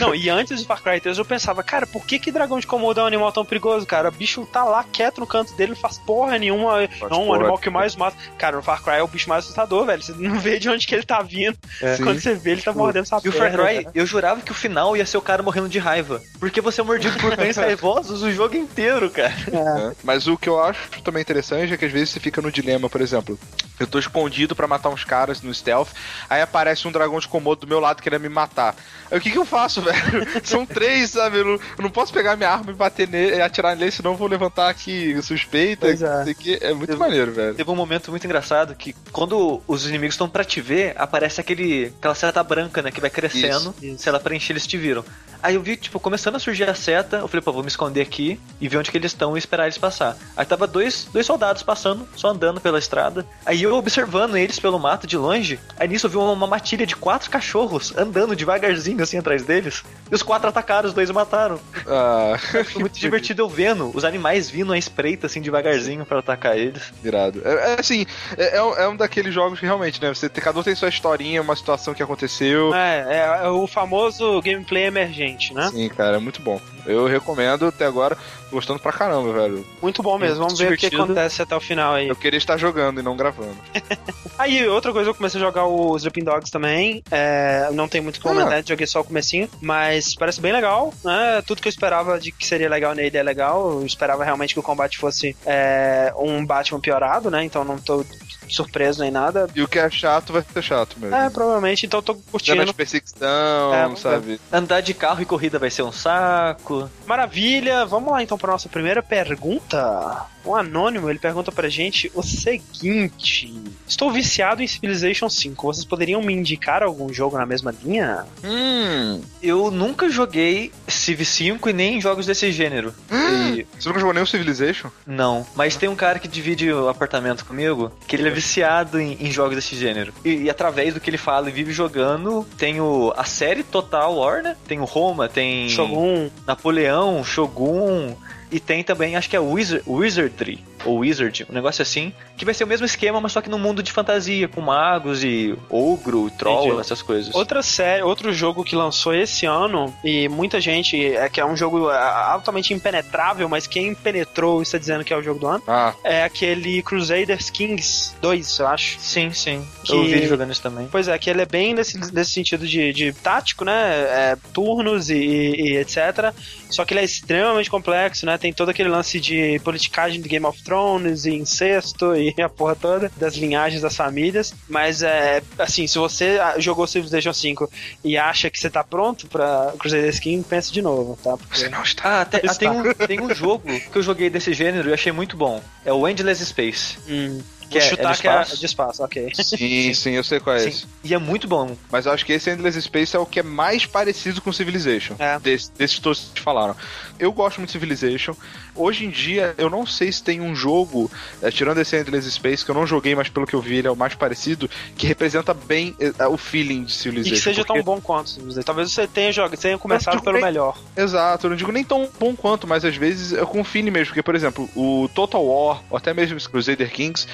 Não, 0.00 0.14
e 0.14 0.30
antes 0.30 0.60
de 0.60 0.66
Far 0.66 0.82
Cry 0.82 1.00
3 1.00 1.18
eu 1.18 1.24
pensava, 1.24 1.62
cara, 1.62 1.86
por 1.86 2.06
que 2.06 2.18
que 2.18 2.32
dragão 2.32 2.58
de 2.58 2.66
Komodo 2.66 3.00
é 3.00 3.02
um 3.02 3.06
animal 3.06 3.32
tão 3.32 3.44
perigoso, 3.44 3.84
cara? 3.86 4.08
O 4.08 4.12
bicho 4.12 4.46
tá 4.46 4.64
lá 4.64 4.84
quieto 4.84 5.18
no 5.18 5.26
canto 5.26 5.54
dele, 5.54 5.72
não 5.72 5.76
faz 5.76 5.98
porra 5.98 6.38
nenhuma. 6.38 6.82
é 6.82 6.88
um 7.04 7.08
porra 7.08 7.36
animal 7.36 7.58
que 7.58 7.68
mais 7.68 7.94
mata. 7.96 8.16
Cara, 8.38 8.56
no 8.56 8.62
Far 8.62 8.82
Cry 8.82 8.94
é 8.94 9.02
o 9.02 9.08
bicho 9.08 9.28
mais 9.28 9.44
assustador, 9.44 9.84
velho. 9.84 10.02
Você 10.02 10.12
não 10.12 10.38
vê 10.38 10.58
de 10.58 10.68
onde 10.70 10.86
que 10.86 10.94
ele 10.94 11.04
tá 11.04 11.20
vindo. 11.20 11.56
É. 11.82 11.96
Quando 12.02 12.20
você 12.20 12.34
vê, 12.34 12.52
ele 12.52 12.62
tá 12.62 12.72
mordendo 12.72 13.06
sua 13.06 13.20
E 13.22 13.28
o 13.28 13.32
Far 13.32 13.52
Cry, 13.52 13.84
cara. 13.84 13.90
eu 13.94 14.06
jurava 14.06 14.40
que 14.40 14.52
o 14.52 14.54
final 14.54 14.96
ia 14.96 15.04
ser 15.04 15.18
o 15.18 15.22
cara 15.22 15.42
morrendo 15.42 15.68
de 15.68 15.78
raiva. 15.78 16.22
Porque 16.40 16.60
você 16.60 16.80
é 16.80 16.84
mordido 16.84 17.18
por 17.18 17.36
cães 17.36 17.56
raivosos 17.58 18.22
o 18.22 18.32
jogo 18.32 18.56
inteiro, 18.56 19.10
cara. 19.10 19.34
né? 19.50 19.92
Mas 20.02 20.26
o 20.26 20.36
que 20.36 20.48
eu 20.48 20.62
acho 20.62 20.88
também 21.02 21.20
interessante 21.20 21.72
é 21.72 21.76
que 21.76 21.84
às 21.84 21.92
vezes 21.92 22.10
você 22.10 22.20
fica 22.20 22.40
no 22.40 22.50
dilema, 22.50 22.88
por 22.88 23.00
exemplo. 23.00 23.33
Eu 23.78 23.88
tô 23.88 23.98
escondido 23.98 24.54
pra 24.54 24.68
matar 24.68 24.88
uns 24.88 25.02
caras 25.02 25.42
no 25.42 25.52
stealth, 25.52 25.88
aí 26.30 26.40
aparece 26.40 26.86
um 26.86 26.92
dragão 26.92 27.18
de 27.18 27.26
Komodo 27.26 27.62
do 27.62 27.66
meu 27.66 27.80
lado 27.80 28.00
querendo 28.00 28.22
me 28.22 28.28
matar. 28.28 28.76
Aí 29.10 29.18
o 29.18 29.20
que 29.20 29.30
que 29.30 29.38
eu 29.38 29.44
faço, 29.44 29.82
velho? 29.82 30.26
São 30.44 30.64
três, 30.64 31.10
sabe? 31.10 31.38
Eu 31.38 31.44
não, 31.44 31.52
eu 31.52 31.82
não 31.82 31.90
posso 31.90 32.12
pegar 32.12 32.36
minha 32.36 32.50
arma 32.50 32.70
e 32.70 32.74
bater 32.74 33.08
nele, 33.08 33.36
e 33.36 33.40
atirar 33.40 33.74
nele, 33.74 33.90
senão 33.90 34.12
eu 34.12 34.16
vou 34.16 34.28
levantar 34.28 34.68
aqui 34.68 35.20
suspeita. 35.22 35.88
É. 35.88 36.34
quê. 36.34 36.58
é 36.60 36.72
muito 36.72 36.96
maneiro, 36.96 37.32
velho. 37.32 37.54
Teve 37.54 37.70
um 37.70 37.76
momento 37.76 38.10
muito 38.10 38.24
engraçado 38.24 38.74
que 38.76 38.94
quando 39.10 39.60
os 39.66 39.86
inimigos 39.86 40.14
estão 40.14 40.28
pra 40.28 40.44
te 40.44 40.60
ver, 40.60 40.94
aparece 40.96 41.40
aquele, 41.40 41.92
aquela 41.98 42.14
seta 42.14 42.42
branca, 42.44 42.80
né, 42.80 42.92
que 42.92 43.00
vai 43.00 43.10
crescendo. 43.10 43.74
Isso. 43.82 43.98
Se 43.98 44.08
ela 44.08 44.20
preencher, 44.20 44.52
eles 44.52 44.66
te 44.66 44.78
viram. 44.78 45.04
Aí 45.42 45.56
eu 45.56 45.62
vi, 45.62 45.76
tipo, 45.76 46.00
começando 46.00 46.36
a 46.36 46.38
surgir 46.38 46.64
a 46.64 46.74
seta, 46.74 47.18
eu 47.18 47.28
falei, 47.28 47.42
pô, 47.42 47.52
vou 47.52 47.62
me 47.62 47.68
esconder 47.68 48.00
aqui 48.00 48.40
e 48.60 48.66
ver 48.66 48.78
onde 48.78 48.90
que 48.90 48.96
eles 48.96 49.12
estão 49.12 49.36
e 49.36 49.38
esperar 49.38 49.64
eles 49.64 49.76
passar. 49.76 50.16
Aí 50.36 50.46
tava 50.46 50.66
dois, 50.66 51.06
dois 51.12 51.26
soldados 51.26 51.62
passando, 51.62 52.08
só 52.16 52.28
andando 52.28 52.60
pela 52.60 52.78
estrada. 52.78 53.23
Aí 53.46 53.62
eu 53.62 53.74
observando 53.74 54.36
eles 54.36 54.58
pelo 54.58 54.78
mato 54.78 55.06
de 55.06 55.16
longe, 55.16 55.60
aí 55.78 55.86
nisso 55.86 56.06
eu 56.06 56.10
vi 56.10 56.16
uma, 56.16 56.46
matilha 56.46 56.86
de 56.86 56.96
quatro 56.96 57.30
cachorros 57.30 57.92
andando 57.96 58.34
devagarzinho 58.34 59.02
assim 59.02 59.18
atrás 59.18 59.42
deles. 59.42 59.84
E 60.10 60.14
os 60.14 60.22
quatro 60.22 60.48
atacaram, 60.48 60.88
os 60.88 60.94
dois 60.94 61.10
mataram. 61.10 61.60
Ah, 61.86 62.36
Foi 62.64 62.80
muito 62.80 62.96
divertido 62.98 63.42
eu 63.42 63.48
vendo 63.48 63.90
os 63.94 64.04
animais 64.04 64.48
vindo 64.48 64.72
à 64.72 64.78
espreita 64.78 65.26
assim 65.26 65.40
devagarzinho 65.40 66.06
pra 66.06 66.20
atacar 66.20 66.56
eles. 66.56 66.92
Irado. 67.02 67.42
É, 67.44 67.74
é 67.74 67.80
assim, 67.80 68.06
é, 68.36 68.56
é 68.56 68.62
um, 68.62 68.94
é 68.94 68.96
daqueles 68.96 69.34
jogos 69.34 69.60
que 69.60 69.66
realmente, 69.66 70.00
né? 70.00 70.08
Você 70.08 70.28
tem, 70.28 70.42
cada 70.42 70.58
um 70.58 70.62
tem 70.62 70.74
sua 70.74 70.88
historinha, 70.88 71.42
uma 71.42 71.56
situação 71.56 71.92
que 71.92 72.02
aconteceu. 72.02 72.74
É, 72.74 73.06
é, 73.08 73.46
é 73.46 73.48
o 73.48 73.66
famoso 73.66 74.40
gameplay 74.40 74.84
emergente, 74.84 75.52
né? 75.52 75.68
Sim, 75.70 75.88
cara, 75.88 76.16
é 76.16 76.20
muito 76.20 76.40
bom. 76.40 76.60
Eu 76.86 77.06
recomendo 77.06 77.66
até 77.66 77.86
agora, 77.86 78.16
gostando 78.50 78.78
pra 78.78 78.92
caramba, 78.92 79.32
velho. 79.32 79.66
Muito 79.80 80.02
bom 80.02 80.18
mesmo. 80.18 80.36
Vamos 80.36 80.58
ver 80.58 80.66
o 80.66 80.68
que 80.70 80.76
divertido. 80.76 81.02
acontece 81.02 81.42
até 81.42 81.56
o 81.56 81.60
final 81.60 81.94
aí. 81.94 82.08
Eu 82.08 82.16
queria 82.16 82.36
estar 82.36 82.56
jogando 82.56 83.00
e 83.00 83.02
não 83.02 83.13
gravando. 83.16 83.56
Aí, 84.38 84.66
outra 84.68 84.92
coisa, 84.92 85.10
eu 85.10 85.14
comecei 85.14 85.40
a 85.40 85.44
jogar 85.44 85.66
o 85.66 85.96
Sleeping 85.96 86.24
Dogs 86.24 86.50
também. 86.50 87.02
É, 87.10 87.68
não 87.72 87.88
tem 87.88 88.00
muito 88.00 88.16
o 88.16 88.20
que 88.20 88.26
comentar, 88.26 88.64
joguei 88.66 88.86
só 88.86 89.00
o 89.00 89.04
comecinho, 89.04 89.48
mas 89.60 90.14
parece 90.14 90.40
bem 90.40 90.52
legal, 90.52 90.92
né? 91.04 91.42
Tudo 91.46 91.62
que 91.62 91.68
eu 91.68 91.70
esperava 91.70 92.18
de 92.18 92.32
que 92.32 92.46
seria 92.46 92.68
legal 92.68 92.94
nele 92.94 93.16
é 93.16 93.22
legal. 93.22 93.80
Eu 93.80 93.86
esperava 93.86 94.24
realmente 94.24 94.54
que 94.54 94.60
o 94.60 94.62
combate 94.62 94.98
fosse 94.98 95.36
é, 95.46 96.12
um 96.16 96.44
Batman 96.44 96.80
piorado, 96.80 97.30
né? 97.30 97.44
Então 97.44 97.64
não 97.64 97.78
tô 97.78 98.04
surpreso 98.48 99.00
nem 99.02 99.10
nada. 99.10 99.48
E 99.54 99.62
o 99.62 99.68
que 99.68 99.78
é 99.78 99.88
chato 99.90 100.32
vai 100.32 100.42
ser 100.42 100.62
chato 100.62 100.96
mesmo. 100.98 101.14
É, 101.14 101.30
provavelmente, 101.30 101.86
então 101.86 101.98
eu 101.98 102.02
tô 102.02 102.14
curtindo. 102.14 102.64
de 102.64 102.74
perseguição, 102.74 103.74
É, 103.74 103.96
sabe? 103.96 104.40
Andar 104.52 104.80
de 104.80 104.94
carro 104.94 105.22
e 105.22 105.24
corrida 105.24 105.58
vai 105.58 105.70
ser 105.70 105.82
um 105.82 105.92
saco. 105.92 106.90
Maravilha, 107.06 107.84
vamos 107.86 108.12
lá 108.12 108.22
então 108.22 108.38
para 108.38 108.52
nossa 108.52 108.68
primeira 108.68 109.02
pergunta. 109.02 110.26
Um 110.44 110.54
anônimo, 110.54 111.08
ele 111.08 111.18
pergunta 111.18 111.50
pra 111.50 111.68
gente 111.68 112.10
o 112.14 112.22
seguinte: 112.22 113.52
Estou 113.86 114.10
viciado 114.10 114.62
em 114.62 114.66
Civilization 114.66 115.28
5. 115.28 115.66
Vocês 115.66 115.84
poderiam 115.84 116.22
me 116.22 116.32
indicar 116.32 116.82
algum 116.82 117.12
jogo 117.12 117.36
na 117.38 117.46
mesma 117.46 117.74
linha? 117.84 118.24
Hum. 118.44 119.20
Eu 119.42 119.70
nunca 119.70 120.08
joguei 120.08 120.70
Civ 120.88 121.24
5 121.24 121.68
e 121.68 121.72
nem 121.72 122.00
jogos 122.00 122.26
desse 122.26 122.50
gênero. 122.52 122.94
E- 123.10 123.66
Você 123.78 123.88
nunca 123.88 124.00
jogou 124.00 124.12
nem 124.14 124.22
o 124.22 124.26
Civilization? 124.26 124.90
não, 125.06 125.46
mas 125.54 125.76
tem 125.76 125.88
um 125.88 125.96
cara 125.96 126.18
que 126.18 126.28
divide 126.28 126.70
o 126.72 126.88
apartamento 126.88 127.44
comigo, 127.44 127.90
que 128.06 128.16
ele 128.16 128.28
é 128.28 128.30
viciado 128.30 129.00
em, 129.00 129.16
em 129.20 129.30
jogos 129.30 129.54
desse 129.56 129.76
gênero. 129.76 130.12
E, 130.24 130.42
e 130.44 130.50
através 130.50 130.94
do 130.94 131.00
que 131.00 131.08
ele 131.10 131.18
fala 131.18 131.48
e 131.48 131.52
vive 131.52 131.72
jogando, 131.72 132.46
tem 132.58 132.80
o, 132.80 133.12
a 133.16 133.24
série 133.24 133.62
Total 133.62 134.14
War, 134.14 134.42
né? 134.42 134.56
Tem 134.66 134.80
o 134.80 134.84
Roma, 134.84 135.28
tem 135.28 135.68
Shogun. 135.68 136.30
Napoleão, 136.46 137.22
Shogun. 137.24 138.14
E 138.54 138.60
tem 138.60 138.84
também, 138.84 139.16
acho 139.16 139.28
que 139.28 139.34
é 139.36 139.40
Wizard, 139.40 139.82
Wizardry. 139.86 140.62
ou 140.84 140.98
Wizard, 140.98 141.44
um 141.50 141.52
negócio 141.52 141.82
assim, 141.82 142.12
que 142.36 142.44
vai 142.44 142.52
ser 142.54 142.62
o 142.62 142.66
mesmo 142.66 142.84
esquema, 142.86 143.20
mas 143.20 143.32
só 143.32 143.40
que 143.40 143.48
no 143.50 143.58
mundo 143.58 143.82
de 143.82 143.90
fantasia, 143.90 144.46
com 144.46 144.60
magos 144.60 145.24
e 145.24 145.56
ogro, 145.70 146.30
troll, 146.38 146.66
Entendi. 146.66 146.80
essas 146.80 147.00
coisas. 147.02 147.34
Outra 147.34 147.62
série, 147.62 148.02
outro 148.02 148.32
jogo 148.32 148.62
que 148.62 148.76
lançou 148.76 149.14
esse 149.14 149.44
ano, 149.46 149.92
e 150.04 150.28
muita 150.28 150.60
gente, 150.60 151.02
é 151.16 151.28
que 151.28 151.40
é 151.40 151.44
um 151.46 151.56
jogo 151.56 151.88
ah, 151.88 152.32
altamente 152.32 152.72
impenetrável, 152.74 153.48
mas 153.48 153.66
quem 153.66 153.94
penetrou 153.94 154.60
está 154.62 154.78
dizendo 154.78 155.02
que 155.04 155.12
é 155.12 155.16
o 155.16 155.22
jogo 155.22 155.40
do 155.40 155.46
ano, 155.48 155.62
Ah, 155.66 155.94
é 156.04 156.22
aquele 156.22 156.82
Crusaders 156.82 157.50
Kings 157.50 158.14
2, 158.20 158.58
eu 158.60 158.66
acho. 158.68 158.98
Sim, 159.00 159.32
sim. 159.32 159.66
Que- 159.82 159.92
Eu 159.92 160.04
vi 160.04 160.26
jogando 160.28 160.52
isso 160.52 160.62
também. 160.62 160.86
Pois 160.92 161.08
é, 161.08 161.18
que 161.18 161.28
ele 161.28 161.42
é 161.42 161.46
bem 161.46 161.74
nesse, 161.74 161.98
nesse 162.12 162.30
sentido 162.32 162.66
de, 162.68 162.92
de 162.92 163.12
tático, 163.12 163.64
né? 163.64 163.72
É, 163.72 164.36
turnos 164.52 165.10
e, 165.10 165.14
e- 165.16 165.72
e 165.72 165.76
etc. 165.78 166.32
Só 166.70 166.84
que 166.84 166.92
ele 166.92 167.00
é 167.00 167.04
extremamente 167.04 167.70
complexo, 167.70 168.26
né? 168.26 168.36
Tem 168.44 168.52
todo 168.52 168.68
aquele 168.68 168.90
lance 168.90 169.18
de 169.18 169.58
politicagem 169.60 170.20
do 170.20 170.28
Game 170.28 170.44
of 170.44 170.62
Thrones 170.62 171.24
e 171.24 171.30
incesto 171.30 172.14
e 172.14 172.28
a 172.42 172.46
porra 172.46 172.76
toda, 172.76 173.10
das 173.16 173.36
linhagens 173.36 173.80
das 173.80 173.96
famílias. 173.96 174.52
Mas 174.68 175.02
é 175.02 175.42
assim, 175.58 175.86
se 175.86 175.96
você 175.96 176.38
ah, 176.38 176.56
jogou 176.58 176.86
Civilization 176.86 177.32
5 177.32 177.70
e 178.04 178.18
acha 178.18 178.50
que 178.50 178.60
você 178.60 178.68
tá 178.68 178.84
pronto 178.84 179.26
pra 179.28 179.72
Crusaders 179.78 180.18
King, 180.18 180.44
pense 180.46 180.70
de 180.70 180.82
novo, 180.82 181.18
tá? 181.24 181.38
Porque... 181.38 181.56
você 181.56 181.70
não 181.70 181.82
está. 181.82 182.20
Ah, 182.20 182.24
te- 182.26 182.42
ah, 182.46 182.54
tem, 182.54 182.68
um, 182.68 182.92
tem 182.92 183.18
um 183.18 183.34
jogo 183.34 183.64
que 183.90 183.96
eu 183.96 184.02
joguei 184.02 184.28
desse 184.28 184.52
gênero 184.52 184.90
e 184.90 184.92
achei 184.92 185.10
muito 185.10 185.38
bom. 185.38 185.62
É 185.82 185.90
o 185.94 186.06
Endless 186.06 186.44
Space. 186.44 186.98
Hum, 187.08 187.40
Que 187.74 187.78
vou 187.80 187.82
é- 187.82 187.86
é 187.86 187.90
chutar 187.90 188.14
de 188.14 188.20
que 188.20 188.28
é 188.28 188.56
de 188.56 188.66
espaço, 188.66 189.02
ok. 189.02 189.30
Sim, 189.34 189.94
sim, 189.94 190.10
eu 190.12 190.24
sei 190.24 190.40
qual 190.40 190.56
é 190.56 190.60
Sim. 190.60 190.68
esse. 190.68 190.86
E 191.02 191.14
é 191.14 191.18
muito 191.18 191.46
bom. 191.46 191.76
Mas 191.90 192.06
eu 192.06 192.12
acho 192.12 192.24
que 192.24 192.32
esse 192.32 192.50
Endless 192.50 192.80
Space 192.82 193.14
é 193.16 193.18
o 193.18 193.26
que 193.26 193.40
é 193.40 193.42
mais 193.42 193.86
parecido 193.86 194.40
com 194.40 194.52
Civilization. 194.52 195.14
É. 195.18 195.38
Desse- 195.38 195.70
desses 195.76 195.98
todos 195.98 196.30
que 196.34 196.40
falaram. 196.40 196.76
Eu 197.18 197.32
gosto 197.32 197.58
muito 197.58 197.68
de 197.68 197.72
Civilization. 197.72 198.34
Hoje 198.74 199.04
em 199.04 199.10
dia, 199.10 199.54
eu 199.56 199.70
não 199.70 199.86
sei 199.86 200.10
se 200.10 200.22
tem 200.22 200.40
um 200.40 200.54
jogo, 200.54 201.10
eh, 201.42 201.50
tirando 201.50 201.78
esse 201.78 201.96
Endless 201.96 202.30
Space, 202.30 202.64
que 202.64 202.70
eu 202.70 202.74
não 202.74 202.86
joguei, 202.86 203.14
mas 203.14 203.28
pelo 203.28 203.46
que 203.46 203.54
eu 203.54 203.60
vi, 203.60 203.76
ele 203.76 203.88
é 203.88 203.90
o 203.90 203.96
mais 203.96 204.14
parecido, 204.14 204.68
que 204.96 205.06
representa 205.06 205.54
bem 205.54 205.94
eh, 206.00 206.26
o 206.26 206.36
feeling 206.36 206.84
de 206.84 206.90
E 206.92 206.94
Civilization. 206.94 207.34
que 207.36 207.40
seja 207.42 207.64
porque- 207.64 207.74
tão 207.74 207.84
bom 207.84 208.00
quanto. 208.00 208.30
Civilization. 208.30 208.64
Talvez 208.66 208.90
você 208.90 209.06
tenha, 209.06 209.32
jogado, 209.32 209.58
tenha 209.60 209.78
começado 209.78 210.20
pelo 210.22 210.34
nem- 210.34 210.44
melhor. 210.44 210.76
Exato, 210.96 211.46
eu 211.46 211.50
não 211.50 211.56
digo 211.56 211.70
nem 211.70 211.84
tão 211.84 212.08
bom 212.18 212.34
quanto, 212.34 212.66
mas 212.66 212.84
às 212.84 212.96
vezes 212.96 213.32
eu 213.32 213.46
confio 213.46 213.84
mesmo, 213.84 214.06
porque, 214.06 214.22
por 214.22 214.34
exemplo, 214.34 214.68
o 214.74 215.08
Total 215.14 215.44
War, 215.44 215.82
ou 215.90 215.96
até 215.96 216.12
mesmo 216.14 216.36
os 216.36 216.46
Crusader 216.46 216.90
Kings, 216.90 217.26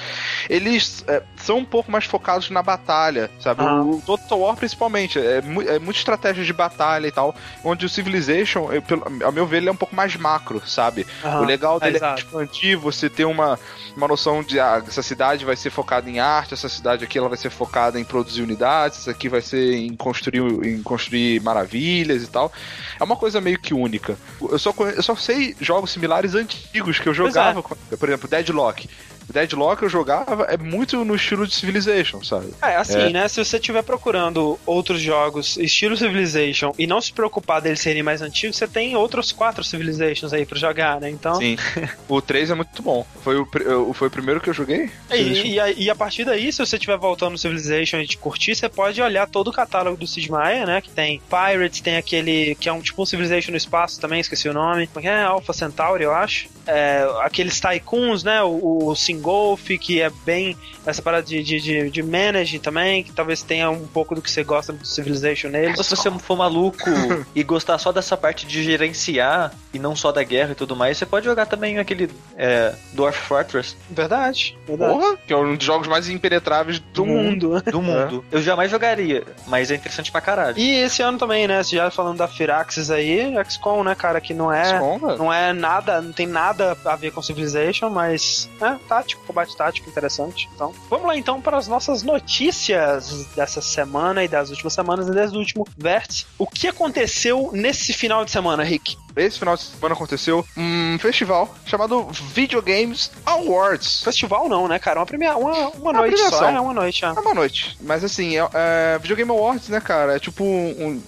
eles 0.49 1.03
é, 1.07 1.21
são 1.37 1.59
um 1.59 1.65
pouco 1.65 1.91
mais 1.91 2.05
focados 2.05 2.49
na 2.49 2.61
batalha, 2.61 3.29
sabe? 3.39 3.63
Ah. 3.63 3.81
O 3.81 4.01
Total 4.05 4.39
War, 4.39 4.55
principalmente, 4.55 5.19
é, 5.19 5.41
mu 5.41 5.61
é 5.61 5.79
muita 5.79 5.99
estratégia 5.99 6.43
de 6.43 6.53
batalha 6.53 7.07
e 7.07 7.11
tal, 7.11 7.35
onde 7.63 7.85
o 7.85 7.89
Civilization, 7.89 8.71
eu, 8.71 8.81
pelo, 8.81 9.03
ao 9.23 9.31
meu 9.31 9.45
ver, 9.45 9.57
ele 9.57 9.69
é 9.69 9.71
um 9.71 9.75
pouco 9.75 9.95
mais 9.95 10.15
macro, 10.15 10.61
sabe? 10.65 11.05
Aham. 11.23 11.41
O 11.41 11.45
legal 11.45 11.79
dele 11.79 11.95
é, 11.95 11.97
exato. 11.97 12.21
expandir, 12.21 12.77
você 12.77 13.09
ter 13.09 13.25
uma, 13.25 13.59
uma 13.95 14.07
noção 14.07 14.43
de 14.43 14.59
ah, 14.59 14.81
essa 14.87 15.01
cidade 15.01 15.45
vai 15.45 15.55
ser 15.55 15.69
focada 15.69 16.09
em 16.09 16.19
arte, 16.19 16.53
essa 16.53 16.69
cidade 16.69 17.03
aqui 17.03 17.17
ela 17.17 17.29
vai 17.29 17.37
ser 17.37 17.49
focada 17.49 17.99
em 17.99 18.03
produzir 18.03 18.41
unidades, 18.41 18.99
essa 18.99 19.11
aqui 19.11 19.29
vai 19.29 19.41
ser 19.41 19.75
em 19.75 19.95
construir, 19.95 20.41
em 20.65 20.81
construir 20.81 21.41
maravilhas 21.41 22.23
e 22.23 22.27
tal. 22.27 22.51
É 22.99 23.03
uma 23.03 23.15
coisa 23.15 23.41
meio 23.41 23.59
que 23.59 23.73
única. 23.73 24.17
Eu 24.41 24.59
só, 24.59 24.73
eu 24.77 25.03
só 25.03 25.15
sei 25.15 25.55
jogos 25.59 25.91
similares 25.91 26.35
antigos 26.35 26.99
que 26.99 27.07
eu 27.07 27.13
é. 27.13 27.15
jogava, 27.15 27.61
por 27.61 28.09
exemplo, 28.09 28.27
Deadlock. 28.27 28.89
Deadlock 29.31 29.83
eu 29.83 29.89
jogava 29.89 30.43
é 30.45 30.57
muito 30.57 31.03
no 31.05 31.15
estilo 31.15 31.45
de 31.47 31.53
Civilization, 31.53 32.23
sabe? 32.23 32.53
É, 32.61 32.75
assim, 32.75 32.99
É. 32.99 33.09
né? 33.09 33.27
Se 33.27 33.43
você 33.43 33.57
estiver 33.57 33.83
procurando 33.83 34.59
outros 34.65 34.99
jogos 35.01 35.57
estilo 35.57 35.95
Civilization 35.97 36.73
e 36.77 36.85
não 36.87 37.01
se 37.01 37.11
preocupar 37.13 37.61
deles 37.61 37.79
serem 37.79 38.03
mais 38.03 38.21
antigos, 38.21 38.57
você 38.57 38.67
tem 38.67 38.95
outros 38.95 39.31
quatro 39.31 39.63
Civilizations 39.63 40.33
aí 40.33 40.45
pra 40.45 40.57
jogar, 40.57 40.99
né? 40.99 41.09
Então. 41.09 41.35
Sim. 41.35 41.57
o 42.07 42.21
3 42.21 42.51
é 42.51 42.55
muito 42.55 42.81
bom. 42.81 43.05
Foi 43.23 43.37
o, 43.37 43.93
foi 43.93 44.07
o 44.07 44.11
primeiro 44.11 44.39
que 44.41 44.49
eu 44.49 44.53
joguei? 44.53 44.89
E, 45.11 45.53
e 45.53 45.59
a, 45.59 45.71
e 45.71 45.89
a 45.89 45.95
partir 45.95 46.25
daí, 46.25 46.51
se 46.51 46.59
você 46.59 46.75
estiver 46.75 46.97
voltando 46.97 47.31
no 47.31 47.37
Civilization 47.37 47.97
e 47.97 48.07
te 48.07 48.17
curtir, 48.17 48.55
você 48.55 48.67
pode 48.69 49.01
olhar 49.01 49.27
todo 49.27 49.49
o 49.49 49.53
catálogo 49.53 49.97
do 49.97 50.07
Sid 50.07 50.31
Meier, 50.31 50.65
né? 50.65 50.81
Que 50.81 50.89
tem 50.89 51.21
Pirates, 51.29 51.81
tem 51.81 51.97
aquele 51.97 52.55
que 52.55 52.67
é 52.69 52.73
um 52.73 52.81
tipo 52.81 53.01
um 53.01 53.05
Civilization 53.05 53.51
no 53.51 53.57
espaço 53.57 53.99
também, 53.99 54.19
esqueci 54.19 54.47
o 54.49 54.53
nome. 54.53 54.87
Como 54.87 54.99
é 54.99 55.01
que 55.03 55.07
é? 55.07 55.21
Alpha 55.23 55.53
Centauri, 55.53 56.03
eu 56.03 56.13
acho. 56.13 56.49
É, 56.67 57.07
aqueles 57.21 57.59
Tycoons, 57.59 58.23
né? 58.23 58.41
O, 58.43 58.89
o 58.89 58.95
Singolf, 59.21 59.67
que 59.79 60.01
é 60.01 60.09
bem 60.25 60.57
essa 60.85 61.01
parada 61.01 61.23
de, 61.23 61.43
de, 61.43 61.61
de, 61.61 61.89
de 61.89 62.03
manage 62.03 62.57
também, 62.57 63.03
que 63.03 63.11
talvez 63.11 63.43
tenha 63.43 63.69
um 63.69 63.85
pouco 63.85 64.15
do 64.15 64.21
que 64.21 64.31
você 64.31 64.43
gosta 64.43 64.73
do 64.73 64.85
Civilization 64.85 65.49
neles. 65.49 65.85
Se 65.85 65.95
você 65.95 66.09
for 66.11 66.35
maluco 66.35 66.77
e 67.35 67.43
gostar 67.43 67.77
só 67.77 67.91
dessa 67.91 68.17
parte 68.17 68.47
de 68.47 68.63
gerenciar 68.63 69.53
e 69.73 69.77
não 69.77 69.95
só 69.95 70.11
da 70.11 70.23
guerra 70.23 70.51
e 70.53 70.55
tudo 70.55 70.75
mais, 70.75 70.97
você 70.97 71.05
pode 71.05 71.25
jogar 71.25 71.45
também 71.45 71.77
aquele 71.77 72.09
é, 72.35 72.73
Dwarf 72.93 73.19
Fortress 73.19 73.75
Verdade, 73.89 74.57
verdade. 74.67 74.93
Porra, 74.93 75.17
que 75.17 75.31
é 75.31 75.37
um 75.37 75.55
dos 75.55 75.65
jogos 75.65 75.87
mais 75.87 76.09
impenetráveis 76.09 76.79
do, 76.79 76.85
do 76.91 77.05
mundo. 77.05 77.49
né? 77.53 77.61
do 77.71 77.81
mundo. 77.81 78.25
Eu 78.31 78.41
jamais 78.41 78.71
jogaria, 78.71 79.23
mas 79.47 79.69
é 79.69 79.75
interessante 79.75 80.11
pra 80.11 80.19
caralho. 80.19 80.57
E 80.57 80.75
esse 80.79 81.03
ano 81.03 81.17
também, 81.17 81.47
né? 81.47 81.61
Você 81.61 81.75
já 81.75 81.91
falando 81.91 82.17
da 82.17 82.27
Firaxis 82.27 82.89
aí, 82.89 83.33
XCOM, 83.47 83.83
né, 83.83 83.93
cara, 83.93 84.19
que 84.19 84.33
não 84.33 84.51
é. 84.51 84.65
XCOM. 84.65 84.99
Não 85.17 85.31
é 85.31 85.53
nada, 85.53 86.01
não 86.01 86.11
tem 86.11 86.25
nada 86.25 86.75
a 86.83 86.95
ver 86.95 87.11
com 87.11 87.21
Civilization, 87.21 87.89
mas 87.89 88.49
é 88.59 88.75
tático, 89.11 89.23
combate 89.25 89.55
tático 89.55 89.89
interessante. 89.89 90.49
Então, 90.55 90.73
vamos 90.89 91.07
lá 91.07 91.15
então 91.15 91.41
para 91.41 91.57
as 91.57 91.67
nossas 91.67 92.03
notícias 92.03 93.25
dessa 93.35 93.61
semana 93.61 94.23
e 94.23 94.27
das 94.27 94.49
últimas 94.49 94.73
semanas 94.73 95.07
e 95.07 95.11
desde 95.11 95.35
o 95.35 95.39
último 95.39 95.67
vértice. 95.77 96.25
O 96.37 96.47
que 96.47 96.67
aconteceu 96.67 97.49
nesse 97.53 97.93
final 97.93 98.23
de 98.25 98.31
semana, 98.31 98.63
Rick? 98.63 98.97
Esse 99.15 99.37
final 99.39 99.55
de 99.57 99.63
semana 99.63 99.93
aconteceu 99.93 100.45
um 100.55 100.97
festival 100.99 101.53
chamado 101.65 102.07
Video 102.33 102.61
Games 102.61 103.11
Awards. 103.25 104.01
Festival 104.03 104.47
não, 104.47 104.67
né, 104.67 104.79
cara? 104.79 104.99
Uma, 104.99 105.05
premia... 105.05 105.35
uma, 105.35 105.69
uma 105.69 105.93
noite 105.93 106.17
só, 106.17 106.29
premiação. 106.29 106.55
é 106.55 106.61
uma 106.61 106.73
noite. 106.73 107.03
É. 107.03 107.07
É 107.07 107.11
uma 107.11 107.33
noite. 107.33 107.77
Mas 107.81 108.03
assim, 108.03 108.37
é, 108.37 108.49
é, 108.53 108.99
Video 108.99 109.17
Game 109.17 109.29
Awards, 109.29 109.67
né, 109.69 109.81
cara? 109.81 110.15
É 110.15 110.19
tipo 110.19 110.43
um. 110.43 110.87
um- 110.87 111.03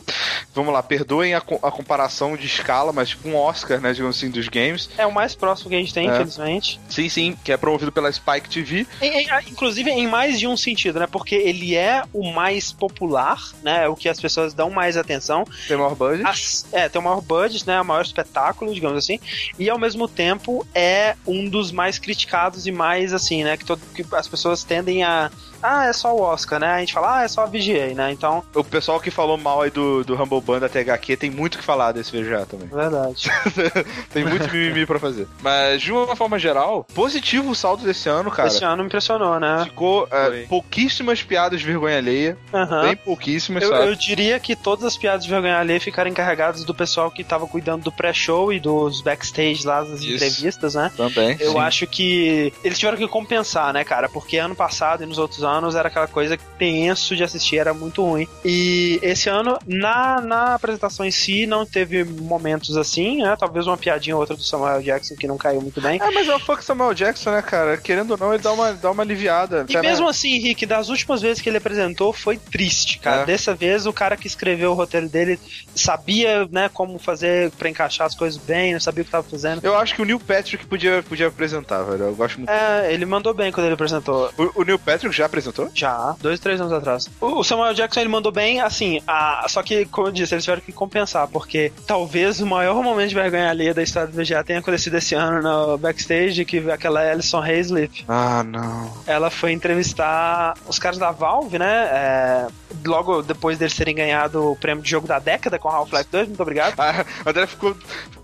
vamos 0.53 0.73
lá, 0.73 0.81
perdoem 0.83 1.33
a, 1.33 1.37
a 1.39 1.71
comparação 1.71 2.35
de 2.37 2.45
escala, 2.45 2.91
mas 2.93 3.09
tipo 3.09 3.27
um 3.27 3.35
Oscar, 3.35 3.79
né, 3.81 3.91
digamos 3.93 4.17
assim, 4.17 4.29
dos 4.29 4.47
games. 4.47 4.89
É 4.97 5.05
o 5.05 5.11
mais 5.13 5.33
próximo 5.35 5.69
que 5.69 5.75
a 5.75 5.79
gente 5.79 5.93
tem, 5.93 6.07
É. 6.09 6.13
infelizmente. 6.13 6.79
Sim, 6.89 7.09
sim, 7.09 7.37
que 7.43 7.51
é 7.51 7.57
promovido 7.57 7.91
pela 7.91 8.11
Spike 8.11 8.49
TV. 8.49 8.85
Em- 9.01 9.23
em- 9.23 9.27
inclusive 9.49 9.89
em 9.89 10.07
mais 10.07 10.39
de 10.39 10.47
um 10.47 10.55
sentido, 10.55 10.99
né? 10.99 11.07
Porque 11.07 11.35
ele 11.35 11.75
é 11.75 12.03
o 12.13 12.31
mais 12.31 12.71
popular, 12.71 13.41
né? 13.63 13.87
O 13.87 13.95
que 13.95 14.07
as 14.09 14.19
pessoas 14.19 14.53
dão 14.53 14.69
mais 14.69 14.95
atenção. 14.97 15.45
Tem 15.67 15.75
maior 15.77 15.95
budget. 15.95 16.27
As- 16.27 16.65
é, 16.71 16.87
tem 16.89 16.99
o 17.01 17.03
maior 17.03 17.21
budget, 17.21 17.65
né? 17.67 17.79
O 17.81 17.85
maior 17.85 18.03
espetáculo, 18.03 18.73
digamos 18.73 18.97
assim. 18.97 19.19
E 19.57 19.69
ao 19.69 19.79
mesmo 19.79 20.07
tempo 20.07 20.65
é 20.73 21.15
um 21.25 21.47
dos 21.49 21.71
mais 21.71 21.97
criticados 21.97 22.67
e 22.67 22.71
mais 22.71 23.13
assim, 23.13 23.43
né? 23.43 23.57
Que, 23.57 23.65
todo, 23.65 23.81
que 23.95 24.05
as 24.15 24.27
pessoas 24.27 24.63
tendem 24.63 25.03
a. 25.03 25.31
Ah, 25.63 25.85
é 25.85 25.93
só 25.93 26.13
o 26.15 26.21
Oscar, 26.21 26.59
né? 26.59 26.67
A 26.67 26.79
gente 26.79 26.93
fala, 26.93 27.19
ah, 27.19 27.23
é 27.23 27.27
só 27.27 27.41
a 27.41 27.45
VGA, 27.45 27.93
né? 27.95 28.11
Então, 28.11 28.43
O 28.53 28.63
pessoal 28.63 28.99
que 28.99 29.09
falou 29.09 29.37
mal 29.37 29.61
aí 29.61 29.69
do, 29.71 30.03
do 30.03 30.21
Humble 30.21 30.41
Band 30.41 30.65
até 30.65 30.81
HQ 30.81 31.17
tem 31.17 31.29
muito 31.31 31.55
o 31.55 31.57
que 31.59 31.63
falar 31.63 31.91
desse 31.91 32.11
VGA 32.11 32.45
também. 32.45 32.67
é 32.71 32.75
verdade. 32.75 33.31
tem 34.13 34.25
muito 34.25 34.51
mimimi 34.51 34.85
pra 34.85 34.99
fazer. 34.99 35.27
Mas, 35.41 35.81
de 35.81 35.91
uma 35.91 36.15
forma 36.15 36.37
geral, 36.37 36.85
positivo 36.93 37.51
o 37.51 37.55
saldo 37.55 37.83
desse 37.83 38.09
ano, 38.09 38.29
cara. 38.29 38.47
Esse 38.49 38.63
ano 38.63 38.83
me 38.83 38.87
impressionou, 38.87 39.39
né? 39.39 39.63
Ficou 39.63 40.07
é, 40.11 40.45
pouquíssimas 40.47 41.21
piadas 41.23 41.59
de 41.61 41.65
vergonha 41.65 41.97
alheia. 41.97 42.37
Aham. 42.53 42.81
Bem 42.83 42.95
pouquíssimas, 42.95 43.63
Eu, 43.63 43.69
sabe? 43.69 43.87
eu 43.87 43.95
diria 43.95 44.39
que 44.39 44.55
todas 44.55 44.83
as 44.85 44.97
piadas 44.97 45.23
de 45.23 45.29
vergonha 45.29 45.57
alheia 45.57 45.79
ficaram 45.79 46.09
encarregadas 46.09 46.63
do 46.63 46.73
pessoal 46.73 47.09
que 47.09 47.23
tava 47.23 47.47
cuidando 47.47 47.83
do 47.83 47.91
pré-show 47.91 48.51
e 48.51 48.59
dos 48.59 49.01
backstage 49.01 49.65
lá 49.65 49.81
das 49.81 50.01
Isso. 50.01 50.15
entrevistas, 50.15 50.75
né? 50.75 50.91
Também. 50.95 51.37
Eu 51.39 51.53
sim. 51.53 51.59
acho 51.59 51.87
que 51.87 52.53
eles 52.63 52.77
tiveram 52.77 52.97
que 52.97 53.07
compensar, 53.07 53.71
né, 53.73 53.83
cara? 53.83 54.09
Porque 54.09 54.37
ano 54.37 54.55
passado 54.55 55.03
e 55.03 55.05
nos 55.05 55.17
outros 55.17 55.43
anos 55.43 55.52
era 55.75 55.87
aquela 55.87 56.07
coisa 56.07 56.37
que 56.37 56.43
tenso 56.57 57.15
de 57.15 57.23
assistir, 57.23 57.57
era 57.57 57.73
muito 57.73 58.03
ruim. 58.03 58.27
E 58.43 58.99
esse 59.01 59.29
ano, 59.29 59.57
na, 59.65 60.21
na 60.21 60.55
apresentação 60.55 61.05
em 61.05 61.11
si, 61.11 61.45
não 61.45 61.65
teve 61.65 62.03
momentos 62.03 62.77
assim, 62.77 63.21
né? 63.21 63.35
Talvez 63.37 63.67
uma 63.67 63.77
piadinha 63.77 64.15
ou 64.15 64.21
outra 64.21 64.35
do 64.35 64.43
Samuel 64.43 64.81
Jackson 64.81 65.15
que 65.15 65.27
não 65.27 65.37
caiu 65.37 65.61
muito 65.61 65.81
bem. 65.81 65.99
É, 66.01 66.11
mas 66.11 66.27
é 66.27 66.35
o 66.35 66.39
fuck 66.39 66.63
Samuel 66.63 66.93
Jackson, 66.93 67.31
né, 67.31 67.41
cara? 67.41 67.77
Querendo 67.77 68.11
ou 68.11 68.17
não, 68.17 68.33
ele 68.33 68.43
dá 68.43 68.51
uma, 68.51 68.73
dá 68.73 68.91
uma 68.91 69.03
aliviada. 69.03 69.65
E 69.67 69.73
né? 69.73 69.81
mesmo 69.81 70.07
assim, 70.07 70.37
Rick, 70.39 70.65
das 70.65 70.89
últimas 70.89 71.21
vezes 71.21 71.41
que 71.41 71.49
ele 71.49 71.57
apresentou, 71.57 72.13
foi 72.13 72.37
triste, 72.37 72.99
cara. 72.99 73.23
É. 73.23 73.25
Dessa 73.25 73.53
vez, 73.53 73.85
o 73.85 73.93
cara 73.93 74.17
que 74.17 74.27
escreveu 74.27 74.71
o 74.71 74.73
roteiro 74.73 75.09
dele 75.09 75.39
sabia, 75.75 76.47
né, 76.51 76.69
como 76.73 76.97
fazer 76.99 77.51
pra 77.51 77.69
encaixar 77.69 78.07
as 78.07 78.15
coisas 78.15 78.39
bem, 78.39 78.73
não 78.73 78.79
sabia 78.79 79.01
o 79.01 79.05
que 79.05 79.11
tava 79.11 79.27
fazendo. 79.27 79.63
Eu 79.63 79.75
acho 79.75 79.95
que 79.95 80.01
o 80.01 80.05
Neil 80.05 80.19
Patrick 80.19 80.65
podia, 80.65 81.03
podia 81.03 81.27
apresentar, 81.27 81.83
velho. 81.83 82.05
Eu 82.05 82.15
gosto 82.15 82.37
muito. 82.37 82.49
É, 82.49 82.93
ele 82.93 83.05
mandou 83.05 83.33
bem 83.33 83.51
quando 83.51 83.65
ele 83.65 83.75
apresentou. 83.75 84.31
O, 84.37 84.61
o 84.61 84.63
Neil 84.63 84.79
Patrick 84.79 85.15
já 85.15 85.25
apresentou? 85.25 85.42
Já, 85.73 86.15
dois, 86.21 86.39
três 86.39 86.59
anos 86.61 86.73
atrás. 86.73 87.09
O 87.19 87.43
Samuel 87.43 87.73
Jackson 87.73 87.99
ele 88.01 88.09
mandou 88.09 88.31
bem, 88.31 88.61
assim, 88.61 89.01
a, 89.07 89.45
só 89.49 89.61
que, 89.63 89.85
como 89.85 90.07
eu 90.07 90.11
disse, 90.11 90.33
eles 90.33 90.43
tiveram 90.43 90.61
que 90.61 90.71
compensar, 90.71 91.27
porque 91.27 91.71
talvez 91.87 92.39
o 92.39 92.45
maior 92.45 92.81
momento 92.83 93.09
de 93.09 93.15
vergonha 93.15 93.49
alheia 93.49 93.73
da 93.73 93.83
história 93.83 94.07
do 94.07 94.15
VGA 94.21 94.43
tenha 94.43 94.59
acontecido 94.59 94.95
esse 94.97 95.15
ano 95.15 95.41
no 95.41 95.77
backstage, 95.77 96.45
que 96.45 96.69
aquela 96.71 97.01
Alison 97.01 97.41
Hayslip, 97.41 98.05
Ah, 98.07 98.43
não. 98.43 98.91
ela 99.05 99.29
foi 99.29 99.51
entrevistar 99.51 100.53
os 100.67 100.79
caras 100.79 100.97
da 100.97 101.11
Valve, 101.11 101.57
né? 101.59 101.73
é, 101.91 102.47
logo 102.85 103.21
depois 103.21 103.57
deles 103.57 103.75
terem 103.75 103.95
ganhado 103.95 104.51
o 104.51 104.55
prêmio 104.55 104.83
de 104.83 104.89
jogo 104.89 105.07
da 105.07 105.19
década 105.19 105.57
com 105.59 105.67
Half-Life 105.69 106.09
2, 106.11 106.27
muito 106.29 106.41
obrigado. 106.41 106.73
Ah, 106.83 107.05
a 107.25 107.29
André 107.29 107.47
ficou 107.47 107.75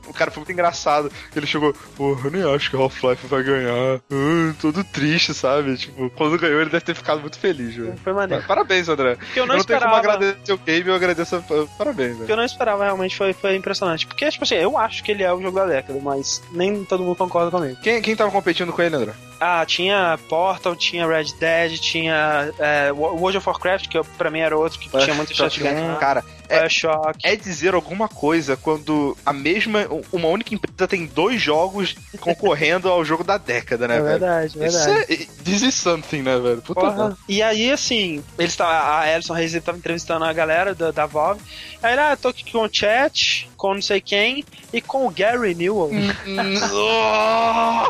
o 0.09 0.13
cara 0.13 0.31
foi 0.31 0.41
muito 0.41 0.51
engraçado. 0.51 1.11
Ele 1.35 1.45
chegou, 1.47 1.73
porra, 1.95 2.27
eu 2.27 2.31
nem 2.31 2.55
acho 2.55 2.69
que 2.69 2.75
Half-Life 2.75 3.27
vai 3.27 3.43
ganhar. 3.43 3.99
Ah, 4.11 4.53
todo 4.61 4.83
triste, 4.83 5.33
sabe? 5.33 5.77
Tipo, 5.77 6.09
quando 6.11 6.37
ganhou, 6.37 6.61
ele 6.61 6.69
deve 6.69 6.83
ter 6.85 6.95
ficado 6.95 7.21
muito 7.21 7.37
feliz, 7.39 7.75
velho. 7.75 7.95
Foi 8.03 8.13
maneiro. 8.13 8.43
Parabéns, 8.47 8.89
André. 8.89 9.15
Porque 9.15 9.39
eu 9.39 9.45
não, 9.45 9.55
eu 9.55 9.59
não 9.59 9.65
tenho 9.65 9.77
esperava. 9.77 10.01
como 10.01 10.13
agradecer 10.13 10.53
o 10.53 10.57
game, 10.57 10.87
eu 10.89 10.95
agradeço. 10.95 11.35
a- 11.35 11.41
Parabéns, 11.77 12.11
O 12.11 12.13
que 12.15 12.19
velho. 12.21 12.31
eu 12.31 12.37
não 12.37 12.45
esperava 12.45 12.83
realmente 12.83 13.15
foi, 13.15 13.33
foi 13.33 13.55
impressionante. 13.55 14.05
Porque, 14.07 14.29
tipo 14.29 14.43
assim, 14.43 14.55
eu 14.55 14.77
acho 14.77 15.03
que 15.03 15.11
ele 15.11 15.23
é 15.23 15.31
o 15.33 15.41
jogo 15.41 15.57
da 15.59 15.65
década, 15.65 15.99
mas 16.01 16.41
nem 16.51 16.83
todo 16.83 17.03
mundo 17.03 17.15
concorda 17.15 17.51
comigo. 17.51 17.77
Quem, 17.81 18.01
quem 18.01 18.15
tava 18.15 18.31
competindo 18.31 18.71
com 18.73 18.81
ele, 18.81 18.95
André? 18.95 19.13
Ah, 19.39 19.63
tinha 19.65 20.19
Portal, 20.27 20.75
tinha 20.75 21.07
Red 21.07 21.33
Dead, 21.39 21.79
tinha 21.79 22.51
é, 22.59 22.91
World 22.91 23.37
of 23.37 23.47
Warcraft, 23.47 23.87
que 23.87 23.97
eu- 23.97 24.03
pra 24.17 24.29
mim 24.29 24.39
era 24.39 24.57
outro 24.57 24.77
que 24.79 24.89
tinha 24.89 25.13
muita 25.15 25.33
chance 25.33 25.55
de 25.55 25.63
ganhar. 25.63 25.97
Cara, 25.97 26.23
é- 26.49 26.59
Bioshock. 26.61 27.19
é 27.23 27.35
dizer 27.35 27.73
alguma 27.73 28.09
coisa 28.09 28.57
quando 28.57 29.15
a 29.25 29.31
mesma, 29.31 29.87
uma 30.11 30.27
única 30.27 30.53
empresa 30.53 30.87
tem 30.87 31.05
dois 31.05 31.41
jogos 31.41 31.95
concorrendo 32.19 32.89
ao 32.89 33.03
jogo 33.05 33.23
da 33.23 33.37
década, 33.37 33.87
né, 33.87 33.97
É 33.97 34.01
velho? 34.01 34.19
verdade, 34.19 34.61
é 34.61 34.67
Isso 34.67 34.85
verdade. 34.85 35.13
é, 35.13 35.43
this 35.43 35.61
is 35.61 35.75
something, 35.75 36.21
né, 36.21 36.37
velho? 36.37 36.61
Puta 36.61 36.81
Porra. 36.81 37.17
E 37.27 37.41
aí, 37.41 37.71
assim, 37.71 38.23
eles 38.37 38.55
tava, 38.55 38.71
a 38.73 38.99
Alison 39.13 39.33
Reis 39.33 39.53
tava 39.63 39.77
entrevistando 39.77 40.25
a 40.25 40.33
galera 40.33 40.75
da, 40.75 40.91
da 40.91 41.05
Valve. 41.05 41.41
Aí 41.81 41.93
ele, 41.93 42.01
ah, 42.01 42.17
tô 42.17 42.27
aqui 42.27 42.51
com 42.51 42.59
o 42.65 42.69
chat, 42.69 43.49
com 43.55 43.73
não 43.73 43.81
sei 43.81 44.01
quem, 44.01 44.43
e 44.73 44.81
com 44.81 45.07
o 45.07 45.11
Gary 45.11 45.55
Newell. 45.55 45.91
não! 46.27 47.83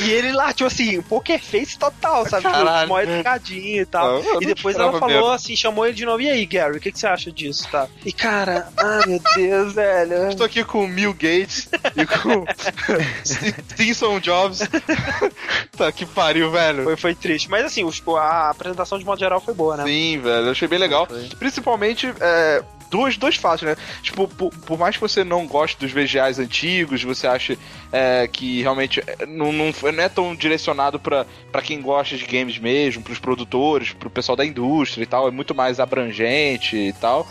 E 0.00 0.10
ele 0.10 0.32
lá, 0.32 0.52
tipo 0.52 0.66
assim, 0.66 1.02
poker 1.02 1.38
face 1.42 1.78
total, 1.78 2.24
sabe? 2.26 2.44
Caralho. 2.44 2.78
Tipo, 2.82 2.88
mó 2.88 3.00
educadinho 3.00 3.82
e 3.82 3.86
tal. 3.86 4.16
Ah, 4.16 4.20
eu 4.20 4.34
não 4.34 4.42
e 4.42 4.46
depois 4.46 4.76
ela 4.76 4.92
falou 4.98 5.08
mesmo. 5.08 5.30
assim, 5.30 5.54
chamou 5.56 5.84
ele 5.84 5.94
de 5.94 6.04
novo, 6.06 6.20
e 6.22 6.30
aí, 6.30 6.46
Gary, 6.46 6.78
o 6.78 6.80
que, 6.80 6.90
que 6.92 6.98
você 6.98 7.06
acha 7.06 7.30
disso, 7.30 7.68
tá? 7.70 7.86
E 8.06 8.12
cara, 8.12 8.68
ai 8.76 9.00
meu 9.06 9.20
Deus, 9.36 9.74
velho. 9.74 10.28
Estou 10.28 10.46
aqui 10.46 10.64
com 10.64 10.84
o 10.84 10.88
Bill 10.88 11.12
Gates 11.12 11.68
e 11.96 12.06
com 12.06 12.44
Stinson 13.24 14.20
Jobs. 14.20 14.60
tá, 15.76 15.92
que 15.92 16.06
pariu, 16.06 16.50
velho. 16.50 16.84
Foi, 16.84 16.96
foi 16.96 17.14
triste. 17.14 17.50
Mas 17.50 17.64
assim, 17.64 17.84
os- 17.84 18.02
a 18.16 18.50
apresentação 18.50 18.98
de 18.98 19.04
modo 19.04 19.18
geral 19.18 19.40
foi 19.40 19.52
boa, 19.54 19.76
né? 19.76 19.84
Sim, 19.84 20.20
velho, 20.20 20.46
eu 20.46 20.50
achei 20.52 20.68
bem 20.68 20.78
legal. 20.78 21.06
Foi. 21.06 21.28
Principalmente, 21.38 22.12
é, 22.20 22.62
duas, 22.90 23.16
dois 23.16 23.36
fatos, 23.36 23.62
né? 23.62 23.76
Tipo, 24.02 24.28
por, 24.28 24.50
por 24.50 24.78
mais 24.78 24.96
que 24.96 25.00
você 25.00 25.24
não 25.24 25.46
goste 25.46 25.78
dos 25.78 25.92
VGAs 25.92 26.38
antigos, 26.38 27.02
você 27.02 27.26
acha 27.26 27.56
é, 27.92 28.28
que 28.28 28.62
realmente 28.62 29.02
é, 29.06 29.26
não, 29.26 29.52
não, 29.52 29.72
não 29.92 30.02
é 30.02 30.08
tão 30.08 30.34
direcionado 30.34 30.98
pra 30.98 31.26
quem 31.62 31.80
gosta 31.80 32.16
de 32.16 32.24
games 32.26 32.58
mesmo, 32.58 33.02
pros 33.02 33.18
produtores, 33.18 33.92
pro 33.92 34.10
pessoal 34.10 34.36
da 34.36 34.44
indústria 34.44 35.02
e 35.02 35.06
tal, 35.06 35.28
é 35.28 35.30
muito 35.30 35.54
mais 35.54 35.80
abrangente 35.80 36.76
e 36.76 36.92
tal. 36.94 37.26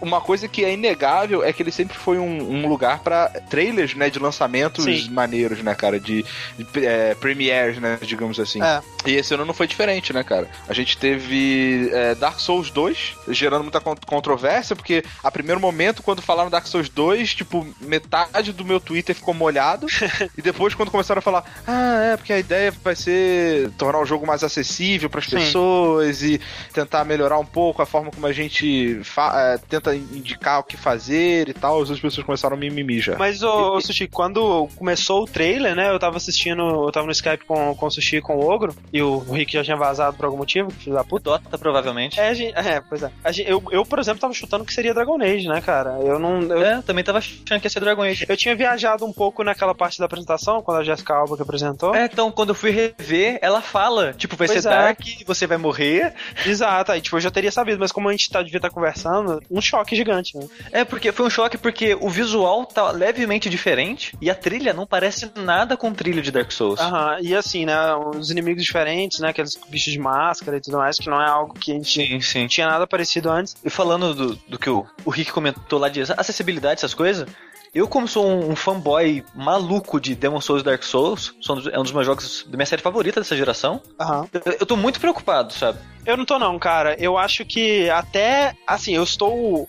Uma 0.00 0.20
coisa 0.20 0.48
que 0.48 0.64
é 0.64 0.72
inegável 0.72 1.42
é 1.44 1.52
que 1.52 1.62
ele 1.62 1.72
sempre 1.72 1.96
foi 1.96 2.18
um, 2.18 2.62
um 2.62 2.68
lugar 2.68 3.00
pra 3.00 3.28
trailers, 3.48 3.94
né, 3.94 4.10
de 4.10 4.18
lançamentos 4.18 4.84
Sim. 4.84 5.10
maneiros, 5.10 5.62
né, 5.62 5.74
cara, 5.74 5.98
de, 5.98 6.24
de 6.56 6.86
é, 6.86 7.14
premieres, 7.14 7.78
né, 7.78 7.98
digamos 8.02 8.38
assim. 8.38 8.62
É. 8.62 8.80
E 9.06 9.14
esse 9.14 9.32
ano 9.34 9.44
não 9.44 9.54
foi 9.54 9.66
diferente, 9.66 10.12
né, 10.12 10.22
cara? 10.22 10.48
A 10.68 10.72
gente 10.72 10.96
teve 10.96 11.90
é, 11.92 12.14
Dark 12.14 12.38
Souls 12.40 12.70
2, 12.70 13.16
gerando 13.28 13.62
muita 13.62 13.80
con- 13.80 13.96
controvérsia, 14.06 14.76
porque 14.76 15.02
a 15.22 15.30
primeiro 15.30 15.60
momento, 15.60 16.02
quando 16.02 16.22
falaram 16.22 16.50
Dark 16.50 16.66
Souls 16.66 16.88
2, 16.88 17.34
tipo, 17.34 17.66
metade 17.80 18.52
do 18.52 18.64
meu 18.64 18.80
Twitter 18.80 19.14
ficou 19.14 19.34
molhado. 19.34 19.86
e 20.36 20.42
depois, 20.42 20.74
quando 20.74 20.90
começaram 20.90 21.18
a 21.18 21.22
falar, 21.22 21.44
ah, 21.66 22.12
é, 22.12 22.16
porque 22.16 22.32
a 22.32 22.38
ideia 22.38 22.72
vai 22.82 22.94
ser 22.94 23.70
tornar 23.78 24.00
o 24.00 24.06
jogo 24.06 24.26
mais 24.26 24.44
acessível 24.44 25.08
para 25.08 25.20
as 25.20 25.26
pessoas 25.26 26.22
e 26.22 26.40
tentar 26.72 27.04
melhorar 27.04 27.38
um 27.38 27.44
pouco 27.44 27.82
a 27.82 27.86
forma 27.86 28.10
como 28.10 28.26
a 28.26 28.32
gente 28.32 29.00
é, 29.34 29.58
tenta 29.90 30.16
indicar 30.16 30.60
o 30.60 30.64
que 30.64 30.76
fazer 30.76 31.48
e 31.48 31.54
tal, 31.54 31.80
as 31.82 31.88
pessoas 32.00 32.24
começaram 32.24 32.56
a 32.56 32.58
mimimi 32.58 33.00
já. 33.00 33.16
Mas, 33.16 33.42
ô, 33.42 33.74
ô, 33.74 33.80
Sushi, 33.80 34.06
quando 34.08 34.68
começou 34.76 35.22
o 35.22 35.26
trailer, 35.26 35.74
né? 35.74 35.90
Eu 35.90 35.98
tava 35.98 36.16
assistindo, 36.16 36.62
eu 36.62 36.92
tava 36.92 37.06
no 37.06 37.12
Skype 37.12 37.44
com, 37.44 37.74
com 37.74 37.86
o 37.86 37.90
Sushi 37.90 38.16
e 38.16 38.20
com 38.20 38.36
o 38.36 38.48
Ogro, 38.48 38.74
e 38.92 39.02
o 39.02 39.18
Rick 39.18 39.52
já 39.52 39.64
tinha 39.64 39.76
vazado 39.76 40.16
por 40.16 40.26
algum 40.26 40.38
motivo, 40.38 40.70
filho 40.70 40.94
da 40.94 41.04
puta. 41.04 41.20
Dota, 41.30 41.58
provavelmente. 41.58 42.18
É, 42.18 42.28
a 42.28 42.34
gente, 42.34 42.56
é, 42.56 42.80
pois 42.80 43.02
é. 43.02 43.10
A 43.22 43.30
gente- 43.30 43.48
eu, 43.50 43.62
eu, 43.70 43.84
por 43.84 43.98
exemplo, 43.98 44.20
tava 44.20 44.32
chutando 44.32 44.64
que 44.64 44.72
seria 44.72 44.94
Dragon 44.94 45.20
Age, 45.22 45.46
né, 45.46 45.60
cara? 45.60 45.98
Eu 46.02 46.18
não. 46.18 46.40
Eu, 46.42 46.60
É, 46.64 46.82
também 46.82 47.04
tava 47.04 47.18
achando 47.18 47.60
que 47.60 47.66
ia 47.66 47.70
ser 47.70 47.80
Dragon 47.80 48.02
Age. 48.02 48.24
eu 48.28 48.36
tinha 48.36 48.54
viajado 48.56 49.04
um 49.04 49.12
pouco 49.12 49.44
naquela 49.44 49.74
parte 49.74 49.98
da 49.98 50.06
apresentação, 50.06 50.62
quando 50.62 50.78
a 50.78 50.84
Jessica 50.84 51.14
Alba 51.14 51.36
que 51.36 51.42
apresentou. 51.42 51.94
É, 51.94 52.06
então, 52.06 52.30
quando 52.32 52.50
eu 52.50 52.54
fui 52.54 52.70
rever, 52.70 53.38
ela 53.42 53.60
fala, 53.60 54.12
tipo, 54.14 54.36
vai 54.36 54.46
Pois 54.48 54.62
ser 54.62 54.68
é. 54.68 54.70
Dark, 54.72 55.00
você 55.26 55.46
vai 55.46 55.58
morrer. 55.58 56.14
Exato, 56.46 56.92
aí 56.92 57.00
tipo, 57.00 57.16
eu 57.16 57.20
já 57.20 57.30
teria 57.30 57.52
sabido, 57.52 57.78
mas 57.78 57.92
como 57.92 58.08
a 58.08 58.12
gente 58.12 58.30
tá, 58.30 58.42
devia 58.42 58.58
estar 58.58 58.70
conversando, 58.70 59.40
um 59.50 59.60
choque 59.60 59.79
gigante, 59.88 60.36
né? 60.36 60.46
É, 60.72 60.84
porque 60.84 61.12
foi 61.12 61.26
um 61.26 61.30
choque 61.30 61.58
porque 61.58 61.96
o 62.00 62.08
visual 62.08 62.64
tá 62.66 62.90
levemente 62.90 63.48
diferente 63.48 64.14
e 64.20 64.30
a 64.30 64.34
trilha 64.34 64.72
não 64.72 64.86
parece 64.86 65.30
nada 65.36 65.76
com 65.76 65.92
trilha 65.92 66.22
de 66.22 66.30
Dark 66.30 66.50
Souls. 66.52 66.80
Aham, 66.80 67.18
e 67.20 67.34
assim, 67.34 67.64
né, 67.64 67.94
os 67.94 68.30
inimigos 68.30 68.64
diferentes, 68.64 69.20
né, 69.20 69.28
aqueles 69.28 69.58
bichos 69.68 69.92
de 69.92 69.98
máscara 69.98 70.56
e 70.56 70.60
tudo 70.60 70.78
mais, 70.78 70.96
que 70.98 71.08
não 71.08 71.20
é 71.20 71.28
algo 71.28 71.54
que 71.54 71.72
a 71.72 71.74
gente 71.74 71.90
Sim, 71.90 72.20
sim. 72.20 72.46
tinha 72.46 72.66
nada 72.66 72.86
parecido 72.86 73.30
antes. 73.30 73.56
E 73.64 73.70
falando 73.70 74.14
do, 74.14 74.34
do 74.48 74.58
que 74.58 74.70
o, 74.70 74.86
o 75.04 75.10
Rick 75.10 75.32
comentou 75.32 75.78
lá 75.78 75.88
de 75.88 76.02
acessibilidade, 76.02 76.74
essas 76.74 76.94
coisas, 76.94 77.28
eu 77.74 77.86
como 77.86 78.08
sou 78.08 78.26
um, 78.26 78.50
um 78.50 78.56
fanboy 78.56 79.24
maluco 79.34 80.00
de 80.00 80.14
Demon 80.14 80.40
Souls 80.40 80.62
e 80.62 80.64
Dark 80.64 80.82
Souls, 80.82 81.34
um 81.48 81.68
é 81.70 81.78
um 81.78 81.82
dos 81.82 81.92
meus 81.92 82.06
jogos 82.06 82.46
da 82.48 82.56
minha 82.56 82.66
série 82.66 82.82
favorita 82.82 83.20
dessa 83.20 83.36
geração, 83.36 83.80
Aham. 83.98 84.28
eu, 84.32 84.56
eu 84.60 84.66
tô 84.66 84.76
muito 84.76 85.00
preocupado, 85.00 85.52
sabe? 85.52 85.78
Eu 86.04 86.16
não 86.16 86.24
tô 86.24 86.38
não, 86.38 86.58
cara. 86.58 86.96
Eu 86.98 87.18
acho 87.18 87.44
que 87.44 87.88
até, 87.90 88.56
assim, 88.66 88.94
eu 88.94 89.02
estou 89.02 89.68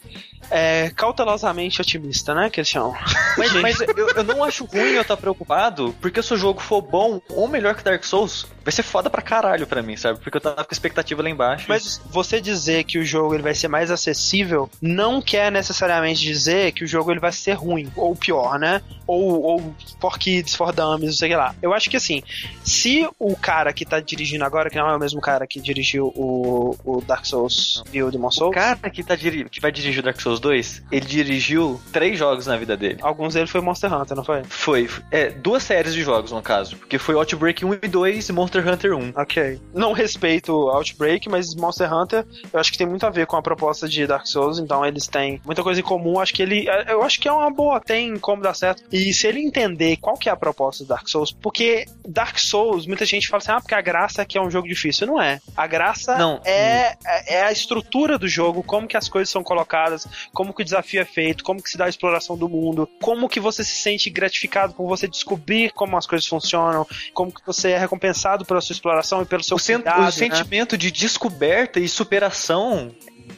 é, 0.50 0.90
cautelosamente 0.96 1.82
otimista, 1.82 2.34
né, 2.34 2.50
chamam. 2.64 2.96
Mas, 3.38 3.54
mas 3.62 3.82
eu, 3.82 4.10
eu 4.10 4.24
não 4.24 4.44
acho 4.44 4.66
ruim 4.66 4.92
eu 4.94 5.02
estar 5.02 5.18
preocupado, 5.18 5.96
porque 6.02 6.22
se 6.22 6.34
o 6.34 6.38
jogo 6.38 6.62
for 6.62 6.82
bom 6.82 7.22
ou 7.30 7.48
melhor 7.48 7.76
que 7.76 7.84
Dark 7.84 8.04
Souls, 8.04 8.46
vai 8.64 8.72
ser 8.72 8.84
foda 8.84 9.10
pra 9.10 9.22
caralho 9.22 9.68
pra 9.68 9.82
mim, 9.82 9.98
sabe? 9.98 10.20
Porque 10.20 10.38
eu 10.38 10.42
tava 10.42 10.64
com 10.64 10.74
expectativa 10.74 11.22
lá 11.22 11.30
embaixo. 11.30 11.66
Mas 11.68 12.02
você 12.06 12.40
dizer 12.40 12.84
que 12.84 12.98
o 12.98 13.06
jogo 13.06 13.34
ele 13.34 13.44
vai 13.44 13.56
ser 13.56 13.68
mais 13.68 13.92
acessível 13.92 14.70
não 14.82 15.22
quer 15.22 15.52
necessariamente 15.52 16.22
dizer 16.22 16.72
que 16.72 16.84
o 16.84 16.88
jogo 16.88 17.12
ele 17.12 17.20
vai 17.20 17.32
ser 17.32 17.54
ruim 17.54 17.92
ou 17.96 18.16
pior, 18.16 18.60
né? 18.60 18.82
Ou, 19.08 19.42
ou 19.42 19.76
for 20.00 20.18
kids, 20.18 20.56
for 20.56 20.72
dummies, 20.72 21.10
não 21.10 21.14
sei 21.14 21.30
o 21.30 21.32
que 21.32 21.38
lá. 21.38 21.56
Eu 21.62 21.74
acho 21.74 21.90
que 21.90 21.98
assim, 21.98 22.22
se 22.64 23.08
o 23.20 23.36
cara 23.36 23.74
que 23.74 23.86
tá 23.86 24.00
dirigindo 24.00 24.44
agora, 24.44 24.70
que 24.70 24.78
não 24.78 24.90
é 24.90 24.96
o 24.96 25.00
mesmo 25.00 25.20
cara 25.20 25.48
que 25.48 25.60
dirigiu 25.60 26.08
o, 26.16 26.76
o 26.84 27.02
Dark 27.02 27.26
Souls 27.26 27.84
e 27.92 28.02
o 28.02 28.12
Demon 28.12 28.28
o 28.28 28.32
Souls, 28.32 28.54
cara 28.54 28.90
que, 28.90 29.04
tá 29.04 29.18
que 29.18 29.60
vai 29.60 29.72
dirigir 29.72 30.00
o 30.00 30.04
Dark 30.04 30.20
Souls 30.20 30.40
2, 30.42 30.84
ele 30.92 31.06
dirigiu 31.06 31.82
três 31.92 32.18
jogos 32.18 32.48
na 32.48 32.58
vida 32.58 32.76
dele. 32.76 32.98
alguns 33.02 33.34
deles 33.34 33.50
foi 33.50 33.62
Monster 33.62 33.94
Hunter, 33.94 34.18
não 34.18 34.24
foi? 34.24 34.44
Foi, 34.44 34.90
é, 35.10 35.30
duas 35.30 35.64
séries 35.64 35.94
de 35.94 36.02
jogos 36.02 36.32
no 36.32 36.42
caso, 36.42 36.76
porque 36.76 36.98
foi 36.98 37.16
Outbreak 37.16 37.64
1 37.64 37.74
e 37.84 37.88
2 37.88 38.30
e 38.30 38.34
Monster 38.34 38.68
Hunter 38.68 38.96
1. 38.96 39.14
Ok. 39.16 39.60
Não 39.74 39.94
respeito 39.94 40.52
Outbreak, 40.70 41.30
mas 41.30 41.56
Monster 41.56 41.94
Hunter 41.94 42.26
eu 42.52 42.60
acho 42.60 42.72
que 42.72 42.78
tem 42.78 42.88
muito 42.88 43.06
a 43.06 43.10
ver 43.10 43.26
com 43.26 43.36
a 43.36 43.42
proposta 43.42 43.88
de 43.88 44.06
Dark 44.06 44.26
Souls, 44.28 44.60
então 44.60 44.86
eles 44.86 45.08
têm 45.08 45.42
muita 45.46 45.64
coisa 45.64 45.80
em 45.80 45.84
comum. 45.84 46.20
Acho 46.20 46.34
que 46.34 46.42
ele. 46.42 46.68
Eu 46.88 47.04
acho 47.04 47.20
que 47.20 47.28
é 47.28 47.32
uma 47.32 47.50
boa, 47.50 47.80
tem 47.80 48.18
como 48.18 48.42
dar 48.42 48.54
certo. 48.54 48.84
E 48.92 49.14
se 49.14 49.28
ele 49.28 49.40
entender 49.40 49.98
qual 49.98 50.18
que 50.18 50.30
é 50.30 50.32
a 50.32 50.36
proposta 50.36 50.84
do 50.84 50.88
Dark 50.88 51.08
Souls, 51.08 51.32
porque 51.32 51.86
Dark 52.08 52.38
Souls, 52.38 52.86
muita 52.86 53.06
gente 53.06 53.28
fala 53.28 53.42
assim, 53.42 53.52
ah, 53.52 53.62
porque 53.62 53.76
a 53.76 53.82
graça 53.82 54.22
é 54.22 54.26
que 54.26 54.38
é 54.38 54.42
um 54.42 54.50
jogo 54.50 54.68
difícil. 54.68 55.08
Não 55.08 55.22
é. 55.22 55.40
A 55.56 55.68
graça 55.68 56.18
Não. 56.18 56.42
é, 56.46 56.96
é 57.06 57.32
é 57.32 57.44
a 57.44 57.52
estrutura 57.52 58.18
do 58.18 58.28
jogo, 58.28 58.62
como 58.62 58.88
que 58.88 58.98
as 58.98 59.08
coisas 59.08 59.30
são 59.30 59.44
colocadas, 59.44 60.08
como 60.34 60.54
que 60.54 60.62
o 60.62 60.66
desafio 60.66 61.02
é 61.02 61.06
feito, 61.06 61.44
como 61.44 61.62
que 61.62 61.70
se 61.70 61.78
dá 61.78 61.86
a 61.86 61.90
exploração 61.90 62.38
do 62.38 62.48
mundo, 62.50 62.90
como 63.02 63.28
que 63.30 63.40
você 63.40 63.64
se 63.64 63.76
sente 63.76 64.10
gratificado 64.10 64.74
por 64.74 64.88
você 64.88 65.08
descobrir 65.08 65.72
como 65.74 65.98
as 65.98 66.06
coisas 66.06 66.28
funcionam, 66.28 66.86
como 67.14 67.32
que 67.32 67.46
você 67.46 67.72
é 67.72 67.78
recompensado 67.78 68.46
pela 68.46 68.62
sua 68.62 68.74
exploração 68.74 69.22
e 69.22 69.26
pelo 69.26 69.44
seu 69.44 69.58
O, 69.58 69.60
sen- 69.60 69.76
cuidado, 69.78 70.02
o 70.02 70.06
né? 70.06 70.12
sentimento 70.12 70.78
de 70.78 70.92
descoberta 70.92 71.80
e 71.80 71.88
superação 71.88 72.92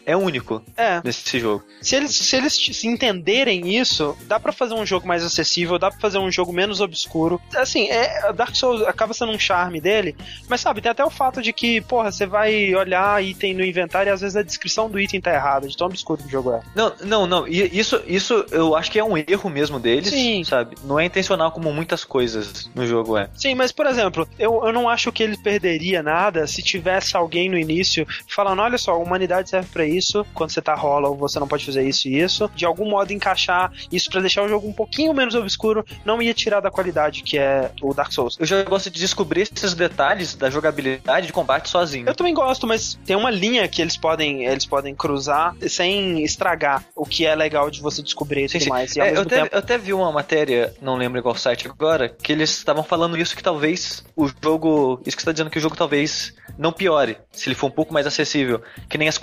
é 0.06 0.16
único 0.16 0.62
É. 0.78 1.02
nesse 1.04 1.40
jogo. 1.40 1.64
Se 1.82 1.96
eles, 1.96 2.16
se 2.16 2.36
eles 2.36 2.54
se 2.54 2.88
entenderem 2.88 3.78
isso, 3.78 4.18
dá 4.26 4.40
pra 4.40 4.52
fazer 4.52 4.74
um 4.74 4.86
jogo 4.86 5.08
mais 5.08 5.24
acessível, 5.24 5.78
dá 5.78 5.90
pra 5.92 6.00
fazer 6.00 6.18
um 6.18 6.32
jogo 6.32 6.52
menos 6.54 6.80
obscuro. 6.82 7.42
Assim, 7.56 7.88
é, 7.90 8.32
Dark 8.34 8.56
Souls 8.56 8.82
acaba 8.84 9.14
sendo 9.14 9.32
um 9.32 9.40
charme 9.40 9.82
dele, 9.82 10.16
mas 10.48 10.62
sabe, 10.62 10.82
tem 10.82 10.92
até 10.92 11.04
o 11.04 11.10
fato 11.10 11.42
de 11.42 11.52
que, 11.54 11.82
porra, 11.82 12.12
você 12.12 12.26
vai 12.26 12.74
olhar 12.76 13.24
item 13.24 13.54
no 13.54 13.64
inventário 13.64 14.10
e 14.10 14.14
às 14.14 14.22
vezes 14.22 14.36
a 14.36 14.42
descrição 14.44 14.90
do 14.90 15.00
item 15.00 15.20
tá 15.22 15.34
errada, 15.34 15.68
de 15.68 15.76
tão 15.78 15.88
obscuro 15.88 16.22
que 16.22 16.28
o 16.28 16.32
jogo 16.32 16.52
é. 16.54 16.62
Não, 16.76 16.94
não, 17.04 17.28
não. 17.28 17.48
Isso, 17.48 18.02
isso 18.08 18.46
eu 18.52 18.76
acho 18.76 18.92
que 18.92 19.00
é 19.00 19.04
um 19.04 19.18
erro 19.18 19.50
mesmo 19.50 19.80
deles, 19.80 20.10
Sim. 20.10 20.44
sabe? 20.44 20.76
Não 20.84 21.00
é 21.00 21.06
intencional 21.06 21.52
como 21.52 21.72
muitas 21.74 22.04
coisas 22.04 22.70
no 22.74 22.86
jogo 22.88 23.18
é. 23.18 23.30
Sim, 23.36 23.56
mas 23.56 23.72
por 23.72 23.86
exemplo, 23.86 24.28
eu, 24.40 24.66
eu 24.66 24.72
não 24.74 24.88
acho 24.90 25.12
que 25.12 25.24
ele 25.24 25.38
perderia 25.38 26.02
nada 26.02 26.48
se 26.48 26.62
tivesse 26.62 27.16
alguém 27.18 27.50
no 27.50 27.58
início 27.58 28.08
falando: 28.28 28.62
olha 28.62 28.78
só, 28.78 28.92
a 28.92 28.98
humanidade 28.98 29.50
serve 29.50 29.68
pra 29.72 29.83
isso, 29.88 30.26
quando 30.34 30.52
você 30.52 30.62
tá 30.62 30.76
rola, 30.76 31.14
você 31.16 31.40
não 31.40 31.48
pode 31.48 31.66
fazer 31.66 31.88
isso 31.88 32.08
e 32.08 32.20
isso. 32.20 32.50
De 32.56 32.66
algum 32.66 32.90
modo 32.90 33.12
encaixar 33.14 33.72
isso 33.92 34.10
para 34.10 34.22
deixar 34.22 34.44
o 34.44 34.48
jogo 34.48 34.68
um 34.68 34.74
pouquinho 34.74 35.14
menos 35.14 35.36
obscuro, 35.36 35.86
não 36.06 36.22
ia 36.22 36.34
tirar 36.34 36.60
da 36.60 36.72
qualidade 36.72 37.24
que 37.24 37.38
é 37.38 37.72
o 37.82 37.94
Dark 37.94 38.12
Souls. 38.12 38.38
Eu 38.40 38.46
já 38.46 38.64
gosto 38.64 38.90
de 38.90 39.00
descobrir 39.00 39.42
esses 39.42 39.74
detalhes 39.74 40.36
da 40.36 40.50
jogabilidade 40.50 41.28
de 41.28 41.34
combate 41.34 41.70
sozinho. 41.70 42.08
Eu 42.08 42.16
também 42.16 42.34
gosto, 42.34 42.68
mas 42.68 42.98
tem 43.06 43.16
uma 43.16 43.32
linha 43.32 43.68
que 43.68 43.82
eles 43.82 43.98
podem, 43.98 44.46
eles 44.46 44.66
podem 44.66 44.96
cruzar 44.96 45.56
sem 45.68 46.24
estragar 46.24 46.84
o 46.96 47.06
que 47.06 47.26
é 47.26 47.36
legal 47.36 47.70
de 47.70 47.82
você 47.82 48.02
descobrir 48.02 48.46
e 48.46 48.50
tudo 48.50 48.64
sim. 48.64 48.70
mais. 48.70 48.96
E 48.96 49.02
É, 49.02 49.16
eu, 49.16 49.22
até, 49.22 49.42
tempo, 49.42 49.50
eu 49.56 49.60
até 49.60 49.78
vi 49.78 49.94
uma 49.94 50.12
matéria, 50.12 50.74
não 50.82 50.96
lembro 50.96 51.22
qual 51.22 51.36
site 51.36 51.68
agora, 51.68 52.10
que 52.10 52.32
eles 52.32 52.52
estavam 52.52 52.84
falando 52.84 53.18
isso 53.18 53.36
que 53.36 53.44
talvez 53.44 54.04
o 54.16 54.28
jogo. 54.28 55.02
Isso 55.06 55.16
que 55.16 55.24
você 55.24 55.28
tá 55.28 55.32
dizendo 55.32 55.50
que 55.50 55.58
o 55.58 55.62
jogo 55.62 55.76
talvez 55.76 56.34
não 56.58 56.72
piore, 56.72 57.18
se 57.32 57.48
ele 57.48 57.56
for 57.56 57.68
um 57.68 57.72
pouco 57.72 57.94
mais 57.94 58.06
acessível. 58.06 58.62
Que 58.90 58.98
nem 58.98 59.08
as 59.08 59.18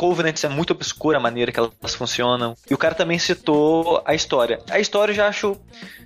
É 0.47 0.49
muito 0.49 0.73
obscura 0.73 1.19
a 1.19 1.21
maneira 1.21 1.53
que 1.53 1.59
elas 1.59 1.95
funcionam. 1.95 2.57
E 2.69 2.75
o 2.75 2.79
cara 2.79 2.95
também 2.95 3.19
citou 3.19 4.03
a 4.05 4.15
história. 4.15 4.61
A 4.71 4.79
história 4.79 5.13
eu 5.13 5.17
já 5.17 5.29
acho. 5.29 5.57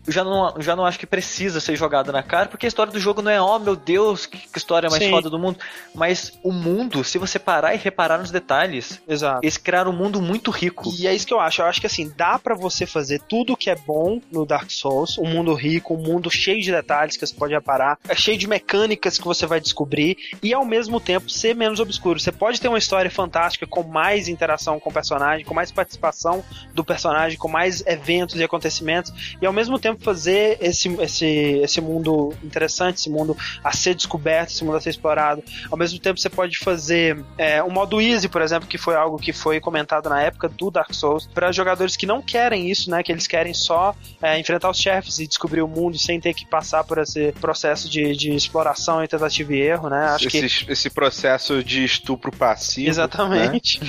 Eu 0.06 0.12
já 0.12 0.24
não, 0.24 0.54
já 0.60 0.76
não 0.76 0.84
acho 0.84 0.98
que 0.98 1.06
precisa 1.06 1.60
ser 1.60 1.76
jogada 1.76 2.12
na 2.12 2.22
cara, 2.22 2.48
porque 2.48 2.66
a 2.66 2.68
história 2.68 2.92
do 2.92 3.00
jogo 3.00 3.22
não 3.22 3.30
é, 3.30 3.40
oh 3.40 3.58
meu 3.58 3.74
Deus, 3.74 4.26
que, 4.26 4.38
que 4.38 4.58
história 4.58 4.90
mais 4.90 5.02
Sim. 5.02 5.10
foda 5.10 5.30
do 5.30 5.38
mundo. 5.38 5.58
Mas 5.94 6.38
o 6.42 6.52
mundo, 6.52 7.02
se 7.02 7.18
você 7.18 7.38
parar 7.38 7.74
e 7.74 7.78
reparar 7.78 8.18
nos 8.18 8.30
detalhes, 8.30 9.00
Exato. 9.08 9.40
eles 9.42 9.56
criaram 9.56 9.92
um 9.92 9.96
mundo 9.96 10.20
muito 10.20 10.50
rico. 10.50 10.92
E 10.98 11.06
é 11.06 11.14
isso 11.14 11.26
que 11.26 11.32
eu 11.32 11.40
acho. 11.40 11.62
Eu 11.62 11.66
acho 11.66 11.80
que 11.80 11.86
assim, 11.86 12.12
dá 12.16 12.38
pra 12.38 12.54
você 12.54 12.86
fazer 12.86 13.20
tudo 13.28 13.56
que 13.56 13.70
é 13.70 13.74
bom 13.74 14.20
no 14.30 14.44
Dark 14.44 14.70
Souls, 14.70 15.16
um 15.18 15.26
mundo 15.26 15.54
rico, 15.54 15.94
um 15.94 16.02
mundo 16.02 16.30
cheio 16.30 16.60
de 16.60 16.70
detalhes 16.70 17.16
que 17.16 17.26
você 17.26 17.34
pode 17.34 17.54
reparar, 17.54 17.98
é 18.08 18.14
cheio 18.14 18.36
de 18.36 18.46
mecânicas 18.46 19.18
que 19.18 19.24
você 19.24 19.46
vai 19.46 19.60
descobrir 19.60 20.16
e 20.42 20.52
ao 20.52 20.64
mesmo 20.64 21.00
tempo 21.00 21.30
ser 21.30 21.54
menos 21.54 21.80
obscuro. 21.80 22.20
Você 22.20 22.32
pode 22.32 22.60
ter 22.60 22.68
uma 22.68 22.78
história 22.78 23.10
fantástica 23.10 23.66
com 23.66 23.82
mais 23.82 24.28
interação 24.28 24.78
com 24.78 24.90
o 24.90 24.92
personagem, 24.92 25.44
com 25.44 25.54
mais 25.54 25.72
participação 25.72 26.44
do 26.74 26.84
personagem, 26.84 27.38
com 27.38 27.48
mais 27.48 27.84
eventos 27.86 28.36
e 28.36 28.44
acontecimentos 28.44 29.12
e 29.40 29.46
ao 29.46 29.52
mesmo 29.52 29.78
tempo 29.78 29.93
fazer 30.02 30.58
esse, 30.60 30.88
esse, 31.00 31.26
esse 31.26 31.80
mundo 31.80 32.32
interessante, 32.42 32.98
esse 32.98 33.10
mundo 33.10 33.36
a 33.62 33.72
ser 33.72 33.94
descoberto, 33.94 34.50
esse 34.50 34.64
mundo 34.64 34.76
a 34.76 34.80
ser 34.80 34.90
explorado. 34.90 35.42
Ao 35.70 35.78
mesmo 35.78 35.98
tempo 35.98 36.18
você 36.18 36.28
pode 36.28 36.58
fazer 36.58 37.22
é, 37.36 37.62
um 37.62 37.70
modo 37.70 38.00
easy, 38.00 38.28
por 38.28 38.42
exemplo, 38.42 38.68
que 38.68 38.78
foi 38.78 38.94
algo 38.94 39.18
que 39.18 39.32
foi 39.32 39.60
comentado 39.60 40.08
na 40.08 40.20
época 40.20 40.48
do 40.48 40.70
Dark 40.70 40.92
Souls, 40.92 41.26
para 41.32 41.52
jogadores 41.52 41.96
que 41.96 42.06
não 42.06 42.22
querem 42.22 42.70
isso, 42.70 42.90
né? 42.90 43.02
Que 43.02 43.12
eles 43.12 43.26
querem 43.26 43.54
só 43.54 43.94
é, 44.22 44.38
enfrentar 44.38 44.70
os 44.70 44.78
chefes 44.78 45.18
e 45.18 45.26
descobrir 45.26 45.62
o 45.62 45.68
mundo 45.68 45.98
sem 45.98 46.20
ter 46.20 46.34
que 46.34 46.46
passar 46.46 46.84
por 46.84 46.98
esse 46.98 47.32
processo 47.32 47.88
de, 47.88 48.16
de 48.16 48.34
exploração 48.34 49.02
e 49.02 49.08
tentativa 49.08 49.54
e 49.54 49.60
erro, 49.60 49.88
né? 49.88 50.06
Acho 50.06 50.28
que 50.28 50.38
esse, 50.38 50.70
esse 50.70 50.90
processo 50.90 51.62
de 51.62 51.84
estupro 51.84 52.30
passivo. 52.30 52.86
né? 52.86 52.90
exatamente. 52.90 53.80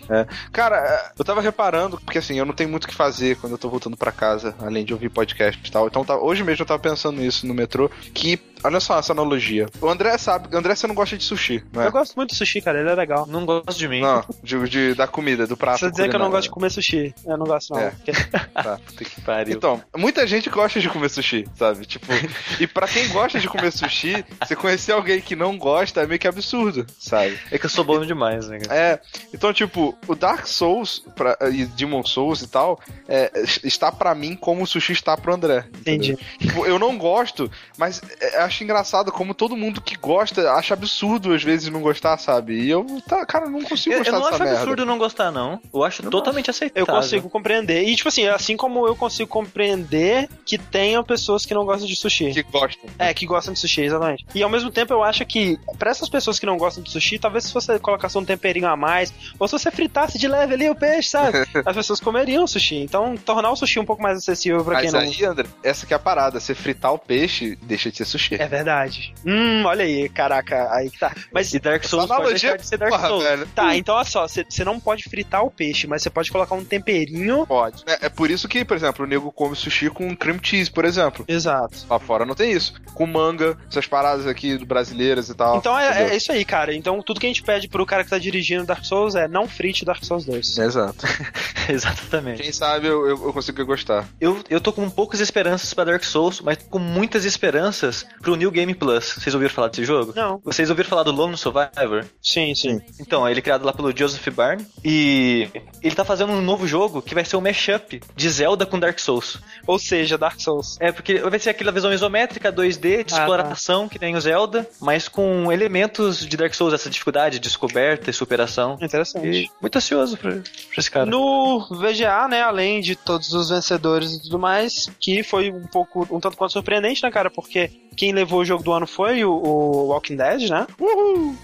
Cara, 0.52 1.12
eu 1.18 1.24
tava 1.24 1.40
reparando, 1.40 1.98
porque 2.00 2.18
assim, 2.18 2.38
eu 2.38 2.44
não 2.44 2.54
tenho 2.54 2.70
muito 2.70 2.84
o 2.84 2.88
que 2.88 2.94
fazer 2.94 3.36
quando 3.36 3.52
eu 3.52 3.58
tô 3.58 3.68
voltando 3.68 3.96
pra 3.96 4.12
casa, 4.12 4.54
além 4.60 4.84
de 4.84 4.92
ouvir 4.92 5.08
podcast 5.08 5.53
tal. 5.70 5.86
Então 5.86 6.04
tá- 6.04 6.18
hoje 6.18 6.42
mesmo 6.44 6.62
eu 6.62 6.66
tava 6.66 6.80
pensando 6.80 7.20
nisso 7.20 7.46
no 7.46 7.54
metrô, 7.54 7.90
que, 8.12 8.38
olha 8.64 8.80
só 8.80 8.98
essa 8.98 9.12
analogia. 9.12 9.66
O 9.80 9.88
André 9.88 10.16
sabe, 10.18 10.48
André 10.56 10.74
você 10.74 10.86
não 10.86 10.94
gosta 10.94 11.16
de 11.16 11.22
sushi, 11.24 11.62
né? 11.72 11.86
Eu 11.86 11.92
gosto 11.92 12.14
muito 12.16 12.30
do 12.30 12.34
sushi, 12.36 12.60
cara, 12.60 12.80
ele 12.80 12.88
é 12.90 12.94
legal. 12.94 13.26
Não 13.26 13.44
gosto 13.46 13.76
de 13.78 13.86
mim. 13.88 14.00
Não, 14.00 14.24
de, 14.42 14.68
de- 14.68 14.94
da 14.94 15.06
comida, 15.06 15.46
do 15.46 15.56
prato. 15.56 15.74
Precisa 15.78 15.90
dizer 15.90 16.08
que 16.08 16.16
eu 16.16 16.20
não 16.20 16.30
gosto 16.30 16.44
de 16.44 16.50
comer 16.50 16.70
sushi. 16.70 17.14
Eu 17.26 17.36
não 17.36 17.46
gosto, 17.46 17.72
não. 17.74 17.80
É. 17.80 17.90
Porque- 17.90 18.12
Tá. 18.54 18.78
Puta 18.86 19.04
que 19.04 19.20
pariu. 19.20 19.54
Então, 19.56 19.82
muita 19.96 20.26
gente 20.26 20.48
gosta 20.48 20.80
de 20.80 20.88
comer 20.88 21.08
sushi, 21.10 21.46
sabe? 21.56 21.84
Tipo, 21.84 22.06
e 22.60 22.66
pra 22.66 22.86
quem 22.88 23.08
gosta 23.08 23.38
de 23.38 23.48
comer 23.48 23.72
sushi, 23.72 24.24
você 24.40 24.54
conhecer 24.56 24.92
alguém 24.92 25.20
que 25.20 25.34
não 25.36 25.58
gosta 25.58 26.00
é 26.02 26.06
meio 26.06 26.18
que 26.20 26.28
absurdo, 26.28 26.86
sabe? 26.98 27.38
É 27.50 27.58
que 27.58 27.66
eu 27.66 27.70
sou 27.70 27.84
bom 27.84 28.00
demais, 28.00 28.48
né? 28.48 28.60
cara? 28.60 28.74
É, 28.78 29.00
então, 29.34 29.52
tipo, 29.52 29.96
o 30.06 30.14
Dark 30.14 30.46
Souls 30.46 31.04
pra, 31.16 31.36
e 31.52 31.64
Demon 31.66 32.04
Souls 32.04 32.42
e 32.42 32.48
tal, 32.48 32.80
é, 33.08 33.30
está 33.64 33.90
pra 33.92 34.14
mim 34.14 34.34
como 34.36 34.62
o 34.62 34.66
sushi 34.66 34.92
está 34.92 35.16
pro 35.16 35.34
André. 35.34 35.64
entendeu? 35.80 36.14
Entendi. 36.14 36.18
Tipo, 36.38 36.64
eu 36.66 36.78
não 36.78 36.96
gosto, 36.96 37.50
mas 37.76 38.00
é, 38.20 38.40
acho 38.54 38.62
engraçado 38.62 39.10
como 39.10 39.34
todo 39.34 39.56
mundo 39.56 39.80
que 39.80 39.96
gosta 39.96 40.52
acha 40.52 40.74
absurdo 40.74 41.32
às 41.34 41.42
vezes 41.42 41.68
não 41.70 41.80
gostar, 41.80 42.16
sabe? 42.18 42.54
E 42.60 42.70
eu, 42.70 42.86
tá, 43.06 43.26
cara, 43.26 43.48
não 43.48 43.62
consigo 43.62 43.94
Eu, 43.94 43.98
eu 43.98 44.04
gostar 44.04 44.12
não 44.12 44.20
dessa 44.20 44.34
acho 44.34 44.44
merda. 44.44 44.58
absurdo 44.60 44.86
não 44.86 44.98
gostar, 44.98 45.30
não. 45.32 45.60
Eu 45.72 45.82
acho 45.82 46.02
totalmente 46.04 46.48
Eu 46.48 46.50
aceitável. 46.52 46.86
consigo 46.94 47.28
compreender. 47.30 47.82
E, 47.84 47.96
tipo 47.96 48.08
assim, 48.08 48.26
assim 48.28 48.56
como 48.56 48.86
eu 48.86 48.94
consigo 48.94 49.28
compreender 49.28 50.28
que 50.46 50.56
tenham 50.56 51.02
pessoas 51.02 51.44
que 51.44 51.52
não 51.54 51.64
gostam 51.64 51.86
de 51.88 51.96
sushi. 51.96 52.32
Que 52.32 52.42
gostam. 52.42 52.88
É, 52.98 53.12
que 53.12 53.26
gostam 53.26 53.52
de 53.54 53.58
sushi, 53.60 53.82
exatamente. 53.82 54.24
E 54.34 54.42
ao 54.42 54.48
mesmo 54.50 54.70
tempo 54.70 54.92
eu 54.92 55.02
acho 55.02 55.24
que, 55.26 55.58
pra 55.78 55.90
essas 55.90 56.08
pessoas 56.08 56.38
que 56.38 56.46
não 56.46 56.56
gostam 56.56 56.82
de 56.82 56.90
sushi, 56.90 57.18
talvez 57.18 57.44
se 57.44 57.54
você 57.54 57.78
colocasse 57.78 58.16
um 58.16 58.24
temperinho 58.24 58.68
a 58.68 58.76
mais, 58.76 59.12
ou 59.38 59.48
se 59.48 59.52
você 59.52 59.70
fritasse 59.70 60.18
de 60.18 60.28
leve 60.28 60.54
ali 60.54 60.70
o 60.70 60.74
peixe, 60.74 61.10
sabe? 61.10 61.38
As 61.66 61.74
pessoas 61.74 61.98
comeriam 62.00 62.46
sushi. 62.46 62.76
Então, 62.76 63.16
tornar 63.16 63.50
o 63.50 63.56
sushi 63.56 63.80
um 63.80 63.84
pouco 63.84 64.02
mais 64.02 64.18
acessível 64.18 64.64
pra 64.64 64.80
quem 64.80 64.90
Mas 64.90 64.92
não. 64.92 65.00
aí, 65.00 65.24
André, 65.24 65.48
essa 65.62 65.86
que 65.86 65.92
é 65.92 65.96
a 65.96 66.00
parada. 66.00 66.38
Você 66.38 66.54
fritar 66.54 66.92
o 66.92 66.98
peixe, 66.98 67.58
deixa 67.62 67.90
de 67.90 67.96
ser 67.96 68.04
sushi. 68.04 68.34
É 68.36 68.43
verdade. 68.46 69.14
Hum, 69.24 69.64
olha 69.64 69.84
aí, 69.84 70.08
caraca, 70.08 70.72
aí 70.72 70.90
que 70.90 70.98
tá. 70.98 71.12
Mas. 71.32 71.52
E 71.52 71.58
Dark 71.58 71.84
Souls 71.84 72.06
pode 72.06 72.20
Analogia, 72.20 72.50
deixar 72.50 72.56
de 72.56 72.66
ser 72.66 72.76
Dark 72.78 72.92
porra, 72.92 73.08
Souls. 73.08 73.24
velho. 73.24 73.46
Tá, 73.54 73.76
então 73.76 73.94
olha 73.94 74.04
só, 74.04 74.26
você 74.26 74.64
não 74.64 74.78
pode 74.80 75.04
fritar 75.04 75.44
o 75.44 75.50
peixe, 75.50 75.86
mas 75.86 76.02
você 76.02 76.10
pode 76.10 76.30
colocar 76.30 76.54
um 76.54 76.64
temperinho. 76.64 77.46
Pode. 77.46 77.82
É, 77.86 78.06
é 78.06 78.08
por 78.08 78.30
isso 78.30 78.48
que, 78.48 78.64
por 78.64 78.76
exemplo, 78.76 79.04
o 79.04 79.08
nego 79.08 79.30
come 79.32 79.56
sushi 79.56 79.90
com 79.90 80.14
cream 80.16 80.38
cheese, 80.42 80.70
por 80.70 80.84
exemplo. 80.84 81.24
Exato. 81.28 81.78
Lá 81.88 81.98
fora 81.98 82.24
não 82.24 82.34
tem 82.34 82.52
isso. 82.52 82.74
Com 82.94 83.06
manga, 83.06 83.56
essas 83.68 83.86
paradas 83.86 84.26
aqui 84.26 84.56
brasileiras 84.64 85.28
e 85.28 85.34
tal. 85.34 85.58
Então 85.58 85.78
é, 85.78 86.10
é 86.10 86.16
isso 86.16 86.32
aí, 86.32 86.44
cara. 86.44 86.74
Então 86.74 87.02
tudo 87.02 87.20
que 87.20 87.26
a 87.26 87.28
gente 87.28 87.42
pede 87.42 87.68
pro 87.68 87.86
cara 87.86 88.04
que 88.04 88.10
tá 88.10 88.18
dirigindo 88.18 88.64
Dark 88.64 88.84
Souls 88.84 89.14
é 89.14 89.28
não 89.28 89.48
frite 89.48 89.84
Dark 89.84 90.04
Souls 90.04 90.24
2. 90.24 90.58
Exato. 90.58 91.06
Exatamente. 91.68 92.42
Quem 92.42 92.52
sabe 92.52 92.86
eu, 92.86 93.06
eu, 93.06 93.26
eu 93.26 93.32
consigo 93.32 93.64
gostar. 93.64 94.06
Eu, 94.20 94.42
eu 94.48 94.60
tô 94.60 94.72
com 94.72 94.88
poucas 94.88 95.20
esperanças 95.20 95.72
pra 95.72 95.84
Dark 95.84 96.04
Souls, 96.04 96.40
mas 96.40 96.58
com 96.70 96.78
muitas 96.78 97.24
esperanças 97.24 98.06
pro 98.24 98.34
New 98.36 98.50
Game 98.50 98.74
Plus. 98.74 99.12
Vocês 99.18 99.34
ouviram 99.34 99.52
falar 99.52 99.68
desse 99.68 99.84
jogo? 99.84 100.14
Não. 100.16 100.40
Vocês 100.42 100.70
ouviram 100.70 100.88
falar 100.88 101.02
do 101.02 101.12
Lone 101.12 101.36
Survivor? 101.36 102.06
Sim, 102.22 102.54
sim. 102.54 102.80
Então, 102.98 103.28
ele 103.28 103.38
é 103.38 103.42
criado 103.42 103.64
lá 103.66 103.72
pelo 103.72 103.94
Joseph 103.96 104.26
Barne 104.30 104.66
e 104.82 105.46
ele 105.82 105.94
tá 105.94 106.04
fazendo 106.04 106.32
um 106.32 106.40
novo 106.40 106.66
jogo 106.66 107.02
que 107.02 107.14
vai 107.14 107.24
ser 107.24 107.36
um 107.36 107.42
mashup 107.42 108.00
de 108.16 108.30
Zelda 108.30 108.64
com 108.64 108.78
Dark 108.78 108.98
Souls. 108.98 109.38
Ou 109.66 109.78
seja, 109.78 110.16
Dark 110.16 110.40
Souls. 110.40 110.78
É, 110.80 110.90
porque 110.90 111.18
vai 111.18 111.38
ser 111.38 111.50
aquela 111.50 111.70
visão 111.70 111.92
isométrica 111.92 112.50
2D 112.50 113.04
de 113.04 113.14
Ah, 113.14 113.18
exploração 113.18 113.88
que 113.88 114.00
nem 114.00 114.16
o 114.16 114.20
Zelda, 114.20 114.66
mas 114.80 115.06
com 115.06 115.52
elementos 115.52 116.26
de 116.26 116.36
Dark 116.36 116.54
Souls, 116.54 116.72
essa 116.72 116.88
dificuldade, 116.88 117.38
descoberta 117.38 118.08
e 118.08 118.12
superação. 118.14 118.78
Interessante. 118.80 119.26
E 119.28 119.50
muito 119.60 119.76
ansioso 119.76 120.16
pra, 120.16 120.30
pra 120.30 120.42
esse 120.78 120.90
cara. 120.90 121.04
No 121.04 121.68
VGA, 121.70 122.26
né, 122.26 122.40
além 122.40 122.80
de 122.80 122.96
todos 122.96 123.34
os 123.34 123.50
vencedores 123.50 124.12
e 124.12 124.22
tudo 124.22 124.38
mais, 124.38 124.90
que 124.98 125.22
foi 125.22 125.50
um 125.50 125.66
pouco, 125.66 126.08
um 126.10 126.18
tanto 126.18 126.38
quanto 126.38 126.52
surpreendente, 126.54 127.02
né, 127.02 127.10
cara, 127.10 127.30
porque 127.30 127.70
quem 127.94 128.13
levou 128.14 128.40
o 128.40 128.44
jogo 128.44 128.62
do 128.62 128.72
ano 128.72 128.86
foi 128.86 129.24
o, 129.24 129.30
o 129.32 129.86
Walking 129.88 130.16
Dead, 130.16 130.48
né? 130.48 130.66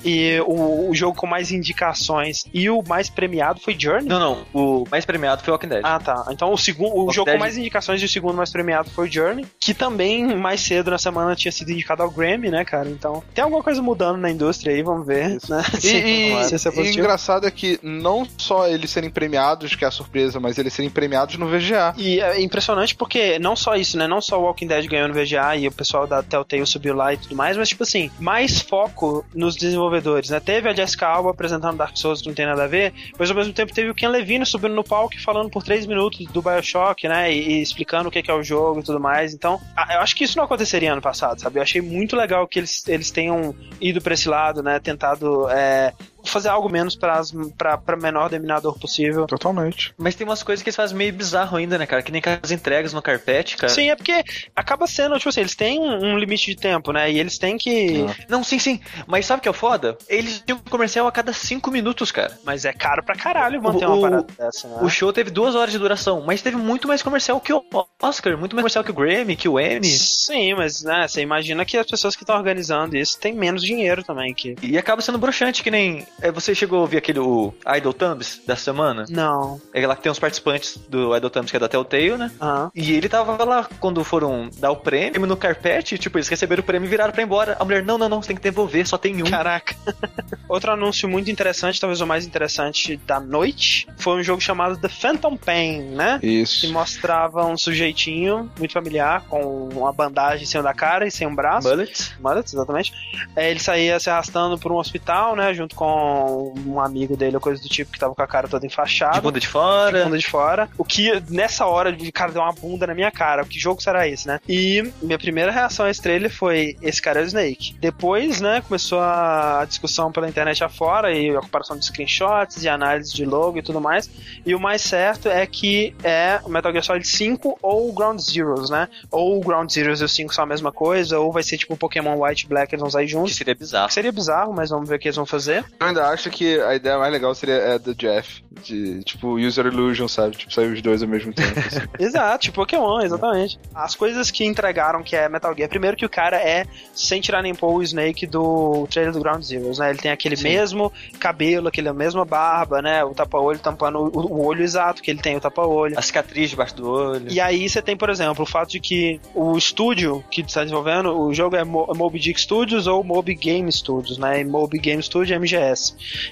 E 0.04 0.40
o, 0.46 0.88
o 0.90 0.94
jogo 0.94 1.16
com 1.16 1.26
mais 1.26 1.50
indicações 1.50 2.44
e 2.52 2.68
o 2.70 2.82
mais 2.86 3.08
premiado 3.10 3.60
foi 3.60 3.74
Journey. 3.78 4.08
Não, 4.08 4.18
não. 4.18 4.38
O 4.54 4.84
mais 4.90 5.04
premiado 5.04 5.42
foi 5.42 5.52
Walking 5.52 5.68
Dead. 5.68 5.80
Ah, 5.84 5.98
tá. 5.98 6.26
Então 6.30 6.52
o 6.52 6.58
segundo, 6.58 6.92
o 6.94 6.98
Walking 7.00 7.12
jogo 7.14 7.24
Dead- 7.26 7.36
com 7.36 7.40
mais 7.40 7.56
indicações 7.56 8.00
e 8.00 8.04
o 8.04 8.08
segundo 8.08 8.36
mais 8.36 8.50
premiado 8.50 8.90
foi 8.90 9.10
Journey, 9.10 9.46
que 9.58 9.74
também 9.74 10.34
mais 10.36 10.60
cedo 10.60 10.90
na 10.90 10.98
semana 10.98 11.34
tinha 11.36 11.52
sido 11.52 11.70
indicado 11.70 12.02
ao 12.02 12.10
Grammy, 12.10 12.50
né, 12.50 12.64
cara? 12.64 12.88
Então 12.88 13.22
tem 13.34 13.42
alguma 13.44 13.62
coisa 13.62 13.82
mudando 13.82 14.18
na 14.18 14.30
indústria 14.30 14.74
aí, 14.74 14.82
vamos 14.82 15.06
ver, 15.06 15.38
né? 15.48 15.62
E, 15.82 15.88
e- 16.40 16.44
se 16.44 16.54
isso 16.54 16.68
é 16.68 16.72
e 16.82 16.90
engraçado 16.92 17.46
é 17.46 17.50
que 17.50 17.78
não 17.82 18.26
só 18.38 18.66
eles 18.68 18.90
serem 18.90 19.10
premiados, 19.10 19.74
que 19.74 19.84
é 19.84 19.88
a 19.88 19.90
surpresa, 19.90 20.38
mas 20.40 20.58
eles 20.58 20.72
serem 20.72 20.90
premiados 20.90 21.36
no 21.36 21.46
VGA. 21.48 21.94
E 21.96 22.20
é 22.20 22.40
impressionante 22.40 22.94
porque 22.94 23.38
não 23.38 23.56
só 23.56 23.74
isso, 23.76 23.96
né? 23.98 24.06
Não 24.06 24.20
só 24.20 24.38
o 24.38 24.42
Walking 24.44 24.66
Dead 24.66 24.86
ganhou 24.86 25.08
no 25.08 25.14
VGA 25.14 25.56
e 25.56 25.66
o 25.68 25.72
pessoal 25.72 26.06
da 26.06 26.22
Telltale 26.22 26.59
subiu 26.66 26.94
lá 26.94 27.12
e 27.12 27.16
tudo 27.16 27.34
mais, 27.34 27.56
mas 27.56 27.68
tipo 27.68 27.82
assim, 27.82 28.10
mais 28.18 28.60
foco 28.60 29.24
nos 29.34 29.54
desenvolvedores, 29.56 30.30
né? 30.30 30.40
Teve 30.40 30.68
a 30.68 30.72
Jessica 30.74 31.06
Alba 31.06 31.30
apresentando 31.30 31.76
Dark 31.76 31.96
Souls 31.96 32.20
que 32.22 32.28
não 32.28 32.34
tem 32.34 32.46
nada 32.46 32.64
a 32.64 32.66
ver, 32.66 32.92
mas 33.18 33.30
ao 33.30 33.36
mesmo 33.36 33.52
tempo 33.52 33.72
teve 33.72 33.90
o 33.90 33.94
Ken 33.94 34.08
Levine 34.08 34.44
subindo 34.46 34.74
no 34.74 34.84
palco 34.84 35.14
e 35.14 35.18
falando 35.22 35.50
por 35.50 35.62
três 35.62 35.86
minutos 35.86 36.26
do 36.32 36.42
Bioshock, 36.42 37.06
né? 37.08 37.32
E, 37.32 37.58
e 37.58 37.62
explicando 37.62 38.08
o 38.08 38.12
que 38.12 38.22
que 38.22 38.30
é 38.30 38.34
o 38.34 38.42
jogo 38.42 38.80
e 38.80 38.82
tudo 38.82 39.00
mais. 39.00 39.32
Então, 39.34 39.60
a- 39.76 39.94
eu 39.94 40.00
acho 40.00 40.14
que 40.16 40.24
isso 40.24 40.36
não 40.36 40.44
aconteceria 40.44 40.92
ano 40.92 41.02
passado, 41.02 41.40
sabe? 41.40 41.58
Eu 41.58 41.62
achei 41.62 41.80
muito 41.80 42.16
legal 42.16 42.46
que 42.46 42.58
eles, 42.58 42.86
eles 42.88 43.10
tenham 43.10 43.54
ido 43.80 44.00
pra 44.00 44.14
esse 44.14 44.28
lado, 44.28 44.62
né? 44.62 44.78
Tentado 44.78 45.48
é, 45.50 45.92
fazer 46.24 46.48
algo 46.48 46.70
menos 46.70 46.94
pra, 46.96 47.20
pra, 47.56 47.78
pra 47.78 47.96
menor 47.96 48.28
dominador 48.30 48.78
possível. 48.78 49.26
Totalmente. 49.26 49.94
Mas 49.98 50.14
tem 50.14 50.26
umas 50.26 50.42
coisas 50.42 50.62
que 50.62 50.68
eles 50.68 50.76
fazem 50.76 50.96
meio 50.96 51.12
bizarro 51.12 51.56
ainda, 51.56 51.78
né, 51.78 51.86
cara? 51.86 52.02
Que 52.02 52.12
nem 52.12 52.20
com 52.22 52.30
as 52.42 52.50
entregas 52.50 52.92
no 52.92 53.02
carpete, 53.02 53.56
cara. 53.56 53.72
Sim, 53.72 53.90
é 53.90 53.96
porque 53.96 54.22
acaba 54.54 54.86
sendo, 54.86 55.16
tipo 55.18 55.28
assim, 55.28 55.40
eles 55.40 55.54
têm 55.54 55.80
um 55.80 56.18
limite 56.18 56.46
de 56.46 56.56
tempo, 56.56 56.92
né? 56.92 57.10
E 57.10 57.18
eles 57.18 57.38
têm 57.38 57.56
que. 57.58 58.04
Não, 58.28 58.42
sim, 58.44 58.58
sim. 58.58 58.80
Mas 59.06 59.26
sabe 59.26 59.38
o 59.40 59.42
que 59.42 59.48
é 59.48 59.50
o 59.50 59.54
foda? 59.54 59.96
Eles 60.08 60.42
tinham 60.44 60.58
um 60.58 60.70
comercial 60.70 61.06
a 61.06 61.12
cada 61.12 61.32
cinco 61.32 61.70
minutos, 61.70 62.10
cara. 62.12 62.38
Mas 62.44 62.64
é 62.64 62.72
caro 62.72 63.02
pra 63.04 63.14
caralho 63.14 63.62
manter 63.62 63.86
O- 63.86 63.88
uma 63.88 63.96
o- 63.96 64.00
parada 64.02 64.26
dessa, 64.38 64.68
né? 64.68 64.78
O 64.82 64.88
show 64.88 65.12
teve 65.12 65.30
duas 65.30 65.54
horas 65.54 65.72
de 65.72 65.78
duração, 65.78 66.22
mas 66.26 66.42
teve 66.42 66.56
muito 66.56 66.86
mais 66.88 67.02
comercial 67.02 67.40
que 67.40 67.52
o 67.52 67.62
Oscar, 68.02 68.36
muito 68.38 68.54
mais 68.54 68.62
comercial 68.62 68.84
que 68.84 68.90
o 68.90 68.94
Grammy, 68.94 69.36
que 69.36 69.48
o 69.48 69.58
Emmy. 69.58 69.86
Sim, 69.86 70.54
mas 70.54 70.82
né, 70.82 71.06
você 71.08 71.20
imagina 71.20 71.64
que 71.64 71.76
as 71.76 71.86
pessoas 71.86 72.14
que 72.16 72.22
estão 72.22 72.36
organizando 72.36 72.96
isso 72.96 73.18
têm 73.18 73.34
menos 73.34 73.62
dinheiro 73.62 74.02
também. 74.02 74.32
Que... 74.34 74.54
E 74.62 74.76
acaba 74.78 75.02
sendo 75.02 75.18
broxante, 75.18 75.62
que 75.62 75.70
nem 75.70 76.06
você 76.32 76.54
chegou 76.54 76.78
a 76.78 76.82
ouvir 76.82 76.98
aquele 76.98 77.18
o 77.18 77.54
Idle 77.76 77.92
Thumbs 77.92 78.40
da 78.46 78.56
semana? 78.56 79.04
Não. 79.08 79.60
É 79.72 79.86
lá 79.86 79.96
que 79.96 80.02
tem 80.02 80.12
os 80.12 80.18
participantes 80.18 80.76
do 80.88 81.16
Idle 81.16 81.30
Thumbs 81.30 81.50
que 81.50 81.56
é 81.56 81.60
da 81.60 81.68
Telltale, 81.68 82.16
né? 82.16 82.30
Aham. 82.40 82.70
E 82.74 82.92
ele 82.92 83.08
tava 83.08 83.42
lá 83.44 83.68
quando 83.78 84.02
foram 84.04 84.50
dar 84.58 84.70
o 84.70 84.76
prêmio 84.76 85.26
no 85.26 85.36
carpete, 85.36 85.98
tipo, 85.98 86.18
eles 86.18 86.28
receberam 86.28 86.62
o 86.62 86.64
prêmio 86.64 86.86
e 86.86 86.90
viraram 86.90 87.12
pra 87.12 87.22
ir 87.22 87.24
embora. 87.24 87.56
A 87.58 87.64
mulher, 87.64 87.84
não, 87.84 87.96
não, 87.96 88.08
não, 88.08 88.22
você 88.22 88.28
tem 88.28 88.36
que 88.36 88.42
devolver, 88.42 88.86
só 88.86 88.98
tem 88.98 89.22
um. 89.22 89.30
Caraca. 89.30 89.74
Outro 90.48 90.72
anúncio 90.72 91.08
muito 91.08 91.30
interessante, 91.30 91.80
talvez 91.80 92.00
o 92.00 92.06
mais 92.06 92.26
interessante 92.26 92.96
da 93.06 93.20
noite, 93.20 93.86
foi 93.98 94.20
um 94.20 94.22
jogo 94.22 94.40
chamado 94.40 94.76
The 94.76 94.88
Phantom 94.88 95.36
Pain, 95.36 95.82
né? 95.90 96.18
Que 96.20 96.42
Isso. 96.42 96.72
mostrava 96.72 97.46
um 97.46 97.56
sujeitinho 97.56 98.50
muito 98.58 98.72
familiar, 98.72 99.24
com 99.28 99.68
uma 99.68 99.92
bandagem 99.92 100.42
em 100.42 100.46
cima 100.46 100.62
da 100.62 100.74
cara 100.74 101.06
e 101.06 101.10
sem 101.10 101.26
um 101.26 101.34
braço. 101.34 101.68
Mullet. 101.68 102.16
Mullet, 102.20 102.46
exatamente. 102.46 102.92
É, 103.36 103.50
ele 103.50 103.60
saía 103.60 103.98
se 104.00 104.10
arrastando 104.10 104.58
por 104.58 104.72
um 104.72 104.76
hospital, 104.76 105.36
né? 105.36 105.54
Junto 105.54 105.74
com 105.74 105.84
um 106.00 106.80
amigo 106.80 107.16
dele 107.16 107.36
ou 107.36 107.40
coisa 107.40 107.60
do 107.62 107.68
tipo 107.68 107.92
que 107.92 107.98
tava 107.98 108.14
com 108.14 108.22
a 108.22 108.26
cara 108.26 108.48
toda 108.48 108.66
enfaixada. 108.66 109.14
De 109.14 109.20
bunda 109.20 109.38
de 109.40 109.46
de 109.46 109.48
fora. 109.52 110.04
bunda 110.04 110.18
de 110.18 110.26
fora. 110.26 110.68
O 110.78 110.84
que, 110.84 111.22
nessa 111.28 111.66
hora, 111.66 111.90
o 111.90 112.12
cara 112.12 112.32
deu 112.32 112.42
uma 112.42 112.52
bunda 112.52 112.86
na 112.86 112.94
minha 112.94 113.10
cara. 113.10 113.44
Que 113.44 113.58
jogo 113.58 113.82
será 113.82 114.06
esse, 114.06 114.26
né? 114.26 114.38
E 114.48 114.90
minha 115.02 115.18
primeira 115.18 115.50
reação 115.50 115.86
a 115.86 115.90
esse 115.90 116.00
trailer 116.00 116.32
foi: 116.32 116.76
esse 116.82 117.00
cara 117.00 117.20
é 117.20 117.22
o 117.22 117.26
Snake. 117.26 117.74
Depois, 117.80 118.40
né, 118.40 118.62
começou 118.66 119.00
a 119.00 119.64
discussão 119.66 120.12
pela 120.12 120.28
internet 120.28 120.62
afora 120.62 121.12
e 121.12 121.30
a 121.34 121.40
comparação 121.40 121.76
de 121.76 121.84
screenshots 121.84 122.62
e 122.62 122.68
análise 122.68 123.12
de 123.14 123.24
logo 123.24 123.58
e 123.58 123.62
tudo 123.62 123.80
mais. 123.80 124.10
E 124.44 124.54
o 124.54 124.60
mais 124.60 124.82
certo 124.82 125.28
é 125.28 125.44
que 125.46 125.94
é 126.04 126.40
o 126.44 126.48
Metal 126.48 126.70
Gear 126.72 126.84
Solid 126.84 127.06
5 127.06 127.58
ou 127.62 127.88
o 127.88 127.92
Ground 127.92 128.20
Zeroes, 128.20 128.70
né? 128.70 128.88
Ou 129.10 129.38
o 129.38 129.40
Ground 129.40 129.70
Zeroes 129.70 130.00
e 130.00 130.04
o 130.04 130.08
5 130.08 130.34
são 130.34 130.44
a 130.44 130.46
mesma 130.46 130.70
coisa, 130.72 131.18
ou 131.18 131.32
vai 131.32 131.42
ser 131.42 131.56
tipo 131.58 131.74
o 131.74 131.76
Pokémon 131.76 132.20
White 132.22 132.44
e 132.44 132.48
Black, 132.48 132.72
eles 132.74 132.80
vão 132.80 132.90
sair 132.90 133.06
Que 133.06 133.12
juntos. 133.12 133.36
seria 133.36 133.54
bizarro. 133.54 133.88
Que 133.88 133.94
seria 133.94 134.12
bizarro, 134.12 134.52
mas 134.52 134.70
vamos 134.70 134.88
ver 134.88 134.96
o 134.96 134.98
que 134.98 135.08
eles 135.08 135.16
vão 135.16 135.26
fazer. 135.26 135.64
Ainda 135.90 136.08
acho 136.08 136.30
que 136.30 136.60
a 136.60 136.74
ideia 136.74 136.98
mais 136.98 137.12
legal 137.12 137.34
seria 137.34 137.74
a 137.74 137.78
do 137.78 137.94
Jeff. 137.94 138.42
De, 138.62 139.02
tipo, 139.04 139.38
User 139.38 139.66
Illusion, 139.66 140.08
sabe? 140.08 140.36
Tipo, 140.36 140.52
sair 140.52 140.72
os 140.72 140.82
dois 140.82 141.02
ao 141.02 141.08
mesmo 141.08 141.32
tempo. 141.32 141.58
assim. 141.58 141.80
Exato, 141.98 142.38
tipo 142.44 142.56
Pokémon, 142.56 143.00
exatamente. 143.00 143.58
As 143.74 143.94
coisas 143.94 144.30
que 144.30 144.44
entregaram 144.44 145.02
que 145.02 145.16
é 145.16 145.28
Metal 145.28 145.54
Gear, 145.56 145.68
primeiro 145.68 145.96
que 145.96 146.04
o 146.04 146.10
cara 146.10 146.36
é, 146.36 146.66
sem 146.94 147.20
tirar 147.20 147.42
nem 147.42 147.54
pôr 147.54 147.74
o 147.74 147.82
Snake 147.82 148.26
do 148.26 148.86
trailer 148.90 149.12
do 149.12 149.20
Ground 149.20 149.42
Zeroes, 149.42 149.78
né? 149.78 149.90
Ele 149.90 149.98
tem 149.98 150.10
aquele 150.10 150.36
Sim. 150.36 150.44
mesmo 150.44 150.92
cabelo, 151.18 151.68
aquele 151.68 151.90
mesma 151.92 152.24
barba, 152.24 152.82
né? 152.82 153.02
O 153.04 153.14
tapa-olho 153.14 153.58
tampando 153.58 153.98
o, 153.98 154.32
o 154.32 154.44
olho 154.44 154.62
exato 154.62 155.02
que 155.02 155.10
ele 155.10 155.20
tem, 155.20 155.36
o 155.36 155.40
tapa-olho. 155.40 155.98
A 155.98 156.02
cicatriz 156.02 156.50
debaixo 156.50 156.76
do 156.76 156.90
olho. 156.90 157.30
E 157.30 157.40
aí 157.40 157.68
você 157.68 157.80
tem, 157.80 157.96
por 157.96 158.10
exemplo, 158.10 158.42
o 158.42 158.46
fato 158.46 158.70
de 158.70 158.80
que 158.80 159.20
o 159.34 159.56
estúdio 159.56 160.22
que 160.30 160.42
está 160.42 160.62
desenvolvendo 160.62 161.18
o 161.18 161.32
jogo 161.32 161.56
é 161.56 161.64
Mo 161.64 161.90
Moby 161.94 162.18
Dick 162.18 162.40
Studios 162.40 162.86
ou 162.86 163.02
Moby 163.02 163.34
Game 163.34 163.70
Studios, 163.72 164.18
né? 164.18 164.40
E 164.40 164.44
Moby 164.44 164.78
Game 164.78 165.02
Studio 165.02 165.34
é 165.34 165.38
MGS. 165.38 165.79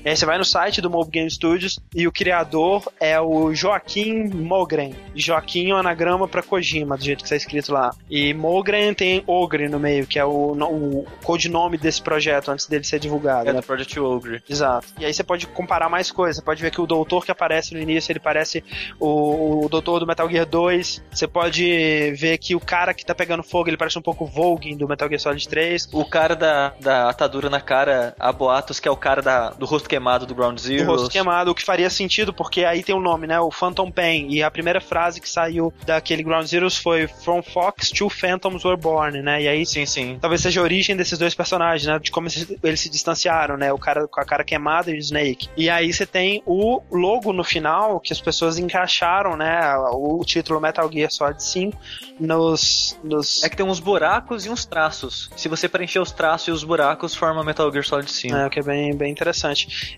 E 0.04 0.08
aí 0.08 0.16
você 0.16 0.26
vai 0.26 0.38
no 0.38 0.44
site 0.44 0.80
do 0.80 0.90
Moby 0.90 1.10
Game 1.10 1.30
Studios 1.30 1.78
e 1.94 2.06
o 2.06 2.12
criador 2.12 2.90
é 3.00 3.20
o 3.20 3.54
Joaquim 3.54 4.28
Mogren. 4.28 4.94
Joaquim 5.14 5.70
é 5.70 5.74
um 5.74 5.78
anagrama 5.78 6.26
pra 6.28 6.42
Kojima, 6.42 6.96
do 6.96 7.04
jeito 7.04 7.18
que 7.18 7.24
está 7.24 7.36
escrito 7.36 7.72
lá. 7.72 7.90
E 8.10 8.32
Mogren 8.34 8.94
tem 8.94 9.22
Ogre 9.26 9.68
no 9.68 9.78
meio, 9.78 10.06
que 10.06 10.18
é 10.18 10.24
o, 10.24 10.52
o 10.52 11.04
codinome 11.24 11.76
desse 11.78 12.00
projeto 12.02 12.50
antes 12.50 12.66
dele 12.66 12.84
ser 12.84 12.98
divulgado, 12.98 13.48
É 13.48 13.52
né? 13.52 13.60
do 13.60 13.66
Project 13.66 13.98
Ogre. 14.00 14.42
Exato. 14.48 14.86
E 14.98 15.04
aí 15.04 15.12
você 15.12 15.22
pode 15.24 15.46
comparar 15.46 15.88
mais 15.88 16.10
coisas. 16.10 16.36
Você 16.36 16.42
pode 16.42 16.62
ver 16.62 16.70
que 16.70 16.80
o 16.80 16.86
doutor 16.86 17.24
que 17.24 17.30
aparece 17.30 17.74
no 17.74 17.80
início, 17.80 18.12
ele 18.12 18.20
parece 18.20 18.62
o, 18.98 19.64
o 19.64 19.68
doutor 19.68 20.00
do 20.00 20.06
Metal 20.06 20.28
Gear 20.28 20.46
2. 20.46 21.02
Você 21.10 21.26
pode 21.26 22.12
ver 22.18 22.38
que 22.38 22.54
o 22.54 22.60
cara 22.60 22.92
que 22.94 23.04
tá 23.04 23.14
pegando 23.14 23.42
fogo, 23.42 23.68
ele 23.68 23.76
parece 23.76 23.98
um 23.98 24.02
pouco 24.02 24.24
o 24.24 24.26
Volgin 24.26 24.76
do 24.76 24.88
Metal 24.88 25.08
Gear 25.08 25.20
Solid 25.20 25.48
3. 25.48 25.88
O 25.92 26.04
cara 26.04 26.34
da, 26.34 26.72
da 26.80 27.08
atadura 27.10 27.48
na 27.50 27.60
cara, 27.60 28.14
há 28.18 28.32
boatos 28.32 28.80
que 28.80 28.88
é 28.88 28.90
o 28.90 28.96
cara 28.96 29.22
da, 29.22 29.37
do 29.58 29.66
rosto 29.66 29.88
queimado 29.88 30.26
do 30.26 30.34
Ground 30.34 30.58
Zero. 30.58 30.84
O 30.84 30.86
rosto 30.86 31.10
queimado, 31.10 31.50
o 31.50 31.54
que 31.54 31.64
faria 31.64 31.90
sentido, 31.90 32.32
porque 32.32 32.64
aí 32.64 32.82
tem 32.82 32.94
o 32.94 33.00
nome, 33.00 33.26
né? 33.26 33.38
O 33.40 33.50
Phantom 33.50 33.90
Pain. 33.90 34.28
E 34.30 34.42
a 34.42 34.50
primeira 34.50 34.80
frase 34.80 35.20
que 35.20 35.28
saiu 35.28 35.72
daquele 35.84 36.22
Ground 36.22 36.46
Zeroes 36.46 36.76
foi 36.76 37.06
From 37.06 37.42
Fox, 37.42 37.90
Two 37.90 38.08
Phantoms 38.08 38.64
Were 38.64 38.80
Born, 38.80 39.22
né? 39.22 39.42
E 39.42 39.48
aí 39.48 39.66
Sim, 39.66 39.86
sim. 39.86 40.18
talvez 40.20 40.40
seja 40.40 40.60
a 40.60 40.62
origem 40.62 40.96
desses 40.96 41.18
dois 41.18 41.34
personagens, 41.34 41.86
né? 41.86 41.98
De 41.98 42.10
como 42.10 42.28
eles 42.62 42.78
eles 42.78 42.80
se 42.80 42.88
distanciaram, 42.88 43.56
né? 43.56 43.72
O 43.72 43.78
cara 43.78 44.06
com 44.06 44.20
a 44.20 44.24
cara 44.24 44.44
queimada 44.44 44.90
e 44.90 44.94
o 44.94 44.98
Snake. 44.98 45.48
E 45.56 45.68
aí 45.68 45.92
você 45.92 46.06
tem 46.06 46.42
o 46.46 46.80
logo 46.90 47.32
no 47.32 47.44
final, 47.44 48.00
que 48.00 48.12
as 48.12 48.20
pessoas 48.20 48.58
encaixaram, 48.58 49.36
né? 49.36 49.60
O 49.92 50.22
título 50.24 50.60
Metal 50.60 50.90
Gear 50.90 51.10
Solid 51.10 51.42
5 51.42 51.78
nos. 52.20 52.98
nos 53.02 53.42
É 53.42 53.48
que 53.48 53.56
tem 53.56 53.66
uns 53.66 53.80
buracos 53.80 54.46
e 54.46 54.50
uns 54.50 54.64
traços. 54.64 55.30
Se 55.36 55.48
você 55.48 55.68
preencher 55.68 56.00
os 56.00 56.12
traços 56.12 56.48
e 56.48 56.50
os 56.50 56.64
buracos, 56.64 57.14
forma 57.14 57.42
Metal 57.44 57.70
Gear 57.70 57.84
Solid 57.84 58.10
5. 58.10 58.36
É, 58.36 58.46
o 58.46 58.50
que 58.50 58.60
é 58.60 58.62
bem, 58.62 58.94
bem 58.94 59.10
interessante. 59.10 59.27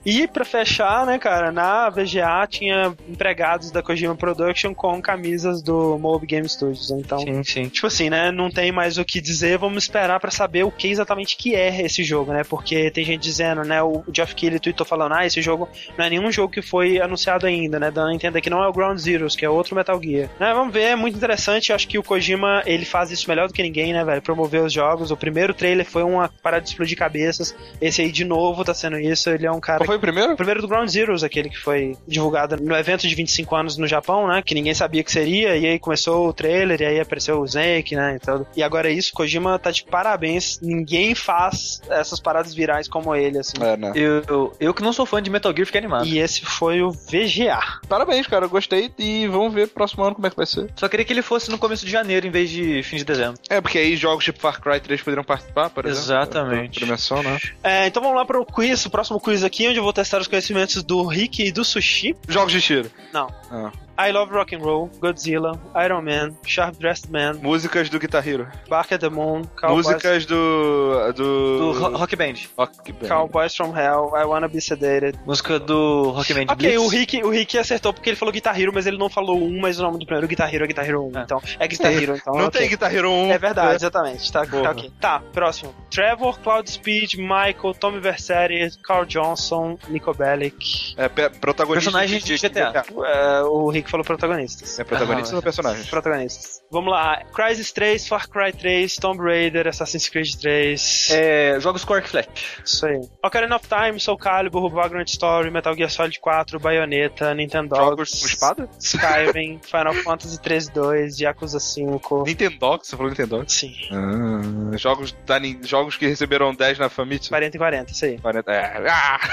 E 0.05 0.27
pra 0.27 0.44
fechar, 0.44 1.07
né, 1.07 1.19
cara, 1.19 1.51
na 1.51 1.89
VGA 1.90 2.47
tinha 2.48 2.94
empregados 3.09 3.70
da 3.70 3.82
Kojima 3.82 4.15
Production 4.15 4.74
com 4.74 5.01
camisas 5.01 5.62
do 5.62 5.98
Mob 5.98 6.27
Game 6.27 6.48
Studios. 6.48 6.90
Então, 6.90 7.19
Sim, 7.19 7.43
sim. 7.43 7.69
tipo 7.69 7.86
assim, 7.86 8.11
né? 8.11 8.31
Não 8.31 8.51
tem 8.51 8.73
mais 8.73 8.98
o 8.98 9.05
que 9.05 9.20
dizer, 9.20 9.59
vamos 9.59 9.85
esperar 9.85 10.20
pra 10.20 10.31
saber 10.31 10.65
o 10.65 10.70
que 10.70 10.89
exatamente 10.89 11.36
que 11.36 11.55
é 11.55 11.82
esse 11.82 12.02
jogo, 12.02 12.32
né? 12.32 12.44
Porque 12.44 12.90
tem 12.90 13.05
gente 13.05 13.23
dizendo, 13.23 13.62
né? 13.62 13.82
O 13.82 14.05
Geoff 14.12 14.35
Keighley 14.35 14.61
tweetou 14.61 14.86
falando, 14.86 15.15
ah, 15.15 15.27
esse 15.27 15.40
jogo 15.43 15.69
não 15.97 16.05
é 16.05 16.11
nenhum 16.11 16.31
jogo 16.31 16.52
que 16.52 16.62
foi 16.62 17.01
anunciado 17.01 17.47
ainda, 17.47 17.78
né? 17.78 17.90
Dando 17.90 18.11
a 18.11 18.15
entender 18.15 18.40
que 18.40 18.51
não 18.51 18.62
é 18.62 18.69
o 18.69 18.73
Ground 18.73 18.98
Zeroes, 18.98 19.36
que 19.36 19.44
é 19.44 19.51
outro 19.51 19.74
Metal 19.74 20.01
Gear. 20.02 20.28
Né, 20.39 20.52
vamos 20.55 20.73
ver, 20.73 20.82
é 20.82 20.97
muito 20.97 21.16
interessante. 21.16 21.73
Acho 21.73 21.89
que 21.89 21.98
o 21.98 22.02
Kojima, 22.02 22.62
ele 22.66 22.85
faz 22.85 23.11
isso 23.11 23.28
melhor 23.28 23.48
do 23.48 23.55
que 23.55 23.62
ninguém, 23.62 23.93
né, 23.93 24.05
velho? 24.05 24.23
Promover 24.23 24.62
os 24.62 24.73
jogos. 24.73 25.11
O 25.11 25.16
primeiro 25.16 25.52
trailer 25.52 25.85
foi 25.85 26.02
uma 26.02 26.28
parada 26.43 26.62
de 26.62 26.70
explodir 26.70 26.97
cabeças. 26.97 27.55
Esse 27.81 28.02
aí, 28.02 28.12
de 28.12 28.24
novo, 28.24 28.65
tá 28.65 28.74
sendo 28.74 28.98
isso. 28.98 29.20
Ele 29.27 29.47
é 29.47 29.53
um 29.53 29.61
cara 29.61 29.79
Qual 29.79 29.87
foi 29.87 29.97
o 29.97 30.01
primeiro? 30.01 30.33
o 30.33 30.37
primeiro 30.37 30.63
do 30.63 30.69
Ground 30.69 30.89
Zeroes, 30.89 31.23
aquele 31.23 31.49
que 31.49 31.59
foi 31.59 31.97
divulgado 32.07 32.57
no 32.57 32.75
evento 32.75 33.07
de 33.07 33.15
25 33.15 33.57
anos 33.57 33.77
no 33.77 33.87
Japão, 33.87 34.27
né? 34.29 34.43
Que 34.45 34.55
ninguém 34.55 34.75
sabia 34.75 35.03
que 35.03 35.11
seria, 35.11 35.57
e 35.57 35.67
aí 35.67 35.79
começou 35.79 36.29
o 36.29 36.33
trailer, 36.33 36.81
e 36.81 36.85
aí 36.85 37.01
apareceu 37.01 37.41
o 37.41 37.45
Snake, 37.45 37.95
né? 37.97 38.17
E, 38.17 38.19
tudo. 38.19 38.47
e 38.57 38.63
agora 38.63 38.91
é 38.91 38.93
isso, 38.93 39.13
Kojima 39.13 39.59
tá 39.59 39.71
de 39.71 39.85
parabéns. 39.85 40.59
Ninguém 40.63 41.15
faz 41.15 41.81
essas 41.91 42.21
paradas 42.21 42.55
virais 42.55 42.89
como 42.89 43.15
ele, 43.15 43.39
assim. 43.39 43.57
É, 43.61 43.77
né? 43.77 43.93
Eu, 43.95 44.23
eu, 44.29 44.53
eu 44.61 44.75
que 44.75 44.83
não 44.83 44.93
sou 44.93 45.05
fã 45.07 45.23
de 45.23 45.31
Metal 45.31 45.53
Gear, 45.55 45.67
fiquei 45.67 45.81
animado. 45.81 46.07
E 46.07 46.19
esse 46.19 46.45
foi 46.45 46.83
o 46.83 46.91
VGA. 46.91 47.81
Parabéns, 47.89 48.27
cara. 48.27 48.45
Eu 48.45 48.51
gostei 48.51 48.91
e 48.99 49.27
vamos 49.27 49.53
ver 49.53 49.69
próximo 49.69 50.05
ano 50.05 50.15
como 50.15 50.27
é 50.27 50.31
que 50.31 50.37
vai 50.37 50.47
ser. 50.47 50.71
Só 50.77 50.89
queria 50.89 51.05
que 51.05 51.13
ele 51.13 51.23
fosse 51.23 51.51
no 51.51 51.59
começo 51.59 51.85
de 51.85 51.91
janeiro 51.91 52.27
em 52.27 52.31
vez 52.31 52.51
de 52.51 52.83
fim 52.83 52.97
de 52.97 53.05
dezembro. 53.05 53.41
É, 53.49 53.61
porque 53.61 53.79
aí 53.79 53.97
jogos 53.97 54.25
tipo 54.25 54.39
Far 54.39 54.61
Cry 54.61 54.81
3 54.81 55.01
poderiam 55.03 55.25
participar, 55.25 55.71
por 55.71 55.85
exemplo. 55.85 56.03
Exatamente. 56.03 56.79
Dimensão, 56.81 57.23
né? 57.23 57.39
É, 57.63 57.87
então 57.87 58.03
vamos 58.03 58.17
lá 58.17 58.25
pro 58.25 58.45
quiz, 58.45 58.85
o 58.87 58.91
próximo 59.01 59.19
quiz 59.19 59.43
aqui, 59.43 59.67
onde 59.67 59.79
eu 59.79 59.83
vou 59.83 59.95
testar 59.95 60.21
os 60.21 60.29
conhecimentos 60.29 60.83
do 60.83 61.07
Rick 61.07 61.43
e 61.43 61.51
do 61.51 61.65
Sushi. 61.65 62.15
Jogos 62.29 62.53
de 62.53 62.61
tiro. 62.61 62.91
Não. 63.13 63.33
Ah. 63.51 63.73
I 64.09 64.13
Love 64.13 64.33
Rock 64.33 64.55
and 64.55 64.61
Roll, 64.61 64.89
Godzilla, 65.01 65.59
Iron 65.75 66.03
Man, 66.05 66.37
Sharp 66.45 66.77
Dressed 66.79 67.11
Man, 67.11 67.35
Músicas 67.43 67.89
do 67.91 67.99
Guitar 67.99 68.27
Hero. 68.27 68.47
Bark 68.69 68.93
at 68.93 69.01
the 69.01 69.11
Moon, 69.11 69.43
Cowboys, 69.61 69.87
Músicas 69.87 70.25
do. 70.27 71.13
Do 71.15 71.21
Do. 71.21 71.73
Ro- 71.79 71.97
Rock 71.99 72.17
Band. 72.17 72.35
Rock 72.57 72.93
Band. 72.93 73.09
Cowboys 73.09 73.55
from 73.55 73.73
Hell, 73.77 74.13
I 74.17 74.25
Wanna 74.25 74.49
Be 74.49 74.59
Sedated. 74.59 75.19
Música 75.27 75.59
do 75.59 76.11
Rock 76.11 76.33
Band 76.33 76.45
Ok, 76.53 76.57
Blitz. 76.57 76.79
o 76.83 76.89
Rick, 76.89 77.23
o 77.25 77.31
Rick 77.31 77.59
acertou 77.59 77.93
porque 77.93 78.09
ele 78.11 78.17
falou 78.17 78.33
Guitar 78.33 78.59
Hero, 78.59 78.73
mas 78.75 78.87
ele 78.87 78.97
não 78.99 79.11
falou 79.11 79.37
um, 79.43 79.61
mas 79.61 79.79
o 79.79 79.83
nome 79.83 79.99
do 79.99 80.07
primeiro 80.07 80.27
Guitar 80.27 80.53
Hero 80.53 80.65
é 80.65 80.67
Guitar 80.69 80.89
Hero 80.89 81.05
1. 81.07 81.13
Ah. 81.15 81.23
Então, 81.25 81.43
é 81.59 81.69
Guitar 81.69 81.93
Hero, 81.93 82.17
então. 82.17 82.35
Não 82.35 82.47
ok. 82.47 82.61
tem 82.61 82.69
Guitar 82.71 82.95
Hero 82.95 83.11
1. 83.11 83.33
É 83.33 83.39
verdade, 83.39 83.75
exatamente. 83.75 84.33
Tá, 84.33 84.47
tá 84.47 84.71
ok. 84.71 84.93
Tá, 85.01 85.23
próximo. 85.33 85.75
Trevor, 85.91 86.39
Cloud 86.41 86.71
Speed, 86.71 87.15
Michael, 87.15 87.75
Tommy 87.79 88.01
Vercetti, 88.01 88.79
Carl 88.83 89.05
Johnson, 89.05 89.77
Nico 89.89 90.15
Bellic. 90.15 90.95
É 90.97 91.09
protagonista. 91.09 91.91
Personagens 91.91 92.23
de 92.25 92.37
GTA. 92.37 92.85
É, 93.05 93.43
o 93.43 93.69
Rick 93.69 93.90
falou 93.91 94.05
protagonistas. 94.05 94.79
É 94.79 94.85
protagonista 94.85 95.35
Ah, 95.35 95.37
ou 95.37 95.43
personagem? 95.43 95.85
Protagonistas. 95.87 96.61
Vamos 96.71 96.91
lá. 96.93 97.23
Crysis 97.35 97.73
3, 97.73 98.07
Far 98.07 98.29
Cry 98.29 98.53
3, 98.53 98.95
Tomb 98.97 99.21
Raider, 99.23 99.67
Assassin's 99.67 100.09
Creed 100.09 100.35
3. 100.41 101.09
É, 101.11 101.59
jogos 101.61 101.85
Quark 101.85 102.09
Flash. 102.09 102.29
Isso 102.65 102.87
aí. 102.87 103.01
Ocarina 103.25 103.57
of 103.57 103.67
Time, 103.69 103.99
Soul 103.99 104.17
Calibur, 104.19 104.71
Vagrant 104.71 105.09
Story, 105.09 105.51
Metal 105.51 105.75
Gear 105.77 105.91
Solid 105.91 106.19
4, 106.21 106.59
Bayonetta, 106.61 107.35
Nintendo 107.35 107.75
Jogos 107.77 108.11
com 108.21 108.27
espada? 108.27 108.69
Skyrim, 108.79 109.61
Final 109.67 109.95
Fantasy 109.95 110.41
13 110.41 110.73
2, 110.73 111.21
Yakuza 111.21 111.59
5. 111.59 112.25
Nintendox, 112.27 112.89
você 112.89 112.97
falou 112.97 113.11
Nintendox? 113.11 113.53
Sim, 113.53 113.75
Ah, 113.91 114.77
jogos, 114.77 115.12
da, 115.27 115.39
jogos 115.62 115.97
que 115.97 116.07
receberam 116.07 116.55
10 116.55 116.79
na 116.79 116.89
Famitsu. 116.89 117.31
40 117.31 117.57
e 117.57 117.59
40, 117.59 117.93
isso 117.93 118.05
aí. 118.05 118.19
40. 118.19 118.53
É. 118.53 118.87
Ah! 118.89 119.21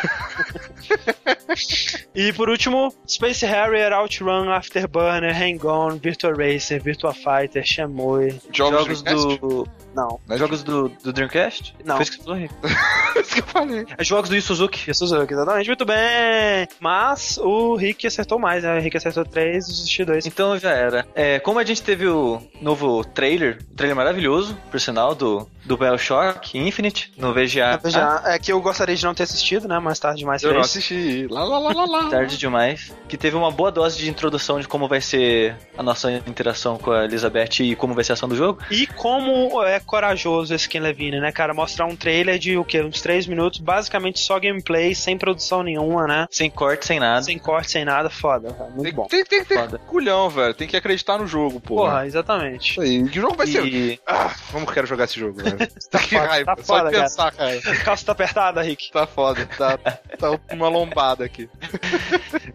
E 2.13 2.34
por 2.34 2.49
último, 2.49 2.93
Space 3.07 3.45
Harrier, 3.45 3.93
Outrun, 3.93 4.36
Afterburner, 4.45 5.34
Hang 5.34 5.59
On, 5.65 5.99
Virtua 5.99 6.35
Racer, 6.38 6.80
Virtua 6.80 7.14
Fighter, 7.14 7.64
Shenmue. 7.64 8.39
Jogos, 8.51 9.01
Jogos 9.03 9.39
do... 9.39 9.68
Não. 9.97 10.19
Não 10.27 10.35
é 10.35 10.37
Jogos 10.37 10.61
do, 10.61 10.89
do 10.89 11.11
Dreamcast? 11.11 11.75
Não. 11.83 11.95
Foi 11.95 12.03
isso 12.03 12.11
que 12.11 12.17
você 12.19 12.23
falou, 12.23 12.39
Rick? 12.39 12.53
isso 13.19 13.33
que 13.33 13.39
eu 13.39 13.45
falei. 13.47 13.85
É 13.97 14.03
jogos 14.03 14.29
do 14.29 14.35
Yu 14.35 14.41
Suzuki. 14.43 14.91
E 14.91 14.93
Suzuki, 14.93 15.33
exatamente, 15.33 15.67
muito 15.67 15.85
bem. 15.85 16.67
Mas 16.79 17.39
o 17.39 17.75
Rick 17.75 18.05
acertou 18.05 18.37
mais, 18.37 18.63
né? 18.63 18.77
O 18.77 18.81
Rick 18.81 18.95
acertou 18.95 19.25
3 19.25 19.67
e 19.67 19.71
o 19.71 19.73
Sushi 19.73 20.05
2. 20.05 20.27
Então 20.27 20.55
já 20.59 20.69
era. 20.69 21.07
É, 21.15 21.39
como 21.39 21.57
a 21.57 21.63
gente 21.63 21.81
teve 21.81 22.07
o 22.07 22.39
novo 22.61 23.03
trailer, 23.03 23.57
um 23.71 23.75
trailer 23.75 23.95
maravilhoso, 23.95 24.55
por 24.69 24.79
sinal, 24.79 25.15
do, 25.15 25.49
do 25.65 25.75
Bioshock 25.75 26.55
Infinite, 26.59 27.11
no 27.17 27.33
VGA. 27.33 27.79
Já, 27.85 28.21
é 28.25 28.37
que 28.37 28.51
eu 28.51 28.61
gostaria 28.61 28.95
de 28.95 29.03
não 29.03 29.15
ter 29.15 29.23
assistido, 29.23 29.67
né? 29.67 29.79
Mais 29.79 29.97
tarde 29.97 30.19
demais 30.19 30.43
Eu 30.43 30.53
não 30.53 30.61
assisti. 30.61 31.27
Lá, 31.27 31.43
lá, 31.43 31.57
lá, 31.57 31.73
lá, 31.73 31.85
lá. 31.85 32.09
Tarde 32.17 32.37
demais. 32.37 32.93
Que 33.07 33.17
teve 33.17 33.35
uma 33.35 33.49
boa 33.49 33.71
dose 33.71 33.97
de 33.97 34.09
introdução 34.09 34.59
de 34.59 34.67
como 34.67 34.87
vai 34.87 35.01
ser 35.01 35.55
a 35.75 35.81
nossa 35.81 36.11
interação 36.11 36.77
com 36.77 36.91
a 36.91 37.05
Elizabeth 37.05 37.61
e 37.61 37.75
como 37.75 37.95
vai 37.95 38.03
ser 38.03 38.11
a 38.11 38.13
ação 38.13 38.29
do 38.29 38.35
jogo. 38.35 38.59
E 38.69 38.85
como 38.85 39.63
é 39.63 39.79
corajoso 39.88 40.53
esse 40.53 40.69
Ken 40.69 40.80
Levine, 40.81 41.19
né, 41.19 41.31
cara? 41.31 41.53
Mostrar 41.53 41.85
um 41.88 41.95
trailer 41.95 42.38
de 42.38 42.57
o 42.57 42.64
quê? 42.64 42.81
Uns 42.81 43.01
3 43.01 43.26
minutos, 43.26 43.59
basicamente 43.59 44.19
só 44.19 44.39
gameplay, 44.39 44.93
sem 44.93 45.18
produção 45.18 45.64
nenhuma, 45.64 46.05
né? 46.05 46.27
Sem 46.30 46.49
corte, 46.49 46.85
sem 46.85 46.99
nada. 46.99 47.23
Sem 47.23 47.39
corte, 47.39 47.72
sem 47.72 47.84
nada, 47.85 48.09
foda, 48.09 48.53
cara. 48.53 48.69
Muito 48.69 48.84
Tem, 48.84 48.93
bom. 48.93 49.07
tem, 49.07 49.23
tem 49.26 49.39
que 49.39 49.45
ter 49.47 49.59
Foda. 49.59 49.80
culhão, 49.80 50.30
velho. 50.30 50.53
Tem 50.53 50.68
que 50.68 50.77
acreditar 50.77 51.18
no 51.18 51.26
jogo, 51.26 51.59
porra. 51.59 51.89
Porra, 51.91 52.05
exatamente. 52.05 52.72
Isso 52.72 52.81
aí. 52.81 53.07
Que 53.09 53.19
jogo 53.19 53.35
vai 53.35 53.47
ser? 53.47 53.65
E 53.65 53.99
Ah, 54.05 54.35
como 54.51 54.65
eu 54.68 54.72
quero 54.73 54.85
jogar 54.85 55.05
esse 55.05 55.19
jogo, 55.19 55.41
velho. 55.41 55.57
Tá 55.89 55.99
que 55.99 56.09
foda, 56.15 56.27
raiva. 56.27 56.55
tá 56.55 56.64
Só 56.64 56.77
foda, 56.77 56.91
de 56.91 56.97
pensar, 56.97 57.31
cara. 57.31 57.61
Calça 57.85 58.05
tá 58.05 58.11
apertada, 58.11 58.61
Rick. 58.61 58.91
Tá 58.91 59.07
foda. 59.07 59.45
Tá, 59.57 59.77
tá 59.77 60.39
uma 60.51 60.68
lombada 60.68 61.23
aqui. 61.23 61.49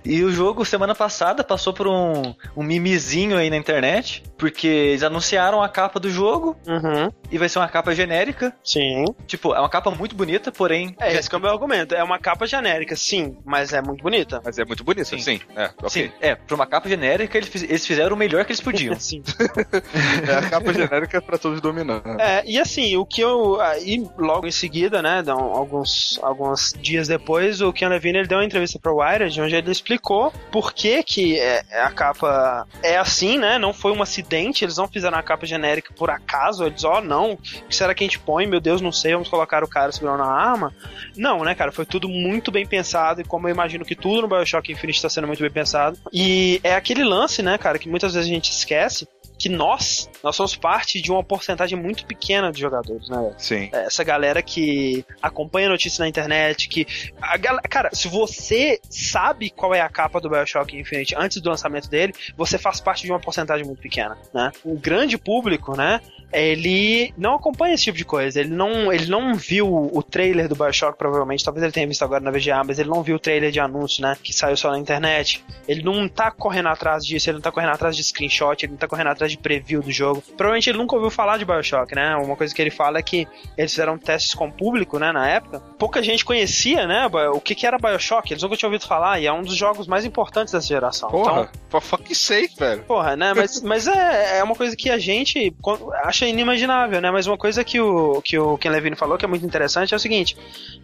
E 0.05 0.23
o 0.23 0.31
jogo, 0.31 0.65
semana 0.65 0.95
passada, 0.95 1.43
passou 1.43 1.73
por 1.73 1.87
um, 1.89 2.35
um 2.57 2.63
mimizinho 2.63 3.37
aí 3.39 3.49
na 3.49 3.57
internet, 3.57 4.23
porque 4.37 4.67
eles 4.67 5.03
anunciaram 5.03 5.63
a 5.63 5.69
capa 5.69 5.99
do 5.99 6.11
jogo, 6.11 6.57
Uhum. 6.67 7.11
E 7.31 7.39
vai 7.39 7.49
ser 7.49 7.59
uma 7.59 7.69
capa 7.69 7.95
genérica. 7.95 8.55
Sim. 8.63 9.05
Tipo, 9.27 9.55
é 9.55 9.59
uma 9.61 9.69
capa 9.69 9.91
muito 9.91 10.15
bonita, 10.15 10.51
porém... 10.53 10.95
É, 11.01 11.13
esse 11.15 11.29
que 11.29 11.35
é 11.35 11.39
o 11.39 11.41
meu 11.41 11.51
argumento. 11.51 11.95
É 11.95 12.03
uma 12.03 12.19
capa 12.19 12.47
genérica, 12.47 12.95
sim, 12.97 13.37
mas 13.45 13.73
é 13.73 13.81
muito 13.81 14.03
bonita. 14.03 14.41
Mas 14.45 14.59
é 14.59 14.65
muito 14.65 14.85
bonito, 14.85 15.07
Sim. 15.07 15.19
sim. 15.19 15.41
É, 15.57 15.71
ok. 15.79 15.89
Sim, 15.89 16.13
é, 16.21 16.35
pra 16.35 16.55
uma 16.55 16.67
capa 16.67 16.89
genérica, 16.89 17.37
eles, 17.37 17.49
fiz- 17.49 17.63
eles 17.63 17.87
fizeram 17.87 18.15
o 18.15 18.19
melhor 18.19 18.45
que 18.45 18.53
eles 18.53 18.61
podiam. 18.61 18.95
Sim. 19.01 19.23
É 20.29 20.35
a 20.37 20.51
capa 20.51 20.73
genérica 20.73 21.21
pra 21.21 21.39
todos 21.39 21.61
dominar. 21.61 22.03
É, 22.19 22.43
e 22.47 22.59
assim, 22.59 22.97
o 22.97 23.05
que 23.05 23.21
eu. 23.21 23.61
Aí, 23.61 24.07
logo 24.19 24.47
em 24.47 24.51
seguida, 24.51 25.03
né, 25.03 25.23
alguns, 25.27 26.19
alguns 26.23 26.73
dias 26.81 27.09
depois, 27.09 27.61
o 27.61 27.73
Ken 27.73 27.89
Levine 27.89 28.19
ele 28.19 28.29
deu 28.29 28.39
uma 28.39 28.45
entrevista 28.45 28.79
pra 28.79 28.93
Wired, 28.93 29.41
onde 29.41 29.55
ele 29.55 29.71
explicou 29.71 30.33
por 30.51 30.73
que, 30.73 31.03
que 31.03 31.39
é, 31.39 31.63
a 31.83 31.91
capa 31.91 32.67
é 32.83 32.97
assim, 32.97 33.39
né? 33.39 33.59
Não 33.59 33.73
foi 33.73 33.93
um 33.93 34.03
acidente, 34.03 34.65
eles 34.65 34.77
não 34.77 34.89
fizeram 34.89 35.19
a 35.19 35.23
capa 35.23 35.47
genérica 35.47 35.93
por 35.95 36.11
acaso, 36.11 36.65
eles, 36.65 36.85
ó, 36.85 37.01
não, 37.13 37.37
que 37.69 37.75
será 37.77 37.95
que 37.95 38.03
a 38.03 38.07
gente 38.07 38.19
põe? 38.19 38.47
Meu 38.47 38.61
Deus, 38.61 38.81
não 38.81 38.91
sei, 38.93 39.13
vamos 39.13 39.29
colocar 39.29 39.63
o 39.63 39.69
cara 39.69 39.93
segurando 39.93 40.23
a 40.23 40.33
arma. 40.33 40.73
Não, 41.17 41.45
né, 41.45 41.55
cara, 41.55 41.71
foi 41.71 41.85
tudo 41.85 42.09
muito 42.09 42.51
bem 42.51 42.67
pensado, 42.67 43.21
e 43.21 43.25
como 43.25 43.47
eu 43.49 43.53
imagino 43.53 43.85
que 43.85 43.95
tudo 43.95 44.23
no 44.23 44.29
Bioshock 44.29 44.73
Infinite 44.73 44.97
está 44.97 45.09
sendo 45.11 45.27
muito 45.27 45.41
bem 45.41 45.51
pensado. 45.51 45.99
E 46.13 46.61
é 46.65 46.75
aquele 46.75 47.05
lance, 47.05 47.43
né, 47.43 47.59
cara, 47.59 47.79
que 47.79 47.89
muitas 47.89 48.15
vezes 48.15 48.31
a 48.31 48.33
gente 48.35 48.51
esquece, 48.51 49.07
que 49.39 49.49
nós, 49.49 50.09
nós 50.23 50.37
somos 50.37 50.55
parte 50.55 51.01
de 51.03 51.11
uma 51.11 51.25
porcentagem 51.25 51.77
muito 51.77 52.07
pequena 52.07 52.53
de 52.53 52.61
jogadores, 52.61 53.09
né? 53.09 53.35
Sim. 53.37 53.71
Essa 53.73 54.05
galera 54.05 54.41
que 54.41 55.05
acompanha 55.21 55.69
notícias 55.69 55.99
na 55.99 56.07
internet, 56.07 56.69
que. 56.69 56.87
A 57.21 57.37
gal- 57.39 57.59
Cara, 57.69 57.91
se 57.93 58.07
você 58.07 58.79
sabe 58.89 59.51
qual 59.51 59.75
é 59.75 59.81
a 59.81 59.89
capa 59.89 60.21
do 60.21 60.31
Bioshock 60.31 60.77
Infinite 60.79 61.17
antes 61.19 61.41
do 61.41 61.51
lançamento 61.51 61.89
dele, 61.91 62.13
você 62.37 62.57
faz 62.57 62.81
parte 62.81 63.03
de 63.05 63.11
uma 63.11 63.19
porcentagem 63.19 63.67
muito 63.67 63.83
pequena, 63.83 64.17
né? 64.33 64.53
O 64.65 64.79
grande 64.79 65.19
público, 65.19 65.77
né? 65.77 66.01
Ele 66.33 67.13
não 67.17 67.35
acompanha 67.35 67.75
esse 67.75 67.85
tipo 67.85 67.99
de 67.99 68.05
coisa. 68.05 68.41
Ele 68.41 68.51
não, 68.51 68.93
ele 68.93 69.07
não 69.07 69.35
viu 69.35 69.69
o 69.93 70.03
trailer 70.03 70.49
do 70.49 70.55
Bioshock, 70.57 70.97
provavelmente. 70.99 71.45
Talvez 71.45 71.63
ele 71.63 71.73
tenha 71.73 71.87
visto 71.87 72.03
agora 72.03 72.21
na 72.23 72.31
VGA, 72.31 72.63
mas 72.67 72.79
ele 72.79 72.89
não 72.89 73.03
viu 73.03 73.17
o 73.17 73.19
trailer 73.19 73.51
de 73.51 73.61
anúncio, 73.61 74.03
né? 74.03 74.17
Que 74.23 74.33
saiu 74.33 74.57
só 74.57 74.71
na 74.71 74.79
internet. 74.79 75.45
Ele 75.69 75.83
não 75.83 76.09
tá 76.09 76.31
correndo 76.31 76.69
atrás 76.69 77.05
disso, 77.05 77.29
ele 77.31 77.37
não 77.37 77.43
tá 77.43 77.53
correndo 77.53 77.71
atrás 77.73 77.97
de 77.97 78.03
screenshot, 78.03 78.65
ele 78.65 78.73
não 78.73 78.79
tá 78.79 78.89
correndo 78.89 79.09
atrás 79.09 79.31
de 79.31 79.39
preview 79.39 79.83
do 79.83 79.91
jogo. 79.93 80.23
Provavelmente 80.37 80.69
ele 80.71 80.79
nunca 80.79 80.95
ouviu 80.97 81.11
falar 81.11 81.39
de 81.39 81.45
Bioshock, 81.45 81.95
né? 81.95 82.17
Uma 82.17 82.37
coisa 82.37 82.55
que 82.55 82.61
ele 82.63 82.71
fala 82.71 82.99
é 82.99 83.03
que 83.03 83.27
eles 83.57 83.71
fizeram 83.71 83.99
testes 83.99 84.35
com 84.35 84.47
o 84.49 84.53
público, 84.53 84.99
né, 84.99 85.13
na 85.13 85.29
época. 85.29 85.61
Pouca 85.79 86.03
gente 86.03 86.25
conhecia, 86.25 86.87
né, 86.87 87.07
o 87.33 87.41
que 87.41 87.55
que 87.55 87.67
era 87.67 87.79
Bioshock, 87.79 88.33
eles 88.33 88.43
nunca 88.43 88.57
tinham 88.57 88.71
ouvido 88.73 88.87
falar, 88.87 89.21
e 89.21 89.27
é 89.27 89.33
um 89.33 89.43
dos 89.43 89.57
jogos 89.57 89.87
mais 89.87 90.05
importantes 90.05 90.53
dessa 90.53 90.67
geração. 90.67 91.11
Porra, 91.11 91.43
Então, 91.43 91.49
for 91.69 91.81
fuck's 91.81 92.19
sake, 92.19 92.55
velho. 92.59 92.83
Porra, 92.85 93.17
né? 93.17 93.33
Mas, 93.35 93.61
mas 93.63 93.87
é, 93.87 94.39
é 94.39 94.43
uma 94.45 94.55
coisa 94.55 94.75
que 94.77 94.91
a 94.91 94.99
gente 94.99 95.55
co- 95.61 95.91
acha 96.23 96.27
inimaginável, 96.27 97.01
né? 97.01 97.11
Mas 97.11 97.27
uma 97.27 97.37
coisa 97.37 97.65
que 97.65 97.81
o, 97.81 98.23
que 98.23 98.39
o 98.39 98.57
Ken 98.57 98.71
Levine 98.71 98.97
falou 98.97 99.19
que 99.19 99.25
é 99.25 99.29
muito 99.29 99.45
interessante 99.45 99.93
é 99.93 99.97
o 99.97 100.01
seguinte: 100.01 100.37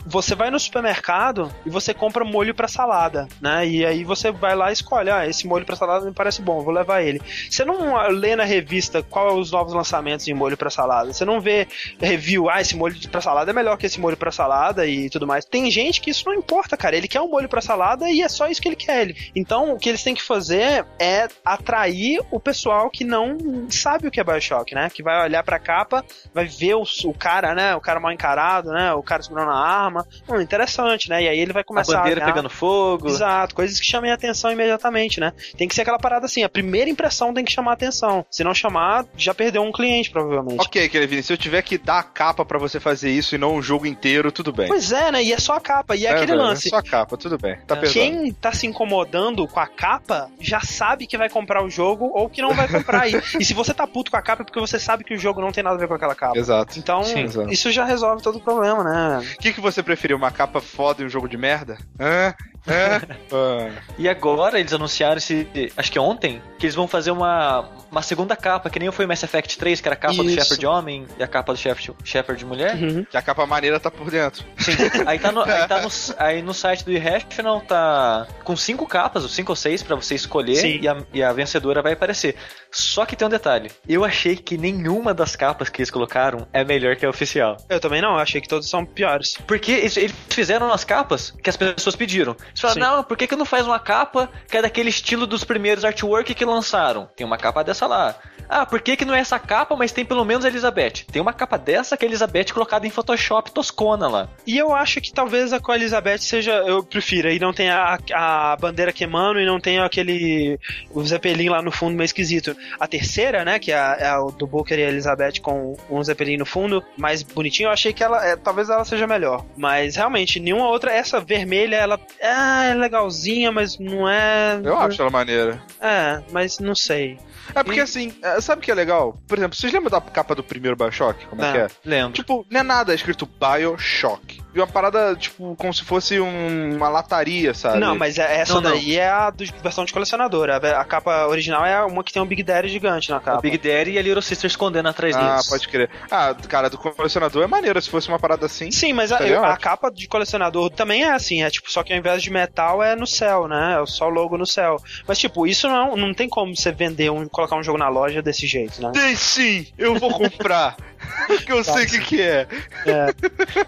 você 0.04 0.34
vai 0.34 0.50
no 0.50 0.58
supermercado 0.58 1.52
e 1.64 1.70
você 1.70 1.94
compra 1.94 2.24
molho 2.24 2.54
pra 2.54 2.66
salada, 2.66 3.28
né? 3.40 3.66
E 3.66 3.86
aí 3.86 4.04
você 4.04 4.32
vai 4.32 4.56
lá 4.56 4.70
e 4.70 4.72
escolhe: 4.72 5.10
ah, 5.10 5.26
esse 5.26 5.46
molho 5.46 5.64
pra 5.64 5.76
salada 5.76 6.04
me 6.04 6.12
parece 6.12 6.42
bom, 6.42 6.62
vou 6.62 6.72
levar 6.72 7.02
ele. 7.02 7.20
Você 7.48 7.64
não 7.64 7.96
lê 8.08 8.34
na 8.34 8.44
revista 8.44 9.02
qual 9.02 9.28
é 9.28 9.32
os 9.34 9.52
novos 9.52 9.72
lançamentos 9.72 10.26
de 10.26 10.34
molho 10.34 10.56
pra 10.56 10.70
salada. 10.70 11.12
Você 11.12 11.24
não 11.24 11.40
vê 11.40 11.66
review, 12.00 12.50
ah, 12.50 12.60
esse 12.60 12.76
molho 12.76 12.96
pra 13.08 13.20
salada 13.20 13.50
é 13.50 13.54
melhor 13.54 13.76
que 13.76 13.86
esse 13.86 14.00
molho 14.00 14.16
pra 14.16 14.32
salada 14.32 14.86
e 14.86 15.08
tudo 15.08 15.26
mais. 15.26 15.44
Tem 15.44 15.70
gente 15.70 16.00
que 16.00 16.10
isso 16.10 16.24
não 16.26 16.34
importa, 16.34 16.76
cara. 16.76 16.96
Ele 16.96 17.08
quer 17.08 17.20
um 17.20 17.28
molho 17.28 17.48
pra 17.48 17.60
salada 17.60 18.10
e 18.10 18.22
é 18.22 18.28
só 18.28 18.48
isso 18.48 18.60
que 18.60 18.68
ele 18.68 18.76
quer. 18.76 19.14
Então, 19.34 19.72
o 19.72 19.78
que 19.78 19.88
eles 19.88 20.02
têm 20.02 20.14
que 20.14 20.22
fazer 20.22 20.84
é 20.98 21.28
atrair 21.44 22.20
o 22.30 22.40
pessoal 22.40 22.90
que 22.90 23.04
não 23.04 23.36
sabe 23.70 24.08
o 24.08 24.10
que 24.10 24.20
é 24.20 24.24
Bioshock, 24.24 24.74
né? 24.74 24.90
Que 24.90 25.02
vai 25.02 25.27
olhar 25.28 25.42
pra 25.42 25.58
capa, 25.58 26.04
vai 26.34 26.46
ver 26.46 26.74
o, 26.74 26.82
o 27.04 27.14
cara, 27.14 27.54
né? 27.54 27.74
O 27.74 27.80
cara 27.80 28.00
mal 28.00 28.12
encarado, 28.12 28.70
né? 28.70 28.92
O 28.94 29.02
cara 29.02 29.22
segurando 29.22 29.50
a 29.50 29.58
arma. 29.58 30.06
Hum, 30.28 30.40
interessante, 30.40 31.08
né? 31.08 31.22
E 31.22 31.28
aí 31.28 31.38
ele 31.38 31.52
vai 31.52 31.62
A 31.62 31.64
começar 31.64 31.98
bandeira 31.98 32.22
a 32.22 32.26
pegando 32.26 32.50
fogo. 32.50 33.08
Exato, 33.08 33.54
coisas 33.54 33.78
que 33.78 33.86
chamem 33.86 34.10
a 34.10 34.14
atenção 34.14 34.50
imediatamente, 34.50 35.20
né? 35.20 35.32
Tem 35.56 35.68
que 35.68 35.74
ser 35.74 35.82
aquela 35.82 35.98
parada 35.98 36.26
assim, 36.26 36.42
a 36.42 36.48
primeira 36.48 36.90
impressão 36.90 37.32
tem 37.32 37.44
que 37.44 37.52
chamar 37.52 37.72
a 37.72 37.74
atenção. 37.74 38.24
Se 38.30 38.42
não 38.42 38.54
chamar, 38.54 39.04
já 39.16 39.34
perdeu 39.34 39.62
um 39.62 39.72
cliente, 39.72 40.10
provavelmente. 40.10 40.60
Ok, 40.60 40.88
Kevin, 40.88 41.22
se 41.22 41.32
eu 41.32 41.36
tiver 41.36 41.62
que 41.62 41.78
dar 41.78 41.98
a 41.98 42.02
capa 42.02 42.44
pra 42.44 42.58
você 42.58 42.80
fazer 42.80 43.10
isso 43.10 43.34
e 43.34 43.38
não 43.38 43.56
o 43.56 43.62
jogo 43.62 43.86
inteiro, 43.86 44.32
tudo 44.32 44.52
bem. 44.52 44.68
Pois 44.68 44.92
é, 44.92 45.12
né? 45.12 45.22
E 45.22 45.32
é 45.32 45.38
só 45.38 45.54
a 45.54 45.60
capa. 45.60 45.96
E 45.96 46.06
é, 46.06 46.10
aquele 46.10 46.32
velho, 46.32 46.42
lance. 46.42 46.68
É 46.68 46.70
só 46.70 46.76
a 46.76 46.82
capa, 46.82 47.16
tudo 47.16 47.38
bem. 47.38 47.58
Tá 47.66 47.76
É. 47.76 47.88
Quem 47.88 48.32
tá 48.32 48.52
se 48.52 48.66
incomodando 48.66 49.46
com 49.46 49.60
a 49.60 49.66
capa 49.66 50.30
já 50.40 50.60
sabe 50.60 51.06
que 51.06 51.16
vai 51.16 51.28
comprar 51.28 51.64
o 51.64 51.70
jogo 51.70 52.10
ou 52.14 52.28
que 52.28 52.42
não 52.42 52.54
vai 52.54 52.68
comprar. 52.68 53.08
e, 53.08 53.20
e 53.38 53.44
se 53.44 53.54
você 53.54 53.72
tá 53.74 53.86
puto 53.86 54.10
com 54.10 54.16
a 54.16 54.22
capa 54.22 54.42
é 54.42 54.44
porque 54.44 54.60
você 54.60 54.78
sabe 54.78 55.04
que 55.04 55.14
o 55.14 55.17
jogo 55.18 55.40
não 55.40 55.52
tem 55.52 55.62
nada 55.62 55.76
a 55.76 55.78
ver 55.78 55.88
com 55.88 55.94
aquela 55.94 56.14
capa. 56.14 56.38
Exato. 56.38 56.78
Então, 56.78 57.02
Sim, 57.02 57.24
exato. 57.24 57.50
isso 57.50 57.70
já 57.70 57.84
resolve 57.84 58.22
todo 58.22 58.38
o 58.38 58.40
problema, 58.40 58.84
né? 58.84 59.18
O 59.18 59.38
que, 59.38 59.52
que 59.52 59.60
você 59.60 59.82
preferiu? 59.82 60.16
Uma 60.16 60.30
capa 60.30 60.60
foda 60.60 61.02
e 61.02 61.06
um 61.06 61.08
jogo 61.08 61.28
de 61.28 61.36
merda? 61.36 61.78
Hã? 61.98 62.34
Hã? 62.66 63.00
Ah. 63.30 63.70
E 63.98 64.08
agora 64.08 64.58
eles 64.58 64.72
anunciaram 64.72 65.18
esse. 65.18 65.46
Acho 65.76 65.92
que 65.92 65.98
ontem, 65.98 66.40
que 66.58 66.64
eles 66.64 66.74
vão 66.74 66.88
fazer 66.88 67.10
uma, 67.10 67.68
uma 67.90 68.00
segunda 68.00 68.34
capa, 68.34 68.70
que 68.70 68.78
nem 68.78 68.90
foi 68.90 69.04
o 69.04 69.08
Mass 69.08 69.22
Effect 69.22 69.58
3, 69.58 69.80
que 69.80 69.88
era 69.88 69.94
a 69.94 69.98
capa 69.98 70.14
do 70.14 70.24
Isso. 70.24 70.40
Shepard 70.40 70.66
homem 70.66 71.06
e 71.18 71.22
a 71.22 71.26
capa 71.26 71.52
do 71.52 71.58
Shepard, 71.58 71.92
Shepard 72.04 72.44
mulher. 72.46 72.74
Uhum. 72.76 73.04
Que 73.04 73.16
a 73.16 73.22
capa 73.22 73.44
maneira 73.44 73.78
tá 73.78 73.90
por 73.90 74.10
dentro. 74.10 74.44
Sim. 74.56 74.72
Aí 75.06 75.18
tá 75.18 75.30
no, 75.30 75.42
aí 75.42 75.68
tá 75.68 75.82
no, 75.82 75.88
aí 76.18 76.42
no 76.42 76.54
site 76.54 76.84
do 76.84 76.92
Irrational 76.92 77.60
tá 77.60 78.26
com 78.44 78.56
cinco 78.56 78.86
capas, 78.86 79.22
ou 79.22 79.28
cinco 79.28 79.52
ou 79.52 79.56
seis, 79.56 79.82
pra 79.82 79.96
você 79.96 80.14
escolher 80.14 80.56
Sim. 80.56 80.80
e 80.80 80.88
a, 80.88 80.96
e 81.12 81.22
a 81.22 81.32
vencedora 81.32 81.82
vai 81.82 81.92
aparecer. 81.92 82.34
Só 82.70 83.04
que 83.06 83.16
tem 83.16 83.26
um 83.26 83.30
detalhe. 83.30 83.70
Eu 83.88 84.04
achei 84.04 84.36
que 84.36 84.56
nenhuma 84.56 85.14
das 85.14 85.36
capas 85.36 85.68
que 85.68 85.80
eles 85.80 85.90
colocaram 85.90 86.46
é 86.52 86.64
melhor 86.64 86.96
que 86.96 87.06
a 87.06 87.10
oficial. 87.10 87.56
Eu 87.68 87.80
também 87.80 88.00
não, 88.00 88.16
achei 88.16 88.40
que 88.40 88.48
todos 88.48 88.68
são 88.68 88.84
piores. 88.84 89.36
Porque 89.46 89.72
eles, 89.72 89.96
eles 89.96 90.14
fizeram 90.28 90.72
as 90.72 90.84
capas 90.84 91.30
que 91.42 91.50
as 91.50 91.56
pessoas 91.56 91.96
pediram. 91.96 92.36
Eles 92.48 92.60
falaram, 92.60 92.80
Sim. 92.80 92.86
não, 92.96 93.04
por 93.04 93.16
que, 93.16 93.26
que 93.26 93.36
não 93.36 93.44
faz 93.44 93.66
uma 93.66 93.78
capa 93.78 94.28
que 94.48 94.56
é 94.56 94.62
daquele 94.62 94.90
estilo 94.90 95.26
dos 95.26 95.44
primeiros 95.44 95.84
artwork 95.84 96.34
que 96.34 96.44
lançaram? 96.44 97.08
Tem 97.16 97.26
uma 97.26 97.38
capa 97.38 97.62
dessa 97.62 97.86
lá. 97.86 98.14
Ah, 98.48 98.64
por 98.64 98.80
que, 98.80 98.96
que 98.96 99.04
não 99.04 99.14
é 99.14 99.20
essa 99.20 99.38
capa, 99.38 99.76
mas 99.76 99.92
tem 99.92 100.04
pelo 100.04 100.24
menos 100.24 100.44
a 100.44 100.48
Elizabeth? 100.48 101.04
Tem 101.12 101.20
uma 101.20 101.34
capa 101.34 101.58
dessa 101.58 101.96
que 101.96 102.04
é 102.04 102.08
a 102.08 102.10
Elizabeth 102.10 102.46
colocada 102.54 102.86
em 102.86 102.90
Photoshop 102.90 103.52
toscona 103.52 104.08
lá. 104.08 104.28
E 104.46 104.56
eu 104.56 104.74
acho 104.74 105.00
que 105.00 105.12
talvez 105.12 105.52
a 105.52 105.60
com 105.60 105.70
a 105.70 105.76
Elizabeth 105.76 106.18
seja. 106.18 106.52
Eu 106.52 106.82
prefiro. 106.82 107.30
E 107.30 107.38
não 107.38 107.52
tem 107.52 107.68
a, 107.68 107.98
a 108.14 108.56
bandeira 108.56 108.92
queimando 108.92 109.38
e 109.38 109.44
não 109.44 109.60
tem 109.60 109.78
aquele. 109.78 110.58
O 110.90 111.04
Zeppelin 111.04 111.50
lá 111.50 111.60
no 111.60 111.70
fundo 111.70 111.94
meio 111.94 112.06
esquisito. 112.06 112.56
A 112.80 112.86
terceira, 112.86 113.44
né? 113.44 113.58
Que 113.58 113.70
é 113.70 113.78
a, 113.78 113.96
é 114.00 114.06
a 114.06 114.18
do 114.18 114.46
Booker 114.46 114.78
e 114.78 114.84
a 114.84 114.88
Elizabeth 114.88 115.40
com 115.42 115.76
um 115.90 116.02
Zeppelin 116.02 116.38
no 116.38 116.46
fundo, 116.46 116.82
mais 116.96 117.22
bonitinho. 117.22 117.66
Eu 117.66 117.72
achei 117.72 117.92
que 117.92 118.02
ela. 118.02 118.24
é, 118.24 118.36
talvez 118.36 118.70
ela 118.70 118.84
seja 118.84 119.06
melhor. 119.06 119.44
Mas 119.56 119.96
realmente, 119.96 120.40
nenhuma 120.40 120.68
outra. 120.68 120.92
Essa 120.92 121.20
vermelha, 121.20 121.76
ela 121.76 122.00
ah, 122.38 122.64
é 122.64 122.74
legalzinha, 122.74 123.50
mas 123.50 123.78
não 123.78 124.08
é. 124.08 124.60
Eu 124.62 124.78
acho 124.78 125.00
ela 125.02 125.10
maneira. 125.10 125.60
É, 125.80 126.22
mas 126.30 126.58
não 126.58 126.74
sei. 126.74 127.18
É 127.54 127.64
porque 127.64 127.80
assim, 127.80 128.12
é, 128.22 128.40
sabe 128.40 128.60
o 128.60 128.64
que 128.64 128.70
é 128.70 128.74
legal? 128.74 129.18
Por 129.26 129.38
exemplo, 129.38 129.56
vocês 129.56 129.72
lembram 129.72 129.90
da 129.90 130.00
capa 130.00 130.34
do 130.34 130.42
primeiro 130.44 130.76
Bioshock? 130.76 131.26
Como 131.26 131.42
é 131.42 131.46
Não. 131.46 131.52
que 131.52 131.58
é? 131.58 131.68
Lembro. 131.84 132.12
Tipo, 132.12 132.46
não 132.50 132.60
é 132.60 132.62
nada, 132.62 132.92
é 132.92 132.94
escrito 132.94 133.26
Bioshock. 133.26 134.40
Uma 134.54 134.66
parada, 134.66 135.14
tipo, 135.16 135.54
como 135.56 135.72
se 135.72 135.84
fosse 135.84 136.18
um- 136.18 136.74
uma 136.76 136.88
lataria, 136.88 137.52
sabe? 137.54 137.78
Não, 137.78 137.96
mas 137.96 138.18
é- 138.18 138.40
essa 138.40 138.54
Não, 138.54 138.60
não. 138.62 138.70
daí 138.70 138.96
é 138.96 139.08
a 139.08 139.30
do- 139.30 139.44
versão 139.62 139.84
de 139.84 139.92
colecionador. 139.92 140.48
A, 140.50 140.56
a 140.56 140.84
capa 140.84 141.26
original 141.26 141.64
é 141.64 141.82
uma 141.84 142.02
que 142.02 142.12
tem 142.12 142.20
um 142.22 142.26
Big 142.26 142.42
Daddy 142.42 142.68
gigante 142.68 143.10
na 143.10 143.20
capa. 143.20 143.38
O 143.38 143.42
Big 143.42 143.58
Daddy 143.58 143.92
e 143.92 143.98
a 143.98 144.02
Little 144.02 144.22
Sister 144.22 144.48
escondendo 144.48 144.88
atrás 144.88 145.14
Ah, 145.14 145.20
deles. 145.32 145.48
pode 145.48 145.68
crer. 145.68 145.90
Ah, 146.10 146.34
cara, 146.48 146.68
do 146.70 146.78
colecionador 146.78 147.44
é 147.44 147.46
maneiro 147.46 147.80
se 147.80 147.90
fosse 147.90 148.08
uma 148.08 148.18
parada 148.18 148.46
assim. 148.46 148.70
Sim, 148.70 148.92
mas 148.92 149.12
a, 149.12 149.18
eu- 149.26 149.44
a 149.44 149.56
capa 149.56 149.90
de 149.90 150.08
colecionador 150.08 150.70
também 150.70 151.04
é 151.04 151.10
assim, 151.12 151.42
é 151.42 151.50
tipo, 151.50 151.70
só 151.70 151.82
que 151.82 151.92
ao 151.92 151.98
invés 151.98 152.22
de 152.22 152.30
metal 152.30 152.82
é 152.82 152.96
no 152.96 153.06
céu, 153.06 153.46
né? 153.48 153.78
É 153.82 153.86
só 153.86 154.06
o 154.06 154.10
logo 154.10 154.36
no 154.38 154.46
céu. 154.46 154.76
Mas 155.06 155.18
tipo, 155.18 155.46
isso 155.46 155.68
não, 155.68 155.96
não 155.96 156.12
tem 156.14 156.28
como 156.28 156.56
você 156.56 156.72
vender 156.72 157.10
um, 157.10 157.28
colocar 157.28 157.56
um 157.56 157.62
jogo 157.62 157.78
na 157.78 157.88
loja 157.88 158.22
desse 158.22 158.46
jeito, 158.46 158.80
né? 158.82 158.90
Tem 158.92 159.14
sim, 159.14 159.66
eu 159.76 159.94
vou 159.96 160.10
comprar. 160.12 160.76
Porque 161.26 161.52
eu 161.52 161.62
sei 161.64 161.84
o 161.84 161.88
que, 161.88 161.98
que 162.00 162.22
é. 162.22 162.46
É, 162.86 163.06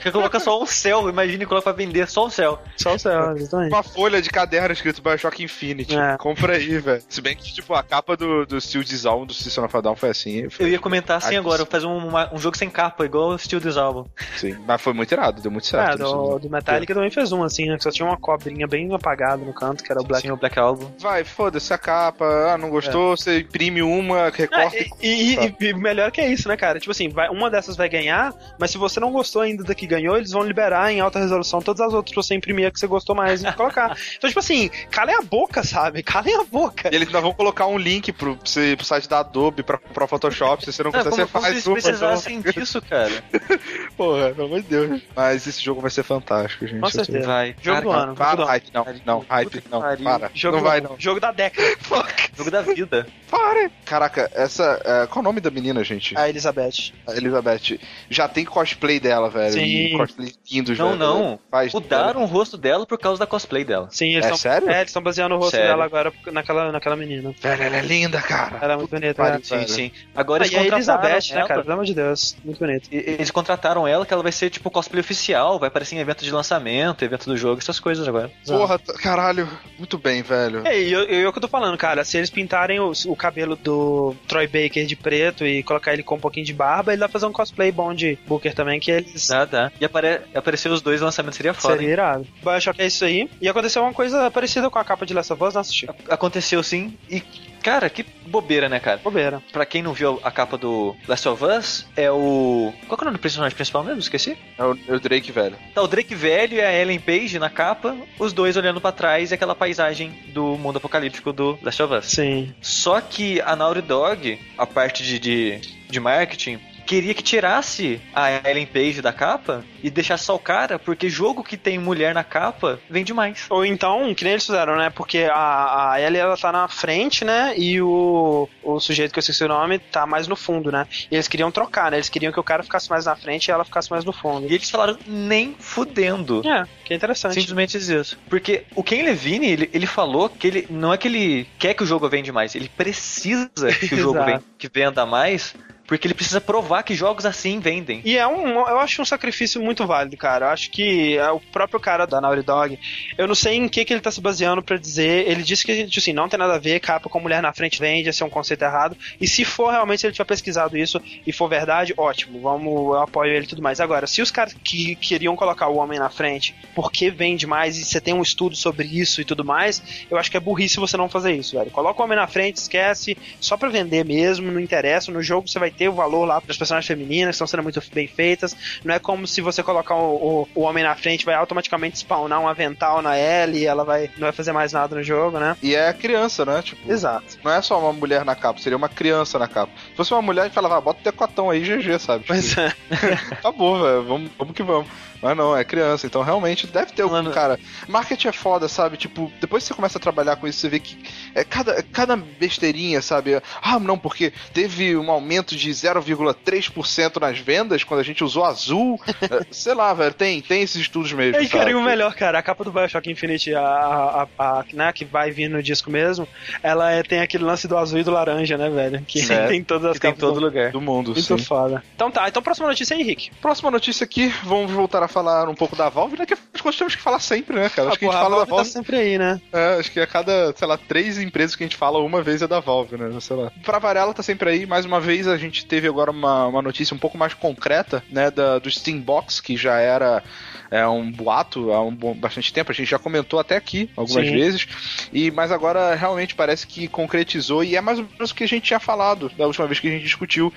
Você 0.02 0.10
coloca 0.10 0.40
só 0.40 0.62
um 0.62 0.66
céu, 0.66 1.08
imagine 1.08 1.44
coloca 1.46 1.64
pra 1.64 1.72
vender 1.72 2.08
só 2.08 2.26
um 2.26 2.30
céu. 2.30 2.58
só 2.76 2.94
o 2.94 2.98
céu, 2.98 3.36
exatamente. 3.36 3.72
Uma 3.72 3.82
folha 3.82 4.20
de 4.22 4.30
caderno 4.30 4.72
escrito 4.72 5.02
Bioshock 5.02 5.42
Infinity. 5.42 5.96
É. 5.96 6.16
Compra 6.18 6.54
aí, 6.56 6.78
velho. 6.78 7.02
Se 7.08 7.20
bem 7.20 7.36
que, 7.36 7.52
tipo, 7.52 7.74
a 7.74 7.82
capa 7.82 8.16
do, 8.16 8.46
do 8.46 8.60
Steel 8.60 8.84
Design 8.84 9.26
do 9.26 9.34
System 9.34 9.64
of 9.64 9.76
a 9.76 9.80
Down 9.80 9.96
foi 9.96 10.10
assim. 10.10 10.40
Eu 10.40 10.50
Foi, 10.50 10.70
ia 10.70 10.78
comentar 10.78 11.18
assim 11.18 11.36
agora, 11.36 11.64
fazer 11.66 11.86
um, 11.86 11.96
uma- 12.08 12.32
um 12.34 12.38
jogo 12.38 12.56
sem 12.56 12.70
capa, 12.70 13.04
igual 13.04 13.30
o 13.30 13.38
Steel 13.38 13.60
Dissolve. 13.60 14.08
sim. 14.36 14.56
Mas 14.66 14.80
foi 14.80 14.92
muito 14.92 15.12
irado, 15.12 15.40
deu 15.42 15.50
muito 15.50 15.64
É, 15.66 15.68
certo. 15.70 15.98
do, 15.98 16.38
do 16.38 16.50
Metallica 16.50 16.94
também 16.94 17.10
fez 17.10 17.32
um 17.32 17.42
assim, 17.42 17.66
né? 17.66 17.76
Que 17.76 17.82
só 17.82 17.90
tinha 17.90 18.06
uma 18.06 18.16
cobrinha 18.16 18.66
bem 18.66 18.92
apagada 18.94 19.44
no 19.44 19.52
canto, 19.52 19.82
que 19.84 19.90
era 19.90 20.00
o 20.00 20.04
Black. 20.04 20.20
Black, 20.26 20.32
o 20.32 20.40
Black 20.40 20.58
Album. 20.58 20.90
Vai, 20.98 21.24
foda-se 21.24 21.72
a 21.72 21.78
capa. 21.78 22.24
Ah, 22.52 22.58
não 22.58 22.68
gostou, 22.70 23.16
você 23.16 23.40
imprime 23.40 23.82
uma, 23.82 24.28
recorta 24.30 24.76
É, 24.76 24.86
e, 25.02 25.34
e- 25.36 25.54
e 25.60 25.72
melhor 25.74 26.10
que 26.10 26.20
é 26.20 26.28
isso, 26.30 26.48
né, 26.48 26.56
cara? 26.56 26.78
Tipo 26.78 26.90
assim, 26.92 27.08
vai- 27.08 27.30
uma 27.31 27.51
dessas 27.51 27.77
vai 27.77 27.89
ganhar, 27.89 28.35
mas 28.59 28.70
se 28.70 28.78
você 28.78 29.01
não 29.01 29.11
gostou 29.11 29.43
ainda 29.43 29.65
da 29.65 29.74
que 29.74 29.86
ganhou, 29.86 30.16
eles 30.16 30.32
vão 30.32 30.43
liberar 30.43 30.93
em 30.93 31.01
alta 31.01 31.19
resolução 31.19 31.61
todas 31.61 31.81
as 31.81 31.93
outras 31.93 32.12
pra 32.12 32.23
você 32.23 32.35
imprimir 32.35 32.66
a 32.66 32.70
que 32.70 32.78
você 32.78 32.86
gostou 32.86 33.15
mais 33.15 33.43
e 33.43 33.52
colocar. 33.55 33.97
Então, 34.16 34.28
tipo 34.28 34.40
assim, 34.40 34.70
calem 34.90 35.15
a 35.15 35.23
boca, 35.23 35.62
sabe? 35.62 36.02
Calem 36.02 36.35
a 36.36 36.44
boca. 36.44 36.90
E 36.93 36.94
eles 36.94 37.09
ainda 37.09 37.20
vão 37.20 37.32
colocar 37.32 37.66
um 37.66 37.78
link 37.78 38.12
pro, 38.12 38.36
pro, 38.36 38.85
site 38.85 39.09
da 39.09 39.20
Adobe 39.20 39.62
pra 39.62 39.78
comprar 39.78 40.05
o 40.05 40.09
Photoshop. 40.09 40.65
Se 40.65 40.73
você 40.73 40.82
não 40.82 40.93
quiser, 40.93 41.11
como, 41.11 41.16
você 41.16 41.27
como 41.27 41.44
faz 41.44 41.47
se 41.47 41.52
eles 41.52 41.66
uma. 41.66 41.78
então. 41.78 41.90
precisassem 41.90 42.40
disso, 42.40 42.82
cara. 42.82 43.24
Porra, 43.97 44.31
pelo 44.31 44.47
amor 44.47 44.62
de 44.62 44.69
Deus. 44.69 45.02
Mas 45.15 45.47
esse 45.47 45.62
jogo 45.62 45.81
vai 45.81 45.90
ser 45.90 46.02
fantástico, 46.02 46.66
gente. 46.66 46.81
Com 46.81 46.90
certeza. 46.90 47.27
Vai. 47.27 47.55
Jogo 47.62 47.81
do 47.82 47.90
Cara, 47.90 48.02
ano. 48.02 48.15
Para, 48.15 48.35
do 48.36 48.43
ano. 48.43 48.51
hype, 48.51 48.70
não, 48.73 48.85
não, 49.05 49.24
hype, 49.28 49.65
não, 49.70 49.81
para. 49.81 50.31
Jogo 50.35 50.57
não 50.57 50.65
vai, 50.65 50.81
não. 50.81 50.97
Jogo 50.98 51.20
da 51.20 51.32
década. 51.32 51.69
Fuck, 51.81 52.31
Jogo 52.36 52.51
da 52.51 52.62
vida. 52.62 53.07
para. 53.31 53.70
Caraca, 53.85 54.31
essa. 54.35 54.81
é, 54.85 55.07
qual 55.07 55.19
é 55.19 55.20
o 55.20 55.23
nome 55.23 55.40
da 55.40 55.51
menina, 55.51 55.82
gente? 55.85 56.16
A 56.16 56.28
Elizabeth. 56.28 56.93
A 57.07 57.16
Elizabeth. 57.20 57.78
Já 58.09 58.28
tem 58.28 58.44
cosplay 58.44 58.98
dela, 59.01 59.28
velho. 59.30 59.52
Sim. 59.52 59.64
E 59.64 59.97
cosplay 59.97 60.32
lindos, 60.51 60.78
Não, 60.78 60.88
velho. 60.88 60.98
não. 60.98 61.38
Faz, 61.51 61.72
Mudaram 61.72 62.22
o 62.22 62.26
rosto 62.26 62.56
dela 62.56 62.86
por 62.86 62.98
causa 62.98 63.18
da 63.20 63.26
cosplay 63.26 63.64
dela. 63.64 63.88
Sim, 63.90 64.10
eles 64.12 64.24
É 64.26 64.28
estão. 64.28 64.36
sério? 64.36 64.68
É, 64.70 64.76
eles 64.78 64.88
estão 64.90 65.02
baseando 65.02 65.34
o 65.34 65.38
rosto 65.38 65.52
Sério. 65.52 65.68
dela 65.68 65.84
agora 65.84 66.12
naquela, 66.32 66.72
naquela 66.72 66.97
menina. 66.97 67.34
Velho, 67.40 67.62
ela 67.62 67.76
é 67.76 67.82
linda, 67.82 68.20
cara. 68.22 68.59
Ela 68.60 68.72
é 68.74 68.76
muito 68.76 68.90
bonita, 68.90 69.22
né? 69.22 69.40
Sim, 69.42 69.56
Velho. 69.56 69.68
sim. 69.68 69.92
Agora 70.14 70.42
Ah, 70.42 70.47
eles 70.47 70.52
e 70.52 70.56
a 70.56 70.62
contrataram 70.62 70.76
Elizabeth, 71.09 71.34
né, 71.34 71.38
ela- 71.40 71.48
cara? 71.48 71.60
Pelo 71.62 71.72
amor 71.74 71.84
de 71.84 71.94
Deus. 71.94 72.36
Muito 72.44 72.59
bonito. 72.59 72.88
e- 72.92 72.97
Eles 73.10 73.30
contrataram 73.30 73.86
ela 73.86 74.05
que 74.06 74.12
ela 74.12 74.22
vai 74.22 74.32
ser 74.32 74.51
tipo 74.51 74.70
cosplay 74.70 75.01
oficial, 75.01 75.59
vai 75.59 75.68
aparecer 75.68 75.97
em 75.97 75.98
evento 75.98 76.24
de 76.24 76.30
lançamento, 76.30 77.05
evento 77.05 77.26
do 77.26 77.36
jogo, 77.36 77.59
essas 77.60 77.78
coisas 77.80 78.06
agora. 78.06 78.30
Porra, 78.47 78.78
caralho. 78.78 79.48
Muito 79.78 79.98
bem, 79.98 80.22
velho. 80.22 80.62
É, 80.66 80.80
e 80.80 80.92
eu, 80.92 81.01
eu, 81.05 81.20
eu 81.22 81.32
que 81.32 81.38
eu 81.38 81.42
tô 81.42 81.48
falando, 81.48 81.76
cara, 81.76 82.05
se 82.05 82.16
eles 82.16 82.30
pintarem 82.30 82.78
o, 82.80 82.92
o 83.06 83.16
cabelo 83.16 83.56
do 83.56 84.14
Troy 84.28 84.47
Baker 84.47 84.86
de 84.86 84.97
preto 84.97 85.44
e 85.47 85.62
colocar 85.62 85.92
ele 85.92 86.02
com 86.02 86.14
um 86.16 86.20
pouquinho 86.20 86.44
de 86.47 86.52
barba, 86.52 86.92
ele 86.92 86.99
dá 87.01 87.09
pra 87.09 87.12
fazer 87.12 87.27
um 87.27 87.32
cosplay 87.32 87.72
bom 87.72 87.93
de 87.94 88.18
Booker 88.27 88.55
também, 88.55 88.78
que 88.78 88.90
eles 88.90 89.27
Dá, 89.28 89.44
dá. 89.44 89.72
E 89.81 89.85
apare... 89.85 90.20
aparecer 90.35 90.70
os 90.70 90.81
dois 90.81 91.01
lançamentos 91.01 91.36
seria 91.36 91.55
foda. 91.55 91.74
seria 91.74 91.89
hein? 91.89 91.93
irado. 91.93 92.27
Bioshock 92.43 92.81
é 92.81 92.86
isso 92.86 93.05
aí. 93.05 93.28
E 93.40 93.48
aconteceu 93.48 93.82
uma 93.82 93.93
coisa 93.93 94.31
parecida 94.31 94.70
com 94.70 94.78
a 94.78 94.85
capa 94.85 95.05
de 95.06 95.14
Last 95.14 95.32
of 95.32 95.43
Us, 95.43 95.55
não 95.55 95.60
assisti. 95.60 95.89
Aconteceu 96.09 96.62
sim. 96.62 96.97
E, 97.09 97.20
cara, 97.62 97.89
que 97.90 98.05
bobeira, 98.27 98.68
né, 98.68 98.78
cara? 98.81 98.98
Bobeira. 98.98 99.43
Pra 99.52 99.66
quem 99.66 99.82
não 99.82 99.93
viu 99.93 100.20
a 100.22 100.31
capa 100.31 100.56
do 100.56 100.97
Last 101.09 101.28
of 101.28 101.44
Us, 101.44 101.86
é 101.97 102.10
o. 102.10 102.72
Qual 102.86 102.97
que 102.97 103.05
é 103.05 103.05
o 103.05 103.06
nome 103.06 103.18
do 103.18 103.20
personagem 103.20 103.55
principal 103.55 103.82
mesmo? 103.82 104.01
Esqueci? 104.01 104.36
É 104.56 104.64
o, 104.64 104.78
é 104.89 104.93
o 104.94 105.01
Drake, 105.01 105.32
velho. 105.32 105.56
Tá 105.74 105.82
o 105.82 105.89
Drake 105.89 106.14
velho 106.14 106.55
e 106.55 106.60
a 106.60 106.72
Ellen 106.72 107.01
Page 107.01 107.39
na 107.39 107.51
capa, 107.51 107.97
os 108.18 108.32
dois 108.32 108.56
olhando 108.56 108.81
pra 108.81 108.93
trás 108.93 109.31
e 109.31 109.35
aquela 109.35 109.55
paisagem 109.55 110.12
do 110.32 110.56
mundo 110.56 110.77
apocalíptico 110.77 111.32
do 111.32 111.59
Last 111.62 111.82
of 111.82 111.94
Us. 111.94 112.06
Sim. 112.06 112.55
Só 112.60 113.01
que 113.01 113.40
a 113.40 113.56
Naughty 113.56 113.82
Dog, 113.82 114.39
a 114.56 114.66
parte 114.66 115.02
de, 115.02 115.18
de, 115.18 115.60
de 115.89 116.01
marketing, 116.01 116.59
queria 116.90 117.14
que 117.14 117.22
tirasse 117.22 118.00
a 118.12 118.48
Ellen 118.50 118.66
Page 118.66 119.00
da 119.00 119.12
capa 119.12 119.64
e 119.80 119.88
deixasse 119.88 120.24
só 120.24 120.34
o 120.34 120.40
cara, 120.40 120.76
porque 120.76 121.08
jogo 121.08 121.44
que 121.44 121.56
tem 121.56 121.78
mulher 121.78 122.12
na 122.12 122.24
capa 122.24 122.80
vende 122.90 123.14
mais. 123.14 123.46
Ou 123.48 123.64
então, 123.64 124.12
que 124.12 124.24
nem 124.24 124.32
eles 124.32 124.44
fizeram, 124.44 124.74
né? 124.76 124.90
Porque 124.90 125.28
a, 125.32 125.92
a 125.92 126.00
Ellie, 126.00 126.18
ela 126.18 126.36
tá 126.36 126.50
na 126.50 126.66
frente, 126.66 127.24
né? 127.24 127.54
E 127.56 127.80
o, 127.80 128.48
o 128.60 128.80
sujeito 128.80 129.12
que 129.12 129.20
eu 129.20 129.20
esqueci 129.20 129.44
o 129.44 129.48
nome 129.48 129.78
tá 129.78 130.04
mais 130.04 130.26
no 130.26 130.34
fundo, 130.34 130.72
né? 130.72 130.84
E 131.08 131.14
eles 131.14 131.28
queriam 131.28 131.52
trocar, 131.52 131.92
né? 131.92 131.98
Eles 131.98 132.08
queriam 132.08 132.32
que 132.32 132.40
o 132.40 132.44
cara 132.44 132.64
ficasse 132.64 132.90
mais 132.90 133.04
na 133.06 133.14
frente 133.14 133.46
e 133.46 133.52
ela 133.52 133.64
ficasse 133.64 133.88
mais 133.88 134.04
no 134.04 134.12
fundo. 134.12 134.48
E 134.50 134.52
eles 134.52 134.68
falaram 134.68 134.98
nem 135.06 135.54
fudendo. 135.60 136.42
É, 136.44 136.64
que 136.84 136.92
é 136.92 136.96
interessante. 136.96 137.34
Simplesmente 137.34 137.76
isso. 137.78 138.18
Porque 138.28 138.64
o 138.74 138.82
Ken 138.82 139.04
Levine, 139.04 139.46
ele, 139.48 139.70
ele 139.72 139.86
falou 139.86 140.28
que 140.28 140.44
ele 140.48 140.66
não 140.68 140.92
é 140.92 140.98
que 140.98 141.06
ele 141.06 141.46
quer 141.56 141.72
que 141.74 141.84
o 141.84 141.86
jogo 141.86 142.08
vende 142.08 142.32
mais, 142.32 142.56
ele 142.56 142.68
precisa 142.68 143.48
que 143.88 143.94
o 143.94 143.98
jogo 143.98 144.18
Exato. 144.18 144.30
ven- 144.32 144.40
que 144.58 144.68
venda 144.68 145.06
mais, 145.06 145.54
porque 145.90 146.06
ele 146.06 146.14
precisa 146.14 146.40
provar 146.40 146.84
que 146.84 146.94
jogos 146.94 147.26
assim 147.26 147.58
vendem. 147.58 148.00
E 148.04 148.16
é 148.16 148.24
um, 148.24 148.60
eu 148.60 148.78
acho 148.78 149.02
um 149.02 149.04
sacrifício 149.04 149.60
muito 149.60 149.84
válido, 149.88 150.16
cara. 150.16 150.46
Eu 150.46 150.50
acho 150.50 150.70
que 150.70 151.18
é 151.18 151.30
o 151.32 151.40
próprio 151.40 151.80
cara 151.80 152.06
da 152.06 152.20
Naughty 152.20 152.42
Dog, 152.42 152.78
eu 153.18 153.26
não 153.26 153.34
sei 153.34 153.56
em 153.56 153.68
que, 153.68 153.84
que 153.84 153.92
ele 153.92 154.00
tá 154.00 154.12
se 154.12 154.20
baseando 154.20 154.62
pra 154.62 154.76
dizer. 154.76 155.28
Ele 155.28 155.42
disse 155.42 155.66
que 155.66 155.74
tipo 155.86 155.98
assim, 155.98 156.12
não 156.12 156.28
tem 156.28 156.38
nada 156.38 156.54
a 156.54 156.58
ver, 156.58 156.78
capa 156.78 157.08
com 157.08 157.18
mulher 157.18 157.42
na 157.42 157.52
frente 157.52 157.80
vende, 157.80 158.08
esse 158.08 158.22
é 158.22 158.26
um 158.26 158.30
conceito 158.30 158.62
errado. 158.62 158.96
E 159.20 159.26
se 159.26 159.44
for 159.44 159.72
realmente, 159.72 160.02
se 160.02 160.06
ele 160.06 160.12
tiver 160.12 160.26
pesquisado 160.26 160.78
isso 160.78 161.02
e 161.26 161.32
for 161.32 161.48
verdade, 161.48 161.92
ótimo, 161.96 162.40
vamos, 162.40 162.72
eu 162.72 163.00
apoio 163.00 163.32
ele 163.32 163.46
e 163.46 163.48
tudo 163.48 163.60
mais. 163.60 163.80
Agora, 163.80 164.06
se 164.06 164.22
os 164.22 164.30
caras 164.30 164.54
que 164.62 164.94
queriam 164.94 165.34
colocar 165.34 165.66
o 165.66 165.76
homem 165.76 165.98
na 165.98 166.08
frente, 166.08 166.54
porque 166.72 167.10
vende 167.10 167.48
mais 167.48 167.76
e 167.76 167.84
você 167.84 168.00
tem 168.00 168.14
um 168.14 168.22
estudo 168.22 168.54
sobre 168.54 168.86
isso 168.86 169.20
e 169.20 169.24
tudo 169.24 169.44
mais, 169.44 169.82
eu 170.08 170.16
acho 170.16 170.30
que 170.30 170.36
é 170.36 170.40
burrice 170.40 170.78
você 170.78 170.96
não 170.96 171.08
fazer 171.08 171.32
isso, 171.32 171.58
velho. 171.58 171.72
Coloca 171.72 172.00
o 172.00 172.04
homem 172.04 172.16
na 172.16 172.28
frente, 172.28 172.58
esquece, 172.58 173.18
só 173.40 173.56
pra 173.56 173.68
vender 173.68 174.04
mesmo, 174.04 174.52
não 174.52 174.60
interessa. 174.60 175.10
No 175.10 175.20
jogo 175.20 175.48
você 175.48 175.58
vai 175.58 175.80
ter 175.81 175.89
o 175.89 175.94
valor 175.94 176.27
lá 176.27 176.39
para 176.43 176.52
as 176.52 176.59
personagens 176.59 176.86
femininas 176.86 177.28
que 177.28 177.36
estão 177.36 177.47
sendo 177.47 177.62
muito 177.62 177.82
bem 177.94 178.07
feitas. 178.07 178.55
Não 178.85 178.94
é 178.94 178.98
como 178.98 179.27
se 179.27 179.40
você 179.40 179.62
colocar 179.62 179.94
o, 179.94 180.44
o, 180.44 180.48
o 180.55 180.61
homem 180.61 180.85
na 180.85 180.94
frente, 180.94 181.24
vai 181.24 181.35
automaticamente 181.35 181.97
spawnar 181.97 182.39
um 182.39 182.47
avental 182.47 183.01
na 183.01 183.16
L 183.16 183.59
e 183.59 183.65
ela 183.65 183.82
vai, 183.82 184.11
não 184.19 184.27
vai 184.27 184.32
fazer 184.32 184.52
mais 184.52 184.74
nada 184.74 184.94
no 184.94 185.02
jogo, 185.02 185.39
né? 185.39 185.57
E 185.62 185.74
é 185.74 185.90
criança, 185.94 186.44
né? 186.44 186.61
Tipo, 186.61 186.93
Exato. 186.93 187.39
não 187.43 187.51
é 187.51 187.62
só 187.62 187.81
uma 187.81 187.94
mulher 187.94 188.27
na 188.27 188.35
capa, 188.35 188.61
seria 188.61 188.77
uma 188.77 188.90
criança 188.90 189.39
na 189.39 189.48
capa. 189.48 189.73
Se 189.89 189.97
fosse 189.97 190.12
uma 190.12 190.20
mulher, 190.20 190.43
a 190.43 190.44
gente 190.44 190.55
falava, 190.55 190.77
ah, 190.77 190.81
bota 190.82 191.01
o 191.01 191.05
decotão 191.05 191.48
aí, 191.48 191.61
GG, 191.61 191.98
sabe? 191.98 192.24
Tipo, 192.24 192.35
Pois 192.35 192.59
é. 192.59 192.74
Acabou, 193.32 193.82
velho. 193.82 194.05
Vamos, 194.05 194.31
vamos 194.39 194.55
que 194.55 194.62
vamos. 194.62 194.86
Mas 195.22 195.36
não, 195.36 195.56
é 195.56 195.62
criança, 195.64 196.06
então 196.06 196.22
realmente 196.22 196.66
deve 196.66 196.92
ter 196.92 197.02
algum 197.02 197.14
Mano. 197.16 197.30
cara. 197.30 197.59
Marketing 197.88 198.28
é 198.28 198.32
foda, 198.32 198.68
sabe? 198.68 198.97
Tipo, 198.97 199.30
depois 199.40 199.62
que 199.62 199.68
você 199.68 199.74
começa 199.74 199.98
a 199.98 200.01
trabalhar 200.01 200.36
com 200.36 200.47
isso, 200.48 200.59
você 200.60 200.68
vê 200.68 200.78
que 200.80 200.97
é 201.34 201.44
cada, 201.44 201.72
é 201.72 201.82
cada 201.82 202.16
besteirinha, 202.16 203.02
sabe? 203.02 203.40
Ah, 203.62 203.78
não, 203.78 203.98
porque 203.98 204.32
teve 204.55 204.97
um 204.97 205.10
aumento 205.10 205.55
de 205.55 205.70
0,3% 205.70 207.20
nas 207.20 207.38
vendas 207.38 207.84
quando 207.84 208.01
a 208.01 208.05
gente 208.05 208.24
usou 208.24 208.44
azul. 208.44 209.01
É, 209.30 209.44
Sei 209.51 209.74
lá, 209.74 209.92
velho, 209.92 210.14
tem, 210.14 210.40
tem 210.40 210.62
esses 210.62 210.80
estudos 210.80 211.12
mesmo. 211.12 211.40
E, 211.40 211.48
cara, 211.48 211.70
e 211.70 211.74
o 211.74 211.82
melhor, 211.82 212.14
cara, 212.14 212.38
a 212.38 212.42
capa 212.42 212.64
do 212.64 212.72
Bioshock 212.72 213.10
Infinite, 213.10 213.55
a, 213.55 213.60
a, 213.60 214.22
a- 214.22 214.28
a- 214.60 214.64
né, 214.72 214.92
que 214.92 215.05
vai 215.05 215.30
vir 215.30 215.48
no 215.48 215.62
disco 215.62 215.90
mesmo, 215.90 216.26
ela 216.62 216.90
é- 216.90 217.02
tem 217.02 217.20
aquele 217.20 217.44
lance 217.44 217.68
do 217.68 217.76
azul 217.76 217.98
e 218.01 218.02
do 218.02 218.10
laranja, 218.10 218.56
né, 218.56 218.68
velho? 218.70 219.02
Que 219.06 219.20
Sim. 219.20 219.34
tem 219.47 219.62
todas 219.62 219.90
as 219.90 219.92
Que 219.94 220.01
tem 220.01 220.10
em 220.10 220.14
capas 220.14 220.28
todo 220.28 220.40
do- 220.40 220.47
lugar. 220.47 220.70
do 220.72 220.80
mundo, 220.80 221.10
Muito 221.12 221.22
sim. 221.22 221.44
foda. 221.44 221.82
Então 221.94 222.10
tá, 222.10 222.28
então 222.28 222.42
próxima 222.42 222.68
notícia 222.68 222.97
aí, 222.97 223.02
Henrique. 223.02 223.30
Próxima 223.42 223.70
notícia 223.70 224.05
aqui, 224.05 224.32
vamos 224.42 224.70
voltar 224.72 225.02
a 225.02 225.09
falar 225.11 225.49
um 225.49 225.55
pouco 225.55 225.77
da 225.77 225.89
Valve, 225.89 226.19
né? 226.19 226.27
Que 226.27 226.37
nós 226.65 226.77
temos 226.77 226.95
que 226.95 227.03
falar 227.03 227.20
sempre, 227.20 227.57
né, 227.57 227.69
cara? 227.69 227.89
Acho 227.89 227.97
Ah, 227.97 227.99
que 227.99 228.05
a 228.07 228.11
gente 228.11 228.20
fala 228.20 228.31
da 228.31 228.45
Valve 228.45 228.51
Valve 228.51 228.65
tá 228.65 228.73
sempre 228.73 228.97
aí, 228.97 229.19
né? 229.19 229.41
É, 229.53 229.78
acho 229.78 229.91
que 229.91 230.01
a 230.01 230.07
cada, 230.07 230.55
sei 230.57 230.66
lá, 230.66 230.77
três 230.77 231.19
empresas 231.19 231.57
que 231.57 231.65
a 231.65 231.66
gente 231.66 231.77
fala, 231.77 231.99
uma 231.99 232.23
vez 232.23 232.43
é 232.43 232.47
da 232.47 232.61
Valve, 232.61 232.97
né? 232.97 233.20
Sei 233.20 233.37
lá. 233.37 233.51
Pra 233.65 233.78
variar, 233.78 234.05
ela 234.05 234.15
tá 234.15 234.23
sempre 234.23 234.51
aí. 234.51 234.66
Mais 234.66 234.85
uma 234.85 235.01
vez, 235.01 235.27
a 235.27 235.37
gente 235.37 235.66
teve 235.66 235.89
agora 235.89 236.11
uma, 236.11 236.47
uma 236.47 236.62
notícia 236.62 236.95
um 236.95 236.99
pouco 236.99 237.19
mais 237.19 237.35
concreta, 237.35 238.03
né? 238.11 238.31
Da, 238.31 238.59
do 238.59 238.70
Steam 238.70 239.01
Box, 239.01 239.41
que 239.41 239.57
já 239.57 239.78
era 239.78 240.23
é, 240.70 240.87
um 240.87 241.11
boato 241.11 241.73
há 241.73 241.82
um 241.82 241.95
bom, 241.95 242.15
bastante 242.15 242.53
tempo. 242.53 242.70
A 242.70 242.74
gente 242.74 242.91
já 242.91 242.99
comentou 242.99 243.39
até 243.41 243.57
aqui 243.57 243.91
algumas 243.97 244.27
Sim. 244.27 244.32
vezes. 244.32 244.66
E, 245.12 245.31
mas 245.31 245.51
agora 245.51 245.95
realmente 245.95 246.35
parece 246.35 246.66
que 246.66 246.89
concretizou. 246.89 247.65
E 247.65 247.77
é 247.77 247.81
mais 247.81 247.99
ou 247.99 248.07
menos 248.12 248.31
o 248.31 248.35
que 248.35 248.45
a 248.45 248.49
gente 248.49 248.65
tinha 248.65 248.81
falado 248.81 249.31
da 249.37 249.47
última 249.47 249.66
vez 249.66 249.81
que 249.81 249.89
a 249.89 249.91
gente 249.91 250.05
discutiu. 250.05 250.53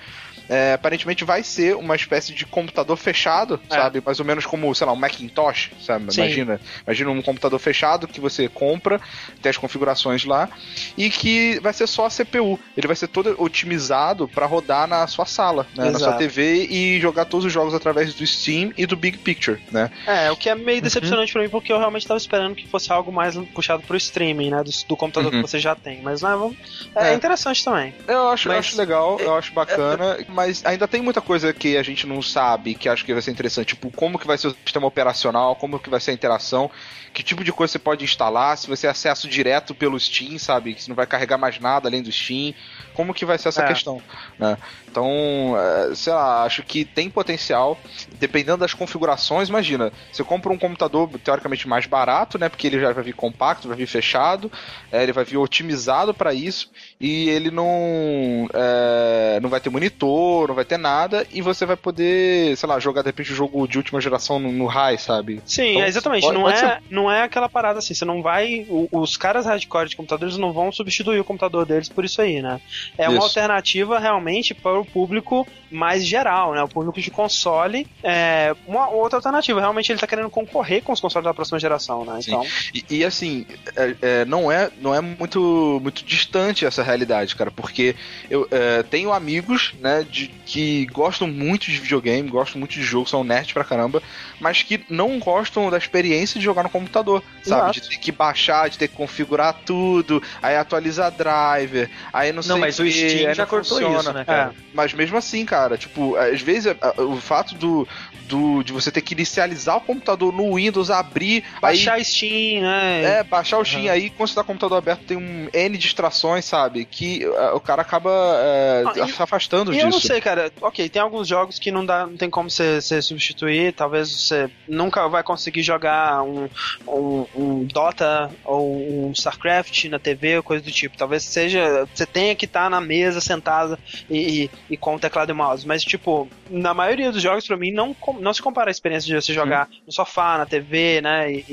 É, 0.49 0.73
aparentemente 0.73 1.23
vai 1.23 1.43
ser 1.43 1.75
uma 1.75 1.95
espécie 1.95 2.33
de 2.33 2.45
computador 2.45 2.97
fechado, 2.97 3.59
É. 3.69 3.75
sabe? 3.75 4.01
Mais 4.05 4.19
ou 4.19 4.25
menos 4.25 4.45
como, 4.45 4.73
sei 4.75 4.85
lá, 4.87 4.93
um 4.93 4.97
Macintosh, 4.97 5.71
sabe? 5.81 6.13
Sim. 6.13 6.21
Imagina, 6.21 6.59
imagina 6.85 7.09
um 7.11 7.21
computador 7.21 7.59
fechado 7.59 8.07
que 8.07 8.19
você 8.19 8.47
compra, 8.49 8.99
tem 9.41 9.49
as 9.49 9.57
configurações 9.57 10.25
lá, 10.25 10.49
e 10.97 11.09
que 11.09 11.59
vai 11.61 11.73
ser 11.73 11.87
só 11.87 12.05
a 12.05 12.09
CPU. 12.09 12.59
Ele 12.77 12.87
vai 12.87 12.95
ser 12.95 13.07
todo 13.07 13.35
otimizado 13.41 14.27
para 14.27 14.45
rodar 14.45 14.87
na 14.87 15.05
sua 15.07 15.25
sala, 15.25 15.65
né? 15.75 15.89
na 15.89 15.99
sua. 15.99 16.13
TV 16.13 16.67
e 16.69 16.99
jogar 16.99 17.25
todos 17.25 17.45
os 17.45 17.51
jogos 17.53 17.73
através 17.73 18.13
do 18.13 18.25
Steam 18.25 18.71
e 18.77 18.85
do 18.85 18.95
Big 18.95 19.17
Picture, 19.17 19.59
né? 19.71 19.89
É, 20.05 20.31
o 20.31 20.35
que 20.35 20.49
é 20.49 20.55
meio 20.55 20.81
decepcionante 20.81 21.31
pra 21.33 21.41
mim, 21.41 21.49
porque 21.49 21.71
eu 21.71 21.77
realmente 21.79 22.05
tava 22.07 22.17
esperando 22.17 22.55
que 22.55 22.67
fosse 22.67 22.91
algo 22.91 23.11
mais 23.11 23.35
puxado 23.53 23.83
pro 23.83 23.97
streaming, 23.97 24.49
né? 24.51 24.63
Do, 24.63 24.71
do 24.87 24.97
computador 24.97 25.33
Uhum. 25.33 25.41
que 25.41 25.49
você 25.49 25.59
já 25.59 25.75
tem. 25.75 26.01
Mas 26.01 26.21
né, 26.21 26.29
vamos- 26.35 26.57
é, 26.95 27.09
É. 27.09 27.13
interessante 27.13 27.63
também. 27.63 27.93
Eu 28.07 28.29
acho, 28.29 28.47
eu 28.49 28.53
Mas- 28.53 28.65
acho 28.67 28.77
legal, 28.77 29.17
eu 29.19 29.35
acho 29.35 29.53
bacana, 29.53 30.17
mas 30.33 30.65
ainda 30.65 30.87
tem 30.87 31.01
muita 31.01 31.21
coisa 31.21 31.53
que 31.53 31.77
a 31.77 31.83
gente 31.83 32.07
não 32.07 32.21
sabe, 32.21 32.75
que 32.75 32.89
acho 32.89 33.05
que 33.05 33.13
vai 33.13 33.21
ser 33.21 33.31
interessante, 33.31 33.67
tipo, 33.69 33.91
como 33.91 34.17
que 34.17 34.27
vai 34.27 34.37
ser 34.37 34.47
o 34.47 34.55
sistema 34.65 34.87
operacional, 34.87 35.55
como 35.55 35.79
que 35.79 35.89
vai 35.89 35.99
ser 35.99 36.11
a 36.11 36.13
interação, 36.13 36.69
que 37.13 37.23
tipo 37.23 37.43
de 37.43 37.53
coisa 37.53 37.71
você 37.71 37.79
pode 37.79 38.03
instalar, 38.03 38.57
se 38.57 38.67
vai 38.67 38.75
ser 38.75 38.87
acesso 38.87 39.27
direto 39.29 39.75
pelo 39.75 39.99
Steam, 39.99 40.37
sabe, 40.39 40.73
que 40.73 40.81
você 40.81 40.89
não 40.89 40.95
vai 40.95 41.05
carregar 41.05 41.37
mais 41.37 41.59
nada 41.59 41.87
além 41.87 42.01
do 42.01 42.11
Steam, 42.11 42.53
como 42.93 43.13
que 43.13 43.25
vai 43.25 43.37
ser 43.37 43.49
essa 43.49 43.63
É. 43.63 43.67
questão, 43.67 44.01
né? 44.39 44.57
Então, 44.89 45.55
é, 45.57 45.95
sei 45.95 46.13
lá, 46.13 46.43
acho 46.43 46.61
que 46.63 46.85
tem 46.85 47.09
potencial, 47.09 47.79
dependendo 48.19 48.59
das 48.59 48.73
configurações, 48.73 49.49
imagina, 49.49 49.91
você 50.11 50.23
compra 50.23 50.51
um 50.53 50.57
computador 50.57 51.09
teoricamente 51.23 51.67
mais 51.67 51.85
barato, 51.87 52.37
né, 52.37 52.47
porque 52.47 52.67
ele 52.67 52.79
já 52.79 52.91
vai 52.93 53.03
vir 53.03 53.13
compacto, 53.15 53.67
vai 53.67 53.75
vir 53.77 53.87
fechado, 53.87 54.51
é, 54.91 55.01
ele 55.01 55.11
vai 55.11 55.23
vir 55.25 55.37
otimizado 55.37 56.13
para 56.13 56.33
isso, 56.33 56.69
e 56.99 57.27
ele 57.29 57.49
não 57.49 58.47
é, 58.53 59.39
não 59.41 59.49
vai 59.49 59.59
ter 59.59 59.69
monitor, 59.69 60.47
não 60.47 60.55
vai 60.55 60.65
ter 60.65 60.77
nada, 60.77 61.25
e 61.31 61.41
você 61.41 61.65
vai 61.65 61.75
poder, 61.75 62.55
sei 62.57 62.69
lá, 62.69 62.79
jogar 62.79 63.01
de 63.01 63.07
repente 63.07 63.31
o 63.31 63.35
jogo 63.35 63.67
de 63.67 63.77
última 63.77 63.99
geração 63.99 64.39
no, 64.39 64.51
no 64.51 64.65
high, 64.67 64.97
sabe? 64.97 65.41
Sim, 65.45 65.75
Então, 65.77 65.87
exatamente. 65.87 66.21
pode- 66.21 66.33
não, 66.35 66.43
pode 66.43 66.57
é, 66.57 66.59
ser. 66.59 66.83
não 66.89 67.11
é 67.11 67.23
aquela 67.23 67.49
parada 67.49 67.79
assim. 67.79 67.93
Você 67.93 68.05
não 68.05 68.21
vai. 68.21 68.65
os 68.91 69.17
caras 69.17 69.45
hardcore 69.45 69.89
de 69.89 69.95
computadores 69.95 70.37
não 70.37 70.53
vão 70.53 70.71
substituir 70.71 71.19
o 71.19 71.23
computador 71.23 71.65
deles 71.65 71.89
por 71.89 72.05
isso 72.05 72.21
aí, 72.21 72.41
né? 72.41 72.59
É 72.97 73.07
uma 73.07 73.17
Isso. 73.17 73.27
alternativa 73.27 73.99
realmente 73.99 74.53
para 74.53 74.79
o 74.79 74.85
público 74.85 75.47
mais 75.73 76.05
geral, 76.05 76.53
né? 76.53 76.63
O 76.63 76.67
público 76.67 77.01
de 77.01 77.09
console. 77.09 77.87
É 78.03 78.55
uma 78.67 78.89
outra 78.89 79.17
alternativa. 79.17 79.59
Realmente 79.59 79.91
ele 79.91 79.99
tá 79.99 80.07
querendo 80.07 80.29
concorrer 80.29 80.83
com 80.83 80.93
os 80.93 80.99
consoles 80.99 81.25
da 81.25 81.33
próxima 81.33 81.59
geração, 81.59 82.05
né? 82.05 82.21
Sim. 82.21 82.31
Então. 82.31 82.45
E, 82.73 82.85
e, 82.97 83.03
assim, 83.03 83.45
é, 83.75 83.95
é, 84.01 84.25
não 84.25 84.51
é, 84.51 84.69
não 84.79 84.93
é 84.93 85.01
muito, 85.01 85.79
muito 85.81 86.05
distante 86.05 86.65
essa 86.65 86.83
realidade, 86.83 87.35
cara, 87.35 87.49
porque 87.49 87.95
eu 88.29 88.47
é, 88.51 88.83
tenho 88.83 89.11
amigos, 89.11 89.73
né, 89.79 90.05
de, 90.09 90.27
que 90.45 90.85
gostam 90.87 91.27
muito 91.27 91.65
de 91.65 91.79
videogame, 91.79 92.29
gostam 92.29 92.59
muito 92.59 92.73
de 92.73 92.83
jogo, 92.83 93.09
são 93.09 93.23
nerds 93.23 93.53
pra 93.53 93.63
caramba, 93.63 94.01
mas 94.39 94.61
que 94.61 94.85
não 94.89 95.19
gostam 95.19 95.69
da 95.69 95.77
experiência 95.77 96.39
de 96.39 96.45
jogar 96.45 96.63
no 96.63 96.69
computador, 96.69 97.23
sabe? 97.41 97.71
Exato. 97.71 97.71
De 97.73 97.89
ter 97.89 97.97
que 97.97 98.11
baixar, 98.11 98.69
de 98.69 98.77
ter 98.77 98.87
que 98.87 98.95
configurar 98.95 99.53
tudo, 99.65 100.21
aí 100.41 100.55
atualizar 100.55 101.11
driver, 101.11 101.89
aí 102.11 102.31
não, 102.31 102.43
sei 102.43 102.51
Não, 102.51 102.59
mas 102.59 102.72
o 102.79 102.83
quê, 102.85 102.91
Steam 102.91 103.33
já 103.33 103.45
cortou 103.45 103.77
funciona. 103.77 103.99
isso, 103.99 104.13
né, 104.13 104.25
cara? 104.25 104.53
Mas 104.73 104.93
mesmo 104.93 105.17
assim, 105.17 105.45
cara, 105.45 105.77
tipo, 105.77 106.15
às 106.15 106.41
vezes 106.41 106.75
a- 106.81 107.01
o 107.01 107.17
fato 107.17 107.55
do, 107.55 107.87
do 108.27 108.63
de 108.63 108.71
você 108.73 108.91
ter 108.91 109.01
que 109.01 109.13
inicializar 109.13 109.77
o 109.77 109.81
computador 109.81 110.33
no 110.33 110.55
Windows, 110.55 110.89
abrir, 110.89 111.43
aí 111.55 111.61
Baixar 111.61 112.03
Steam, 112.03 112.61
né? 112.61 113.19
é, 113.19 113.23
baixar 113.23 113.57
o 113.59 113.65
Steam 113.65 113.91
aí, 113.91 114.09
quando 114.09 114.29
você 114.29 114.35
tá 114.35 114.43
com 114.43 114.51
o 114.51 114.55
computador 114.55 114.77
aberto, 114.77 115.05
tem 115.05 115.17
um 115.17 115.49
N 115.53 115.77
distrações, 115.77 116.45
sabe? 116.45 116.85
Que 116.85 117.25
uh, 117.25 117.55
o 117.55 117.59
cara 117.59 117.81
acaba 117.81 118.09
uh, 118.09 118.87
Ah, 118.89 119.07
se 119.07 119.21
afastando 119.21 119.73
E 119.73 119.79
eu 119.79 119.85
não 119.85 119.97
disso. 119.97 120.07
sei, 120.07 120.21
cara. 120.21 120.51
Ok, 120.61 120.87
tem 120.89 121.01
alguns 121.01 121.27
jogos 121.27 121.59
que 121.59 121.71
não 121.71 121.85
dá, 121.85 122.05
não 122.05 122.17
tem 122.17 122.29
como 122.29 122.49
você, 122.49 122.81
substituir. 123.01 123.73
Talvez 123.73 124.09
você 124.09 124.49
nunca 124.67 125.07
vai 125.07 125.23
conseguir 125.23 125.63
jogar 125.63 126.23
um, 126.23 126.47
um, 126.87 127.25
um 127.35 127.63
Dota 127.65 128.29
ou 128.45 129.07
um 129.07 129.11
StarCraft 129.11 129.85
na 129.85 129.99
TV 129.99 130.37
ou 130.37 130.43
coisa 130.43 130.63
do 130.63 130.71
tipo. 130.71 130.97
Talvez 130.97 131.23
seja. 131.23 131.87
Você 131.93 132.05
tenha 132.05 132.35
que 132.35 132.45
estar 132.45 132.69
na 132.69 132.79
mesa, 132.81 133.19
sentada 133.21 133.77
e, 134.09 134.43
e, 134.43 134.51
e 134.71 134.77
com 134.77 134.95
o 134.95 134.99
teclado 134.99 135.31
e 135.31 135.33
mouse. 135.33 135.67
Mas, 135.67 135.83
tipo, 135.83 136.27
na 136.49 136.73
maioria 136.73 137.11
dos 137.11 137.21
jogos, 137.21 137.47
pra 137.47 137.57
mim, 137.57 137.71
não, 137.71 137.95
não 138.19 138.33
se 138.33 138.41
compara 138.41 138.69
a 138.69 138.71
experiência 138.71 139.07
de 139.07 139.15
você 139.21 139.33
jogar 139.33 139.67
no 139.85 139.91
sofá, 139.91 140.37
na 140.37 140.45
TV, 140.45 141.01
né? 141.01 141.31
E, 141.31 141.45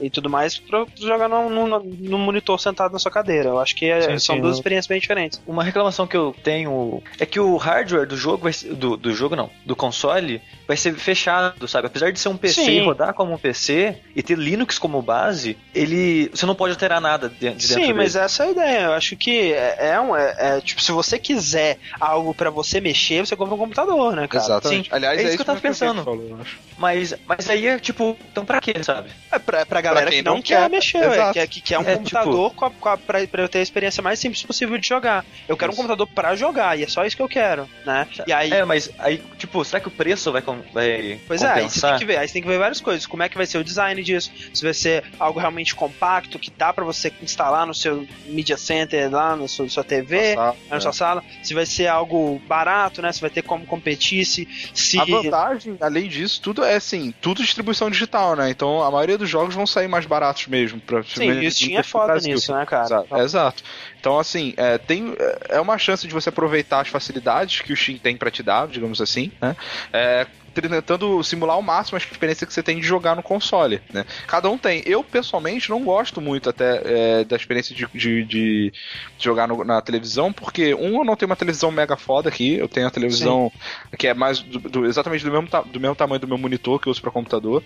e, 0.00 0.06
e 0.06 0.10
tudo 0.10 0.28
mais, 0.30 0.58
pra 0.58 0.84
jogar 0.96 1.28
num, 1.28 1.48
num, 1.50 1.78
num 1.80 2.18
monitor 2.18 2.58
sentado 2.60 2.92
na 2.92 2.98
sua 2.98 3.10
cadeira. 3.10 3.48
Eu 3.50 3.58
acho 3.58 3.74
que 3.76 3.86
é- 3.86 4.00
Sim, 4.02 4.18
são 4.18 4.36
sim, 4.36 4.40
duas 4.42 4.56
experiências 4.56 4.86
bem 4.86 5.00
diferentes. 5.00 5.40
Uma 5.46 5.62
reclamação 5.64 6.06
que 6.06 6.16
eu 6.16 6.34
tenho 6.42 7.02
é 7.18 7.26
que 7.26 7.40
o 7.40 7.56
hardware 7.56 8.06
do 8.06 8.16
jogo 8.16 8.44
vai 8.44 8.52
ser, 8.52 8.74
do, 8.74 8.96
do 8.96 9.12
jogo 9.14 9.34
não, 9.36 9.50
do 9.64 9.74
console 9.76 10.40
vai 10.66 10.76
ser 10.76 10.94
fechado, 10.94 11.66
sabe? 11.68 11.86
Apesar 11.86 12.10
de 12.12 12.18
ser 12.18 12.28
um 12.28 12.36
PC 12.36 12.64
Sim. 12.64 12.70
e 12.72 12.84
rodar 12.84 13.14
como 13.14 13.32
um 13.32 13.38
PC 13.38 13.96
e 14.14 14.22
ter 14.22 14.36
Linux 14.36 14.78
como 14.78 15.00
base, 15.02 15.56
ele 15.74 16.28
você 16.32 16.44
não 16.46 16.54
pode 16.54 16.72
alterar 16.72 17.00
nada 17.00 17.28
de, 17.28 17.36
de 17.36 17.48
dentro 17.50 17.60
Sim, 17.66 17.80
dele. 17.80 17.92
mas 17.94 18.16
essa 18.16 18.44
é 18.44 18.48
a 18.48 18.50
ideia. 18.50 18.80
Eu 18.86 18.92
acho 18.92 19.16
que 19.16 19.52
é, 19.52 19.90
é 19.90 20.00
um. 20.00 20.14
É, 20.16 20.34
é, 20.38 20.60
tipo, 20.60 20.80
se 20.82 20.92
você 20.92 21.18
quiser 21.18 21.78
algo 22.00 22.34
pra 22.34 22.50
você 22.50 22.80
mexer, 22.80 23.24
você 23.26 23.36
compra 23.36 23.54
um 23.54 23.58
computador, 23.58 24.14
né, 24.14 24.26
cara? 24.26 24.44
Exatamente. 24.44 24.88
Sim. 24.88 24.94
Aliás, 24.94 25.18
É 25.20 25.24
isso 25.24 25.36
que 25.36 25.42
eu 25.42 25.46
tava 25.46 25.60
pensando. 25.60 26.04
Eu 26.14 26.38
acho. 26.40 26.58
Mas, 26.78 27.14
mas 27.26 27.48
aí 27.48 27.66
é 27.66 27.78
tipo, 27.78 28.16
então 28.30 28.44
pra 28.44 28.60
quê, 28.60 28.74
sabe? 28.82 29.10
É 29.32 29.38
pra, 29.38 29.64
pra 29.64 29.80
galera 29.80 30.06
Pra 30.06 30.14
que 30.16 30.22
não, 30.22 30.34
não 30.34 30.42
quer, 30.42 30.60
quer, 30.62 30.70
mexer, 30.70 31.08
ué, 31.08 31.32
que, 31.32 31.38
é- 31.38 31.46
que 31.46 31.60
quer 31.62 31.78
um 31.78 31.82
É, 31.88 31.96
computador 31.96 32.54
com 32.54 32.64
a, 32.66 32.70
com 32.70 32.88
a, 32.90 32.98
pra, 32.98 33.26
pra 33.26 33.42
eu 33.42 33.48
ter 33.48 33.60
a 33.60 33.62
experiência 33.62 34.02
mais 34.02 34.18
simples 34.18 34.42
possível 34.42 34.76
de 34.76 34.86
jogar. 34.86 35.24
Eu 35.48 35.56
quero 35.56 35.72
um 35.72 35.76
computador 35.76 36.06
pra 36.06 36.36
jogar, 36.36 36.78
e 36.78 36.82
é 36.84 36.86
só 36.88 37.04
isso 37.06 37.16
que 37.16 37.22
eu 37.22 37.28
quero, 37.28 37.68
né? 37.84 38.06
E 38.26 38.32
aí. 38.32 38.52
É, 38.52 38.64
mas 38.64 38.90
aí, 38.98 39.22
tipo, 39.38 39.64
será 39.64 39.80
que 39.80 39.88
o 39.88 39.90
preço 39.90 40.30
vai, 40.30 40.42
com- 40.42 40.60
vai 40.72 41.18
Pois 41.26 41.42
é, 41.42 41.46
aí 41.46 41.54
você 41.54 41.58
tem 41.58 41.62
compensar? 41.68 41.98
que 41.98 42.04
ver, 42.04 42.18
aí 42.18 42.28
você 42.28 42.34
tem 42.34 42.42
que 42.42 42.48
ver 42.48 42.58
várias 42.58 42.80
coisas. 42.80 43.06
Como 43.06 43.22
é 43.22 43.28
que 43.28 43.36
vai 43.38 43.46
ser 43.46 43.58
o 43.58 43.64
design 43.64 44.02
disso? 44.02 44.30
Se 44.52 44.62
vai 44.62 44.74
ser 44.74 45.04
algo 45.18 45.40
realmente 45.40 45.74
compacto, 45.74 46.38
que 46.38 46.50
dá 46.50 46.72
pra 46.74 46.84
você 46.84 47.10
instalar 47.22 47.66
no 47.66 47.72
seu 47.74 48.06
media 48.26 48.56
center, 48.58 49.10
lá 49.10 49.34
na 49.34 49.48
sua, 49.48 49.66
sua 49.68 49.82
TV, 49.84 50.34
na 50.36 50.52
né? 50.70 50.80
sua 50.80 50.92
sala. 50.92 51.24
Se 51.42 51.54
vai 51.54 51.64
ser 51.64 51.86
algo 51.86 52.38
barato, 52.46 53.00
né? 53.00 53.10
Se 53.12 53.20
vai 53.20 53.30
ter 53.30 53.42
como 53.42 53.64
competir, 53.64 54.24
se. 54.26 54.46
se... 54.74 55.00
A 55.00 55.04
vantagem, 55.04 55.76
além 55.96 56.08
disso, 56.08 56.40
tudo 56.42 56.62
é 56.62 56.76
assim, 56.76 57.12
tudo 57.20 57.42
distribuição 57.42 57.90
digital, 57.90 58.36
né? 58.36 58.50
Então 58.50 58.82
a 58.82 58.90
maioria 58.90 59.16
dos 59.16 59.28
jogos 59.28 59.54
vão 59.54 59.66
sair 59.66 59.88
mais 59.88 60.04
baratos 60.04 60.46
mesmo. 60.46 60.78
Pra, 60.80 61.02
Sim, 61.02 61.30
o 61.30 61.50
Steam 61.50 61.78
é 61.78 61.82
foda 61.82 62.14
nisso, 62.16 62.52
né, 62.52 62.66
cara? 62.66 62.84
Exato. 62.84 63.16
exato. 63.18 63.62
Então, 64.06 64.20
assim, 64.20 64.54
é, 64.56 64.78
tem, 64.78 65.16
é 65.48 65.60
uma 65.60 65.76
chance 65.78 66.06
de 66.06 66.14
você 66.14 66.28
aproveitar 66.28 66.80
as 66.80 66.86
facilidades 66.86 67.60
que 67.62 67.72
o 67.72 67.76
Steam 67.76 67.98
tem 67.98 68.16
pra 68.16 68.30
te 68.30 68.40
dar, 68.40 68.68
digamos 68.68 69.00
assim, 69.00 69.32
né? 69.42 69.56
É, 69.92 70.26
tentando 70.54 71.22
simular 71.24 71.56
ao 71.56 71.60
máximo 71.60 71.96
a 71.96 71.98
experiência 71.98 72.46
que 72.46 72.52
você 72.52 72.62
tem 72.62 72.78
de 72.80 72.86
jogar 72.86 73.16
no 73.16 73.22
console, 73.22 73.80
né? 73.92 74.06
Cada 74.28 74.48
um 74.48 74.56
tem. 74.56 74.80
Eu, 74.86 75.02
pessoalmente, 75.02 75.68
não 75.70 75.82
gosto 75.82 76.20
muito 76.20 76.48
até 76.48 76.82
é, 76.84 77.24
da 77.24 77.34
experiência 77.34 77.74
de, 77.74 77.86
de, 77.92 78.24
de 78.24 78.72
jogar 79.18 79.48
no- 79.48 79.64
na 79.64 79.82
televisão, 79.82 80.32
porque, 80.32 80.72
um, 80.72 80.98
eu 80.98 81.04
não 81.04 81.16
tenho 81.16 81.28
uma 81.28 81.36
televisão 81.36 81.72
mega 81.72 81.96
foda 81.96 82.28
aqui, 82.28 82.54
eu 82.54 82.68
tenho 82.68 82.86
a 82.86 82.90
televisão 82.92 83.50
que 83.98 84.06
é 84.06 84.14
mais 84.14 84.38
do- 84.38 84.60
do- 84.60 84.86
exatamente 84.86 85.24
do 85.24 85.32
mesmo, 85.32 85.48
do 85.66 85.80
mesmo 85.80 85.96
tamanho 85.96 86.20
do 86.20 86.28
meu 86.28 86.38
monitor 86.38 86.78
que 86.80 86.86
eu 86.86 86.92
uso 86.92 87.02
pra 87.02 87.10
computador. 87.10 87.62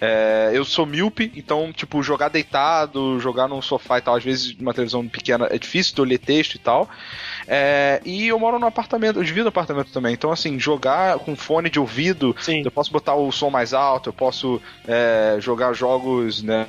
É, 0.00 0.50
eu 0.54 0.64
sou 0.64 0.86
míope, 0.86 1.30
então, 1.36 1.72
tipo, 1.72 2.02
jogar 2.02 2.28
deitado, 2.28 3.20
jogar 3.20 3.46
num 3.46 3.60
sofá 3.60 3.98
e 3.98 4.00
tal, 4.00 4.16
às 4.16 4.24
vezes 4.24 4.56
numa 4.56 4.72
televisão 4.72 5.06
pequena 5.06 5.46
é 5.50 5.58
difícil 5.58 5.94
de 5.94 6.00
eu 6.00 6.04
ler 6.06 6.18
texto 6.18 6.54
e 6.54 6.58
tal. 6.58 6.88
É, 7.46 8.00
e 8.04 8.28
eu 8.28 8.38
moro 8.38 8.58
num 8.58 8.66
apartamento, 8.66 9.18
eu 9.18 9.24
divido 9.24 9.48
apartamento 9.48 9.90
também, 9.92 10.12
então, 10.14 10.30
assim, 10.30 10.58
jogar 10.58 11.18
com 11.20 11.34
fone 11.36 11.70
de 11.70 11.78
ouvido, 11.80 12.34
Sim. 12.40 12.62
eu 12.64 12.70
posso 12.70 12.92
botar 12.92 13.14
o 13.14 13.30
som 13.32 13.50
mais 13.50 13.72
alto, 13.74 14.08
eu 14.08 14.12
posso 14.12 14.60
é, 14.86 15.36
jogar 15.40 15.72
jogos 15.72 16.42
né, 16.42 16.66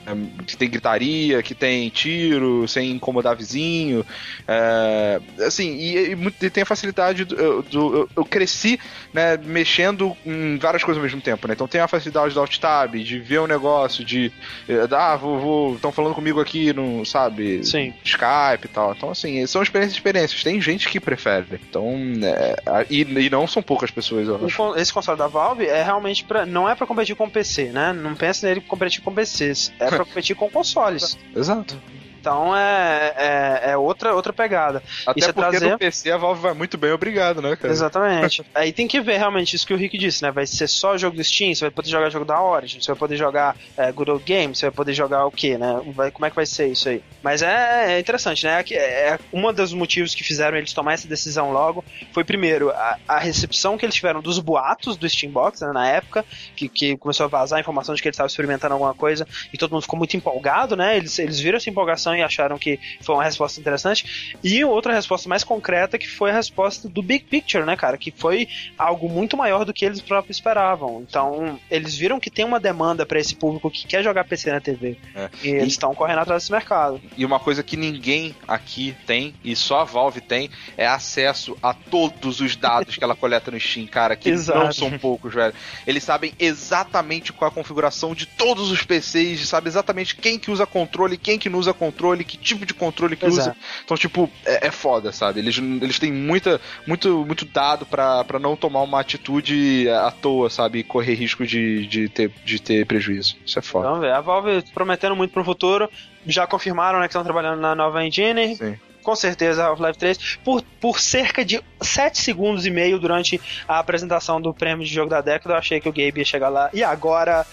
que 0.47 0.55
tem 0.57 0.69
gritaria, 0.69 1.41
que 1.43 1.53
tem 1.53 1.89
tiro, 1.89 2.67
sem 2.67 2.91
incomodar 2.91 3.35
vizinho. 3.35 4.05
é, 4.47 5.19
assim, 5.45 5.75
e, 5.75 6.11
e 6.41 6.49
tem 6.49 6.63
a 6.63 6.65
facilidade 6.65 7.25
do. 7.25 7.35
eu- 7.35 7.61
do- 7.63 8.09
eu, 8.15 8.25
cresci 8.25 8.79
né, 9.13 9.37
mexendo 9.37 10.15
em 10.25 10.57
várias 10.57 10.83
coisas 10.83 10.97
ao 10.99 11.03
mesmo 11.03 11.21
tempo, 11.21 11.47
né? 11.47 11.53
Então 11.53 11.67
tem 11.67 11.81
a 11.81 11.87
facilidade 11.87 12.33
do 12.33 12.39
alt 12.39 12.57
tab, 12.59 12.95
de 12.95 13.19
ver 13.19 13.39
um 13.41 13.47
negócio, 13.47 14.03
de. 14.05 14.31
eh, 14.69 14.87
Ah, 14.91 15.15
vou. 15.15 15.39
vou 15.39 15.75
estão 15.75 15.91
falando 15.91 16.13
comigo 16.15 16.39
aqui 16.39 16.71
no, 16.73 17.05
sabe? 17.05 17.63
Sim. 17.65 17.93
Skype 18.03 18.65
e 18.65 18.67
tal. 18.67 18.93
Então, 18.95 19.09
assim, 19.11 19.45
são 19.47 19.61
experiências 19.61 19.95
experiências. 19.97 20.43
Tem 20.43 20.59
gente 20.61 20.70
que 20.77 20.99
prefere. 20.99 21.59
Então, 21.69 21.93
é, 22.23 22.85
e, 22.89 23.01
e 23.01 23.29
não 23.29 23.47
são 23.47 23.61
poucas 23.61 23.91
pessoas, 23.91 24.27
eu 24.27 24.45
acho. 24.45 24.75
esse 24.75 24.93
console 24.93 25.17
da 25.17 25.27
Valve 25.27 25.65
é 25.65 25.83
realmente 25.83 26.23
pra, 26.23 26.45
não 26.45 26.67
é 26.67 26.75
pra 26.75 26.87
competir 26.87 27.15
com 27.15 27.25
o 27.25 27.29
PC, 27.29 27.65
né? 27.65 27.93
Não 27.93 28.15
pensa 28.15 28.47
nele 28.47 28.61
competir 28.61 29.01
com 29.01 29.13
PCs, 29.13 29.73
é 29.79 29.87
pra 29.87 30.05
competir 30.05 30.35
com 30.35 30.49
consoles. 30.49 31.17
Exato. 31.35 31.77
Então 32.21 32.55
é, 32.55 33.13
é, 33.17 33.71
é 33.71 33.77
outra 33.77 34.13
outra, 34.13 34.31
pegada. 34.31 34.81
Até 35.07 35.25
é 35.25 35.33
porque 35.33 35.49
trazer- 35.49 35.71
no 35.71 35.77
PC 35.79 36.11
a 36.11 36.17
Valve 36.17 36.39
vai 36.41 36.53
muito 36.53 36.77
bem, 36.77 36.91
obrigado, 36.91 37.41
né, 37.41 37.55
cara? 37.55 37.73
Exatamente. 37.73 38.45
Aí 38.53 38.71
tem 38.71 38.87
que 38.87 39.01
ver 39.01 39.17
realmente 39.17 39.55
isso 39.55 39.65
que 39.65 39.73
o 39.73 39.77
Rick 39.77 39.97
disse, 39.97 40.21
né? 40.21 40.31
Vai 40.31 40.45
ser 40.45 40.67
só 40.67 40.95
jogo 40.97 41.17
do 41.17 41.23
Steam, 41.23 41.53
você 41.53 41.65
vai 41.65 41.71
poder 41.71 41.89
jogar 41.89 42.09
jogo 42.09 42.23
da 42.25 42.41
Origin, 42.41 42.79
você 42.79 42.91
vai 42.91 42.95
poder 42.99 43.17
jogar 43.17 43.57
é, 43.75 43.91
Good 43.91 44.11
Old 44.11 44.23
Games, 44.23 44.59
você 44.59 44.67
vai 44.67 44.71
poder 44.75 44.93
jogar 44.93 45.25
o 45.25 45.31
quê, 45.31 45.57
né? 45.57 45.81
Vai, 45.95 46.11
como 46.11 46.25
é 46.25 46.29
que 46.29 46.35
vai 46.35 46.45
ser 46.45 46.67
isso 46.67 46.87
aí? 46.89 47.03
Mas 47.23 47.41
é, 47.41 47.95
é 47.95 47.99
interessante, 47.99 48.45
né? 48.45 48.61
Que 48.63 48.75
É, 48.75 49.17
um 49.33 49.51
dos 49.51 49.73
motivos 49.73 50.13
que 50.13 50.23
fizeram 50.23 50.57
eles 50.57 50.73
tomar 50.73 50.93
essa 50.93 51.07
decisão 51.07 51.51
logo 51.51 51.83
foi, 52.13 52.23
primeiro, 52.23 52.69
a, 52.69 52.97
a 53.07 53.19
recepção 53.19 53.77
que 53.77 53.85
eles 53.85 53.95
tiveram 53.95 54.21
dos 54.21 54.37
boatos 54.37 54.95
do 54.95 55.09
Steambox, 55.09 55.61
né, 55.61 55.71
na 55.73 55.87
época, 55.87 56.23
que, 56.55 56.69
que 56.69 56.97
começou 56.97 57.25
a 57.25 57.29
vazar 57.29 57.57
a 57.57 57.59
informação 57.61 57.95
de 57.95 58.01
que 58.01 58.07
eles 58.07 58.15
estavam 58.15 58.27
experimentando 58.27 58.73
alguma 58.73 58.93
coisa 58.93 59.27
e 59.51 59.57
todo 59.57 59.71
mundo 59.71 59.81
ficou 59.81 59.97
muito 59.97 60.15
empolgado, 60.15 60.75
né? 60.75 60.97
Eles, 60.97 61.17
eles 61.17 61.39
viram 61.39 61.57
essa 61.57 61.69
empolgação 61.69 62.10
e 62.15 62.21
acharam 62.21 62.57
que 62.57 62.79
foi 63.01 63.15
uma 63.15 63.23
resposta 63.23 63.59
interessante. 63.59 64.35
E 64.43 64.63
outra 64.63 64.93
resposta 64.93 65.29
mais 65.29 65.43
concreta 65.43 65.97
que 65.97 66.07
foi 66.07 66.31
a 66.31 66.33
resposta 66.33 66.87
do 66.87 67.01
Big 67.01 67.25
Picture, 67.25 67.65
né, 67.65 67.75
cara? 67.75 67.97
Que 67.97 68.11
foi 68.11 68.47
algo 68.77 69.09
muito 69.09 69.37
maior 69.37 69.65
do 69.65 69.73
que 69.73 69.85
eles 69.85 70.01
próprios 70.01 70.37
esperavam. 70.37 71.03
Então, 71.07 71.59
eles 71.69 71.95
viram 71.95 72.19
que 72.19 72.29
tem 72.29 72.45
uma 72.45 72.59
demanda 72.59 73.05
para 73.05 73.19
esse 73.19 73.35
público 73.35 73.69
que 73.69 73.85
quer 73.87 74.03
jogar 74.03 74.23
PC 74.25 74.51
na 74.51 74.59
TV. 74.59 74.97
É. 75.15 75.29
E 75.43 75.49
eles 75.49 75.73
estão 75.73 75.93
correndo 75.93 76.19
atrás 76.19 76.43
desse 76.43 76.51
mercado. 76.51 77.01
E 77.17 77.25
uma 77.25 77.39
coisa 77.39 77.63
que 77.63 77.77
ninguém 77.77 78.35
aqui 78.47 78.95
tem, 79.05 79.33
e 79.43 79.55
só 79.55 79.81
a 79.81 79.83
Valve 79.83 80.21
tem, 80.21 80.49
é 80.77 80.87
acesso 80.87 81.57
a 81.61 81.73
todos 81.73 82.39
os 82.39 82.55
dados 82.55 82.95
que 82.95 83.03
ela 83.03 83.15
coleta 83.15 83.51
no 83.51 83.59
Steam, 83.59 83.87
cara, 83.87 84.15
que 84.15 84.29
Exato. 84.31 84.59
não 84.59 84.71
são 84.71 84.97
poucos, 84.97 85.33
velho. 85.33 85.53
Eles 85.85 86.03
sabem 86.03 86.33
exatamente 86.39 87.33
qual 87.33 87.49
é 87.49 87.51
a 87.51 87.55
configuração 87.55 88.15
de 88.15 88.25
todos 88.25 88.71
os 88.71 88.83
PCs, 88.83 89.47
sabe 89.47 89.67
exatamente 89.67 90.15
quem 90.15 90.39
que 90.39 90.51
usa 90.51 90.65
controle, 90.65 91.17
quem 91.17 91.37
que 91.37 91.49
não 91.49 91.59
usa 91.59 91.73
controle, 91.73 92.00
que 92.23 92.37
tipo 92.37 92.65
de 92.65 92.73
controle 92.73 93.15
que 93.15 93.25
usa. 93.25 93.41
Exato. 93.41 93.57
Então, 93.83 93.97
tipo, 93.97 94.29
é, 94.45 94.67
é 94.67 94.71
foda, 94.71 95.11
sabe? 95.11 95.39
Eles, 95.39 95.57
eles 95.57 95.99
têm 95.99 96.11
muita, 96.11 96.59
muito, 96.85 97.25
muito 97.25 97.45
dado 97.45 97.85
pra 97.85 98.25
não 98.39 98.55
tomar 98.55 98.81
uma 98.81 98.99
atitude 98.99 99.87
à 99.89 100.11
toa, 100.11 100.49
sabe? 100.49 100.79
E 100.79 100.83
correr 100.83 101.13
risco 101.13 101.45
de, 101.45 101.87
de, 101.87 102.09
ter, 102.09 102.31
de 102.43 102.61
ter 102.61 102.85
prejuízo. 102.85 103.37
Isso 103.45 103.59
é 103.59 103.61
foda. 103.61 103.87
Vamos 103.87 104.01
ver. 104.01 104.11
A 104.11 104.21
Valve 104.21 104.63
prometendo 104.73 105.15
muito 105.15 105.31
pro 105.31 105.43
futuro. 105.43 105.89
Já 106.25 106.45
confirmaram 106.45 106.99
né, 106.99 107.05
que 107.05 107.11
estão 107.11 107.23
trabalhando 107.23 107.59
na 107.59 107.73
nova 107.73 108.05
engine. 108.05 108.55
Sim. 108.55 108.77
Com 109.03 109.15
certeza, 109.15 109.65
Half-Life 109.65 109.97
3. 109.99 110.39
Por, 110.43 110.61
por 110.79 110.99
cerca 110.99 111.43
de 111.43 111.61
7 111.81 112.19
segundos 112.21 112.65
e 112.65 112.69
meio 112.71 112.99
durante 112.99 113.39
a 113.67 113.79
apresentação 113.79 114.39
do 114.41 114.53
prêmio 114.53 114.85
de 114.85 114.93
jogo 114.93 115.09
da 115.09 115.21
década, 115.21 115.55
eu 115.55 115.57
achei 115.57 115.79
que 115.79 115.89
o 115.89 115.91
Gabe 115.91 116.19
ia 116.19 116.25
chegar 116.25 116.49
lá. 116.49 116.69
E 116.73 116.83
agora, 116.83 117.45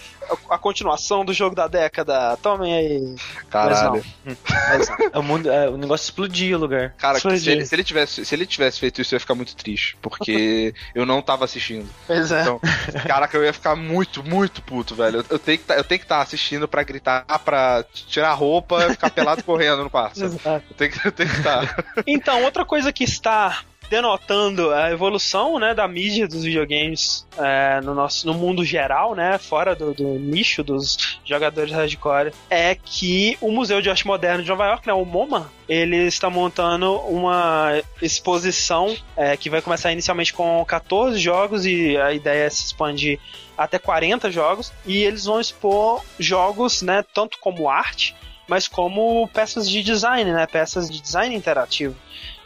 a, 0.49 0.55
a 0.55 0.57
continuação 0.57 1.25
do 1.25 1.33
jogo 1.33 1.55
da 1.55 1.67
década. 1.67 2.37
Tomem 2.37 2.73
aí. 2.73 3.15
Caralho. 3.49 4.03
Mas 4.25 4.87
não. 4.89 4.99
É, 5.11 5.17
o, 5.17 5.23
mundo, 5.23 5.49
é, 5.49 5.67
o 5.69 5.77
negócio 5.77 6.03
explodia 6.05 6.55
o 6.55 6.59
lugar. 6.59 6.93
Cara, 6.97 7.19
Foi 7.19 7.37
se 7.37 7.49
ele, 7.49 7.65
se 7.65 7.73
ele 7.73 7.83
tivesse, 7.83 8.23
se 8.25 8.35
ele 8.35 8.45
tivesse 8.45 8.79
feito 8.79 9.01
isso, 9.01 9.13
eu 9.13 9.17
ia 9.17 9.19
ficar 9.19 9.33
muito 9.35 9.55
triste. 9.55 9.97
Porque 10.01 10.73
eu 10.93 11.05
não 11.05 11.21
tava 11.21 11.45
assistindo. 11.45 11.89
Pois 12.05 12.31
é. 12.31 12.41
Então, 12.41 12.59
caraca, 13.07 13.35
eu 13.35 13.43
ia 13.43 13.53
ficar 13.53 13.75
muito, 13.75 14.23
muito 14.23 14.61
puto, 14.61 14.93
velho. 14.95 15.17
Eu, 15.19 15.25
eu 15.31 15.39
tenho 15.39 15.57
que 15.57 15.63
tá- 15.63 15.75
eu 15.75 15.83
tenho 15.83 15.99
que 15.99 16.05
estar 16.05 16.21
assistindo 16.21 16.67
pra 16.67 16.83
gritar, 16.83 17.25
pra 17.43 17.83
tirar 18.07 18.29
a 18.29 18.33
roupa 18.33 18.85
e 18.85 18.91
ficar 18.91 19.09
pelado 19.09 19.43
correndo 19.43 19.83
no 19.83 19.89
quarto. 19.89 20.23
Exato. 20.23 20.63
Eu 20.69 20.75
tenho 20.75 20.91
que 20.91 21.07
eu 21.07 21.11
tenho 21.11 21.29
que 21.29 21.38
estar. 21.39 21.85
Então, 22.05 22.43
outra 22.43 22.63
coisa 22.65 22.91
que 22.91 23.03
está 23.03 23.63
denotando 23.89 24.71
a 24.71 24.91
evolução 24.91 25.57
né, 25.57 25.73
da 25.73 25.87
mídia 25.87 26.27
dos 26.27 26.43
videogames 26.43 27.25
é, 27.37 27.81
no, 27.81 27.95
nosso, 27.95 28.27
no 28.27 28.33
mundo 28.33 28.63
geral, 28.63 29.15
né, 29.15 29.37
fora 29.37 29.75
do, 29.75 29.93
do 29.93 30.19
nicho 30.19 30.63
dos 30.63 31.19
jogadores 31.25 31.73
hardcore, 31.73 32.31
é 32.49 32.75
que 32.75 33.37
o 33.41 33.51
Museu 33.51 33.81
de 33.81 33.89
Arte 33.89 34.05
Moderna 34.05 34.43
de 34.43 34.49
Nova 34.49 34.67
York, 34.67 34.87
né, 34.87 34.93
o 34.93 35.03
MoMA, 35.03 35.51
ele 35.67 35.97
está 36.07 36.29
montando 36.29 36.95
uma 37.01 37.81
exposição 38.01 38.95
é, 39.17 39.35
que 39.35 39.49
vai 39.49 39.61
começar 39.61 39.91
inicialmente 39.91 40.33
com 40.33 40.63
14 40.65 41.17
jogos 41.17 41.65
e 41.65 41.97
a 41.97 42.13
ideia 42.13 42.45
é 42.45 42.49
se 42.49 42.65
expandir 42.65 43.19
até 43.57 43.77
40 43.77 44.31
jogos 44.31 44.71
e 44.85 45.03
eles 45.03 45.25
vão 45.25 45.39
expor 45.39 46.03
jogos, 46.19 46.81
né, 46.81 47.03
tanto 47.13 47.39
como 47.39 47.69
arte, 47.69 48.15
mas 48.49 48.67
como 48.67 49.27
peças 49.29 49.69
de 49.69 49.83
design, 49.83 50.31
né, 50.33 50.45
peças 50.47 50.89
de 50.89 50.99
design 50.99 51.35
interativo. 51.35 51.95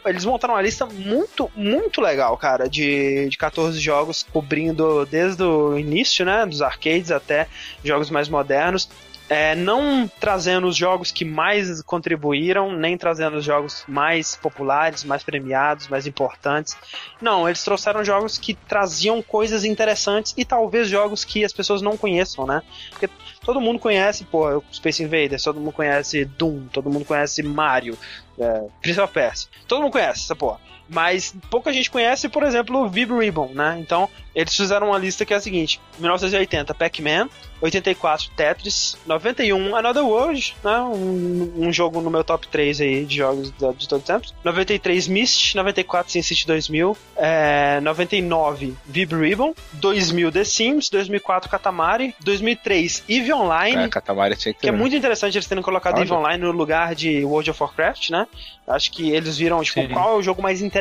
Eles 0.04 0.24
montaram 0.26 0.54
uma 0.54 0.62
lista 0.62 0.84
muito, 0.84 1.50
muito 1.56 2.02
legal, 2.02 2.36
cara, 2.36 2.68
de, 2.68 3.26
de 3.30 3.38
14 3.38 3.80
jogos, 3.80 4.22
cobrindo 4.22 5.06
desde 5.06 5.42
o 5.42 5.78
início, 5.78 6.26
né, 6.26 6.44
dos 6.44 6.60
arcades 6.60 7.10
até 7.10 7.48
jogos 7.82 8.10
mais 8.10 8.28
modernos. 8.28 8.88
É, 9.28 9.54
não 9.54 10.10
trazendo 10.20 10.66
os 10.66 10.76
jogos 10.76 11.10
que 11.10 11.24
mais 11.24 11.82
contribuíram, 11.82 12.72
nem 12.72 12.96
trazendo 12.98 13.38
os 13.38 13.44
jogos 13.44 13.84
mais 13.88 14.36
populares, 14.36 15.02
mais 15.02 15.22
premiados, 15.22 15.88
mais 15.88 16.06
importantes. 16.06 16.76
Não, 17.22 17.48
eles 17.48 17.64
trouxeram 17.64 18.04
jogos 18.04 18.36
que 18.36 18.54
traziam 18.54 19.22
coisas 19.22 19.64
interessantes 19.64 20.34
e 20.36 20.44
talvez 20.44 20.88
jogos 20.88 21.24
que 21.24 21.42
as 21.42 21.52
pessoas 21.52 21.80
não 21.80 21.96
conheçam, 21.96 22.46
né? 22.46 22.62
Porque 22.90 23.08
todo 23.40 23.60
mundo 23.60 23.78
conhece, 23.78 24.24
pô, 24.24 24.62
Space 24.70 25.02
Invaders, 25.02 25.42
todo 25.42 25.58
mundo 25.58 25.72
conhece 25.72 26.24
Doom, 26.24 26.66
todo 26.66 26.90
mundo 26.90 27.04
conhece 27.04 27.42
Mario, 27.42 27.96
é, 28.38 28.66
Prince 28.82 29.00
of 29.00 29.12
Persia. 29.12 29.48
Todo 29.66 29.82
mundo 29.82 29.92
conhece 29.92 30.20
essa 30.20 30.36
porra. 30.36 30.60
Mas 30.88 31.34
pouca 31.50 31.72
gente 31.72 31.90
conhece, 31.90 32.28
por 32.28 32.42
exemplo, 32.42 32.82
o 32.82 32.88
Vib 32.88 33.12
Ribbon, 33.12 33.50
né? 33.54 33.78
Então, 33.80 34.08
eles 34.34 34.54
fizeram 34.54 34.88
uma 34.88 34.98
lista 34.98 35.24
que 35.24 35.32
é 35.32 35.36
a 35.36 35.40
seguinte: 35.40 35.80
1980, 35.98 36.74
Pac-Man, 36.74 37.28
84, 37.60 38.30
Tetris, 38.36 38.96
91, 39.06 39.76
Another 39.76 40.04
World, 40.04 40.54
né? 40.62 40.80
Um, 40.80 41.52
um 41.66 41.72
jogo 41.72 42.00
no 42.00 42.10
meu 42.10 42.24
top 42.24 42.46
3 42.48 42.80
aí 42.80 43.04
de 43.04 43.16
jogos 43.16 43.50
de, 43.50 43.72
de 43.74 43.88
todos 43.88 44.02
os 44.02 44.02
tempos. 44.02 44.34
93, 44.44 45.08
Myst, 45.08 45.54
94, 45.54 46.12
SimCity 46.12 46.46
2000, 46.46 46.96
é, 47.16 47.80
99, 47.80 48.74
Vib 48.84 49.14
Ribbon, 49.14 49.54
2000, 49.74 50.32
The 50.32 50.44
Sims, 50.44 50.90
2004, 50.90 51.48
Katamari, 51.48 52.14
2003, 52.20 53.04
EVE 53.08 53.32
Online, 53.32 53.84
É, 53.84 53.88
Katamari 53.88 54.36
tinha 54.36 54.52
que 54.52 54.60
que 54.60 54.68
é 54.68 54.72
muito 54.72 54.94
interessante 54.96 55.36
eles 55.36 55.46
terem 55.46 55.62
colocado 55.62 55.96
Olha. 55.96 56.04
EVE 56.04 56.12
Online 56.12 56.42
no 56.42 56.50
lugar 56.50 56.94
de 56.94 57.24
World 57.24 57.50
of 57.50 57.62
Warcraft, 57.62 58.10
né? 58.10 58.26
Acho 58.66 58.90
que 58.90 59.10
eles 59.10 59.36
viram, 59.36 59.62
tipo, 59.62 59.80
Sim. 59.80 59.88
qual 59.88 60.14
é 60.14 60.18
o 60.18 60.22
jogo 60.22 60.42
mais 60.42 60.60
interessante. 60.60 60.73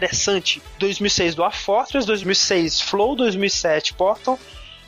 2006 0.80 1.36
Dwarf 1.36 1.58
Fortress, 1.64 2.06
2006 2.06 2.82
Flow, 2.82 3.16
2007 3.16 3.94
Portal, 3.94 4.40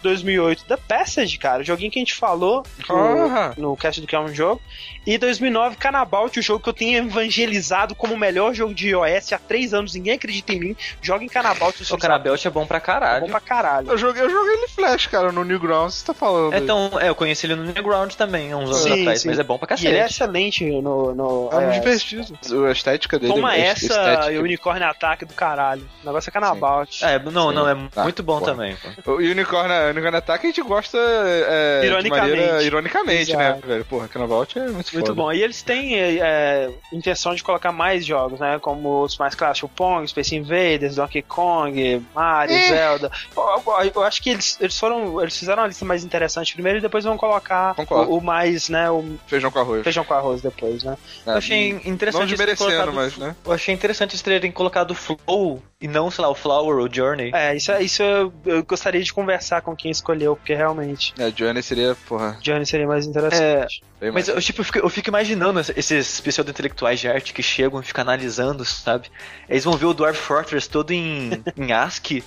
2008 0.02 0.66
The 0.66 0.78
Passage, 0.78 1.38
cara, 1.38 1.62
o 1.62 1.66
joguinho 1.66 1.92
que 1.92 2.00
a 2.00 2.02
gente 2.02 2.16
falou 2.16 2.64
no, 2.90 3.70
no 3.70 3.78
cast 3.78 4.02
do 4.02 4.08
que 4.08 4.16
é 4.16 4.20
um 4.20 4.34
jogo. 4.34 4.62
E 5.06 5.18
2009 5.18 5.76
Canabout, 5.76 6.40
o 6.40 6.42
jogo 6.42 6.64
que 6.64 6.70
eu 6.70 6.74
tenho 6.74 6.98
evangelizado 7.06 7.94
como 7.96 8.14
o 8.14 8.18
melhor 8.18 8.54
jogo 8.54 8.74
de 8.74 8.90
iOS 8.90 9.34
há 9.34 9.38
três 9.40 9.74
anos, 9.74 9.94
ninguém 9.94 10.14
acredita 10.14 10.52
em 10.54 10.60
mim. 10.60 10.76
Joga 11.02 11.24
em 11.24 11.28
Canabout, 11.28 11.84
O 11.94 11.98
Canabelt 11.98 12.44
é 12.46 12.50
bom 12.50 12.66
pra 12.66 12.78
é 12.78 12.82
caralho. 12.82 13.22
bom 13.22 13.30
pra 13.30 13.40
caralho. 13.40 13.90
Eu 13.92 13.98
joguei, 13.98 14.24
eu 14.24 14.30
joguei 14.30 14.54
ele 14.54 14.68
Flash, 14.70 15.08
cara, 15.08 15.32
no 15.32 15.44
Newgrounds, 15.44 15.96
você 15.96 16.06
tá 16.08 16.14
falando. 16.14 16.54
É, 16.54 16.58
Então, 16.58 16.92
é, 17.00 17.10
eu 17.10 17.16
conheci 17.16 17.46
ele 17.46 17.56
no 17.56 17.64
Newground 17.66 18.14
também, 18.16 18.52
há 18.52 18.58
uns 18.58 18.70
anos 18.70 18.82
Sim, 18.82 19.02
atrás, 19.02 19.22
sim. 19.22 19.28
mas 19.30 19.40
é 19.40 19.44
bom 19.44 19.58
pra 19.58 19.66
E 19.66 19.70
cacete. 19.70 19.88
ele 19.88 19.98
é 19.98 20.06
excelente 20.06 20.66
no. 20.82 21.14
no 21.14 21.50
É 21.52 21.56
muito 21.68 21.88
iOS. 21.88 22.04
divertido. 22.04 22.66
A 22.68 22.72
estética 22.72 23.20
dele 23.20 23.34
Toma 23.34 23.56
é 23.56 23.62
essa 23.62 23.86
estética. 23.86 24.32
e 24.32 24.38
o 24.40 24.42
unicórnio 24.44 24.88
ataque 24.88 25.26
do 25.26 25.34
caralho. 25.34 25.88
O 26.04 26.06
negócio 26.08 26.30
é 26.30 26.32
Canabout. 26.32 27.06
É, 27.06 27.20
não, 27.20 27.50
Sim. 27.50 27.56
não, 27.56 27.70
é 27.70 27.76
Ah, 27.96 28.04
muito 28.04 28.24
bom 28.24 28.40
porra. 28.40 28.52
também. 28.52 28.76
pô. 29.04 29.12
O 29.14 29.16
Unicórnio, 29.18 29.90
Unicórnio 29.92 30.18
Attack 30.18 30.46
a 30.46 30.50
gente 30.50 30.62
gosta 30.62 30.98
é, 30.98 31.82
de 31.82 31.88
Ironicamente. 31.88 32.30
maneira 32.38 32.64
ironicamente, 32.64 33.36
né, 33.36 33.50
Exato. 33.50 33.68
velho? 33.68 33.86
Porra, 33.86 34.08
Cannabalt 34.08 34.56
é 34.56 34.68
muito, 34.68 34.95
Muito 34.96 35.08
foda. 35.08 35.22
bom. 35.22 35.32
E 35.32 35.42
eles 35.44 35.62
têm 35.62 35.96
é, 36.00 36.18
é, 36.20 36.70
intenção 36.92 37.34
de 37.36 37.44
colocar 37.44 37.72
mais 37.72 38.06
jogos, 38.06 38.40
né? 38.40 38.58
Como 38.60 39.02
os 39.04 39.18
mais 39.18 39.36
clássicos, 39.36 39.70
o 39.72 39.74
Pong, 39.76 40.08
Space 40.08 40.36
Invaders, 40.36 40.96
Donkey 40.96 41.22
Kong, 41.22 42.06
Mario, 42.14 42.56
Eh. 42.56 42.68
Zelda. 42.70 43.12
Eu, 43.36 43.92
eu 43.96 44.04
acho 44.04 44.22
que 44.22 44.30
eles, 44.32 44.58
eles 44.60 44.78
foram. 44.80 45.22
Eles 45.22 45.38
fizeram 45.38 45.62
uma 45.64 45.68
lista 45.68 45.86
mais 45.86 46.04
interessante 46.04 46.54
primeiro 46.54 46.80
e 46.80 46.82
depois 46.82 47.04
vão 47.04 47.18
colocar 47.18 47.76
o, 47.78 48.18
o 48.18 48.22
mais, 48.22 48.70
né? 48.70 48.90
O 48.90 49.04
Feijão 49.28 49.52
com 49.52 49.60
arroz. 49.60 49.84
feijão 49.84 50.04
com 50.04 50.14
arroz 50.14 50.42
depois, 50.42 50.84
né? 50.84 50.98
É, 51.26 51.32
Eu 51.32 51.36
achei 51.38 51.70
interessante 51.86 52.14
Não 52.14 52.22
eles 52.24 52.38
terem 52.38 52.56
desmerecendo, 52.56 52.70
colocado- 52.72 52.94
mas, 52.96 53.18
né? 53.18 53.36
Eu 53.46 53.52
achei 53.52 53.74
interessante 53.74 54.12
eles 54.12 54.22
terem 54.22 54.52
colocado 54.52 54.92
o 54.92 54.96
Flow 54.96 55.62
e 55.86 55.88
não, 55.88 56.10
sei 56.10 56.24
lá, 56.24 56.30
o 56.32 56.36
Flower 56.36 56.78
ou 56.80 56.90
Journey. 56.92 57.32
É, 57.34 57.56
isso, 57.56 57.72
é- 57.72 57.84
isso 57.84 58.02
eu, 58.02 58.34
eu 58.46 58.64
gostaria 58.64 59.04
de 59.04 59.14
conversar 59.14 59.62
com 59.62 59.76
quem 59.76 59.92
escolheu, 59.92 60.36
porque 60.36 60.54
realmente 60.56 61.14
É, 61.18 61.30
Johnny 61.30 61.62
seria, 61.62 61.96
porra, 62.08 62.38
Johnny 62.42 62.66
seria 62.66 62.88
mais 62.88 63.06
interessante. 63.06 63.82
bem 64.00 64.12
Mas 64.12 64.28
eu, 64.28 64.42
tipo, 64.42 64.62
eu 64.62 64.66
fico, 64.66 64.78
eu 64.80 64.90
fico 64.90 65.10
imaginando 65.10 65.60
esse- 65.60 65.74
esses 65.78 66.20
pseudo-intelectuais 66.20 67.00
de 67.00 67.08
arte 67.08 67.34
que 67.34 67.44
chegam 67.44 67.80
e 67.80 67.84
ficam 67.84 68.02
analisando, 68.02 68.66
sabe? 68.66 69.10
Eles 69.50 69.64
vão 69.64 69.74
ver 69.78 69.86
o 69.86 69.94
Dwarf 69.94 70.18
Fortress 70.20 70.68
todo 70.68 70.92
em, 70.92 71.30
em 71.58 71.72
ASCII. 71.72 72.24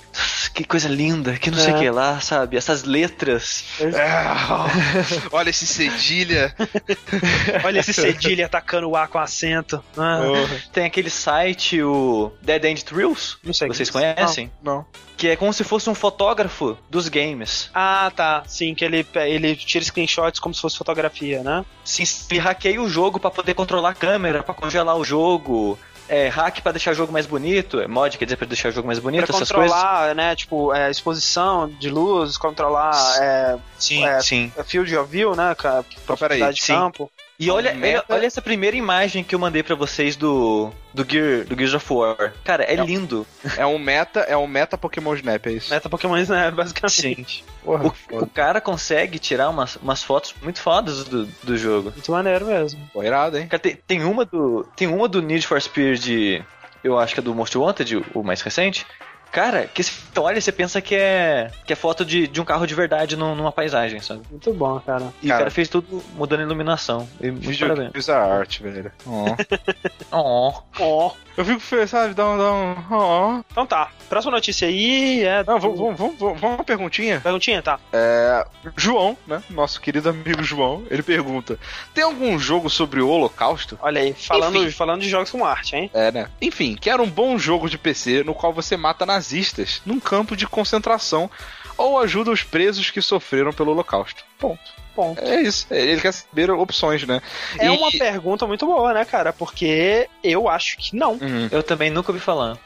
Que 0.54 0.64
coisa 0.64 0.88
linda, 0.88 1.36
que 1.38 1.50
não 1.50 1.58
sei 1.58 1.72
o 1.72 1.76
É. 1.76 1.80
que 1.80 1.90
lá, 1.90 2.20
sabe? 2.20 2.56
Essas 2.56 2.82
letras. 2.82 3.64
É, 3.80 5.28
olha 5.30 5.50
esse 5.50 5.66
cedilha. 5.66 6.54
Olha 7.64 7.80
esse 7.80 7.92
cedilha 7.92 8.46
atacando 8.46 8.88
o 8.88 8.96
A 8.96 9.06
com 9.06 9.18
acento. 9.18 9.82
Ah, 9.96 10.20
Tem 10.72 10.84
aquele 10.84 11.10
site, 11.10 11.82
o 11.82 12.32
Dead 12.42 12.64
End 12.64 12.84
Thrills, 12.84 13.36
não 13.48 13.54
sei. 13.54 13.68
vocês 13.68 13.88
que- 13.90 13.92
conhecem? 13.98 14.50
Não. 14.62 14.84
Que 15.16 15.28
é 15.28 15.36
como 15.36 15.52
se 15.52 15.64
fosse 15.64 15.90
um 15.90 15.94
fotógrafo 15.94 16.78
dos 16.88 17.08
games. 17.08 17.70
Ah, 17.74 18.10
tá. 18.14 18.42
Sim, 18.46 18.74
que 18.74 18.84
ele, 18.84 19.06
ele 19.14 19.56
tira 19.56 19.84
screenshots 19.84 20.38
como 20.40 20.54
se 20.54 20.60
fosse 20.60 20.78
fotografia, 20.78 21.42
né? 21.42 21.64
Se 21.84 22.06
se 22.06 22.38
hackeia 22.38 22.80
o 22.80 22.88
jogo 22.88 23.18
pra 23.18 23.30
poder 23.30 23.54
controlar 23.54 23.90
a 23.90 23.94
câmera, 23.94 24.42
pra 24.42 24.54
congelar 24.54 24.96
o 24.96 25.04
jogo. 25.04 25.78
é, 26.10 26.28
hack 26.28 26.62
pra 26.62 26.72
deixar 26.72 26.92
o 26.92 26.94
jogo 26.94 27.12
mais 27.12 27.26
bonito, 27.26 27.80
é 27.80 27.86
mod, 27.86 28.16
quer 28.16 28.24
dizer, 28.24 28.36
pra 28.38 28.46
deixar 28.46 28.70
o 28.70 28.72
jogo 28.72 28.86
mais 28.86 28.98
bonito, 28.98 29.26
Pra 29.26 29.36
essas 29.36 29.52
coisas. 29.52 29.70
controlar, 29.76 30.14
né, 30.14 30.34
tipo, 30.34 30.72
é, 30.72 30.90
exposição 30.90 31.68
de 31.68 31.90
luz, 31.90 32.38
controlar 32.38 32.94
é, 33.20 33.58
Sim, 33.78 34.06
é, 34.06 34.18
sim. 34.22 34.50
field 34.64 34.96
of 34.96 35.10
view, 35.12 35.36
né, 35.36 35.54
ca- 35.54 35.84
profundidade 36.06 36.56
de 36.56 36.62
sim. 36.62 36.72
campo. 36.72 37.10
E 37.40 37.50
olha, 37.52 37.72
meta- 37.72 38.04
olha 38.12 38.26
essa 38.26 38.42
primeira 38.42 38.76
imagem 38.76 39.22
que 39.22 39.32
eu 39.32 39.38
mandei 39.38 39.62
pra 39.62 39.76
vocês 39.76 40.16
do, 40.16 40.72
do, 40.92 41.06
Gear, 41.08 41.44
do 41.44 41.54
Gears 41.56 41.72
of 41.72 41.92
War. 41.92 42.32
Cara, 42.42 42.64
é 42.64 42.76
Não. 42.76 42.84
lindo. 42.84 43.24
É 43.56 43.64
um 43.64 43.78
meta, 43.78 44.20
é 44.20 44.36
um 44.36 44.48
meta 44.48 44.76
Pokémon 44.76 45.14
Snap, 45.14 45.46
é 45.46 45.52
isso. 45.52 45.70
Meta 45.72 45.88
Pokémon, 45.88 46.16
né, 46.16 46.50
basicamente. 46.50 47.44
Porra, 47.64 47.84
O, 48.10 48.16
o 48.24 48.26
cara 48.26 48.60
consegue 48.60 49.20
tirar 49.20 49.50
umas, 49.50 49.76
umas 49.76 50.02
fotos 50.02 50.34
muito 50.42 50.60
fodas 50.60 51.04
do, 51.04 51.26
do 51.44 51.56
jogo. 51.56 51.92
Muito 51.92 52.10
maneiro 52.10 52.44
mesmo. 52.44 52.90
Pô, 52.92 53.04
irado, 53.04 53.38
hein? 53.38 53.46
Cara, 53.46 53.62
tem, 53.62 53.76
tem 53.86 54.02
uma 54.02 54.24
do. 54.24 54.66
Tem 54.74 54.88
uma 54.88 55.06
do 55.06 55.22
Need 55.22 55.46
for 55.46 55.62
Speed 55.62 56.00
de. 56.00 56.44
Eu 56.82 56.98
acho 56.98 57.14
que 57.14 57.20
é 57.20 57.22
do 57.22 57.34
Most 57.34 57.56
Wanted, 57.56 58.04
o 58.14 58.22
mais 58.24 58.40
recente. 58.40 58.84
Cara, 59.32 59.66
que 59.66 59.82
você 59.82 59.92
olha 60.18 60.38
e 60.38 60.42
você 60.42 60.50
pensa 60.52 60.80
que 60.80 60.94
é. 60.94 61.50
que 61.66 61.72
é 61.72 61.76
foto 61.76 62.04
de, 62.04 62.26
de 62.26 62.40
um 62.40 62.44
carro 62.44 62.66
de 62.66 62.74
verdade 62.74 63.16
num- 63.16 63.34
numa 63.34 63.52
paisagem, 63.52 64.00
sabe? 64.00 64.22
Muito 64.30 64.52
bom, 64.52 64.80
cara. 64.80 65.12
E 65.22 65.28
Cara. 65.28 65.36
o 65.36 65.38
cara 65.40 65.50
fez 65.50 65.68
tudo 65.68 66.02
mudando 66.14 66.40
a 66.40 66.42
iluminação. 66.44 67.08
E 67.20 67.30
muito 67.30 67.44
parabéns. 67.58 67.58
Videogames 67.92 68.08
a 68.08 68.18
arte, 68.18 68.62
velho. 68.62 68.92
Ó. 70.10 70.52
Oh. 70.78 70.80
Ó. 70.80 71.12
Eu 71.36 71.44
fico, 71.44 71.60
feliz, 71.60 71.90
sabe, 71.90 72.14
dá 72.14 72.26
um... 72.28 72.36
Dá 72.36 72.52
um 72.52 72.76
ó. 72.90 73.40
Então 73.52 73.64
tá. 73.64 73.92
Próxima 74.08 74.32
notícia 74.32 74.66
aí 74.66 75.22
é. 75.22 75.44
Não, 75.44 75.60
vamos, 75.60 75.78
vamos, 75.78 75.96
vamos, 75.96 76.18
vamos 76.18 76.42
uma 76.42 76.64
perguntinha. 76.64 77.20
Perguntinha, 77.20 77.62
tá. 77.62 77.78
É, 77.92 78.44
João, 78.76 79.16
né? 79.24 79.40
Nosso 79.48 79.80
querido 79.80 80.08
amigo 80.08 80.42
João, 80.42 80.82
ele 80.90 81.02
pergunta: 81.02 81.56
Tem 81.94 82.02
algum 82.02 82.36
jogo 82.40 82.68
sobre 82.68 83.00
o 83.00 83.08
Holocausto? 83.08 83.78
Olha 83.80 84.00
aí, 84.00 84.14
falando, 84.14 84.56
Enfim. 84.64 84.70
falando 84.72 85.02
de 85.02 85.08
jogos 85.08 85.30
com 85.30 85.44
arte, 85.44 85.76
hein? 85.76 85.90
É, 85.94 86.10
né? 86.10 86.28
Enfim, 86.42 86.74
quero 86.74 87.04
um 87.04 87.08
bom 87.10 87.38
jogo 87.38 87.68
de 87.70 87.78
PC 87.78 88.24
no 88.24 88.34
qual 88.34 88.52
você 88.52 88.76
mata 88.76 89.06
nazistas 89.18 89.82
num 89.84 89.98
campo 89.98 90.36
de 90.36 90.46
concentração 90.46 91.28
ou 91.76 91.98
ajuda 91.98 92.30
os 92.30 92.44
presos 92.44 92.90
que 92.90 93.02
sofreram 93.02 93.52
pelo 93.52 93.72
Holocausto. 93.72 94.24
Ponto. 94.38 94.87
Ponto. 94.98 95.22
É 95.22 95.40
isso. 95.42 95.64
Ele 95.70 96.00
quer 96.00 96.10
saber 96.12 96.50
opções, 96.50 97.06
né? 97.06 97.22
É 97.56 97.66
E- 97.66 97.68
uma 97.68 97.88
pergunta 97.92 98.48
muito 98.48 98.66
boa, 98.66 98.92
né, 98.92 99.04
cara? 99.04 99.32
Porque 99.32 100.08
eu 100.24 100.48
acho 100.48 100.76
que 100.76 100.96
não. 100.96 101.12
Uhum. 101.12 101.48
Eu 101.52 101.62
também 101.62 101.88
nunca 101.88 102.10
ouvi 102.10 102.20
falar. 102.20 102.58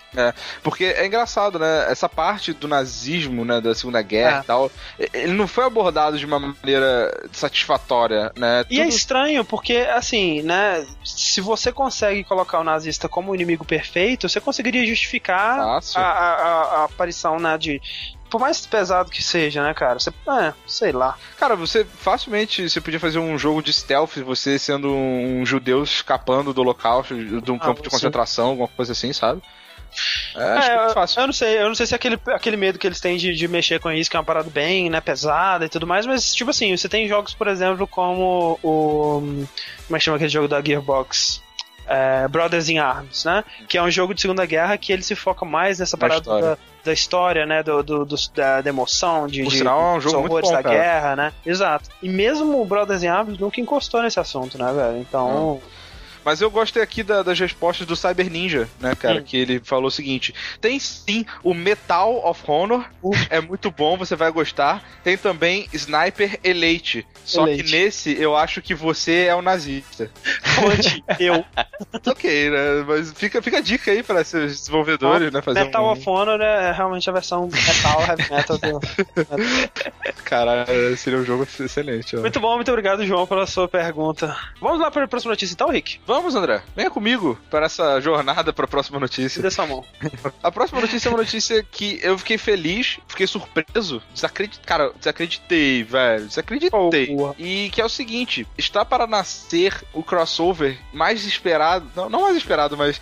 Porque 0.63 0.85
é 0.85 1.05
engraçado, 1.07 1.59
né? 1.59 1.87
Essa 1.91 2.09
parte 2.09 2.55
do 2.55 2.67
nazismo, 2.67 3.45
né? 3.45 3.61
Da 3.61 3.75
Segunda 3.75 4.01
Guerra 4.01 4.39
É. 4.39 4.41
e 4.41 4.45
tal, 4.45 4.71
ele 5.13 5.33
não 5.35 5.47
foi 5.47 5.65
abordado 5.65 6.19
de 6.19 6.25
uma 6.25 6.39
maneira 6.39 7.13
satisfatória, 7.33 8.33
né? 8.37 8.65
E 8.71 8.81
é 8.81 8.87
estranho 8.87 9.45
porque, 9.45 9.77
assim, 9.95 10.41
né? 10.43 10.87
Se 11.05 11.41
você 11.43 11.71
consegue 11.71 12.25
colocar 12.25 12.61
o 12.61 12.65
nazista 12.65 13.09
como 13.11 13.33
o 13.33 13.35
inimigo 13.35 13.65
perfeito, 13.65 14.27
você 14.29 14.41
conseguiria 14.41 14.87
justificar 14.87 15.59
a- 15.61 15.81
a- 16.01 16.77
a 16.81 16.85
aparição, 16.85 17.39
né, 17.39 17.59
de. 17.59 17.81
Por 18.33 18.41
mais 18.41 18.65
pesado 18.67 19.11
que 19.11 19.23
seja, 19.23 19.63
né, 19.63 19.75
cara? 19.75 19.99
Você, 20.01 20.09
é, 20.09 20.55
sei 20.67 20.91
lá. 20.91 21.19
Cara, 21.37 21.55
você 21.55 21.85
facilmente 21.85 22.67
você 22.67 22.81
podia 22.81 22.99
fazer 22.99 23.19
um 23.19 23.37
jogo 23.37 23.63
de 23.63 23.71
stealth, 23.75 24.17
você 24.25 24.59
sendo 24.59 24.89
um 24.91 25.45
judeu 25.45 25.83
escapando 25.85 26.55
do 26.55 26.63
holocausto, 26.63 27.15
de 27.15 27.51
um 27.53 27.57
Ah, 27.57 27.61
campo 27.61 27.83
de 27.83 27.89
sim. 27.89 27.91
concentração, 27.91 28.49
alguma 28.49 28.69
coisa 28.69 28.93
assim, 28.93 29.13
sabe? 29.13 29.43
É, 30.35 30.43
acho 30.43 30.71
É, 30.71 30.75
que 30.77 30.83
é 30.83 30.87
eu, 30.87 30.91
fácil. 30.95 31.21
eu 31.21 31.27
não 31.27 31.33
sei, 31.35 31.59
eu 31.59 31.69
não 31.69 31.75
sei 31.75 31.85
se 31.85 31.93
é 31.93 31.97
aquele, 31.97 32.19
aquele 32.29 32.57
medo 32.57 32.79
que 32.79 32.87
eles 32.87 32.99
têm 33.01 33.19
de, 33.19 33.35
de 33.35 33.47
mexer 33.47 33.79
com 33.79 33.93
isso, 33.93 34.11
que 34.11 34.17
é 34.17 34.21
uma 34.21 34.25
parada 34.25 34.49
bem, 34.49 34.89
né, 34.89 35.03
pesada 35.03 35.67
e 35.67 35.69
tudo 35.69 35.87
mais, 35.87 36.07
mas, 36.07 36.35
tipo 36.35 36.49
assim, 36.51 36.75
você 36.75 36.89
tem 36.89 37.07
jogos, 37.07 37.35
por 37.35 37.47
exemplo, 37.49 37.87
como 37.87 38.59
o. 38.63 39.21
Como 39.87 39.97
é 39.97 39.99
que 39.99 40.01
chama 40.01 40.17
aquele 40.17 40.31
jogo 40.31 40.49
da 40.49 40.63
Gearbox? 40.63 41.43
É, 41.87 42.27
Brothers 42.29 42.69
in 42.69 42.79
Arms, 42.79 43.25
né? 43.25 43.45
Que 43.69 43.77
é 43.79 43.83
um 43.83 43.91
jogo 43.91 44.15
de 44.15 44.21
Segunda 44.21 44.47
Guerra 44.47 44.77
que 44.79 44.93
ele 44.93 45.03
se 45.03 45.15
foca 45.15 45.45
mais 45.45 45.79
nessa 45.79 45.97
parada 45.97 46.21
história. 46.21 46.47
da, 46.47 46.59
da 46.85 46.93
história, 46.93 47.47
né? 47.47 47.63
Do, 47.63 47.83
do, 47.83 48.05
do- 48.05 48.17
da, 48.35 48.61
da 48.61 48.69
emoção, 48.71 49.27
de, 49.27 49.43
Por 49.43 49.51
de 49.51 49.59
sinal, 49.59 49.95
é 49.95 49.97
um 49.97 50.01
jogo 50.01 50.29
muito 50.29 50.43
bom, 50.47 50.53
da 50.53 50.63
cara. 50.63 50.75
guerra, 50.75 51.17
né? 51.17 51.33
Exato. 51.45 51.91
E 52.03 52.09
mesmo 52.09 52.61
o 52.61 52.65
Brothers 52.65 53.03
in 53.03 53.09
Arms 53.09 53.39
nunca 53.39 53.61
encostou 53.61 54.03
nesse 54.03 54.19
assunto, 54.21 54.57
né, 54.59 54.73
velho? 54.73 54.99
Então. 54.99 55.61
Mas 56.25 56.41
eu 56.41 56.51
gostei 56.51 56.83
aqui 56.83 57.03
da- 57.03 57.23
das 57.23 57.39
respostas 57.39 57.87
do 57.87 57.97
Cyber 57.97 58.31
Ninja, 58.31 58.69
né, 58.81 58.95
cara? 58.95 59.21
Hum. 59.21 59.23
Que 59.25 59.37
ele 59.37 59.61
falou 59.65 59.87
o 59.87 59.91
seguinte: 59.91 60.35
tem 60.61 60.79
sim 60.79 61.25
o 61.43 61.53
Metal 61.55 62.25
of 62.27 62.43
Honor, 62.47 62.85
é 63.31 63.41
muito 63.41 63.71
bom, 63.71 63.97
você 63.97 64.15
vai 64.17 64.31
gostar. 64.31 64.83
Tem 65.03 65.17
também 65.17 65.67
Sniper 65.73 66.39
Elite. 66.45 67.07
Só 67.25 67.47
Elite. 67.47 67.65
que 67.65 67.71
nesse 67.71 68.21
eu 68.21 68.37
acho 68.37 68.61
que 68.61 68.75
você 68.75 69.27
é 69.29 69.37
um 69.37 69.43
nazista. 69.43 70.11
Onde 70.65 71.03
eu. 71.23 71.45
ok, 72.07 72.51
né? 72.51 72.85
Mas 72.87 73.13
fica, 73.13 73.41
fica 73.43 73.59
a 73.59 73.61
dica 73.61 73.91
aí 73.91 74.03
para 74.03 74.25
seus 74.25 74.57
desenvolvedores, 74.59 75.33
né? 75.33 75.41
Fazer 75.43 75.65
Metal 75.65 75.85
um... 75.85 75.91
of 75.93 76.09
Honor 76.09 76.41
é 76.41 76.73
realmente 76.73 77.09
a 77.09 77.13
versão 77.13 77.49
metal, 77.49 78.03
heavy 78.03 78.31
metal 78.33 78.59
do. 78.59 78.81
Cara, 80.25 80.65
seria 80.97 81.19
um 81.19 81.25
jogo 81.25 81.45
excelente. 81.45 82.17
ó. 82.17 82.21
Muito 82.21 82.41
bom, 82.41 82.55
muito 82.57 82.71
obrigado, 82.71 83.05
João, 83.07 83.27
pela 83.27 83.47
sua 83.47 83.69
pergunta. 83.69 84.37
Vamos 84.61 84.81
lá 84.81 84.91
para 84.91 85.05
a 85.05 85.09
próxima 85.09 85.33
notícia, 85.33 85.55
então, 85.55 85.69
Rick? 85.69 86.01
Vamos, 86.13 86.35
André. 86.35 86.63
Venha 86.77 86.91
comigo 86.91 87.39
para 87.51 87.65
essa 87.65 87.99
jornada 87.99 88.53
para 88.53 88.67
a 88.67 88.69
próxima 88.69 89.01
notícia. 89.01 89.41
dê 89.41 89.51
sua 89.51 89.67
mão. 89.67 89.83
A 90.43 90.53
próxima 90.53 90.79
notícia 90.79 91.09
é 91.09 91.11
uma 91.11 91.17
notícia 91.17 91.63
que 91.63 91.99
eu 92.03 92.19
fiquei 92.19 92.37
feliz, 92.37 92.99
fiquei 93.09 93.27
surpreso, 93.27 94.03
desacreditei, 94.13 94.63
cara, 94.67 94.93
desacreditei, 94.99 95.83
velho, 95.83 96.27
desacreditei. 96.27 97.07
Boa. 97.17 97.35
E 97.39 97.71
que 97.71 97.81
é 97.81 97.85
o 97.85 97.89
seguinte, 97.89 98.47
está 98.59 98.85
para 98.85 99.07
nascer 99.07 99.83
o 99.95 100.03
crossover 100.03 100.79
mais 100.93 101.25
esperado, 101.25 101.89
não, 101.97 102.11
não 102.11 102.21
mais 102.23 102.37
esperado, 102.37 102.77
mas 102.77 103.01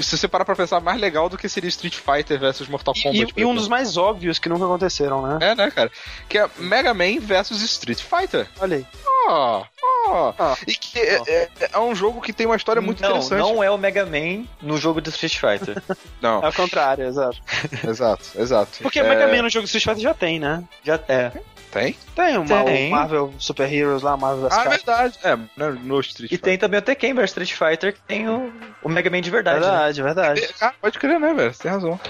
se 0.00 0.16
você 0.16 0.26
parar 0.26 0.46
pra 0.46 0.56
pensar, 0.56 0.80
mais 0.80 0.98
legal 0.98 1.28
do 1.28 1.36
que 1.36 1.50
seria 1.50 1.68
Street 1.68 1.96
Fighter 1.96 2.40
versus 2.40 2.66
Mortal 2.66 2.94
Kombat. 2.94 3.34
e- 3.36 3.40
e 3.42 3.44
um 3.44 3.54
dos 3.54 3.68
mais 3.68 3.98
óbvios 3.98 4.38
que 4.38 4.48
nunca 4.48 4.64
aconteceram, 4.64 5.20
né? 5.20 5.38
É, 5.50 5.54
né, 5.54 5.70
cara? 5.70 5.92
Que 6.28 6.38
é 6.38 6.48
Mega 6.56 6.94
Man 6.94 7.20
versus 7.20 7.60
Street 7.62 8.00
Fighter. 8.00 8.48
Olha 8.58 8.78
aí. 8.78 8.86
Ó, 9.28 9.62
ó. 10.08 10.32
Ó. 10.38 10.56
E 10.66 10.74
que 10.74 10.98
é, 10.98 11.20
é- 11.26 11.48
é 11.72 11.78
um 11.78 11.94
jogo 11.94 12.20
que 12.22 12.32
tem 12.38 12.46
uma 12.46 12.56
história 12.56 12.80
muito 12.80 13.02
não, 13.02 13.10
interessante. 13.10 13.40
não 13.40 13.62
é 13.62 13.68
o 13.68 13.76
Mega 13.76 14.06
Man 14.06 14.44
no 14.62 14.78
jogo 14.78 15.00
do 15.00 15.10
Street 15.10 15.36
Fighter. 15.36 15.82
Não, 16.22 16.42
É 16.42 16.48
o 16.48 16.52
contrário, 16.52 17.04
exato. 17.04 17.38
exato, 17.86 18.24
exato. 18.36 18.78
Porque 18.82 19.00
é, 19.00 19.02
Mega 19.02 19.26
Man 19.26 19.42
no 19.42 19.50
jogo 19.50 19.66
Street 19.66 19.84
Fighter 19.84 20.02
já 20.02 20.14
tem, 20.14 20.38
né? 20.38 20.62
Já 20.82 20.98
é. 21.08 21.32
Tem? 21.70 21.96
Tem, 22.16 22.36
uma, 22.38 22.64
Tem. 22.64 22.88
o 22.88 22.90
Marvel 22.90 23.34
Super 23.38 23.72
Heroes 23.72 24.02
lá, 24.02 24.16
Marvel. 24.16 24.48
Ah, 24.50 24.60
é 24.60 24.64
Capcom. 24.64 24.70
verdade. 24.70 25.18
É, 25.22 25.36
né, 25.36 25.78
no 25.82 26.00
Street 26.00 26.30
E 26.32 26.34
Fighter. 26.36 26.44
tem 26.50 26.58
também 26.58 26.78
o 26.78 26.82
Tekken 26.82 27.14
vs 27.14 27.24
Street 27.30 27.52
Fighter, 27.52 27.92
que 27.94 28.00
tem 28.02 28.28
o, 28.28 28.52
o 28.82 28.88
Mega 28.88 29.10
Man 29.10 29.20
de 29.20 29.30
verdade. 29.30 29.60
né? 29.60 29.66
Verdade, 29.66 30.02
verdade. 30.02 30.40
É, 30.44 30.50
Ah, 30.60 30.72
pode 30.80 30.98
crer, 30.98 31.20
né, 31.20 31.32
velho? 31.34 31.52
Você 31.52 31.62
tem 31.62 31.70
razão. 31.72 32.00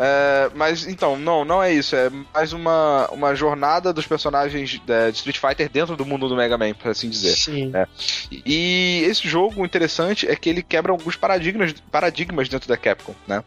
É, 0.00 0.50
mas 0.54 0.86
então, 0.86 1.16
não, 1.18 1.44
não 1.44 1.62
é 1.62 1.72
isso. 1.72 1.96
É 1.96 2.10
mais 2.32 2.52
uma, 2.52 3.08
uma 3.10 3.34
jornada 3.34 3.92
dos 3.92 4.06
personagens 4.06 4.80
é, 4.86 5.10
de 5.10 5.16
Street 5.16 5.38
Fighter 5.38 5.68
dentro 5.68 5.96
do 5.96 6.04
mundo 6.06 6.28
do 6.28 6.36
Mega 6.36 6.56
Man, 6.56 6.74
por 6.74 6.90
assim 6.90 7.08
dizer. 7.08 7.34
Sim. 7.34 7.72
É. 7.74 7.86
E 8.30 9.02
esse 9.08 9.26
jogo, 9.26 9.62
o 9.62 9.64
interessante 9.66 10.28
é 10.28 10.36
que 10.36 10.48
ele 10.48 10.62
quebra 10.62 10.92
alguns 10.92 11.16
paradigmas, 11.16 11.72
paradigmas 11.90 12.48
dentro 12.48 12.68
da 12.68 12.76
Capcom, 12.76 13.14
né? 13.26 13.42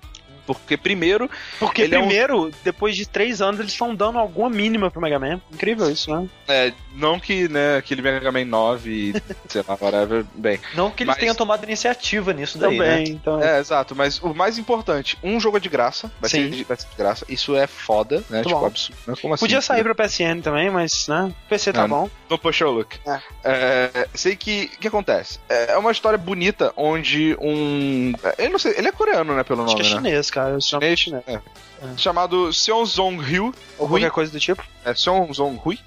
Porque 0.45 0.75
primeiro, 0.77 1.29
Porque 1.59 1.83
Ele 1.83 1.95
é 1.95 1.99
um- 1.99 2.07
primeiro, 2.07 2.51
depois 2.63 2.95
de 2.95 3.07
três 3.07 3.41
anos, 3.41 3.59
eles 3.59 3.71
estão 3.71 3.93
dando 3.95 4.17
alguma 4.19 4.49
mínima 4.49 4.89
pro 4.91 5.01
Mega 5.01 5.19
Man. 5.19 5.39
Incrível 5.51 5.89
isso, 5.89 6.13
né? 6.15 6.27
é, 6.47 6.73
não 6.95 7.17
que 7.19 7.47
né, 7.47 7.77
aquele 7.77 8.01
Mega 8.01 8.29
Man 8.31 8.43
9, 8.45 8.89
e, 8.91 9.13
sei 9.47 9.63
lá, 9.67 9.77
whatever, 9.79 10.25
bem. 10.35 10.59
Não 10.75 10.91
que 10.91 11.03
eles 11.03 11.11
Mas- 11.13 11.17
tenham 11.19 11.33
tomado 11.35 11.63
iniciativa 11.63 12.33
nisso 12.33 12.57
daí, 12.57 12.77
Também, 12.77 12.97
né? 12.97 13.03
então. 13.03 13.41
É, 13.41 13.59
exato, 13.59 13.95
mas 13.95 14.19
o 14.21 14.33
mais 14.33 14.57
importante, 14.57 15.17
um 15.23 15.39
jogo 15.39 15.55
é 15.57 15.59
de 15.59 15.69
graça, 15.69 16.11
vai, 16.19 16.29
Sim. 16.29 16.43
ser, 16.43 16.49
de- 16.49 16.63
vai 16.65 16.75
ser 16.77 16.87
de 16.89 16.95
graça, 16.97 17.25
isso 17.29 17.55
é 17.55 17.67
foda, 17.67 18.21
né? 18.29 18.41
Tipo, 18.43 18.59
bom. 18.59 18.65
absurdo. 18.65 18.97
né? 19.07 19.13
Como 19.21 19.33
assim? 19.33 19.41
Podia 19.45 19.61
sair 19.61 19.83
pra 19.83 19.95
PSN 19.95 20.41
também, 20.41 20.69
mas, 20.69 21.07
né? 21.07 21.31
PC 21.47 21.71
tá 21.71 21.87
Não, 21.87 22.01
bom. 22.01 22.09
No 22.29 22.37
push 22.37 22.59
your 22.59 22.71
look. 22.73 22.97
É. 23.07 23.19
É, 23.43 24.07
sei 24.13 24.35
que. 24.35 24.69
O 24.75 24.79
que 24.79 24.87
acontece? 24.87 25.39
É 25.49 25.77
uma 25.77 25.91
história 25.91 26.17
bonita 26.17 26.73
onde 26.75 27.35
um. 27.39 28.11
Ele 28.37 28.49
não 28.49 28.59
sei, 28.59 28.73
ele 28.77 28.87
é 28.87 28.91
coreano, 28.91 29.35
né, 29.35 29.43
pelo 29.43 29.63
Acho 29.63 29.73
nome, 29.73 29.83
que 29.83 29.89
é 29.91 29.95
né? 29.95 30.01
Cara. 30.31 30.51
Eu 30.51 30.61
chamo 30.61 30.81
chinês. 30.95 31.23
É. 31.27 31.41
Chamado 31.97 32.51
Seon 32.53 32.85
Zong 32.85 33.21
Ryu. 33.21 33.53
Ou 33.77 33.87
qualquer 33.87 34.11
coisa 34.11 34.31
do 34.31 34.39
tipo. 34.39 34.63
É, 34.85 34.95
Seon 34.95 35.31
Zong 35.33 35.57
Rui. 35.57 35.77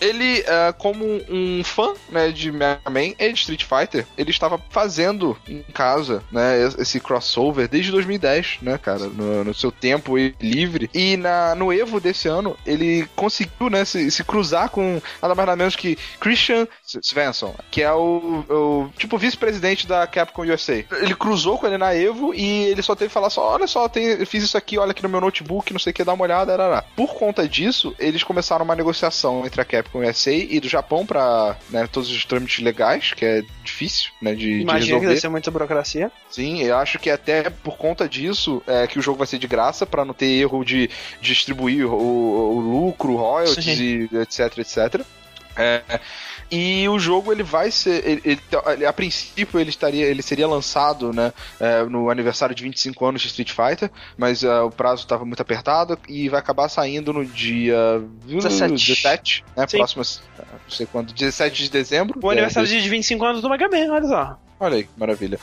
Ele, 0.00 0.40
é, 0.46 0.72
como 0.76 1.04
um 1.28 1.62
fã 1.64 1.92
né, 2.08 2.30
de 2.30 2.50
Mega 2.50 2.88
Man 2.88 3.14
e 3.18 3.32
de 3.32 3.40
Street 3.40 3.64
Fighter, 3.64 4.06
ele 4.16 4.30
estava 4.30 4.60
fazendo 4.70 5.36
em 5.48 5.62
casa 5.74 6.22
né, 6.30 6.66
esse 6.78 7.00
crossover 7.00 7.68
desde 7.68 7.90
2010, 7.90 8.58
né, 8.62 8.78
cara, 8.78 9.06
no, 9.06 9.44
no 9.44 9.54
seu 9.54 9.70
tempo 9.70 10.16
livre. 10.40 10.88
E 10.94 11.16
na, 11.16 11.54
no 11.54 11.72
Evo 11.72 12.00
desse 12.00 12.28
ano, 12.28 12.56
ele 12.66 13.08
conseguiu 13.14 13.68
né, 13.70 13.84
se, 13.84 14.10
se 14.10 14.24
cruzar 14.24 14.70
com 14.70 15.00
nada 15.20 15.34
mais 15.34 15.50
nada 15.50 15.56
menos 15.56 15.76
que 15.76 15.96
Christian 16.18 16.66
Svensson, 16.84 17.54
que 17.70 17.82
é 17.82 17.92
o, 17.92 18.44
o 18.48 18.90
tipo 18.96 19.18
vice-presidente 19.18 19.86
da 19.86 20.06
Capcom 20.06 20.42
USA. 20.42 20.84
Ele 21.00 21.14
cruzou 21.14 21.58
com 21.58 21.66
ele 21.66 21.78
na 21.78 21.94
Evo 21.94 22.34
e 22.34 22.64
ele 22.64 22.82
só 22.82 22.94
teve 22.94 23.08
que 23.08 23.14
falar 23.14 23.30
só: 23.30 23.52
olha 23.52 23.66
só, 23.66 23.88
tem, 23.88 24.24
fiz 24.24 24.44
isso 24.44 24.56
aqui, 24.56 24.78
olha 24.78 24.92
aqui 24.92 25.02
no 25.02 25.08
meu 25.08 25.20
notebook, 25.20 25.72
não 25.72 25.80
sei 25.80 25.90
o 25.90 25.94
que, 25.94 26.04
dá 26.04 26.12
uma 26.12 26.24
olhada. 26.24 26.52
Arará. 26.52 26.84
Por 26.96 27.14
conta 27.14 27.48
disso, 27.48 27.94
eles 27.98 28.22
começaram 28.22 28.64
uma 28.64 28.76
negociação 28.76 29.44
entre 29.44 29.60
a 29.60 29.64
Capcom 29.64 29.89
com 29.92 29.98
o 29.98 30.02
USA 30.02 30.32
e 30.32 30.60
do 30.60 30.68
Japão 30.68 31.04
pra 31.04 31.56
né, 31.70 31.88
todos 31.90 32.10
os 32.10 32.24
trâmites 32.24 32.62
legais, 32.64 33.12
que 33.12 33.24
é 33.24 33.42
difícil, 33.64 34.10
né, 34.20 34.34
de, 34.34 34.56
de 34.56 34.60
Imagina 34.62 34.78
que 34.80 34.86
resolver. 34.86 35.06
deve 35.08 35.20
ser 35.20 35.28
muita 35.28 35.50
burocracia. 35.50 36.10
Sim, 36.30 36.62
eu 36.62 36.76
acho 36.76 36.98
que 36.98 37.10
até 37.10 37.50
por 37.50 37.76
conta 37.76 38.08
disso 38.08 38.62
é 38.66 38.86
que 38.86 38.98
o 38.98 39.02
jogo 39.02 39.18
vai 39.18 39.26
ser 39.26 39.38
de 39.38 39.46
graça 39.46 39.84
pra 39.84 40.04
não 40.04 40.14
ter 40.14 40.26
erro 40.26 40.64
de 40.64 40.88
distribuir 41.20 41.86
o, 41.86 42.56
o 42.56 42.60
lucro, 42.60 43.16
royalties 43.16 43.78
e 43.78 44.08
etc, 44.14 44.58
etc. 44.58 45.04
É, 45.56 45.82
e 46.50 46.88
o 46.88 46.98
jogo 46.98 47.32
ele 47.32 47.42
vai 47.42 47.70
ser, 47.70 48.04
ele, 48.06 48.20
ele- 48.24 48.40
ele- 48.74 48.86
a 48.86 48.92
princípio 48.92 49.58
ele 49.60 49.70
estaria, 49.70 50.04
ele 50.06 50.22
seria 50.22 50.46
lançado, 50.48 51.12
né, 51.12 51.32
é, 51.58 51.82
no 51.84 52.10
aniversário 52.10 52.54
de 52.54 52.62
25 52.62 53.06
anos 53.06 53.22
de 53.22 53.28
Street 53.28 53.50
Fighter, 53.52 53.90
mas 54.16 54.42
é, 54.42 54.60
o 54.60 54.70
prazo 54.70 55.02
estava 55.02 55.24
muito 55.24 55.40
apertado 55.40 55.98
e 56.08 56.28
vai 56.28 56.40
acabar 56.40 56.68
saindo 56.68 57.12
no 57.12 57.24
dia 57.24 58.02
17. 58.26 58.74
17 58.74 59.44
né, 59.56 59.66
Sim. 59.66 59.76
próximo, 59.78 60.02
não 60.38 60.58
sei 60.70 60.86
quando, 60.86 61.12
17 61.12 61.64
de 61.64 61.70
dezembro. 61.70 62.18
O 62.22 62.28
É, 62.30 62.32
aniversário 62.34 62.68
de- 62.68 62.80
de 62.82 62.88
25 62.88 63.24
anos 63.24 63.40
do 63.42 63.48
Mega 63.50 63.68
Man, 63.68 63.92
olha 63.92 64.06
só. 64.06 64.38
Olha 64.62 64.76
aí, 64.76 64.82
que 64.84 64.90
maravilha. 64.98 65.40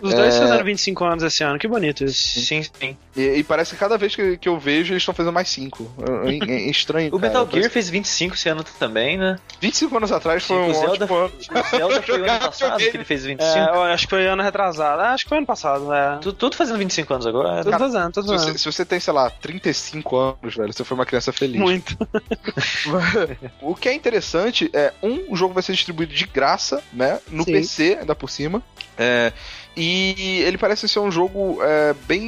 Os 0.00 0.14
dois 0.14 0.36
É. 0.36 0.40
fizeram 0.40 0.64
25 0.64 1.04
anos 1.04 1.24
esse 1.24 1.42
ano, 1.42 1.58
que 1.58 1.66
bonito 1.66 2.04
isso. 2.04 2.38
Sim, 2.40 2.62
sim. 2.62 2.96
E, 3.16 3.20
e 3.38 3.42
parece 3.42 3.72
que 3.72 3.76
cada 3.76 3.98
vez 3.98 4.14
que, 4.14 4.36
que 4.36 4.48
eu 4.48 4.56
vejo, 4.56 4.92
eles 4.92 5.02
estão 5.02 5.12
fazendo 5.12 5.32
mais 5.32 5.48
5. 5.48 5.90
É, 6.24 6.30
é- 6.52 6.66
é 6.66 6.70
estranho. 6.70 7.08
O 7.12 7.18
cara. 7.18 7.22
Metal 7.28 7.44
Parece- 7.44 7.60
Gear 7.60 7.72
fez 7.72 7.88
25 7.90 8.36
esse 8.36 8.48
ano 8.48 8.62
também, 8.78 9.18
né? 9.18 9.36
25 9.60 9.96
anos 9.96 10.12
atrás 10.12 10.41
foi 10.42 10.56
um 10.56 10.70
o 10.70 10.74
Zelda- 10.74 11.04
ótimo 11.04 11.16
ano. 11.16 11.32
O 11.38 11.76
Zelda 11.76 12.02
foi 12.02 12.20
o 12.20 12.24
ano 12.30 12.40
passado 12.40 12.76
que 12.78 12.96
ele 12.96 13.04
fez 13.04 13.24
25. 13.24 13.58
É, 13.58 13.68
eu 13.68 13.82
acho 13.84 14.06
que 14.06 14.10
foi 14.10 14.26
ano 14.26 14.42
retrasado. 14.42 15.00
Ah, 15.02 15.12
Acho 15.12 15.24
que 15.24 15.28
foi 15.28 15.38
ano 15.38 15.46
passado, 15.46 15.92
é. 15.92 16.18
Tu- 16.18 16.32
Tudo 16.32 16.56
fazendo 16.56 16.78
25 16.78 17.14
anos 17.14 17.26
agora. 17.26 17.62
Tudo 17.64 17.78
fazendo, 17.78 18.12
tudo 18.12 18.26
Se 18.28 18.32
fazendo. 18.34 18.52
você, 18.52 18.58
se 18.58 18.64
você 18.72 18.84
tem, 18.84 19.00
sei 19.00 19.12
lá, 19.12 19.30
35 19.30 20.16
anos, 20.16 20.54
velho, 20.56 20.72
você 20.72 20.84
foi 20.84 20.94
uma 20.94 21.06
criança 21.06 21.32
feliz. 21.32 21.60
Muito. 21.60 21.96
o 23.60 23.74
que 23.74 23.88
é 23.88 23.94
interessante 23.94 24.70
é, 24.72 24.92
um, 25.02 25.24
o 25.32 25.36
jogo 25.36 25.54
vai 25.54 25.62
ser 25.62 25.72
distribuído 25.72 26.12
de 26.14 26.26
graça, 26.26 26.82
né? 26.92 27.20
No 27.28 27.44
Sim. 27.44 27.52
PC, 27.52 27.98
ainda 28.00 28.14
por 28.14 28.30
cima. 28.30 28.62
É, 28.98 29.32
e 29.76 30.42
ele 30.46 30.58
parece 30.58 30.88
ser 30.88 30.98
um 30.98 31.10
jogo 31.10 31.58
é, 31.62 31.94
bem 32.06 32.22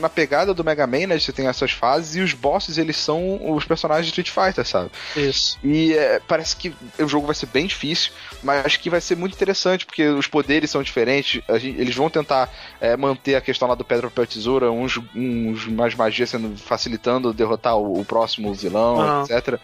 na 0.00 0.08
pegada 0.08 0.54
do 0.54 0.64
Mega 0.64 0.86
Man, 0.86 1.06
né? 1.08 1.18
Você 1.18 1.32
tem 1.32 1.46
essas 1.46 1.70
fases 1.70 2.16
e 2.16 2.20
os 2.20 2.32
bosses, 2.32 2.78
eles 2.78 2.96
são 2.96 3.52
os 3.54 3.64
personagens 3.64 4.10
de 4.12 4.20
Street 4.20 4.30
Fighter, 4.30 4.66
sabe? 4.66 4.90
Isso. 5.16 5.58
E 5.62 5.92
é, 5.92 6.20
parece 6.26 6.56
que 6.56 6.74
o 6.98 7.08
jogo 7.08 7.26
vai 7.26 7.34
ser 7.34 7.46
bem 7.46 7.66
difícil, 7.66 8.12
mas 8.42 8.64
acho 8.64 8.80
que 8.80 8.90
vai 8.90 9.00
ser 9.00 9.16
muito 9.16 9.34
interessante, 9.34 9.84
porque 9.84 10.06
os 10.08 10.26
poderes 10.26 10.70
são 10.70 10.82
diferentes. 10.82 11.42
gente- 11.58 11.80
eles 11.80 11.94
vão 11.94 12.08
tentar 12.08 12.48
é, 12.80 12.96
manter 12.96 13.34
a 13.34 13.40
questão 13.40 13.68
lá 13.68 13.74
do 13.74 13.84
Pedra, 13.84 14.08
Papel, 14.08 14.26
Tesoura, 14.26 14.70
uns, 14.70 14.98
uns 15.14 15.66
mais 15.66 15.94
magia 15.94 16.26
sendo 16.26 16.56
facilitando 16.56 17.32
derrotar 17.32 17.76
o, 17.76 18.00
o 18.00 18.04
próximo 18.04 18.52
vilão, 18.54 19.00
Aham. 19.00 19.24
etc. 19.24 19.60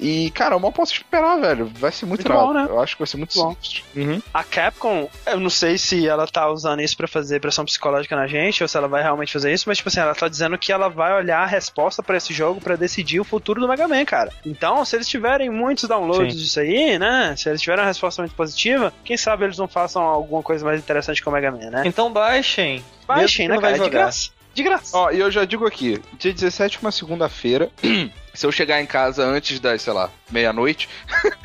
E, 0.00 0.30
cara, 0.30 0.54
eu 0.54 0.60
mal 0.60 0.72
posso 0.72 0.92
esperar, 0.92 1.40
velho. 1.40 1.66
Vai 1.74 1.90
ser 1.90 2.06
muito, 2.06 2.28
Muito 2.28 2.40
bom, 2.40 2.52
né? 2.52 2.66
Eu 2.68 2.80
acho 2.80 2.94
que 2.94 3.00
vai 3.00 3.06
ser 3.06 3.16
muito 3.16 3.38
Bom. 3.38 3.56
Uhum. 3.96 4.22
A 4.32 4.42
Capcom, 4.42 5.08
eu 5.26 5.40
não 5.40 5.50
sei 5.50 5.76
se 5.76 6.06
ela 6.08 6.26
tá 6.26 6.48
usando 6.48 6.80
isso 6.80 6.96
pra 6.96 7.06
fazer 7.06 7.40
pressão 7.40 7.64
psicológica 7.64 8.16
na 8.16 8.26
gente 8.26 8.62
ou 8.62 8.68
se 8.68 8.76
ela 8.76 8.88
vai 8.88 9.02
realmente 9.02 9.32
fazer 9.32 9.52
isso, 9.52 9.64
mas 9.66 9.78
tipo 9.78 9.88
assim, 9.88 10.00
ela 10.00 10.14
tá 10.14 10.28
dizendo 10.28 10.56
que 10.58 10.72
ela 10.72 10.88
vai 10.88 11.12
olhar 11.14 11.42
a 11.42 11.46
resposta 11.46 12.02
pra 12.02 12.16
esse 12.16 12.32
jogo 12.32 12.60
pra 12.60 12.76
decidir 12.76 13.20
o 13.20 13.24
futuro 13.24 13.60
do 13.60 13.68
Mega 13.68 13.86
Man, 13.86 14.04
cara. 14.04 14.32
Então, 14.44 14.84
se 14.84 14.96
eles 14.96 15.08
tiverem 15.08 15.50
muitos 15.50 15.88
downloads 15.88 16.34
Sim. 16.34 16.40
disso 16.40 16.60
aí, 16.60 16.98
né? 16.98 17.34
Se 17.36 17.48
eles 17.48 17.60
tiverem 17.60 17.82
uma 17.82 17.88
resposta 17.88 18.22
muito 18.22 18.34
positiva, 18.34 18.92
quem 19.04 19.16
sabe 19.16 19.44
eles 19.44 19.58
não 19.58 19.68
façam 19.68 20.02
alguma 20.02 20.42
coisa 20.42 20.64
mais 20.64 20.80
interessante 20.80 21.22
com 21.22 21.30
o 21.30 21.32
Mega 21.32 21.50
Man, 21.50 21.70
né? 21.70 21.82
Então 21.84 22.12
baixem. 22.12 22.84
Baixem, 23.06 23.48
né, 23.48 23.58
cara? 23.58 23.78
De 23.78 23.90
graça. 23.90 24.30
De 24.54 24.62
graça. 24.62 24.96
Ó, 24.96 25.10
e 25.10 25.20
eu 25.20 25.30
já 25.30 25.44
digo 25.44 25.66
aqui, 25.66 26.00
dia 26.18 26.32
17 26.32 26.78
é 26.78 26.80
uma 26.80 26.92
segunda-feira. 26.92 27.70
Se 28.38 28.46
eu 28.46 28.52
chegar 28.52 28.80
em 28.80 28.86
casa 28.86 29.24
antes 29.24 29.58
das, 29.58 29.82
sei 29.82 29.92
lá, 29.92 30.10
meia-noite, 30.30 30.88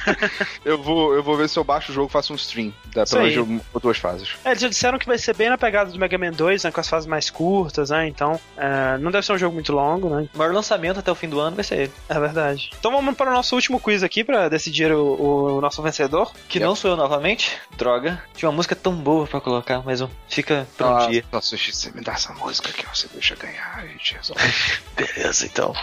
eu, 0.64 0.78
vou, 0.78 1.16
eu 1.16 1.24
vou 1.24 1.36
ver 1.36 1.50
se 1.50 1.58
eu 1.58 1.64
baixo 1.64 1.92
o 1.92 1.96
jogo 1.96 2.08
e 2.08 2.12
faço 2.12 2.32
um 2.32 2.36
stream. 2.36 2.72
Da, 2.94 3.04
pelo 3.04 3.24
menos 3.24 3.64
duas 3.82 3.98
fases. 3.98 4.36
É, 4.46 4.52
eles 4.52 4.62
já 4.62 4.68
disseram 4.68 5.00
que 5.00 5.08
vai 5.08 5.18
ser 5.18 5.36
bem 5.36 5.50
na 5.50 5.58
pegada 5.58 5.90
do 5.90 5.98
Mega 5.98 6.20
Man 6.20 6.30
2, 6.30 6.66
né? 6.66 6.72
Com 6.72 6.80
as 6.80 6.88
fases 6.88 7.08
mais 7.08 7.32
curtas, 7.32 7.90
né? 7.90 8.08
Então, 8.08 8.40
é, 8.56 9.00
não 9.00 9.10
deve 9.10 9.26
ser 9.26 9.34
um 9.34 9.40
jogo 9.40 9.56
muito 9.56 9.74
longo, 9.74 10.08
né? 10.08 10.30
O 10.36 10.38
maior 10.38 10.54
lançamento 10.54 11.00
até 11.00 11.12
o 11.12 11.16
fim 11.16 11.28
do 11.28 11.40
ano 11.40 11.56
vai 11.56 11.64
ser 11.64 11.80
ele. 11.80 11.92
É 12.08 12.20
verdade. 12.20 12.70
Então 12.78 12.92
vamos 12.92 13.16
para 13.16 13.32
o 13.32 13.34
nosso 13.34 13.56
último 13.56 13.80
quiz 13.80 14.04
aqui 14.04 14.24
pra 14.24 14.48
decidir 14.48 14.92
o, 14.92 15.56
o 15.58 15.62
nosso 15.62 15.82
vencedor. 15.82 16.32
Que 16.48 16.60
não 16.60 16.76
sou 16.76 16.92
eu 16.92 16.96
novamente. 16.96 17.58
Droga. 17.76 18.22
Tinha 18.36 18.48
uma 18.50 18.56
música 18.56 18.76
tão 18.76 18.94
boa 18.94 19.26
pra 19.26 19.42
colocar, 19.42 19.82
mas 19.84 20.00
um, 20.00 20.10
fica 20.30 20.68
pra 20.78 21.06
um 21.06 21.10
dia. 21.10 21.26
Nossa, 21.32 21.58
você 21.58 21.92
me 21.92 22.02
dá 22.02 22.14
essa 22.14 22.32
música 22.34 22.72
que 22.72 22.86
você 22.86 23.08
deixa 23.12 23.36
ganhar, 23.36 23.80
a 23.80 23.88
gente 23.88 24.14
resolve. 24.14 24.44
Beleza, 24.96 25.48
então. 25.48 25.74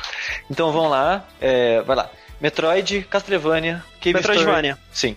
Então 0.49 0.70
vamos 0.70 0.93
lá. 0.93 1.00
É, 1.41 1.81
vai 1.83 1.97
lá. 1.97 2.11
Metroid, 2.41 3.03
Castlevania, 3.11 3.85
Cave 4.01 4.15
Metroidvania. 4.15 4.79
Story. 4.93 5.17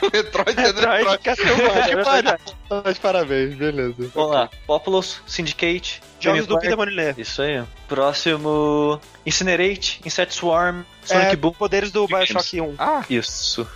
Metroid 0.12 0.50
é 0.58 0.62
Metroid, 0.62 1.04
Metroid. 1.04 1.18
Castlevania. 1.22 2.38
Mas 2.84 2.98
parabéns, 2.98 3.54
beleza. 3.54 4.10
Vamos 4.14 4.30
lá. 4.32 4.50
Populous, 4.66 5.20
Syndicate. 5.26 6.00
Jogos 6.20 6.46
do 6.46 6.54
Game 6.58 6.62
Peter. 6.62 6.76
Molyneux. 6.76 7.14
Isso 7.18 7.42
aí. 7.42 7.62
Próximo. 7.88 9.00
Incinerate, 9.24 10.00
Insect 10.04 10.34
Swarm, 10.34 10.82
Sonic 11.04 11.32
É, 11.32 11.36
Boom. 11.36 11.52
poderes 11.52 11.90
do 11.90 12.06
Bioshock 12.06 12.60
1. 12.60 12.74
Ah, 12.78 13.04
Isso. 13.08 13.66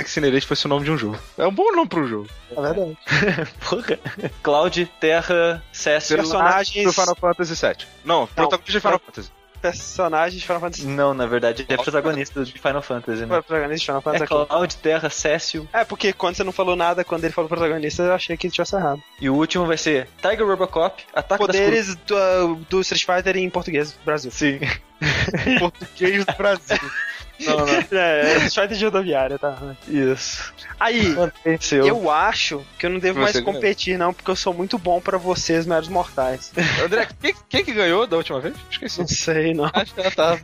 Incinerate 0.00 0.46
fosse 0.46 0.66
o 0.66 0.68
nome 0.68 0.84
de 0.84 0.90
um 0.92 0.96
jogo. 0.98 1.18
É 1.36 1.46
um 1.46 1.52
bom 1.52 1.72
nome 1.72 1.88
pro 1.88 2.06
jogo. 2.06 2.28
É 2.50 2.60
verdade. 2.60 2.96
Porra. 3.68 3.98
Cloud, 4.42 4.90
Terra, 5.00 5.62
Cécio. 5.72 6.16
Personagens- 6.16 6.84
Do 6.84 6.92
Final 6.92 7.16
Fantasy 7.16 7.54
VII. 7.54 7.86
Não, 8.04 8.26
protagonista 8.28 8.72
de 8.72 8.80
Final 8.80 9.00
Fantasy. 9.04 9.30
Personagens 9.64 10.42
de 10.42 10.46
Final 10.46 10.60
Fantasy. 10.60 10.86
Não, 10.86 11.14
na 11.14 11.24
verdade, 11.24 11.64
é 11.66 11.76
protagonista 11.78 12.44
de 12.44 12.52
Final 12.52 12.82
Fantasy, 12.82 13.22
né? 13.22 13.26
Protagonista 13.28 13.76
de 13.78 13.84
Final 13.86 14.00
É 14.00 14.02
Fantasy 14.02 14.24
aqui. 14.24 14.46
Cloud, 14.46 14.76
Terra, 14.76 15.08
Cécio. 15.08 15.68
É, 15.72 15.84
porque 15.86 16.12
quando 16.12 16.36
você 16.36 16.44
não 16.44 16.52
falou 16.52 16.76
nada, 16.76 17.02
quando 17.02 17.24
ele 17.24 17.32
falou 17.32 17.48
protagonista, 17.48 18.02
eu 18.02 18.12
achei 18.12 18.36
que 18.36 18.46
ele 18.46 18.52
tivesse 18.52 18.76
errado. 18.76 19.02
E 19.18 19.30
o 19.30 19.34
último 19.34 19.64
vai 19.64 19.78
ser 19.78 20.06
Tiger 20.20 20.46
Robocop, 20.46 21.02
Ataque 21.14 21.46
das 21.46 21.56
Poderes 21.56 21.94
do, 21.94 22.56
do 22.68 22.80
Street 22.82 23.06
Fighter 23.06 23.38
em 23.38 23.48
português 23.48 23.96
Brasil. 24.04 24.30
Sim. 24.30 24.60
Português 25.58 26.26
do 26.26 26.32
Brasil. 26.34 26.78
Não, 27.40 27.56
não. 27.58 27.66
É, 27.92 28.36
é 28.36 28.40
Fighter 28.40 28.76
de 28.76 28.84
rodoviária, 28.84 29.38
tá? 29.38 29.56
Isso. 29.88 30.52
Aí, 30.80 31.14
Venceu. 31.44 31.86
eu 31.86 32.10
acho 32.10 32.64
que 32.78 32.86
eu 32.86 32.90
não 32.90 32.98
devo 32.98 33.18
Você 33.18 33.22
mais 33.22 33.32
ganhou. 33.36 33.52
competir, 33.52 33.98
não, 33.98 34.12
porque 34.12 34.30
eu 34.30 34.36
sou 34.36 34.52
muito 34.52 34.78
bom 34.78 35.00
pra 35.00 35.16
vocês, 35.18 35.66
meros 35.66 35.88
mortais. 35.88 36.52
André, 36.84 37.08
quem, 37.20 37.34
quem 37.48 37.64
que 37.64 37.72
ganhou 37.72 38.06
da 38.06 38.16
última 38.16 38.40
vez? 38.40 38.54
Esqueci. 38.70 39.00
Não 39.00 39.06
sei, 39.08 39.54
não. 39.54 39.70
Acho 39.72 39.94
que 39.94 40.00
ela 40.00 40.10
tá. 40.10 40.38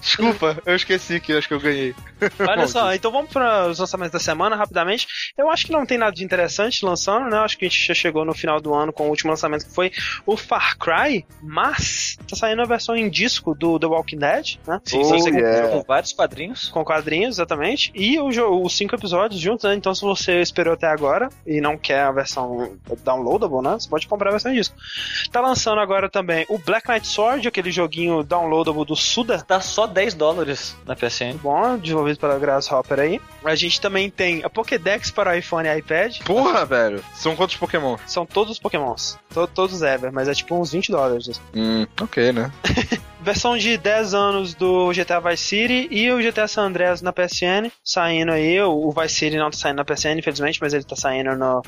Desculpa, 0.00 0.58
eu 0.64 0.74
esqueci 0.76 1.20
que 1.20 1.32
eu 1.32 1.38
acho 1.38 1.48
que 1.48 1.54
eu 1.54 1.60
ganhei. 1.60 1.94
Olha 2.40 2.66
só, 2.66 2.94
então 2.94 3.10
vamos 3.12 3.30
para 3.30 3.68
os 3.68 3.78
lançamentos 3.78 4.12
da 4.12 4.18
semana 4.20 4.56
rapidamente. 4.56 5.06
Eu 5.36 5.50
acho 5.50 5.66
que 5.66 5.72
não 5.72 5.84
tem 5.86 5.98
nada 5.98 6.12
de 6.12 6.24
interessante 6.24 6.84
lançando, 6.84 7.28
né? 7.30 7.38
Acho 7.38 7.58
que 7.58 7.66
a 7.66 7.68
gente 7.68 7.86
já 7.86 7.94
chegou 7.94 8.24
no 8.24 8.34
final 8.34 8.60
do 8.60 8.74
ano 8.74 8.92
com 8.92 9.06
o 9.06 9.10
último 9.10 9.30
lançamento 9.30 9.66
que 9.66 9.74
foi 9.74 9.90
o 10.26 10.36
Far 10.36 10.76
Cry, 10.78 11.24
mas 11.42 12.16
tá 12.28 12.36
saindo 12.36 12.62
a 12.62 12.66
versão 12.66 12.96
em 12.96 13.08
disco 13.08 13.54
do 13.54 13.78
The 13.78 13.86
Walking 13.86 14.18
Dead, 14.18 14.56
né? 14.66 14.80
Sim, 14.84 15.00
Oh, 15.04 15.18
segundo 15.20 15.38
yeah. 15.38 15.68
com 15.68 15.82
vários 15.82 16.12
quadrinhos. 16.12 16.33
Com 16.72 16.84
quadrinhos, 16.84 17.36
exatamente. 17.36 17.90
E 17.94 18.18
o 18.18 18.24
os 18.64 18.76
cinco 18.76 18.94
episódios 18.94 19.40
juntos, 19.40 19.64
né? 19.64 19.74
Então, 19.74 19.94
se 19.94 20.02
você 20.02 20.40
esperou 20.40 20.74
até 20.74 20.86
agora 20.86 21.28
e 21.46 21.60
não 21.60 21.76
quer 21.78 22.00
a 22.02 22.10
versão 22.12 22.72
downloadable, 23.04 23.62
né? 23.62 23.72
Você 23.78 23.88
pode 23.88 24.06
comprar 24.08 24.28
a 24.28 24.32
versão 24.32 24.50
em 24.52 24.56
disco. 24.56 24.74
Tá 25.30 25.40
lançando 25.40 25.80
agora 25.80 26.08
também 26.10 26.44
o 26.48 26.58
Black 26.58 26.88
Knight 26.88 27.06
Sword, 27.06 27.46
aquele 27.46 27.70
joguinho 27.70 28.22
downloadable 28.22 28.84
do 28.84 28.96
Suda. 28.96 29.38
Tá 29.42 29.60
só 29.60 29.86
10 29.86 30.14
dólares 30.14 30.76
na 30.86 30.94
PSN. 30.96 31.36
Bom, 31.42 31.76
desenvolvido 31.78 32.18
pela 32.18 32.38
Grasshopper 32.38 32.98
aí. 33.00 33.20
A 33.44 33.54
gente 33.54 33.80
também 33.80 34.10
tem 34.10 34.42
a 34.44 34.50
Pokédex 34.50 35.10
para 35.10 35.36
iPhone 35.36 35.68
e 35.68 35.78
iPad. 35.78 36.18
Porra, 36.24 36.64
velho. 36.64 37.04
São 37.14 37.36
quantos 37.36 37.56
Pokémon? 37.56 37.96
São 38.06 38.26
todos 38.26 38.52
os 38.54 38.58
Pokémons. 38.58 39.18
To- 39.32 39.46
todos 39.46 39.82
ever, 39.82 40.10
mas 40.12 40.28
é 40.28 40.34
tipo 40.34 40.54
uns 40.58 40.72
20 40.72 40.90
dólares. 40.90 41.28
assim. 41.28 41.40
Hum, 41.54 41.86
ok, 42.00 42.32
né? 42.32 42.50
Versão 43.20 43.56
de 43.56 43.78
10 43.78 44.12
anos 44.12 44.52
do 44.54 44.90
GTA 44.92 45.18
Vice 45.18 45.42
City 45.44 45.88
e 45.90 46.10
o 46.12 46.18
GTA 46.30 46.48
San 46.48 46.62
Andreas 46.66 47.00
na 47.02 47.12
PSN. 47.12 47.70
Saindo 47.84 48.32
aí. 48.32 48.60
O 48.62 48.90
Vice 48.90 49.14
City 49.14 49.36
não 49.36 49.50
tá 49.50 49.56
saindo 49.56 49.76
na 49.76 49.84
PSN, 49.84 50.18
infelizmente, 50.18 50.58
mas 50.60 50.74
ele 50.74 50.84
tá 50.84 50.96
saindo 50.96 51.34
no, 51.36 51.62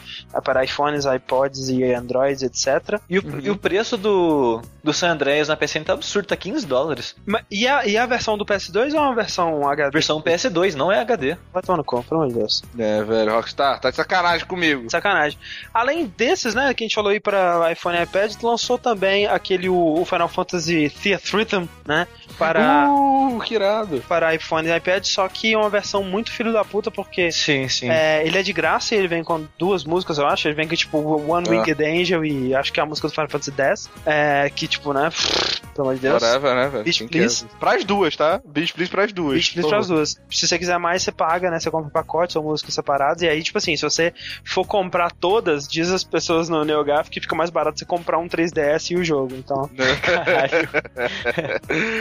para 0.45 0.65
iPhones, 0.65 1.05
iPods 1.05 1.69
e 1.69 1.85
Androids, 1.93 2.43
etc. 2.43 3.01
E 3.09 3.19
o, 3.19 3.41
e 3.41 3.51
o 3.51 3.57
preço 3.57 3.97
do, 3.97 4.61
do 4.83 4.93
San 4.93 5.11
Andreas 5.13 5.49
na 5.49 5.57
PSN 5.57 5.85
tá 5.85 5.93
absurdo, 5.93 6.27
tá 6.27 6.37
15 6.37 6.67
dólares. 6.67 7.15
Ma- 7.25 7.43
E 7.51 7.67
a, 7.69 7.87
e 7.87 7.97
a 7.97 8.05
versão 8.07 8.37
do 8.37 8.45
PS2 8.45 8.93
ou 8.93 8.99
é 8.99 9.01
uma 9.03 9.15
versão 9.15 9.69
HD? 9.69 9.91
Versão 9.93 10.21
PS2, 10.21 10.75
não 10.75 10.91
é 10.91 10.99
HD. 11.01 11.37
Vai 11.53 11.63
tomar 11.63 11.77
no 11.79 11.85
cu, 11.85 12.03
pelo 12.03 12.23
amor 12.23 12.33
de 12.33 12.39
Deus. 12.41 12.63
É, 12.79 13.03
velho, 13.03 13.33
Rockstar, 13.33 13.81
tá 13.81 13.91
de 13.91 13.97
sacanagem 13.97 14.47
comigo. 14.47 14.91
Sacanagem. 14.91 15.39
Além 15.73 16.07
desses, 16.17 16.55
né, 16.55 16.75
que 16.75 16.83
a 16.83 16.87
gente 16.87 16.95
falou 16.95 17.11
aí 17.11 17.21
para 17.21 17.71
iPhone 17.73 17.97
e 17.99 18.03
iPad, 18.03 18.33
lançou 18.43 18.77
também 18.79 19.27
aquele 19.27 19.69
o, 19.69 20.01
o 20.01 20.05
Final 20.05 20.29
Fantasy 20.29 20.91
Thea 20.91 21.19
Thriller 21.19 21.37
Rhythm, 21.37 21.67
né? 21.87 22.07
Para, 22.39 22.89
Uh, 22.91 23.39
que 23.41 23.55
irado. 23.55 24.03
para 24.09 24.35
iPhone 24.35 24.46
e 24.67 24.77
iPad, 24.77 25.05
só 25.05 25.29
que 25.29 25.53
é 25.53 25.59
uma 25.59 25.69
versão 25.71 26.03
muito 26.03 26.31
filho 26.33 26.53
da 26.53 26.65
puta, 26.65 26.91
porque 26.91 27.31
Sim, 27.33 27.69
sim. 27.69 27.91
é, 27.91 28.27
ele 28.27 28.39
é 28.39 28.43
de 28.43 28.53
graça 28.53 28.95
e 28.95 28.99
ele 28.99 29.09
vem 29.09 29.23
com 29.25 29.47
duas 29.59 29.85
músicas, 29.85 30.19
eu 30.19 30.27
acho. 30.27 30.47
Ele 30.49 30.55
vem 30.55 30.69
com, 30.69 30.75
tipo, 30.75 30.99
One 30.99 31.47
Ah. 31.49 31.51
Winged 31.51 31.83
Angel 31.85 32.25
e 32.25 32.55
acho 32.55 32.73
que 32.73 32.81
é 32.81 32.83
a 32.83 32.87
música 32.87 33.09
do 33.09 33.13
Final 33.15 33.29
Fantasy 33.29 33.53
X. 33.57 33.91
É, 34.05 34.51
que, 34.55 34.67
tipo, 34.69 34.93
né? 34.93 35.11
Pelo 35.75 35.89
amor 35.89 35.95
de 35.97 36.01
Deus. 36.01 36.23
Whatever, 36.23 36.55
né, 36.55 36.69
velho? 36.69 36.85
Beach 36.85 37.05
Please. 37.05 37.47
Pras 37.61 37.85
duas, 37.85 38.17
tá? 38.17 38.41
Beach 38.47 38.73
Please 38.73 38.91
pras 38.91 39.13
duas. 39.13 39.35
Beach 39.35 39.53
Please 39.53 39.69
pras 39.69 39.89
duas. 39.89 40.21
Se 40.31 40.47
você 40.49 40.59
quiser 40.59 40.79
mais, 40.79 41.03
você 41.03 41.13
paga, 41.13 41.51
né? 41.51 41.61
Você 41.61 41.71
compra 41.71 41.91
pacotes 41.91 42.35
ou 42.37 42.43
músicas 42.43 42.73
separadas. 42.75 43.21
E 43.23 43.29
aí, 43.29 43.43
tipo 43.43 43.59
assim, 43.59 43.77
se 43.77 43.83
você 43.83 44.13
for 44.45 44.65
comprar 44.67 45.11
todas, 45.13 45.69
diz 45.69 45.91
as 45.91 46.03
pessoas 46.03 46.49
no 46.49 46.65
NeoGaf 46.65 47.11
que 47.11 47.21
fica 47.21 47.35
mais 47.35 47.51
barato 47.51 47.79
você 47.79 47.85
comprar 47.85 48.19
um 48.19 48.27
3DS 48.29 48.91
e 48.93 48.97
o 48.97 49.05
jogo. 49.05 49.35
Então, 49.37 49.69
Caralho. 50.03 50.69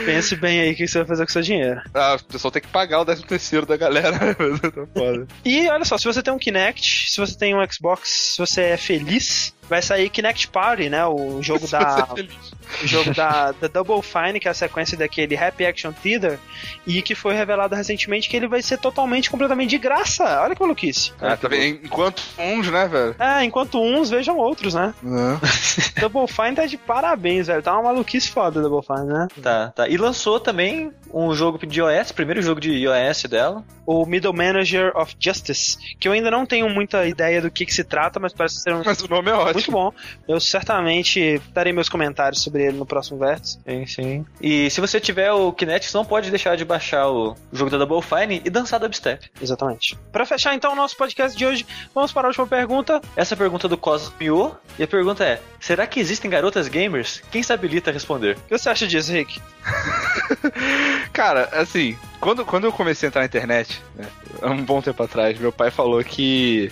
pense 0.04 0.36
bem 0.36 0.60
aí 0.60 0.72
o 0.72 0.76
que 0.76 0.86
você 0.86 0.98
vai 0.98 1.06
fazer 1.06 1.24
com 1.24 1.28
o 1.30 1.32
seu 1.32 1.42
dinheiro. 1.42 1.80
Ah, 1.94 2.16
pessoal 2.36 2.52
tem 2.52 2.62
que 2.62 2.68
pagar 2.68 3.00
o 3.00 3.04
13 3.04 3.24
terceiro 3.24 3.66
da 3.66 3.76
galera. 3.76 4.34
tá 4.36 4.86
foda. 4.94 5.26
E 5.44 5.68
olha 5.68 5.84
só, 5.84 5.96
se 5.98 6.04
você 6.04 6.22
tem 6.22 6.32
um 6.32 6.38
Kinect, 6.38 7.10
se 7.10 7.16
você 7.18 7.36
tem 7.36 7.54
um 7.54 7.66
Xbox, 7.70 8.34
se 8.34 8.38
você 8.38 8.62
é 8.62 8.76
feliz, 8.76 9.54
vai 9.68 9.82
sair 9.82 10.08
Kinect 10.08 10.48
Party, 10.48 10.88
né? 10.88 11.04
O 11.06 11.42
jogo 11.42 11.66
da. 11.68 12.08
o 12.82 12.86
jogo 12.86 13.14
da, 13.14 13.52
da 13.52 13.68
Double 13.68 14.02
Fine, 14.02 14.40
que 14.40 14.48
é 14.48 14.50
a 14.50 14.54
sequência 14.54 14.96
daquele 14.96 15.36
Happy 15.36 15.64
Action 15.64 15.92
Theater, 15.92 16.38
e 16.86 17.00
que 17.02 17.14
foi 17.14 17.34
revelado 17.34 17.74
recentemente 17.74 18.28
que 18.28 18.36
ele 18.36 18.48
vai 18.48 18.62
ser 18.62 18.78
totalmente, 18.78 19.30
completamente 19.30 19.70
de 19.70 19.78
graça. 19.78 20.42
Olha 20.42 20.54
que 20.54 20.60
maluquice. 20.60 21.12
Ah, 21.20 21.36
tá 21.36 21.48
vendo? 21.48 21.84
Enquanto 21.84 22.22
uns, 22.38 22.70
né, 22.70 22.88
velho? 22.88 23.14
É, 23.18 23.44
enquanto 23.44 23.80
uns 23.80 24.10
vejam 24.10 24.36
outros, 24.36 24.74
né? 24.74 24.94
Double 26.00 26.26
Fine 26.26 26.56
tá 26.56 26.66
de 26.66 26.76
parabéns, 26.76 27.46
velho. 27.46 27.62
Tá 27.62 27.72
uma 27.74 27.84
maluquice 27.84 28.30
foda, 28.30 28.60
Double 28.60 28.86
Fine, 28.86 29.06
né? 29.06 29.28
Tá, 29.42 29.72
tá. 29.74 29.88
E 29.88 29.96
lançou 29.96 30.40
também 30.40 30.92
um 31.12 31.34
jogo 31.34 31.64
de 31.66 31.80
iOS, 31.80 32.12
primeiro 32.12 32.42
jogo 32.42 32.60
de 32.60 32.70
iOS 32.72 33.24
dela. 33.24 33.64
O 33.86 34.04
Middle 34.04 34.32
Manager 34.32 34.92
of 34.96 35.14
Justice, 35.18 35.78
que 35.98 36.08
eu 36.08 36.12
ainda 36.12 36.30
não 36.30 36.44
tenho 36.44 36.68
muita 36.68 37.06
ideia 37.06 37.40
do 37.40 37.50
que, 37.50 37.64
que 37.64 37.72
se 37.72 37.84
trata, 37.84 38.18
mas 38.18 38.32
parece 38.32 38.60
ser 38.60 38.74
um 38.74 38.82
Mas 38.84 39.00
o 39.00 39.08
nome 39.08 39.30
é 39.30 39.34
ótimo. 39.34 39.55
Muito 39.56 39.70
bom. 39.70 39.92
Eu 40.28 40.38
certamente 40.38 41.40
darei 41.52 41.72
meus 41.72 41.88
comentários 41.88 42.42
sobre 42.42 42.64
ele 42.64 42.76
no 42.76 42.86
próximo 42.86 43.18
vértice. 43.18 43.58
Sim, 43.66 43.86
sim. 43.86 44.26
E 44.40 44.70
se 44.70 44.80
você 44.80 45.00
tiver 45.00 45.32
o 45.32 45.52
Kinect, 45.52 45.90
você 45.90 45.96
não 45.96 46.04
pode 46.04 46.30
deixar 46.30 46.56
de 46.56 46.64
baixar 46.64 47.08
o 47.08 47.34
jogo 47.52 47.70
da 47.70 47.78
Double 47.78 48.02
Fine 48.02 48.42
e 48.44 48.50
dançar 48.50 48.78
dubstep. 48.78 49.30
Exatamente. 49.40 49.96
Pra 50.12 50.26
fechar 50.26 50.54
então 50.54 50.72
o 50.72 50.76
nosso 50.76 50.96
podcast 50.96 51.36
de 51.36 51.46
hoje, 51.46 51.66
vamos 51.94 52.12
para 52.12 52.26
a 52.26 52.28
última 52.28 52.46
pergunta. 52.46 53.00
Essa 53.16 53.34
é 53.34 53.36
a 53.36 53.38
pergunta 53.38 53.68
do 53.68 53.78
Cosmio. 53.78 54.56
E 54.78 54.82
a 54.82 54.88
pergunta 54.88 55.24
é: 55.24 55.40
será 55.60 55.86
que 55.86 56.00
existem 56.00 56.30
garotas 56.30 56.68
gamers? 56.68 57.22
Quem 57.30 57.42
se 57.42 57.52
habilita 57.52 57.90
a 57.90 57.92
responder? 57.92 58.36
O 58.36 58.48
que 58.48 58.58
você 58.58 58.68
acha 58.68 58.86
disso, 58.86 59.12
Rick? 59.12 59.40
Cara, 61.12 61.48
assim, 61.52 61.96
quando, 62.20 62.44
quando 62.44 62.64
eu 62.64 62.72
comecei 62.72 63.06
a 63.06 63.08
entrar 63.08 63.20
na 63.22 63.26
internet, 63.26 63.82
né, 63.94 64.06
há 64.42 64.50
um 64.50 64.64
bom 64.64 64.82
tempo 64.82 65.02
atrás, 65.02 65.38
meu 65.38 65.52
pai 65.52 65.70
falou 65.70 66.02
que 66.04 66.70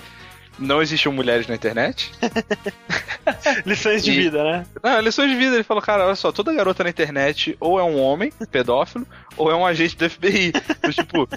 não 0.59 0.81
existiam 0.83 1.13
mulheres 1.13 1.47
na 1.47 1.55
internet. 1.55 2.11
Lições 3.65 4.03
de 4.05 4.11
E- 4.13 4.17
vida, 4.17 4.43
né? 4.45 4.67
Não, 4.83 5.01
lições 5.01 5.31
de 5.31 5.37
vida, 5.37 5.55
ele 5.55 5.65
falou, 5.65 5.83
cara, 5.83 6.05
olha 6.07 6.15
só, 6.15 6.31
toda 6.31 6.53
garota 6.53 6.85
na 6.85 6.91
internet 6.91 7.57
ou 7.59 7.79
é 7.79 7.83
um 7.83 7.99
homem, 7.99 8.33
pedófilo, 8.51 9.07
ou 9.37 9.51
é 9.51 9.55
um 9.55 9.65
agente 9.67 9.97
do 9.97 10.09
FBI. 10.09 10.53
Então, 10.55 10.93
tipo, 10.93 11.29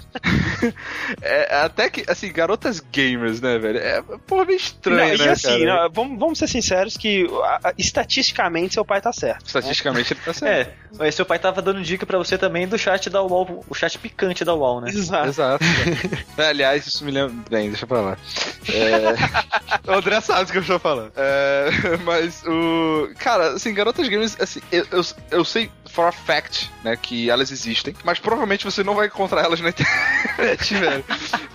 é, 1.22 1.56
até 1.62 1.88
que, 1.88 2.04
assim, 2.10 2.30
garotas 2.32 2.80
gamers, 2.80 3.40
né, 3.40 3.58
velho? 3.58 3.78
É, 3.78 4.02
porra, 4.26 4.44
meio 4.44 4.56
estranho, 4.56 5.16
Não, 5.16 5.24
né, 5.24 5.26
e 5.26 5.28
assim, 5.28 5.64
cara? 5.64 5.82
não, 5.84 5.90
vamos, 5.90 6.18
vamos 6.18 6.38
ser 6.38 6.46
sinceros 6.48 6.96
que 6.96 7.26
a- 7.44 7.68
a- 7.70 7.74
estatisticamente 7.78 8.74
seu 8.74 8.84
pai 8.84 9.00
tá 9.00 9.12
certo. 9.12 9.46
Estatisticamente 9.46 10.12
ele 10.12 10.20
tá 10.24 10.32
certo. 10.32 10.68
É, 10.68 10.72
mas 10.98 11.14
seu 11.14 11.24
pai 11.24 11.38
tava 11.38 11.62
dando 11.62 11.82
dica 11.82 12.04
pra 12.06 12.18
você 12.18 12.36
também 12.36 12.68
do 12.68 12.78
chat 12.78 13.08
da 13.08 13.22
UOL, 13.22 13.64
o 13.68 13.74
chat 13.74 13.98
picante 13.98 14.44
da 14.44 14.54
UOL, 14.54 14.80
né? 14.82 14.90
Exato. 14.90 15.28
Exato. 15.28 15.64
Aliás, 16.36 16.86
isso 16.86 17.04
me 17.04 17.10
lembra. 17.10 17.34
Bem, 17.50 17.68
deixa 17.70 17.86
pra 17.86 18.00
lá. 18.00 18.18
É... 18.72 19.07
o 19.86 19.92
André 19.92 20.20
sabe 20.20 20.44
do 20.44 20.52
que 20.52 20.58
eu 20.58 20.62
estou 20.62 20.78
falando. 20.78 21.12
É... 21.16 21.70
Mas 22.04 22.42
o. 22.46 23.10
Cara, 23.18 23.50
assim, 23.50 23.74
garotas 23.74 24.08
gamers, 24.08 24.36
assim, 24.40 24.60
eu, 24.70 24.86
eu, 24.90 25.02
eu 25.30 25.44
sei 25.44 25.70
for 25.88 26.06
a 26.06 26.12
fact, 26.12 26.70
né, 26.84 26.96
que 26.96 27.28
elas 27.30 27.50
existem, 27.50 27.94
mas 28.04 28.18
provavelmente 28.18 28.64
você 28.64 28.82
não 28.84 28.94
vai 28.94 29.06
encontrar 29.06 29.44
elas 29.44 29.60
na 29.60 29.70
internet, 29.70 30.74
velho. 30.78 31.04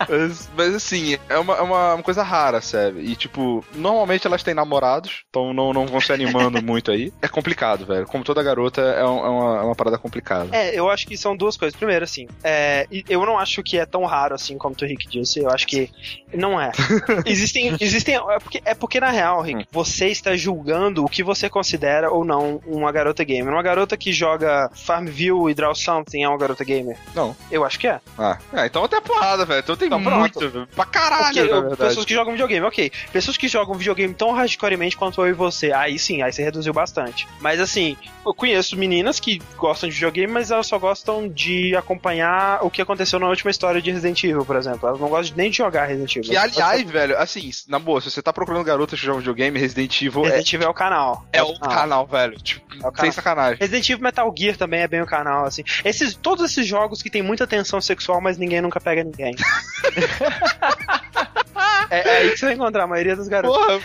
Mas, 0.09 0.49
mas, 0.55 0.75
assim, 0.75 1.17
é 1.29 1.37
uma, 1.37 1.55
é 1.55 1.61
uma, 1.61 1.93
uma 1.95 2.03
coisa 2.03 2.23
rara, 2.23 2.61
sabe? 2.61 3.01
E, 3.01 3.15
tipo, 3.15 3.63
normalmente 3.75 4.27
elas 4.27 4.43
têm 4.43 4.53
namorados, 4.53 5.23
então 5.29 5.53
não, 5.53 5.71
não 5.73 5.85
vão 5.87 6.01
se 6.01 6.11
animando 6.11 6.61
muito 6.63 6.91
aí. 6.91 7.13
É 7.21 7.27
complicado, 7.27 7.85
velho. 7.85 8.05
Como 8.05 8.23
toda 8.23 8.43
garota, 8.43 8.81
é, 8.81 9.03
um- 9.05 9.25
é 9.25 9.29
uma, 9.29 9.57
é 9.57 9.61
uma 9.61 9.75
parada 9.75 9.97
complicada. 9.97 10.49
É, 10.55 10.77
eu 10.77 10.89
acho 10.89 11.07
que 11.07 11.15
são 11.17 11.35
duas 11.35 11.55
coisas. 11.57 11.77
Primeiro, 11.77 12.03
assim, 12.03 12.27
é, 12.43 12.87
eu 13.09 13.25
não 13.25 13.37
acho 13.37 13.61
que 13.63 13.77
é 13.77 13.85
tão 13.85 14.03
raro 14.05 14.35
assim 14.35 14.57
como 14.57 14.75
o 14.79 14.85
Rick 14.85 15.07
disse. 15.07 15.39
Eu 15.39 15.49
acho 15.49 15.65
que 15.67 15.89
não 16.33 16.59
é. 16.59 16.71
existem, 17.25 17.75
existem. 17.79 18.15
É 18.15 18.39
porque, 18.39 18.61
é 18.65 18.73
porque 18.75 18.99
na 18.99 19.09
real, 19.09 19.41
Rick, 19.41 19.65
você 19.71 20.07
está 20.07 20.35
julgando 20.35 21.03
o 21.03 21.09
que 21.09 21.23
você 21.23 21.49
considera 21.49 22.11
ou 22.11 22.25
não 22.25 22.61
uma 22.65 22.91
garota 22.91 23.23
gamer. 23.23 23.53
Uma 23.53 23.63
garota 23.63 23.95
que 23.97 24.11
joga 24.23 24.69
Farmville 24.73 25.49
e 25.49 25.53
Draw 25.53 25.75
Something 25.75 26.23
é 26.23 26.29
uma 26.29 26.37
garota 26.37 26.63
gamer? 26.63 26.97
Não. 27.13 27.35
Eu 27.51 27.65
acho 27.65 27.77
que 27.79 27.87
é. 27.87 27.99
Ah, 28.17 28.37
é, 28.53 28.65
então 28.65 28.83
até 28.83 28.99
porrada, 29.01 29.45
velho. 29.45 29.59
Então 29.59 29.75
tem 29.75 29.87
Então, 29.87 29.99
muito, 29.99 30.67
pra 30.75 30.85
caralho, 30.85 31.27
Ok, 31.43 31.49
na 31.51 31.59
verdade. 31.59 31.75
pessoas 31.89 32.05
que 32.05 32.13
jogam 32.13 32.31
videogame, 32.33 32.65
ok. 32.65 32.91
Pessoas 33.11 33.35
que 33.37 33.47
jogam 33.47 33.75
videogame 33.75 34.13
tão 34.13 34.31
hardcoremente 34.31 34.95
quanto 34.95 35.21
eu 35.21 35.27
e 35.27 35.33
você, 35.33 35.71
aí 35.73 35.99
sim, 35.99 36.21
aí 36.21 36.31
você 36.31 36.41
reduziu 36.43 36.73
bastante. 36.73 37.27
Mas 37.41 37.59
assim, 37.59 37.97
eu 38.25 38.33
conheço 38.33 38.77
meninas 38.77 39.19
que 39.19 39.41
gostam 39.57 39.89
de 39.89 39.95
videogame, 39.95 40.31
mas 40.31 40.51
elas 40.51 40.67
só 40.67 40.79
gostam 40.79 41.27
de 41.27 41.75
acompanhar 41.75 42.59
o 42.65 42.69
que 42.69 42.81
aconteceu 42.81 43.19
na 43.19 43.27
última 43.27 43.51
história 43.51 43.81
de 43.81 43.91
Resident 43.91 44.23
Evil, 44.23 44.45
por 44.45 44.55
exemplo. 44.55 44.87
Elas 44.87 44.99
não 44.99 45.09
gostam 45.09 45.35
nem 45.37 45.49
de 45.51 45.57
jogar 45.57 45.85
Resident 45.85 46.15
Evil. 46.15 46.29
Que, 46.29 46.37
aliás, 46.37 46.89
velho, 46.89 47.17
assim, 47.17 47.49
na 47.67 47.79
boa, 47.79 47.99
se 48.01 48.09
você 48.09 48.21
tá 48.21 48.31
procurando 48.31 48.63
garotas 48.63 48.99
que 48.99 49.05
jogam 49.05 49.19
videogame, 49.19 49.59
Resident 49.59 50.01
Evil 50.01 50.23
Resident 50.23 50.53
Evil 50.53 50.67
é 50.67 50.69
o 50.69 50.73
canal. 50.73 51.25
é, 51.33 51.37
é 51.39 51.43
o 51.43 51.59
canal, 51.59 52.05
velho. 52.07 52.39
Tipo, 52.41 52.63
É 52.73 52.77
o 52.77 52.81
sem 52.81 52.91
canal. 52.93 53.11
sacanagem. 53.13 53.57
Resident 53.59 53.89
Evil 53.89 54.03
Metal 54.13 54.31
Gear 54.37 54.55
também 54.55 54.81
é 54.81 54.87
bem 54.87 55.01
o 55.01 55.07
canal, 55.07 55.45
assim. 55.45 55.63
Esses, 55.83 56.13
todos 56.13 56.45
esses 56.45 56.67
jogos 56.67 57.01
que 57.01 57.09
tem 57.09 57.23
muita 57.23 57.47
tensão 57.47 57.81
sexual, 57.81 58.21
mas 58.21 58.37
ninguém 58.37 58.61
nunca 58.61 58.79
pega 58.79 59.03
ninguém. 59.03 59.33
é, 61.89 62.07
é 62.07 62.17
aí 62.17 62.29
que 62.29 62.37
você 62.37 62.45
vai 62.45 62.53
encontrar 62.53 62.83
a 62.83 62.87
maioria 62.87 63.15
dos 63.15 63.27
garotos. 63.27 63.57
Porra, 63.57 63.81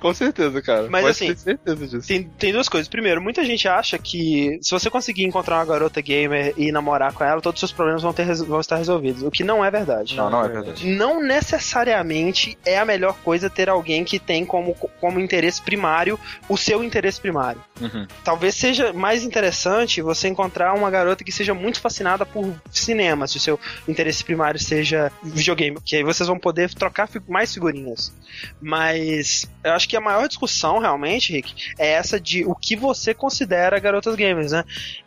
com 0.00 0.14
certeza, 0.14 0.60
cara. 0.62 0.88
Mas, 0.90 1.02
Pode 1.02 1.10
assim, 1.10 1.26
ter 1.28 1.36
certeza 1.38 1.86
disso. 1.86 2.08
Tem, 2.08 2.22
tem 2.22 2.52
duas 2.52 2.68
coisas. 2.68 2.88
Primeiro, 2.88 3.20
muita 3.20 3.44
gente 3.44 3.68
acha 3.68 3.98
que 3.98 4.58
se 4.62 4.70
você 4.70 4.90
conseguir 4.90 5.24
encontrar 5.24 5.56
uma 5.56 5.64
garota 5.64 6.00
gamer 6.00 6.54
e 6.56 6.72
namorar 6.72 7.12
com 7.12 7.24
ela, 7.24 7.40
todos 7.40 7.58
os 7.58 7.68
seus 7.68 7.72
problemas 7.72 8.02
vão, 8.02 8.12
ter, 8.12 8.26
vão 8.36 8.60
estar 8.60 8.76
resolvidos. 8.76 9.22
O 9.22 9.30
que 9.30 9.44
não 9.44 9.64
é 9.64 9.70
verdade. 9.70 10.16
Não, 10.16 10.30
não 10.30 10.44
é 10.44 10.48
verdade. 10.48 10.86
Não 10.86 11.22
necessariamente 11.22 12.58
é 12.64 12.78
a 12.78 12.84
melhor 12.84 13.16
coisa 13.24 13.50
ter 13.50 13.68
alguém 13.68 14.04
que 14.04 14.18
tem 14.18 14.44
como, 14.44 14.74
como 15.00 15.20
interesse 15.20 15.60
primário 15.62 16.18
o 16.48 16.56
seu 16.56 16.82
interesse 16.82 17.20
primário. 17.20 17.62
Uhum. 17.80 18.06
Talvez 18.24 18.54
seja 18.54 18.92
mais 18.92 19.22
interessante 19.22 20.00
você 20.02 20.28
encontrar 20.28 20.74
uma 20.74 20.90
garota 20.90 21.24
que 21.24 21.32
seja 21.32 21.54
muito 21.54 21.80
fascinada 21.80 22.24
por 22.24 22.54
cinema, 22.70 23.26
se 23.26 23.36
o 23.36 23.40
seu 23.40 23.60
interesse 23.86 24.24
primário 24.24 24.58
seja 24.58 25.12
videogame, 25.22 25.78
que 25.84 25.96
aí 25.96 26.02
vocês 26.02 26.26
vão 26.26 26.38
poder 26.38 26.72
trocar 26.74 27.08
mais 27.28 27.52
figurinhas. 27.52 28.12
Mas 28.60 29.48
eu 29.62 29.72
acho 29.76 29.88
que 29.88 29.96
a 29.96 30.00
maior 30.00 30.26
discussão 30.26 30.78
realmente, 30.78 31.32
Rick, 31.32 31.74
é 31.78 31.92
essa 31.92 32.18
de 32.18 32.44
o 32.44 32.54
que 32.54 32.74
você 32.74 33.14
considera 33.14 33.78
garotas 33.78 34.14
gamers, 34.14 34.52
né? 34.52 34.64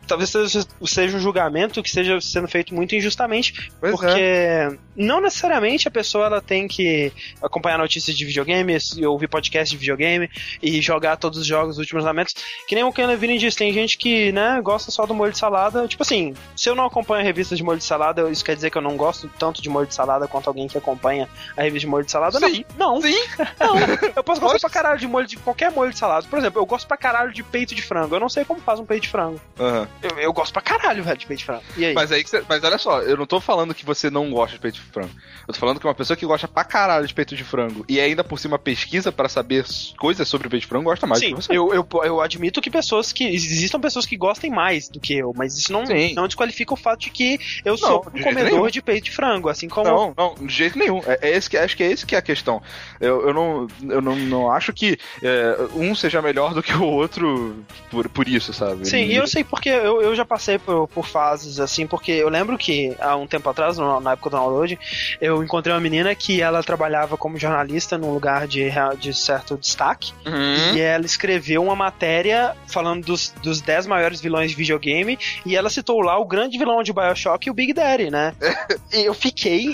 Talvez 0.09 0.29
seja, 0.29 0.65
seja 0.85 1.17
um 1.17 1.19
julgamento 1.19 1.81
que 1.81 1.87
esteja 1.87 2.19
sendo 2.19 2.47
feito 2.47 2.73
muito 2.75 2.95
injustamente, 2.95 3.71
Pois 3.79 3.93
porque 3.93 4.19
é. 4.19 4.75
não 4.95 5.21
necessariamente 5.21 5.87
a 5.87 5.91
pessoa 5.91 6.25
ela 6.25 6.41
tem 6.41 6.67
que 6.67 7.11
acompanhar 7.41 7.77
notícias 7.77 8.17
de 8.17 8.25
videogame, 8.25 8.77
e 8.97 9.05
ouvir 9.05 9.27
podcast 9.27 9.73
de 9.73 9.79
videogame 9.79 10.29
e 10.61 10.81
jogar 10.81 11.15
todos 11.15 11.39
os 11.39 11.45
jogos 11.45 11.75
dos 11.75 11.79
últimos 11.79 12.03
lançamentos. 12.03 12.35
Que 12.67 12.75
nem 12.75 12.83
o 12.83 12.91
Ken 12.91 13.05
Levine 13.05 13.37
disse, 13.37 13.55
tem 13.57 13.71
gente 13.71 13.97
que, 13.97 14.31
né, 14.33 14.59
gosta 14.61 14.91
só 14.91 15.05
do 15.05 15.13
molho 15.13 15.31
de 15.31 15.37
salada. 15.37 15.87
Tipo 15.87 16.03
assim, 16.03 16.33
se 16.55 16.69
eu 16.69 16.75
não 16.75 16.85
acompanho 16.85 17.23
revistas 17.23 17.57
de 17.57 17.63
molho 17.63 17.77
de 17.77 17.85
salada, 17.85 18.29
isso 18.29 18.43
quer 18.43 18.55
dizer 18.55 18.69
que 18.69 18.77
eu 18.77 18.81
não 18.81 18.97
gosto 18.97 19.29
tanto 19.39 19.61
de 19.61 19.69
molho 19.69 19.87
de 19.87 19.93
salada 19.93 20.27
quanto 20.27 20.47
alguém 20.47 20.67
que 20.67 20.77
acompanha 20.77 21.29
a 21.55 21.61
revista 21.61 21.81
de 21.81 21.87
molho 21.87 22.05
de 22.05 22.11
salada? 22.11 22.39
Sim. 22.39 22.65
Não. 22.77 22.89
Não. 22.89 23.01
Sim. 23.01 23.23
Não. 23.59 23.75
Eu 24.15 24.23
posso 24.23 24.41
gostar 24.41 24.59
pra 24.59 24.69
caralho 24.69 24.99
de 24.99 25.07
molho 25.07 25.27
de 25.27 25.37
qualquer 25.37 25.71
molho 25.71 25.91
de 25.91 25.97
salada. 25.99 26.25
Por 26.27 26.39
exemplo, 26.39 26.59
eu 26.59 26.65
gosto 26.65 26.87
pra 26.87 26.97
caralho 26.97 27.31
de 27.31 27.43
peito 27.43 27.75
de 27.75 27.81
frango. 27.81 28.15
Eu 28.15 28.19
não 28.19 28.29
sei 28.29 28.43
como 28.43 28.59
faz 28.61 28.79
um 28.79 28.85
peito 28.85 29.03
de 29.03 29.09
frango. 29.09 29.39
Aham. 29.59 29.87
Eu, 30.01 30.17
eu 30.19 30.33
gosto 30.33 30.53
pra 30.53 30.61
caralho, 30.61 31.03
velho, 31.03 31.17
de 31.17 31.25
peito 31.25 31.39
de 31.39 31.45
frango. 31.45 31.63
E 31.75 31.85
aí? 31.85 31.93
Mas 31.93 32.11
aí 32.11 32.23
você- 32.23 32.43
Mas 32.47 32.63
olha 32.63 32.77
só, 32.77 33.01
eu 33.01 33.17
não 33.17 33.25
tô 33.25 33.39
falando 33.39 33.73
que 33.73 33.85
você 33.85 34.09
não 34.09 34.29
gosta 34.31 34.53
de 34.55 34.59
peito 34.61 34.75
de 34.75 34.81
frango. 34.81 35.09
Eu 35.47 35.53
tô 35.53 35.59
falando 35.59 35.79
que 35.79 35.85
uma 35.85 35.95
pessoa 35.95 36.15
que 36.15 36.25
gosta 36.25 36.47
pra 36.47 36.63
caralho 36.63 37.05
de 37.07 37.13
peito 37.13 37.35
de 37.35 37.43
frango 37.43 37.83
e 37.87 37.99
ainda 37.99 38.23
por 38.23 38.39
cima 38.39 38.57
pesquisa 38.57 39.11
pra 39.11 39.27
saber 39.27 39.65
coisas 39.97 40.27
sobre 40.27 40.47
peito 40.47 40.61
de 40.61 40.67
frango 40.67 40.85
gosta 40.85 41.05
mais 41.05 41.19
Sim, 41.19 41.29
que 41.35 41.41
você. 41.41 41.51
eu, 41.51 41.73
eu, 41.73 41.85
eu 42.03 42.21
admito 42.21 42.61
que 42.61 42.69
pessoas 42.69 43.11
que. 43.11 43.23
Existam 43.25 43.79
pessoas 43.79 44.05
que 44.05 44.15
gostem 44.15 44.49
mais 44.49 44.87
do 44.89 44.99
que 44.99 45.13
eu, 45.17 45.33
mas 45.35 45.57
isso 45.57 45.71
não, 45.73 45.85
Sim. 45.85 46.13
não 46.13 46.27
desqualifica 46.27 46.73
o 46.73 46.77
fato 46.77 47.01
de 47.01 47.09
que 47.09 47.37
eu 47.65 47.77
sou 47.77 48.05
de 48.13 48.21
um 48.21 48.23
comedor 48.23 48.71
de 48.71 48.81
peito 48.81 49.05
de 49.05 49.11
frango, 49.11 49.49
assim 49.49 49.67
como. 49.67 49.89
Não, 49.89 50.13
não, 50.17 50.35
de 50.47 50.53
jeito 50.53 50.77
nenhum. 50.77 51.01
É, 51.05 51.29
é 51.29 51.35
esse 51.37 51.49
que, 51.49 51.57
acho 51.57 51.75
que 51.75 51.83
é 51.83 51.91
esse 51.91 52.05
que 52.05 52.15
é 52.15 52.17
a 52.19 52.21
questão. 52.21 52.61
Eu, 53.01 53.27
eu, 53.27 53.33
não, 53.33 53.67
eu 53.89 54.01
não, 54.01 54.15
não 54.15 54.39
não 54.39 54.51
acho 54.51 54.71
que 54.71 54.97
é, 55.21 55.57
um 55.75 55.93
seja 55.93 56.21
melhor 56.21 56.53
do 56.53 56.63
que 56.63 56.71
o 56.73 56.83
outro 56.83 57.65
por, 57.91 58.07
por 58.07 58.27
isso, 58.27 58.53
sabe? 58.53 58.87
Sim, 58.87 59.03
e 59.05 59.15
eu 59.15 59.27
sei 59.27 59.43
porque 59.43 59.69
eu, 59.89 60.01
eu 60.01 60.15
já 60.15 60.23
passei 60.23 60.57
por, 60.57 60.87
por 60.87 61.07
fases 61.07 61.59
assim, 61.59 61.87
porque 61.87 62.11
eu 62.11 62.29
lembro 62.29 62.57
que 62.57 62.95
há 62.99 63.15
um 63.15 63.25
tempo 63.27 63.49
atrás, 63.49 63.77
na 63.77 64.13
época 64.13 64.29
do 64.29 64.37
download, 64.37 64.79
eu 65.19 65.43
encontrei 65.43 65.73
uma 65.73 65.79
menina 65.81 66.13
que 66.13 66.41
ela 66.41 66.61
trabalhava 66.63 67.17
como 67.17 67.37
jornalista 67.37 67.97
num 67.97 68.13
lugar 68.13 68.47
de, 68.47 68.69
de 68.99 69.13
certo 69.13 69.57
destaque 69.57 70.13
Uhum. 70.25 70.75
e 70.75 70.81
ela 70.81 71.05
escreveu 71.05 71.63
uma 71.63 71.75
matéria 71.75 72.55
falando 72.67 73.05
dos, 73.05 73.33
dos 73.41 73.61
10 73.61 73.87
maiores 73.87 74.21
vilões 74.21 74.51
de 74.51 74.57
videogame 74.57 75.17
e 75.45 75.55
ela 75.55 75.69
citou 75.69 76.01
lá 76.01 76.17
o 76.17 76.25
grande 76.25 76.57
vilão 76.57 76.83
de 76.83 76.93
Bioshock 76.93 77.47
e 77.47 77.51
o 77.51 77.53
Big 77.53 77.73
Daddy, 77.73 78.11
né? 78.11 78.33
E 78.91 79.05
eu 79.05 79.13
fiquei, 79.13 79.71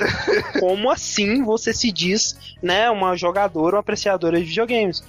como 0.60 0.90
assim 0.92 1.44
você 1.44 1.74
se 1.74 1.92
diz, 1.92 2.38
né, 2.62 2.90
uma 2.90 3.16
jogadora, 3.16 3.76
uma 3.76 3.80
apreciadora 3.80 4.38
de 4.38 4.46
videogames? 4.46 5.04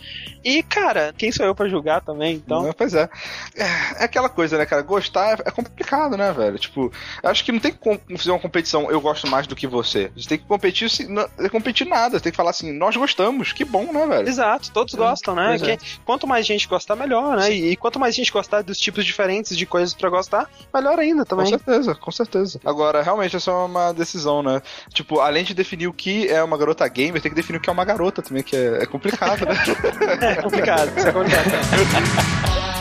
E, 0.44 0.62
cara, 0.62 1.12
quem 1.16 1.32
sou 1.32 1.44
eu 1.44 1.54
pra 1.54 1.68
julgar 1.68 2.00
também, 2.00 2.36
então... 2.36 2.62
Não, 2.62 2.72
pois 2.72 2.94
é. 2.94 3.08
é. 3.56 3.64
É 3.98 4.04
aquela 4.04 4.28
coisa, 4.28 4.56
né, 4.56 4.64
cara? 4.64 4.82
Gostar 4.96 5.40
é 5.44 5.50
complicado, 5.50 6.16
né, 6.16 6.32
velho? 6.32 6.58
Tipo, 6.58 6.90
acho 7.22 7.44
que 7.44 7.52
não 7.52 7.60
tem 7.60 7.70
como 7.72 8.00
fazer 8.16 8.30
uma 8.30 8.38
competição, 8.38 8.90
eu 8.90 8.98
gosto 9.00 9.26
mais 9.28 9.46
do 9.46 9.54
que 9.54 9.66
você. 9.66 10.10
Você 10.16 10.28
tem 10.28 10.38
que 10.38 10.44
competir, 10.46 10.88
se- 10.88 11.06
não 11.06 11.28
é 11.38 11.48
competir 11.50 11.86
nada. 11.86 12.16
Você 12.18 12.22
tem 12.24 12.32
que 12.32 12.36
falar 12.36 12.50
assim, 12.50 12.72
nós 12.72 12.96
gostamos, 12.96 13.52
que 13.52 13.64
bom, 13.64 13.92
né, 13.92 14.06
velho? 14.06 14.26
Exato, 14.28 14.70
todos 14.72 14.94
gostam, 14.94 15.34
né? 15.34 15.56
é. 15.56 15.58
Que- 15.76 15.78
quanto 16.04 16.26
mais 16.26 16.46
gente 16.46 16.66
gostar, 16.66 16.96
melhor, 16.96 17.36
né? 17.36 17.52
E, 17.52 17.72
e 17.72 17.76
quanto 17.76 17.98
mais 18.00 18.14
gente 18.14 18.32
gostar 18.32 18.62
dos 18.62 18.78
tipos 18.78 19.04
diferentes 19.04 19.54
de 19.56 19.66
coisas 19.66 19.92
pra 19.94 20.08
gostar, 20.08 20.48
melhor 20.72 20.98
ainda 20.98 21.24
Com 21.24 21.36
também. 21.36 21.46
certeza, 21.48 21.94
com 21.94 22.10
certeza. 22.10 22.58
Agora, 22.64 23.02
realmente, 23.02 23.36
essa 23.36 23.50
é 23.50 23.54
uma 23.54 23.92
decisão, 23.92 24.42
né? 24.42 24.62
Tipo, 24.94 25.20
além 25.20 25.44
de 25.44 25.52
definir 25.52 25.88
o 25.88 25.92
que 25.92 26.26
é 26.28 26.42
uma 26.42 26.56
garota 26.56 26.88
gamer, 26.88 27.20
tem 27.20 27.30
que 27.30 27.36
definir 27.36 27.58
o 27.58 27.60
que 27.60 27.68
é 27.68 27.72
uma 27.72 27.84
garota 27.84 28.22
também, 28.22 28.42
que 28.42 28.56
é, 28.56 28.82
é 28.82 28.86
complicado, 28.86 29.44
né? 29.44 29.54
É 30.38 30.42
complicado, 30.42 30.96
isso 30.96 31.06
é 31.08 31.12
complicado. 31.12 31.46